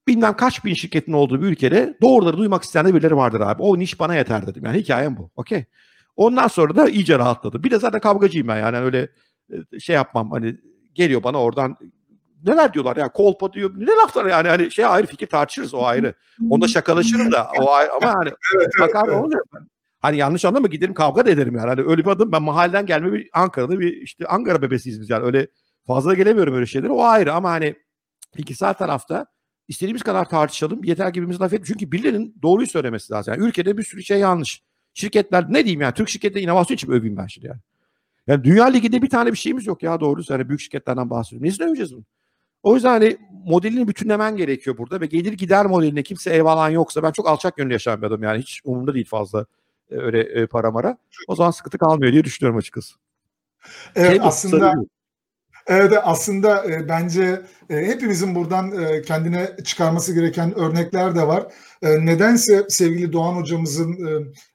bilmem 0.08 0.36
kaç 0.36 0.64
bin 0.64 0.74
şirketin 0.74 1.12
olduğu 1.12 1.42
bir 1.42 1.46
ülkede 1.46 1.98
doğruları 2.02 2.38
duymak 2.38 2.62
isteyen 2.62 2.86
de 2.86 2.94
birileri 2.94 3.16
vardır 3.16 3.40
abi. 3.40 3.62
O 3.62 3.78
niş 3.78 4.00
bana 4.00 4.14
yeter 4.14 4.46
dedim. 4.46 4.64
Yani 4.64 4.78
hikayem 4.78 5.16
bu. 5.16 5.30
Okey. 5.36 5.64
Ondan 6.16 6.48
sonra 6.48 6.76
da 6.76 6.88
iyice 6.88 7.18
rahatladım. 7.18 7.64
Bir 7.64 7.70
de 7.70 7.78
zaten 7.78 8.00
kavgacıyım 8.00 8.48
ben 8.48 8.58
yani 8.58 8.78
öyle 8.78 9.08
e, 9.52 9.80
şey 9.80 9.94
yapmam 9.94 10.30
hani 10.30 10.56
geliyor 10.94 11.22
bana 11.22 11.42
oradan 11.42 11.76
neler 12.44 12.73
diyorlar 12.73 12.97
ya 12.97 13.12
kolpa 13.12 13.52
diyor 13.52 13.70
ne 13.77 13.93
laflar 13.93 14.27
yani 14.27 14.48
hani 14.48 14.70
şey 14.70 14.85
ayrı 14.85 15.06
fikir 15.06 15.27
tartışırız 15.27 15.74
o 15.74 15.82
ayrı. 15.82 16.15
Onda 16.51 16.69
şakalaşırım 16.69 17.32
da 17.32 17.48
o 17.60 17.70
ayrı 17.70 17.93
ama 17.93 18.15
hani 18.15 18.31
evet, 18.56 18.69
bak 18.81 18.97
abi 18.97 19.10
evet. 19.10 19.24
oluyor. 19.24 19.43
Hani 20.01 20.16
yanlış 20.16 20.44
anlama 20.44 20.66
giderim 20.69 20.94
kavga 20.94 21.27
da 21.27 21.31
ederim 21.31 21.56
yani. 21.56 21.69
Hani 21.69 21.81
öyle 21.81 22.05
bir 22.05 22.10
adım 22.10 22.32
ben 22.32 22.43
mahalleden 22.43 22.86
gelme 22.86 23.12
bir 23.12 23.28
Ankara'da 23.32 23.81
bir 23.81 23.97
işte 23.97 24.27
Ankara 24.27 24.62
bebesiyiz 24.62 25.01
biz 25.01 25.10
yani 25.10 25.24
öyle 25.24 25.48
fazla 25.86 26.15
gelemiyorum 26.15 26.55
öyle 26.55 26.66
şeylere 26.66 26.93
o 26.93 27.02
ayrı 27.02 27.32
ama 27.32 27.51
hani 27.51 27.74
ikisel 28.36 28.74
tarafta 28.74 29.27
istediğimiz 29.69 30.02
kadar 30.02 30.28
tartışalım 30.28 30.85
yeter 30.85 31.12
ki 31.12 31.15
birbirimizi 31.15 31.40
laf 31.40 31.52
et. 31.52 31.65
Çünkü 31.66 31.93
birilerinin 31.93 32.35
doğruyu 32.43 32.66
söylemesi 32.66 33.12
lazım. 33.12 33.35
Yani 33.35 33.48
ülkede 33.48 33.78
bir 33.78 33.82
sürü 33.82 34.02
şey 34.02 34.19
yanlış. 34.19 34.62
şirketler 34.94 35.52
ne 35.52 35.65
diyeyim 35.65 35.81
yani 35.81 35.94
Türk 35.94 36.09
şirketleri 36.09 36.44
inovasyon 36.44 36.74
için 36.74 36.90
öveyim 36.90 37.16
ben 37.16 37.27
şimdi 37.27 37.47
yani. 37.47 37.60
Yani 38.27 38.44
Dünya 38.44 38.65
Ligi'nde 38.65 39.02
bir 39.02 39.10
tane 39.10 39.32
bir 39.32 39.36
şeyimiz 39.36 39.66
yok 39.66 39.82
ya 39.82 40.01
doğrusu. 40.01 40.35
Hani 40.35 40.48
büyük 40.48 40.60
şirketlerden 40.60 41.10
bahsediyorum. 41.10 41.47
Nesini 41.47 41.66
öveceğiz 41.66 41.94
bunu? 41.94 42.05
O 42.62 42.74
yüzden 42.74 42.90
hani 42.90 43.16
modelini 43.44 43.89
bütünlemen 43.89 44.36
gerekiyor 44.36 44.78
burada 44.78 45.01
ve 45.01 45.06
gelir 45.06 45.32
gider 45.32 45.66
modeline 45.66 46.02
kimse 46.02 46.30
ev 46.30 46.44
alan 46.44 46.70
yoksa 46.70 47.02
ben 47.02 47.12
çok 47.12 47.28
alçak 47.28 47.56
gönüllü 47.56 47.72
yaşayan 47.72 48.02
bir 48.02 48.06
adamım 48.06 48.22
yani 48.22 48.40
hiç 48.40 48.60
umurumda 48.64 48.94
değil 48.94 49.06
fazla 49.06 49.47
e, 49.90 49.97
öyle 49.97 50.20
e, 50.20 50.47
para 50.47 50.70
mara. 50.70 50.98
O 51.28 51.36
zaman 51.36 51.51
sıkıntı 51.51 51.78
kalmıyor 51.78 52.12
diye 52.12 52.24
düşünüyorum 52.24 52.59
açıkçası. 52.59 52.94
Evet 53.97 54.10
şey 54.10 54.20
aslında 54.22 54.74
Evet 55.68 55.93
aslında 56.02 56.64
e, 56.72 56.89
bence 56.89 57.43
e, 57.70 57.76
hepimizin 57.76 58.35
buradan 58.35 58.82
e, 58.82 59.02
kendine 59.02 59.56
çıkarması 59.64 60.14
gereken 60.14 60.59
örnekler 60.59 61.14
de 61.14 61.26
var. 61.26 61.47
E, 61.82 62.06
nedense 62.06 62.66
sevgili 62.68 63.12
Doğan 63.12 63.35
hocamızın 63.35 63.93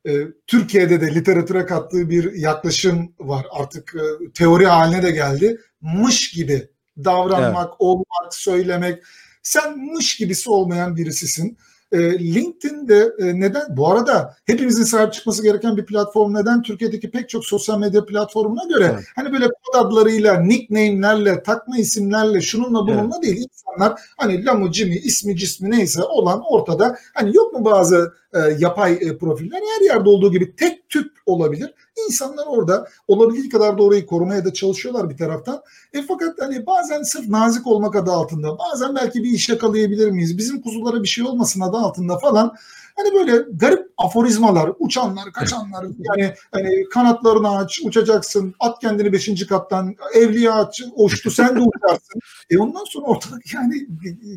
e, 0.06 0.12
e, 0.12 0.28
Türkiye'de 0.48 1.02
de 1.02 1.16
literatüre 1.16 1.66
kattığı 1.66 2.10
bir 2.10 2.34
yaklaşım 2.34 3.14
var. 3.20 3.46
Artık 3.52 3.96
e, 3.96 4.32
teori 4.32 4.66
haline 4.66 5.04
de 5.04 5.12
geldi. 5.12 5.58
Mış 5.82 6.32
gibi 6.32 6.70
davranmak, 6.98 7.68
evet. 7.70 7.76
olmak, 7.80 8.34
söylemek. 8.34 9.04
Sen 9.44 9.78
mış 9.78 10.18
gibisi 10.18 10.50
olmayan 10.50 10.96
birisisin. 10.96 11.58
E, 11.94 12.20
LinkedIn'de 12.34 13.14
e, 13.20 13.40
neden 13.40 13.64
bu 13.70 13.92
arada 13.92 14.36
hepimizin 14.46 14.84
sahip 14.84 15.14
çıkması 15.14 15.44
gereken 15.44 15.78
bir 15.78 15.86
platform 15.86 16.34
neden 16.34 16.62
Türkiye'deki 16.62 17.12
pek 17.12 17.30
çok 17.30 17.46
sosyal 17.46 17.80
medya 17.80 18.06
platformuna 18.06 18.64
göre 18.64 18.92
evet. 18.94 19.06
hani 19.16 19.34
böyle 19.34 19.46
kod 19.46 19.86
adlarıyla, 19.86 20.40
nickname'lerle, 20.40 21.44
takma 21.44 21.78
isimlerle 21.78 22.42
şununla 22.42 22.88
bununla 22.88 23.16
evet. 23.16 23.24
değil 23.24 23.48
insanlar 23.52 24.02
hani 24.18 24.46
Lamu, 24.46 24.74
Jimmy, 24.74 24.96
ismi 24.96 25.38
cismi 25.38 25.72
neyse 25.72 26.04
olan 26.04 26.42
ortada 26.50 26.98
hani 27.14 27.36
yok 27.36 27.54
mu 27.54 27.66
bazı 27.66 28.14
e, 28.34 28.40
yapay 28.60 28.94
e, 28.94 29.18
profiller 29.18 29.62
her 29.76 29.86
yerde 29.86 30.10
olduğu 30.10 30.32
gibi 30.32 30.56
tek 30.56 30.90
tüp 30.90 31.12
olabilir. 31.26 31.74
İnsanlar 32.08 32.46
orada 32.48 32.88
olabildiği 33.08 33.50
kadar 33.50 33.78
da 33.78 33.84
orayı 33.84 34.06
korumaya 34.06 34.46
da 34.46 34.54
çalışıyorlar 34.54 35.10
bir 35.10 35.18
taraftan. 35.18 35.62
E 35.94 36.02
fakat 36.02 36.42
hani 36.42 36.66
bazen 36.66 37.04
sırf 37.04 37.28
nazik 37.28 37.68
olmak 37.68 37.96
adı 37.96 38.12
altında, 38.12 38.58
bazen 38.60 38.96
belki 38.96 39.24
bir 39.24 39.30
iş 39.30 39.50
yakalayabilir 39.50 40.12
miyiz? 40.12 40.38
Bizim 40.38 40.62
kuzulara 40.62 41.04
bir 41.04 41.08
şey 41.08 41.26
olmasın 41.26 41.62
adı 41.62 41.78
altında 41.84 42.18
falan 42.18 42.56
Hani 42.96 43.14
böyle 43.14 43.46
garip 43.54 43.88
aforizmalar, 43.98 44.72
uçanlar, 44.80 45.32
kaçanlar 45.32 45.86
yani 46.00 46.34
hani 46.52 46.84
kanatlarını 46.90 47.58
aç, 47.58 47.82
uçacaksın, 47.84 48.56
at 48.60 48.80
kendini 48.80 49.14
beşinci 49.14 49.48
kattan, 49.48 49.96
evliya 50.14 50.54
aç, 50.54 50.82
uçtu 50.96 51.32
sen 51.32 51.56
de 51.56 51.60
uçarsın. 51.60 52.20
E 52.50 52.58
ondan 52.58 52.84
sonra 52.84 53.06
ortalık 53.06 53.54
yani 53.54 53.88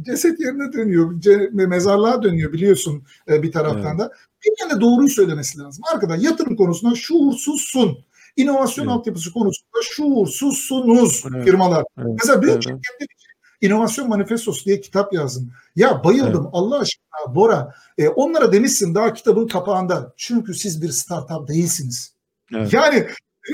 ceset 0.06 0.40
yerine 0.40 0.72
dönüyor, 0.72 1.14
mezarlığa 1.52 2.22
dönüyor 2.22 2.52
biliyorsun 2.52 3.02
e, 3.28 3.42
bir 3.42 3.52
taraftan 3.52 3.90
evet. 3.90 3.98
da. 3.98 4.12
Bir 4.44 4.76
de 4.76 4.80
doğruyu 4.80 5.08
söylemesi 5.08 5.58
lazım. 5.58 5.84
Arkada 5.94 6.16
yatırım 6.16 6.56
konusunda 6.56 6.94
şuursuzsun. 6.94 7.98
İnovasyon 8.36 8.84
evet. 8.84 8.96
altyapısı 8.96 9.32
konusunda 9.32 9.78
şuursuzsunuz 9.82 11.24
evet. 11.34 11.44
firmalar. 11.44 11.84
Evet. 11.98 12.16
Mesela 12.20 12.42
büyük 12.42 12.54
evet. 12.54 12.62
şirketler 12.64 13.25
İnovasyon 13.60 14.08
Manifestosu 14.08 14.64
diye 14.64 14.80
kitap 14.80 15.12
yazdım. 15.12 15.52
Ya 15.76 16.04
bayıldım 16.04 16.42
evet. 16.42 16.50
Allah 16.52 16.78
aşkına 16.78 17.34
Bora. 17.34 17.74
E, 17.98 18.08
onlara 18.08 18.52
demişsin 18.52 18.94
daha 18.94 19.12
kitabın 19.12 19.46
kapağında. 19.46 20.12
Çünkü 20.16 20.54
siz 20.54 20.82
bir 20.82 20.88
startup 20.88 21.48
değilsiniz. 21.48 22.14
Evet. 22.54 22.72
Yani 22.72 23.06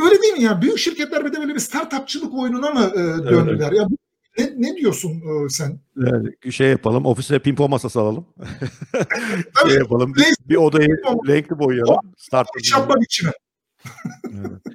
öyle 0.05 0.23
değil 0.23 0.33
mi 0.33 0.43
ya? 0.43 0.63
Büyük 0.63 0.79
şirketler 0.79 1.25
bir 1.25 1.33
de 1.33 1.41
böyle 1.41 1.55
bir 1.55 1.61
startupçılık 1.61 2.35
oyununa 2.35 2.71
mı 2.71 2.91
e, 2.95 2.99
döndüler? 3.31 3.69
Evet. 3.69 3.79
Ya 3.79 3.89
ne, 4.39 4.53
ne 4.57 4.77
diyorsun 4.77 5.11
e, 5.11 5.49
sen? 5.49 5.79
Yani 5.97 6.53
şey 6.53 6.71
yapalım, 6.71 7.07
ofise 7.07 7.39
pimpon 7.39 7.71
masası 7.71 8.01
alalım. 8.01 8.27
şey 9.69 9.79
yapalım, 9.79 10.15
bir, 10.49 10.57
odayı 10.57 10.89
renkli 11.29 11.59
boyayalım. 11.59 11.97
Startup 12.17 12.73
yapma 12.73 13.01
biçimi. 13.01 13.33
evet. 14.25 14.72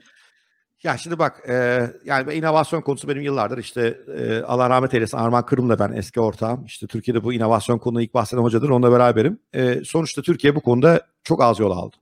Ya 0.83 0.97
şimdi 0.97 1.19
bak 1.19 1.49
e, 1.49 1.87
yani 2.05 2.33
inovasyon 2.33 2.81
konusu 2.81 3.07
benim 3.07 3.21
yıllardır 3.21 3.57
işte 3.57 3.97
e, 4.17 4.41
Allah 4.41 4.69
rahmet 4.69 4.93
eylesin 4.93 5.17
Arman 5.17 5.45
Kırım'la 5.45 5.79
ben 5.79 5.91
eski 5.91 6.21
ortağım. 6.21 6.65
İşte 6.65 6.87
Türkiye'de 6.87 7.23
bu 7.23 7.33
inovasyon 7.33 7.77
konusunda 7.77 8.01
ilk 8.03 8.13
bahseden 8.13 8.41
hocadır 8.41 8.69
onunla 8.69 8.91
beraberim. 8.91 9.39
E, 9.53 9.83
sonuçta 9.85 10.21
Türkiye 10.21 10.55
bu 10.55 10.61
konuda 10.61 11.01
çok 11.23 11.43
az 11.43 11.59
yol 11.59 11.71
aldı. 11.71 11.95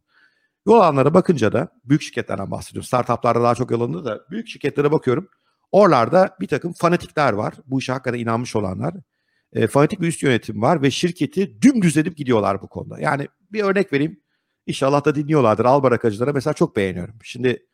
Yol 0.68 0.76
alanlara 0.76 1.14
bakınca 1.14 1.54
da 1.54 1.70
büyük 1.86 2.02
şirketlerden 2.02 2.52
bahsediyorum. 2.52 2.86
Startuplarda 2.88 3.44
daha 3.44 3.56
çok 3.56 3.72
yol 3.72 3.82
alındı 3.82 4.06
da 4.06 4.20
büyük 4.32 4.48
şirketlere 4.48 4.92
bakıyorum. 4.92 5.28
Oralarda 5.72 6.36
bir 6.40 6.48
takım 6.48 6.74
fanatikler 6.74 7.34
var. 7.34 7.54
Bu 7.66 7.80
işe 7.80 7.92
hakikaten 7.92 8.20
inanmış 8.20 8.56
olanlar. 8.56 8.94
E, 9.54 9.68
fanatik 9.68 10.02
bir 10.02 10.08
üst 10.08 10.24
yönetim 10.24 10.62
var 10.62 10.82
ve 10.82 10.92
şirketi 10.92 11.62
dümdüz 11.62 11.98
edip 11.98 12.18
gidiyorlar 12.18 12.62
bu 12.62 12.68
konuda. 12.68 13.00
Yani 13.00 13.28
bir 13.52 13.64
örnek 13.64 13.94
vereyim. 13.94 14.20
İnşallah 14.68 15.06
da 15.06 15.16
dinliyorlardır. 15.16 15.66
Albarakacılara 15.66 16.34
mesela 16.34 16.54
çok 16.54 16.76
beğeniyorum. 16.76 17.16
Şimdi 17.24 17.66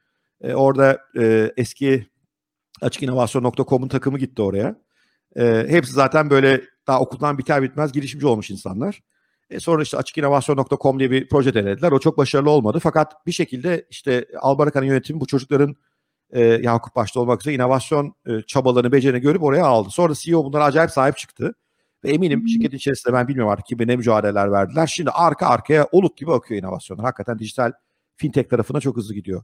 e, 0.41 0.53
orada 0.53 0.99
e, 1.19 1.51
eski 1.57 2.07
açıkinovasyon.com'un 2.81 3.87
takımı 3.87 4.19
gitti 4.19 4.41
oraya. 4.41 4.75
E, 5.35 5.65
hepsi 5.67 5.93
zaten 5.93 6.29
böyle 6.29 6.61
daha 6.87 6.99
okuldan 6.99 7.37
biter 7.37 7.63
bitmez 7.63 7.91
girişimci 7.91 8.27
olmuş 8.27 8.51
insanlar. 8.51 9.01
E, 9.49 9.59
sonra 9.59 9.83
işte 9.83 9.97
açıkinovasyon.com 9.97 10.99
diye 10.99 11.11
bir 11.11 11.29
proje 11.29 11.53
denediler. 11.53 11.91
O 11.91 11.99
çok 11.99 12.17
başarılı 12.17 12.49
olmadı. 12.49 12.79
Fakat 12.83 13.25
bir 13.25 13.31
şekilde 13.31 13.87
işte 13.89 14.25
Albaraka'nın 14.39 14.85
yönetimi 14.85 15.21
bu 15.21 15.27
çocukların 15.27 15.75
e, 16.31 16.41
Yakup 16.41 16.95
başta 16.95 17.19
olmak 17.19 17.41
üzere 17.41 17.55
inovasyon 17.55 18.15
e, 18.27 18.41
çabalarını, 18.41 18.91
becerini 18.91 19.19
görüp 19.19 19.43
oraya 19.43 19.65
aldı. 19.65 19.89
Sonra 19.89 20.13
CEO 20.13 20.45
bunlara 20.45 20.63
acayip 20.63 20.91
sahip 20.91 21.17
çıktı. 21.17 21.55
Ve 22.03 22.11
eminim 22.11 22.47
şirketin 22.47 22.77
içerisinde 22.77 23.13
ben 23.13 23.27
bilmiyorum 23.27 23.51
artık 23.51 23.65
kime 23.65 23.87
ne 23.87 23.95
mücadeleler 23.95 24.51
verdiler. 24.51 24.87
Şimdi 24.87 25.09
arka 25.09 25.47
arkaya 25.47 25.87
oluk 25.91 26.17
gibi 26.17 26.33
akıyor 26.33 26.61
inovasyonlar. 26.61 27.05
Hakikaten 27.05 27.39
dijital 27.39 27.71
fintech 28.15 28.49
tarafına 28.49 28.79
çok 28.81 28.97
hızlı 28.97 29.13
gidiyor. 29.13 29.43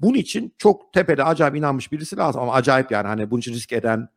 Bunun 0.00 0.14
için 0.14 0.54
çok 0.58 0.92
tepede 0.92 1.24
acayip 1.24 1.56
inanmış 1.56 1.92
birisi 1.92 2.16
lazım 2.16 2.42
ama 2.42 2.52
acayip 2.52 2.90
yani 2.90 3.06
hani 3.06 3.30
bunun 3.30 3.40
için 3.40 3.52
risk 3.52 3.72
eden 3.72 4.08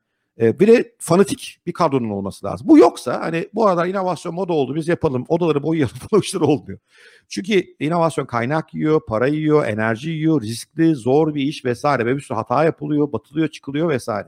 e, 0.42 0.60
bir 0.60 0.68
de 0.68 0.96
fanatik 1.00 1.60
bir 1.66 1.74
kadronun 1.74 2.10
olması 2.10 2.46
lazım. 2.46 2.68
Bu 2.68 2.78
yoksa 2.78 3.22
hani 3.22 3.50
bu 3.54 3.68
arada 3.68 3.88
inovasyon 3.88 4.36
moda 4.36 4.54
oldu 4.54 4.76
biz 4.76 4.88
yapalım 4.88 5.26
odaları 5.28 5.64
boyayalım 5.64 5.96
falan 6.10 6.22
işler 6.22 6.42
olmuyor. 6.42 6.80
Çünkü 7.30 7.76
inovasyon 7.80 8.26
kaynak 8.26 8.74
yiyor, 8.74 9.02
para 9.08 9.28
yiyor, 9.28 9.66
enerji 9.66 10.10
yiyor, 10.10 10.42
riskli, 10.42 10.96
zor 10.96 11.36
bir 11.36 11.42
iş 11.44 11.66
vesaire 11.66 12.06
ve 12.06 12.16
bir 12.16 12.22
sürü 12.22 12.36
hata 12.36 12.64
yapılıyor, 12.64 13.12
batılıyor, 13.12 13.48
çıkılıyor 13.48 13.90
vesaire. 13.90 14.28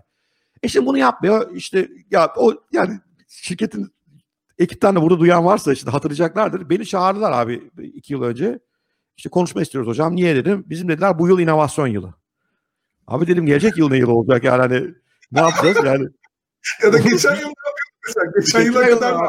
E 0.63 0.67
şimdi 0.67 0.85
bunu 0.85 0.97
yapmıyor 0.97 1.55
işte 1.55 1.89
ya 2.11 2.33
o 2.37 2.53
yani 2.71 2.99
şirketin 3.27 3.91
ekipten 4.59 4.95
de 4.95 5.01
burada 5.01 5.19
duyan 5.19 5.45
varsa 5.45 5.73
işte 5.73 5.91
hatırlayacaklardır. 5.91 6.69
Beni 6.69 6.85
çağırdılar 6.85 7.31
abi 7.31 7.71
iki 7.93 8.13
yıl 8.13 8.21
önce. 8.21 8.59
İşte 9.17 9.29
konuşma 9.29 9.61
istiyoruz 9.61 9.89
hocam. 9.89 10.15
Niye 10.15 10.35
dedim. 10.35 10.65
Bizim 10.67 10.89
dediler 10.89 11.19
bu 11.19 11.27
yıl 11.27 11.39
inovasyon 11.39 11.87
yılı. 11.87 12.13
Abi 13.07 13.27
dedim 13.27 13.45
gelecek 13.45 13.77
yıl 13.77 13.89
ne 13.89 13.97
yıl 13.97 14.09
olacak 14.09 14.43
yani 14.43 14.61
hani 14.61 14.93
ne 15.31 15.39
yapacağız 15.39 15.77
yani. 15.85 16.07
ya 16.83 16.93
da 16.93 16.97
geçen 16.97 17.35
yıl 17.35 17.37
ne 17.37 17.53
yapıyorduk 17.67 17.87
Geçen, 18.07 18.31
geçen 18.39 18.61
yıla 18.61 18.99
kadar 18.99 19.23
ne 19.23 19.27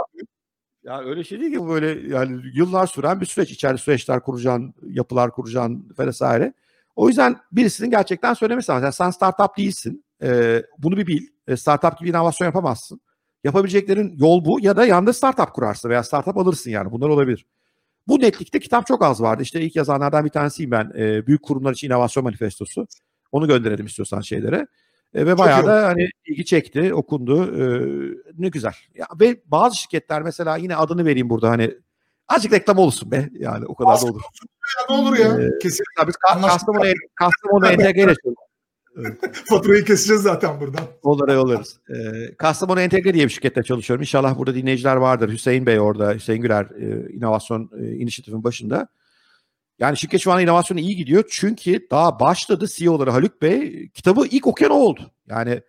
ya 0.84 1.00
öyle 1.00 1.24
şey 1.24 1.40
değil 1.40 1.52
ki 1.52 1.68
böyle 1.68 2.14
yani 2.14 2.40
yıllar 2.54 2.86
süren 2.86 3.20
bir 3.20 3.26
süreç. 3.26 3.50
içeride 3.50 3.78
süreçler 3.78 4.20
kuracaksın, 4.20 4.74
yapılar 4.82 5.30
kuracaksın 5.30 5.94
vesaire. 5.98 6.52
O 6.96 7.08
yüzden 7.08 7.36
birisinin 7.52 7.90
gerçekten 7.90 8.34
söylemesi 8.34 8.72
lazım. 8.72 8.84
Yani 8.84 8.92
sen 8.92 9.10
startup 9.10 9.56
değilsin. 9.56 10.04
E, 10.22 10.62
bunu 10.78 10.96
bir 10.96 11.06
bil. 11.06 11.26
E, 11.46 11.56
startup 11.56 11.98
gibi 11.98 12.08
inovasyon 12.08 12.46
yapamazsın. 12.46 13.00
Yapabileceklerin 13.44 14.14
yol 14.18 14.44
bu 14.44 14.60
ya 14.60 14.76
da 14.76 14.86
yanında 14.86 15.12
startup 15.12 15.54
kurarsın 15.54 15.88
veya 15.88 16.02
startup 16.02 16.36
alırsın 16.36 16.70
yani. 16.70 16.90
Bunlar 16.90 17.08
olabilir. 17.08 17.46
Bu 18.08 18.20
netlikte 18.20 18.60
kitap 18.60 18.86
çok 18.86 19.04
az 19.04 19.22
vardı. 19.22 19.42
İşte 19.42 19.60
ilk 19.60 19.76
yazanlardan 19.76 20.24
bir 20.24 20.30
tanesiyim 20.30 20.70
ben. 20.70 20.92
E, 20.98 21.26
Büyük 21.26 21.42
Kurumlar 21.42 21.72
için 21.72 21.86
İnovasyon 21.86 22.24
Manifestosu. 22.24 22.86
Onu 23.32 23.48
gönderelim 23.48 23.86
istiyorsan 23.86 24.20
şeylere. 24.20 24.66
E, 25.14 25.26
ve 25.26 25.38
bayağı 25.38 25.66
da 25.66 25.86
hani 25.86 26.08
ilgi 26.26 26.44
çekti, 26.44 26.94
okundu. 26.94 27.44
E, 27.44 27.64
ne 28.38 28.48
güzel. 28.48 28.74
Ya, 28.94 29.06
ve 29.20 29.40
bazı 29.46 29.76
şirketler 29.76 30.22
mesela 30.22 30.56
yine 30.56 30.76
adını 30.76 31.04
vereyim 31.04 31.30
burada 31.30 31.50
hani 31.50 31.74
azıcık 32.28 32.52
reklam 32.52 32.78
olsun 32.78 33.10
be. 33.10 33.28
Yani 33.32 33.66
o 33.66 33.74
kadar 33.74 34.00
da 34.00 34.04
olur. 34.04 34.20
Ya, 34.20 34.96
ne 34.96 35.02
olur 35.02 35.18
ya. 35.18 35.28
Ee, 35.28 35.58
Kesinlikle. 35.62 36.06
Biz 36.06 36.16
Kastamonu, 36.16 36.92
Kastamonu 37.14 37.66
entegre 37.66 38.14
Faturayı 39.48 39.84
keseceğiz 39.84 40.22
zaten 40.22 40.60
buradan. 40.60 40.84
Olur 41.02 41.28
yollarız. 41.28 41.80
Ee, 41.90 42.34
Kastamonu 42.36 42.80
Entegre 42.80 43.14
diye 43.14 43.24
bir 43.24 43.30
şirkette 43.30 43.62
çalışıyorum. 43.62 44.02
İnşallah 44.02 44.38
burada 44.38 44.54
dinleyiciler 44.54 44.96
vardır. 44.96 45.32
Hüseyin 45.32 45.66
Bey 45.66 45.80
orada, 45.80 46.14
Hüseyin 46.14 46.42
Güler 46.42 46.64
e, 46.64 47.12
inovasyon 47.12 47.70
e, 47.80 47.96
inisiyatifin 47.96 48.44
başında. 48.44 48.88
Yani 49.78 49.96
şirket 49.96 50.20
şu 50.20 50.32
an 50.32 50.42
inovasyonu 50.42 50.80
iyi 50.80 50.96
gidiyor. 50.96 51.24
Çünkü 51.30 51.86
daha 51.90 52.20
başladı 52.20 52.66
CEO'ları 52.68 53.10
Haluk 53.10 53.42
Bey. 53.42 53.88
Kitabı 53.88 54.26
ilk 54.26 54.46
okuyan 54.46 54.72
oldu. 54.72 55.10
Yani 55.28 55.62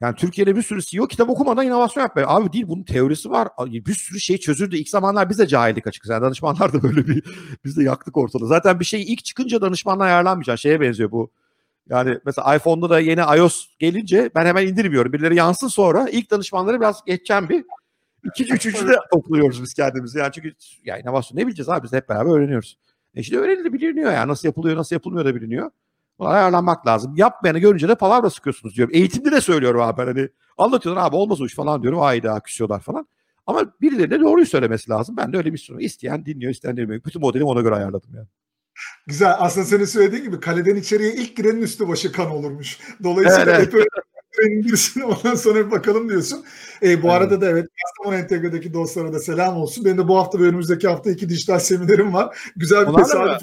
yani 0.00 0.14
Türkiye'de 0.16 0.56
bir 0.56 0.62
sürü 0.62 0.82
CEO 0.82 1.06
kitap 1.06 1.30
okumadan 1.30 1.66
inovasyon 1.66 2.02
yapmıyor. 2.02 2.28
Abi 2.30 2.52
değil 2.52 2.68
bunun 2.68 2.82
teorisi 2.82 3.30
var. 3.30 3.48
Bir 3.66 3.94
sürü 3.94 4.20
şey 4.20 4.38
çözüldü. 4.38 4.76
İlk 4.76 4.88
zamanlar 4.88 5.30
biz 5.30 5.38
de 5.38 5.46
cahildik 5.46 5.86
açıkçası. 5.86 6.12
Yani 6.12 6.22
danışmanlar 6.22 6.72
da 6.72 6.82
böyle 6.82 7.06
bir 7.06 7.24
biz 7.64 7.76
de 7.76 7.82
yaktık 7.82 8.16
ortalığı. 8.16 8.46
Zaten 8.46 8.80
bir 8.80 8.84
şey 8.84 9.02
ilk 9.02 9.24
çıkınca 9.24 9.60
danışmanlar 9.60 10.06
ayarlanmayacak. 10.06 10.58
Şeye 10.58 10.80
benziyor 10.80 11.10
bu 11.10 11.30
yani 11.90 12.18
mesela 12.26 12.56
iPhone'da 12.56 12.90
da 12.90 13.00
yeni 13.00 13.20
iOS 13.20 13.66
gelince 13.78 14.30
ben 14.34 14.46
hemen 14.46 14.66
indirmiyorum. 14.66 15.12
Birileri 15.12 15.36
yansın 15.36 15.68
sonra 15.68 16.08
ilk 16.10 16.30
danışmanları 16.30 16.80
biraz 16.80 17.04
geçeceğim 17.04 17.48
bir. 17.48 17.64
İkinci, 18.24 18.52
üçüncü 18.52 18.88
de 18.88 18.96
topluyoruz 19.12 19.62
biz 19.62 19.74
kendimizi. 19.74 20.18
Yani 20.18 20.32
çünkü 20.32 20.52
ya 20.84 20.98
inovasyon 20.98 21.38
ne 21.38 21.46
bileceğiz 21.46 21.68
abi 21.68 21.82
biz 21.82 21.92
hep 21.92 22.08
beraber 22.08 22.30
öğreniyoruz. 22.30 22.78
E 23.14 23.20
işte 23.20 23.38
öğrenildi 23.38 23.72
biliniyor 23.72 24.12
yani 24.12 24.28
nasıl 24.28 24.48
yapılıyor 24.48 24.76
nasıl 24.76 24.96
yapılmıyor 24.96 25.24
da 25.24 25.34
biliniyor. 25.34 25.70
Buna 26.18 26.28
ayarlanmak 26.28 26.86
lazım. 26.86 27.14
Yapmayanı 27.16 27.58
görünce 27.58 27.88
de 27.88 27.94
palavra 27.94 28.30
sıkıyorsunuz 28.30 28.76
diyorum. 28.76 28.94
Eğitimde 28.94 29.32
de 29.32 29.40
söylüyorum 29.40 29.80
abi 29.80 30.02
hani 30.02 30.28
anlatıyorlar 30.58 31.06
abi 31.06 31.16
olmaz 31.16 31.40
o 31.40 31.46
iş 31.46 31.54
falan 31.54 31.82
diyorum. 31.82 31.98
Hayda 31.98 32.40
küsüyorlar 32.40 32.80
falan. 32.80 33.06
Ama 33.46 33.64
birileri 33.80 34.10
de 34.10 34.20
doğruyu 34.20 34.46
söylemesi 34.46 34.90
lazım. 34.90 35.16
Ben 35.16 35.32
de 35.32 35.36
öyle 35.36 35.52
bir 35.52 35.58
sürü 35.58 35.82
isteyen 35.82 36.26
dinliyor 36.26 36.52
isteyen 36.52 36.76
dinlemiyor. 36.76 37.04
Bütün 37.04 37.22
modelimi 37.22 37.48
ona 37.48 37.60
göre 37.60 37.74
ayarladım 37.74 38.10
yani. 38.14 38.26
Güzel. 39.06 39.34
Aslında 39.38 39.66
senin 39.66 39.84
söylediğin 39.84 40.24
gibi 40.24 40.40
kaleden 40.40 40.76
içeriye 40.76 41.12
ilk 41.12 41.36
girenin 41.36 41.62
üstü 41.62 41.88
başı 41.88 42.12
kan 42.12 42.30
olurmuş. 42.30 42.78
Dolayısıyla 43.02 43.56
evet, 43.56 43.74
evet. 43.74 43.86
Trenin 44.36 44.64
birisini 44.64 45.04
ondan 45.04 45.34
sonra 45.34 45.66
bir 45.66 45.70
bakalım 45.70 46.08
diyorsun. 46.08 46.44
E, 46.82 47.02
bu 47.02 47.06
evet. 47.06 47.16
arada 47.16 47.40
da 47.40 47.50
evet 47.50 47.66
Kastamonu 47.82 48.22
Entegre'deki 48.22 48.74
dostlara 48.74 49.12
da 49.12 49.18
selam 49.18 49.56
olsun. 49.56 49.84
Benim 49.84 49.98
de 49.98 50.08
bu 50.08 50.18
hafta 50.18 50.38
ve 50.40 50.42
önümüzdeki 50.42 50.88
hafta 50.88 51.10
iki 51.10 51.28
dijital 51.28 51.58
seminerim 51.58 52.14
var. 52.14 52.52
Güzel 52.56 52.88
bir 52.88 52.92
tesadüf 52.94 53.42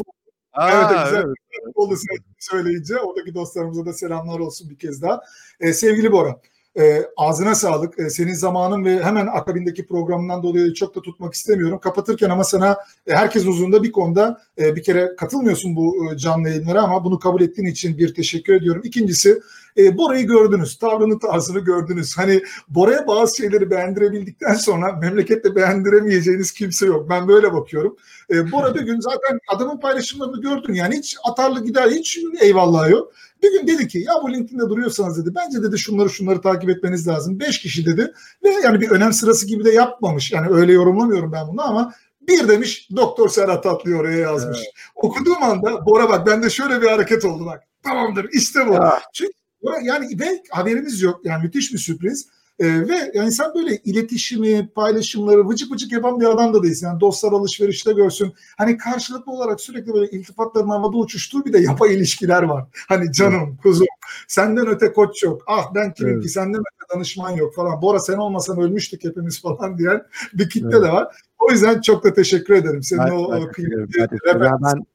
Aa, 0.57 0.71
evet, 0.71 1.05
güzel 1.05 1.23
evet. 1.23 1.35
oldu 1.75 1.95
söyleyince. 2.39 2.97
Oradaki 2.97 3.35
dostlarımıza 3.35 3.85
da 3.85 3.93
selamlar 3.93 4.39
olsun 4.39 4.69
bir 4.69 4.77
kez 4.77 5.01
daha. 5.01 5.21
E, 5.59 5.73
sevgili 5.73 6.11
Bora, 6.11 6.41
e, 6.77 7.03
ağzına 7.17 7.55
sağlık. 7.55 7.99
E, 7.99 8.09
senin 8.09 8.33
zamanın 8.33 8.85
ve 8.85 9.03
hemen 9.03 9.27
akabindeki 9.27 9.87
programından 9.87 10.43
dolayı 10.43 10.73
çok 10.73 10.95
da 10.95 11.01
tutmak 11.01 11.33
istemiyorum. 11.33 11.79
Kapatırken 11.79 12.29
ama 12.29 12.43
sana 12.43 12.77
e, 13.07 13.13
herkes 13.13 13.45
huzurunda 13.45 13.83
bir 13.83 13.91
konuda 13.91 14.41
e, 14.59 14.75
bir 14.75 14.83
kere 14.83 15.15
katılmıyorsun 15.17 15.75
bu 15.75 16.13
e, 16.13 16.17
canlı 16.17 16.49
yayınlara 16.49 16.81
ama 16.81 17.03
bunu 17.03 17.19
kabul 17.19 17.41
ettiğin 17.41 17.67
için 17.67 17.97
bir 17.97 18.13
teşekkür 18.13 18.53
ediyorum. 18.53 18.81
İkincisi 18.85 19.41
e, 19.77 19.97
Bora'yı 19.97 20.27
gördünüz, 20.27 20.77
tavrını 20.77 21.19
tarzını 21.19 21.59
gördünüz. 21.59 22.17
Hani 22.17 22.41
Bora'ya 22.67 23.07
bazı 23.07 23.37
şeyleri 23.37 23.69
beğendirebildikten 23.71 24.53
sonra 24.53 24.91
memlekette 24.91 25.55
beğendiremeyeceğiniz 25.55 26.51
kimse 26.51 26.85
yok. 26.85 27.09
Ben 27.09 27.27
böyle 27.27 27.53
bakıyorum. 27.53 27.97
E, 28.29 28.51
Bora 28.51 28.75
bir 28.75 28.81
gün 28.81 28.99
zaten 28.99 29.39
adamın 29.47 29.79
paylaşımlarını 29.79 30.41
gördün 30.41 30.73
yani 30.73 30.97
hiç 30.97 31.17
atarlı 31.23 31.65
gider 31.65 31.89
hiç 31.89 32.19
eyvallah 32.41 32.89
yok. 32.89 33.13
Bir 33.43 33.51
gün 33.51 33.67
dedi 33.67 33.87
ki 33.87 33.99
ya 33.99 34.13
bu 34.23 34.33
LinkedIn'de 34.33 34.69
duruyorsanız 34.69 35.25
dedi 35.25 35.35
bence 35.35 35.63
dedi 35.63 35.79
şunları 35.79 36.09
şunları 36.09 36.41
takip 36.41 36.69
etmeniz 36.69 37.07
lazım. 37.07 37.39
Beş 37.39 37.59
kişi 37.61 37.85
dedi 37.85 38.13
ve 38.43 38.49
yani 38.63 38.81
bir 38.81 38.89
önem 38.89 39.13
sırası 39.13 39.47
gibi 39.47 39.65
de 39.65 39.71
yapmamış. 39.71 40.31
Yani 40.31 40.47
öyle 40.49 40.73
yorumlamıyorum 40.73 41.31
ben 41.31 41.47
bunu 41.47 41.61
ama 41.61 41.93
bir 42.21 42.47
demiş 42.47 42.89
Doktor 42.95 43.29
Serhat 43.29 43.65
Atlı 43.65 43.95
oraya 43.95 44.17
yazmış. 44.17 44.57
Evet. 44.57 44.73
Okuduğum 44.95 45.43
anda 45.43 45.85
Bora 45.85 46.09
bak 46.09 46.27
bende 46.27 46.49
şöyle 46.49 46.81
bir 46.81 46.87
hareket 46.87 47.25
oldu 47.25 47.45
bak. 47.45 47.63
Tamamdır 47.83 48.29
işte 48.31 48.67
bu. 48.67 48.73
Ya. 48.73 48.99
Çünkü 49.13 49.36
yani 49.83 50.19
ve 50.19 50.43
haberimiz 50.49 51.01
yok. 51.01 51.19
Yani 51.23 51.43
müthiş 51.43 51.73
bir 51.73 51.77
sürpriz. 51.77 52.27
Ee, 52.59 52.87
ve 52.87 53.11
yani 53.13 53.31
sen 53.31 53.53
böyle 53.55 53.77
iletişimi, 53.77 54.69
paylaşımları 54.75 55.49
vıcık 55.49 55.71
vıcık 55.71 55.91
yapan 55.91 56.19
bir 56.19 56.25
adam 56.25 56.53
da 56.53 56.63
değilsin. 56.63 56.87
Yani 56.87 56.99
dostlar 56.99 57.31
alışverişte 57.31 57.93
görsün. 57.93 58.33
Hani 58.57 58.77
karşılıklı 58.77 59.31
olarak 59.31 59.61
sürekli 59.61 59.93
böyle 59.93 60.11
iltifatların 60.11 60.69
havada 60.69 60.97
uçuştuğu 60.97 61.45
bir 61.45 61.53
de 61.53 61.59
yapay 61.59 61.95
ilişkiler 61.95 62.43
var. 62.43 62.65
Hani 62.87 63.11
canım, 63.11 63.57
kuzum, 63.63 63.87
senden 64.27 64.67
öte 64.67 64.93
koç 64.93 65.23
yok. 65.23 65.41
Ah 65.47 65.75
ben 65.75 65.93
kimim 65.93 66.13
evet. 66.13 66.23
ki 66.23 66.29
senden 66.29 66.59
öte 66.59 66.95
danışman 66.95 67.31
yok 67.31 67.55
falan. 67.55 67.81
Bora 67.81 67.99
sen 67.99 68.17
olmasan 68.17 68.59
ölmüştük 68.59 69.03
hepimiz 69.03 69.41
falan 69.41 69.77
diyen 69.77 70.03
bir 70.33 70.49
kitle 70.49 70.69
evet. 70.71 70.83
de 70.83 70.91
var. 70.91 71.15
O 71.39 71.51
yüzden 71.51 71.81
çok 71.81 72.03
da 72.03 72.13
teşekkür 72.13 72.53
ederim. 72.53 72.83
Senin 72.83 73.05
ben, 73.05 73.11
o, 73.11 73.35
o 73.35 73.51
kıymetli 73.51 74.07
ben, 74.25 74.41
ben 74.41 74.85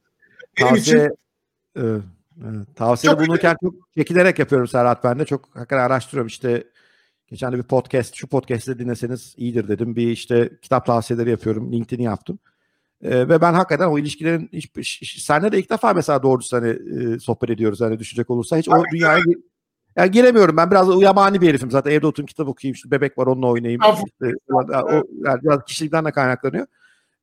tavsiye, 0.59 0.97
için... 0.97 1.15
E, 1.77 1.83
Evet, 2.43 2.75
tavsiye 2.75 3.17
bulunurken 3.17 3.55
çok 3.63 3.73
çekilerek 3.97 4.39
yapıyorum 4.39 4.67
Serhat 4.67 5.03
ben 5.03 5.19
de. 5.19 5.25
Çok 5.25 5.55
hakikaten 5.55 5.83
araştırıyorum 5.83 6.27
işte 6.27 6.63
geçen 7.27 7.53
de 7.53 7.57
bir 7.57 7.63
podcast, 7.63 8.15
şu 8.15 8.27
podcast'ı 8.27 8.79
dinleseniz 8.79 9.33
iyidir 9.37 9.67
dedim. 9.67 9.95
Bir 9.95 10.07
işte 10.07 10.49
kitap 10.61 10.85
tavsiyeleri 10.85 11.29
yapıyorum. 11.29 11.71
LinkedIn'i 11.71 12.03
yaptım. 12.03 12.39
Ee, 13.03 13.29
ve 13.29 13.41
ben 13.41 13.53
hakikaten 13.53 13.87
o 13.87 13.99
ilişkilerin 13.99 14.49
hiç, 14.53 15.23
senle 15.23 15.51
de 15.51 15.59
ilk 15.59 15.69
defa 15.69 15.93
mesela 15.93 16.23
doğrusu 16.23 16.57
hani 16.57 16.69
e, 16.69 17.19
sohbet 17.19 17.49
ediyoruz 17.49 17.81
hani 17.81 17.99
düşünecek 17.99 18.29
olursa 18.29 18.57
hiç 18.57 18.69
o 18.69 18.83
dünyaya 18.93 19.23
yani 19.95 20.11
giremiyorum 20.11 20.57
ben 20.57 20.71
biraz 20.71 21.01
yabani 21.01 21.41
bir 21.41 21.47
herifim 21.47 21.71
zaten 21.71 21.91
evde 21.91 22.07
oturayım 22.07 22.27
kitap 22.27 22.47
okuyayım 22.47 22.73
işte 22.73 22.91
bebek 22.91 23.17
var 23.17 23.27
onunla 23.27 23.47
oynayayım 23.47 23.81
işte, 23.81 24.35
o, 24.53 24.93
yani 25.25 25.43
biraz 25.43 25.65
kişilikten 25.65 26.05
de 26.05 26.11
kaynaklanıyor. 26.11 26.67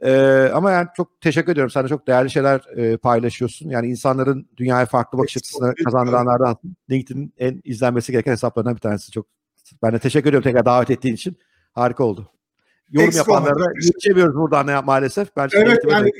Ee, 0.00 0.50
ama 0.54 0.70
yani 0.70 0.88
çok 0.96 1.20
teşekkür 1.20 1.52
ediyorum. 1.52 1.70
Sen 1.70 1.84
de 1.84 1.88
çok 1.88 2.06
değerli 2.06 2.30
şeyler 2.30 2.60
e, 2.76 2.96
paylaşıyorsun. 2.96 3.70
Yani 3.70 3.86
insanların 3.86 4.48
dünyaya 4.56 4.86
farklı 4.86 5.18
bakış 5.18 5.36
açısını 5.36 5.74
kazandıranlardan 5.84 6.56
LinkedIn'in 6.90 7.34
en 7.38 7.60
izlenmesi 7.64 8.12
gereken 8.12 8.32
hesaplarından 8.32 8.74
bir 8.74 8.80
tanesi. 8.80 9.12
Çok 9.12 9.26
ben 9.82 9.92
de 9.92 9.98
teşekkür 9.98 10.28
ediyorum 10.28 10.44
tekrar 10.44 10.64
davet 10.64 10.90
ettiğin 10.90 11.14
için. 11.14 11.38
Harika 11.72 12.04
oldu. 12.04 12.30
Yorum 12.90 13.16
yapanlara 13.16 13.58
da 13.58 13.64
yetişemiyoruz 13.82 14.34
buradan 14.36 14.66
ne 14.66 14.80
maalesef. 14.80 15.36
Ben 15.36 15.48
evet 15.52 15.78
yani 15.88 16.10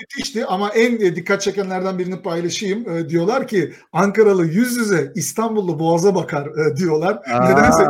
müthişti 0.00 0.46
ama 0.46 0.70
en 0.70 0.96
e, 0.96 1.16
dikkat 1.16 1.42
çekenlerden 1.42 1.98
birini 1.98 2.22
paylaşayım. 2.22 2.88
E, 2.90 3.08
diyorlar 3.08 3.48
ki 3.48 3.72
Ankaralı 3.92 4.44
yüz 4.44 4.76
yüze 4.76 5.12
İstanbullu 5.14 5.78
Boğaz'a 5.78 6.14
bakar 6.14 6.46
e, 6.46 6.76
diyorlar. 6.76 7.22
Aa. 7.32 7.48
Nedense 7.48 7.86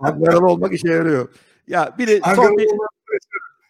Ankaralı 0.00 0.46
olmak 0.46 0.72
işe 0.72 0.88
yarıyor. 0.88 1.28
Ya 1.68 1.94
bir 1.98 2.06
de 2.06 2.20
son 2.34 2.58
bir, 2.58 2.68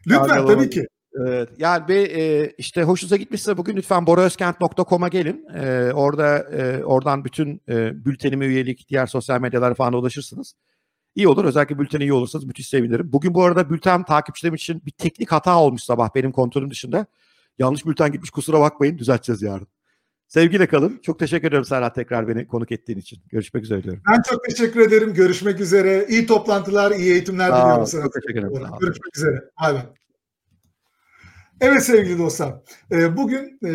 Lütfen 0.07 0.27
Karnaval. 0.27 0.55
tabii 0.55 0.71
ki. 0.71 0.87
Evet. 1.21 1.49
Yani 1.59 1.89
bir 1.89 2.11
e, 2.11 2.53
işte 2.59 2.83
hoşunuza 2.83 3.17
gitmişse 3.17 3.57
bugün 3.57 3.77
lütfen 3.77 4.07
boraözkent.com'a 4.07 5.09
gelin. 5.09 5.47
E, 5.55 5.93
orada 5.93 6.39
e, 6.39 6.85
oradan 6.85 7.25
bütün 7.25 7.63
e, 7.69 8.05
bültenime 8.05 8.47
üyelik, 8.47 8.89
diğer 8.89 9.07
sosyal 9.07 9.41
medyalara 9.41 9.75
falan 9.75 9.93
ulaşırsınız. 9.93 10.55
İyi 11.15 11.29
olur. 11.29 11.45
Özellikle 11.45 11.79
bülteni 11.79 12.03
iyi 12.03 12.13
olursanız 12.13 12.45
müthiş 12.45 12.69
sevinirim. 12.69 13.13
Bugün 13.13 13.35
bu 13.35 13.45
arada 13.45 13.71
bülten 13.71 14.03
takipçilerim 14.05 14.55
için 14.55 14.83
bir 14.87 14.91
teknik 14.91 15.33
hata 15.33 15.59
olmuş 15.59 15.83
sabah 15.83 16.15
benim 16.15 16.33
kontrolüm 16.33 16.71
dışında. 16.71 17.07
Yanlış 17.59 17.87
bülten 17.87 18.13
gitmiş 18.13 18.31
kusura 18.31 18.61
bakmayın 18.61 18.99
düzelteceğiz 18.99 19.43
yarın. 19.43 19.67
Sevgiyle 20.29 20.67
kalın. 20.67 21.01
Çok 21.03 21.19
teşekkür 21.19 21.49
ederim 21.49 21.65
Serhat 21.65 21.95
tekrar 21.95 22.29
beni 22.29 22.47
konuk 22.47 22.73
ettiğin 22.73 22.99
için. 22.99 23.19
Görüşmek 23.29 23.65
üzere 23.65 23.83
diyorum. 23.83 24.03
Ben 24.11 24.23
çok 24.23 24.45
teşekkür 24.45 24.81
ederim. 24.81 25.15
Görüşmek 25.15 25.61
üzere. 25.61 26.07
İyi 26.09 26.27
toplantılar, 26.27 26.91
iyi 26.91 27.13
eğitimler 27.13 27.51
Aa, 27.51 27.63
diliyorum 27.63 27.87
sana. 27.87 28.03
Çok 28.03 28.13
teşekkür 28.13 28.39
ederim. 28.39 28.67
Görüşmek 28.81 29.17
üzere. 29.17 29.45
Bay 29.63 29.75
bay. 29.75 29.83
Evet 31.61 31.83
sevgili 31.83 32.19
dostlar. 32.19 32.55
E, 32.93 33.17
bugün 33.17 33.59
e, 33.65 33.71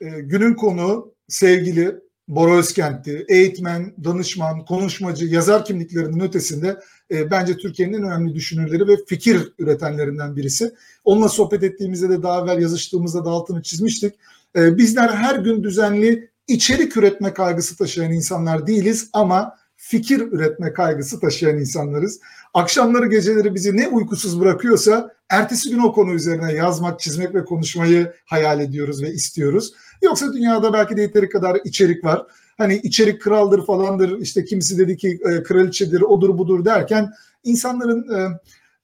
e, 0.00 0.20
günün 0.20 0.54
konu 0.54 1.14
sevgili 1.28 1.94
Bora 2.28 2.56
Özkent'ti. 2.56 3.26
Eğitmen, 3.28 3.94
danışman, 4.04 4.64
konuşmacı, 4.64 5.26
yazar 5.26 5.64
kimliklerinin 5.64 6.20
ötesinde 6.20 6.80
bence 7.10 7.56
Türkiye'nin 7.56 7.92
en 7.92 8.02
önemli 8.02 8.34
düşünürleri 8.34 8.88
ve 8.88 8.96
fikir 9.06 9.52
üretenlerinden 9.58 10.36
birisi. 10.36 10.74
Onunla 11.04 11.28
sohbet 11.28 11.62
ettiğimizde 11.62 12.08
de 12.08 12.22
daha 12.22 12.44
evvel 12.44 12.62
yazıştığımızda 12.62 13.24
da 13.24 13.30
altını 13.30 13.62
çizmiştik. 13.62 14.14
Bizler 14.56 15.08
her 15.08 15.34
gün 15.34 15.62
düzenli 15.62 16.30
içerik 16.48 16.96
üretme 16.96 17.32
kaygısı 17.32 17.76
taşıyan 17.76 18.12
insanlar 18.12 18.66
değiliz 18.66 19.10
ama 19.12 19.56
fikir 19.76 20.20
üretme 20.20 20.72
kaygısı 20.72 21.20
taşıyan 21.20 21.58
insanlarız. 21.58 22.20
Akşamları 22.54 23.06
geceleri 23.06 23.54
bizi 23.54 23.76
ne 23.76 23.88
uykusuz 23.88 24.40
bırakıyorsa 24.40 25.14
ertesi 25.28 25.70
gün 25.70 25.78
o 25.78 25.92
konu 25.92 26.14
üzerine 26.14 26.52
yazmak, 26.52 27.00
çizmek 27.00 27.34
ve 27.34 27.44
konuşmayı 27.44 28.12
hayal 28.26 28.60
ediyoruz 28.60 29.02
ve 29.02 29.12
istiyoruz. 29.12 29.72
Yoksa 30.02 30.32
dünyada 30.32 30.72
belki 30.72 30.96
de 30.96 31.02
yeteri 31.02 31.28
kadar 31.28 31.58
içerik 31.64 32.04
var. 32.04 32.26
Hani 32.58 32.76
içerik 32.76 33.22
kraldır 33.22 33.66
falandır 33.66 34.18
işte 34.20 34.44
kimisi 34.44 34.78
dedi 34.78 34.96
ki 34.96 35.18
e, 35.24 35.42
kraliçedir 35.42 36.00
odur 36.00 36.38
budur 36.38 36.64
derken 36.64 37.12
insanların 37.44 38.06
e, 38.14 38.40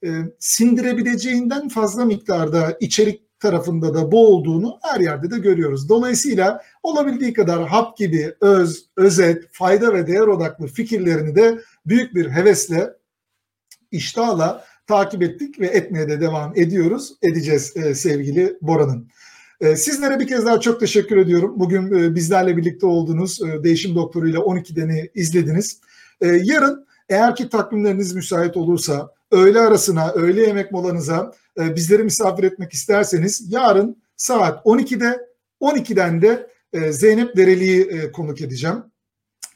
e, 0.07 0.09
sindirebileceğinden 0.39 1.69
fazla 1.69 2.05
miktarda 2.05 2.77
içerik 2.79 3.26
tarafında 3.39 3.93
da 3.93 4.11
bu 4.11 4.27
olduğunu 4.27 4.79
her 4.81 4.99
yerde 4.99 5.31
de 5.31 5.39
görüyoruz. 5.39 5.89
Dolayısıyla 5.89 6.63
olabildiği 6.83 7.33
kadar 7.33 7.67
hap 7.67 7.97
gibi 7.97 8.33
öz, 8.41 8.85
özet, 8.97 9.43
fayda 9.51 9.93
ve 9.93 10.07
değer 10.07 10.27
odaklı 10.27 10.67
fikirlerini 10.67 11.35
de 11.35 11.59
büyük 11.85 12.15
bir 12.15 12.29
hevesle, 12.29 12.93
iştahla 13.91 14.63
takip 14.87 15.23
ettik 15.23 15.59
ve 15.59 15.67
etmeye 15.67 16.09
de 16.09 16.21
devam 16.21 16.53
ediyoruz. 16.55 17.13
Edeceğiz 17.21 17.77
e, 17.77 17.95
sevgili 17.95 18.57
Bora'nın. 18.61 19.07
E, 19.61 19.75
sizlere 19.75 20.19
bir 20.19 20.27
kez 20.27 20.45
daha 20.45 20.59
çok 20.59 20.79
teşekkür 20.79 21.17
ediyorum. 21.17 21.53
Bugün 21.55 21.93
e, 21.93 22.15
bizlerle 22.15 22.57
birlikte 22.57 22.85
oldunuz. 22.85 23.41
E, 23.41 23.63
Değişim 23.63 23.95
Doktoru 23.95 24.29
ile 24.29 24.37
12'deni 24.37 25.09
izlediniz. 25.15 25.81
E, 26.21 26.27
yarın 26.27 26.87
eğer 27.09 27.35
ki 27.35 27.49
takvimleriniz 27.49 28.15
müsait 28.15 28.57
olursa 28.57 29.16
öğle 29.31 29.59
arasına, 29.59 30.11
öğle 30.11 30.41
yemek 30.41 30.71
molanıza 30.71 31.33
e, 31.59 31.75
bizleri 31.75 32.03
misafir 32.03 32.43
etmek 32.43 32.73
isterseniz 32.73 33.45
yarın 33.49 34.03
saat 34.17 34.65
12'de 34.65 35.27
12'den 35.61 36.21
de 36.21 36.47
e, 36.73 36.91
Zeynep 36.91 37.37
Dereli'yi 37.37 37.81
e, 37.81 38.11
konuk 38.11 38.41
edeceğim. 38.41 38.83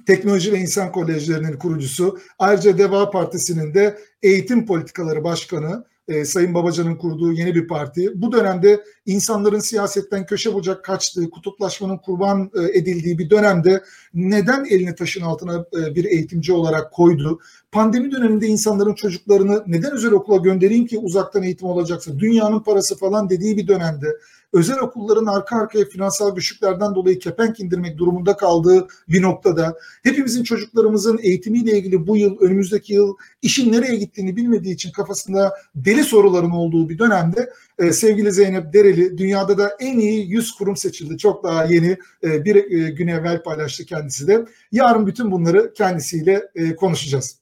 Teknoloji 0.07 0.52
ve 0.52 0.57
İnsan 0.57 0.91
Kolejlerinin 0.91 1.57
kurucusu. 1.57 2.19
Ayrıca 2.39 2.77
Deva 2.77 3.10
Partisi'nin 3.10 3.73
de 3.73 3.98
eğitim 4.23 4.65
politikaları 4.65 5.23
başkanı 5.23 5.85
e, 6.12 6.26
Sayın 6.26 6.54
Babacan'ın 6.54 6.96
kurduğu 6.96 7.32
yeni 7.32 7.56
bir 7.56 7.68
parti. 7.68 8.22
Bu 8.22 8.32
dönemde 8.32 8.84
insanların 9.06 9.60
siyasetten 9.60 10.26
köşe 10.26 10.54
bucak 10.54 10.86
kaçtığı, 10.86 11.30
kutuplaşmanın 11.30 11.98
kurban 11.98 12.52
e, 12.56 12.78
edildiği 12.80 13.20
bir 13.20 13.30
dönemde 13.30 13.84
neden 14.14 14.66
elini 14.66 14.96
taşın 14.96 15.22
altına 15.22 15.66
e, 15.74 15.96
bir 15.96 16.06
eğitimci 16.06 16.54
olarak 16.54 16.92
koydu? 16.92 17.40
Pandemi 17.72 18.12
döneminde 18.12 18.48
insanların 18.48 18.94
çocuklarını 18.94 19.64
neden 19.68 19.92
özel 19.92 20.12
okula 20.12 20.38
göndereyim 20.38 20.88
ki 20.88 20.98
uzaktan 20.98 21.44
eğitim 21.44 21.68
olacaksa, 21.68 22.20
dünyanın 22.20 22.60
parası 22.60 22.98
falan 22.98 23.30
dediği 23.30 23.58
bir 23.58 23.68
dönemde 23.68 24.08
özel 24.53 24.80
okulların 24.80 25.26
arka 25.26 25.57
arkaya 25.57 25.86
finansal 25.86 26.36
güçlüklerden 26.36 26.95
dolayı 26.95 27.19
kepenk 27.19 27.60
indirmek 27.60 27.98
durumunda 27.98 28.38
kaldığı 28.38 28.88
bir 29.07 29.22
noktada 29.22 29.78
hepimizin 30.03 30.44
çocuklarımızın 30.44 31.19
eğitimiyle 31.23 31.78
ilgili 31.78 32.07
bu 32.07 32.18
yıl 32.18 32.40
önümüzdeki 32.40 32.94
yıl 32.94 33.15
işin 33.41 33.72
nereye 33.72 33.95
gittiğini 33.95 34.36
bilmediği 34.36 34.73
için 34.73 34.91
kafasında 34.91 35.53
deli 35.76 36.03
soruların 36.03 36.52
olduğu 36.52 36.90
bir 36.90 36.99
dönemde 36.99 37.53
e, 37.80 37.94
sevgili 37.94 38.32
Zeynep 38.32 38.73
Dereli 38.73 39.18
dünyada 39.18 39.57
da 39.57 39.76
en 39.80 39.99
iyi 39.99 40.30
100 40.30 40.52
kurum 40.52 40.78
seçildi. 40.78 41.18
Çok 41.18 41.44
daha 41.44 41.65
yeni 41.65 41.98
e, 42.23 42.45
bir 42.45 42.56
e, 42.56 42.90
gün 42.90 43.07
evvel 43.07 43.44
paylaştı 43.44 43.86
kendisi 43.86 44.28
de. 44.28 44.45
Yarın 44.72 45.07
bütün 45.07 45.32
bunları 45.32 45.73
kendisiyle 45.73 46.49
e, 46.56 46.76
konuşacağız. 46.76 47.38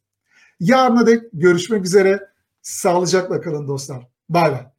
Yarına 0.60 1.08
dek 1.08 1.24
görüşmek 1.34 1.86
üzere. 1.86 2.30
Sağlıcakla 2.62 3.42
kalın 3.42 3.68
dostlar. 3.68 4.08
Bay 4.30 4.52
bay. 4.52 4.79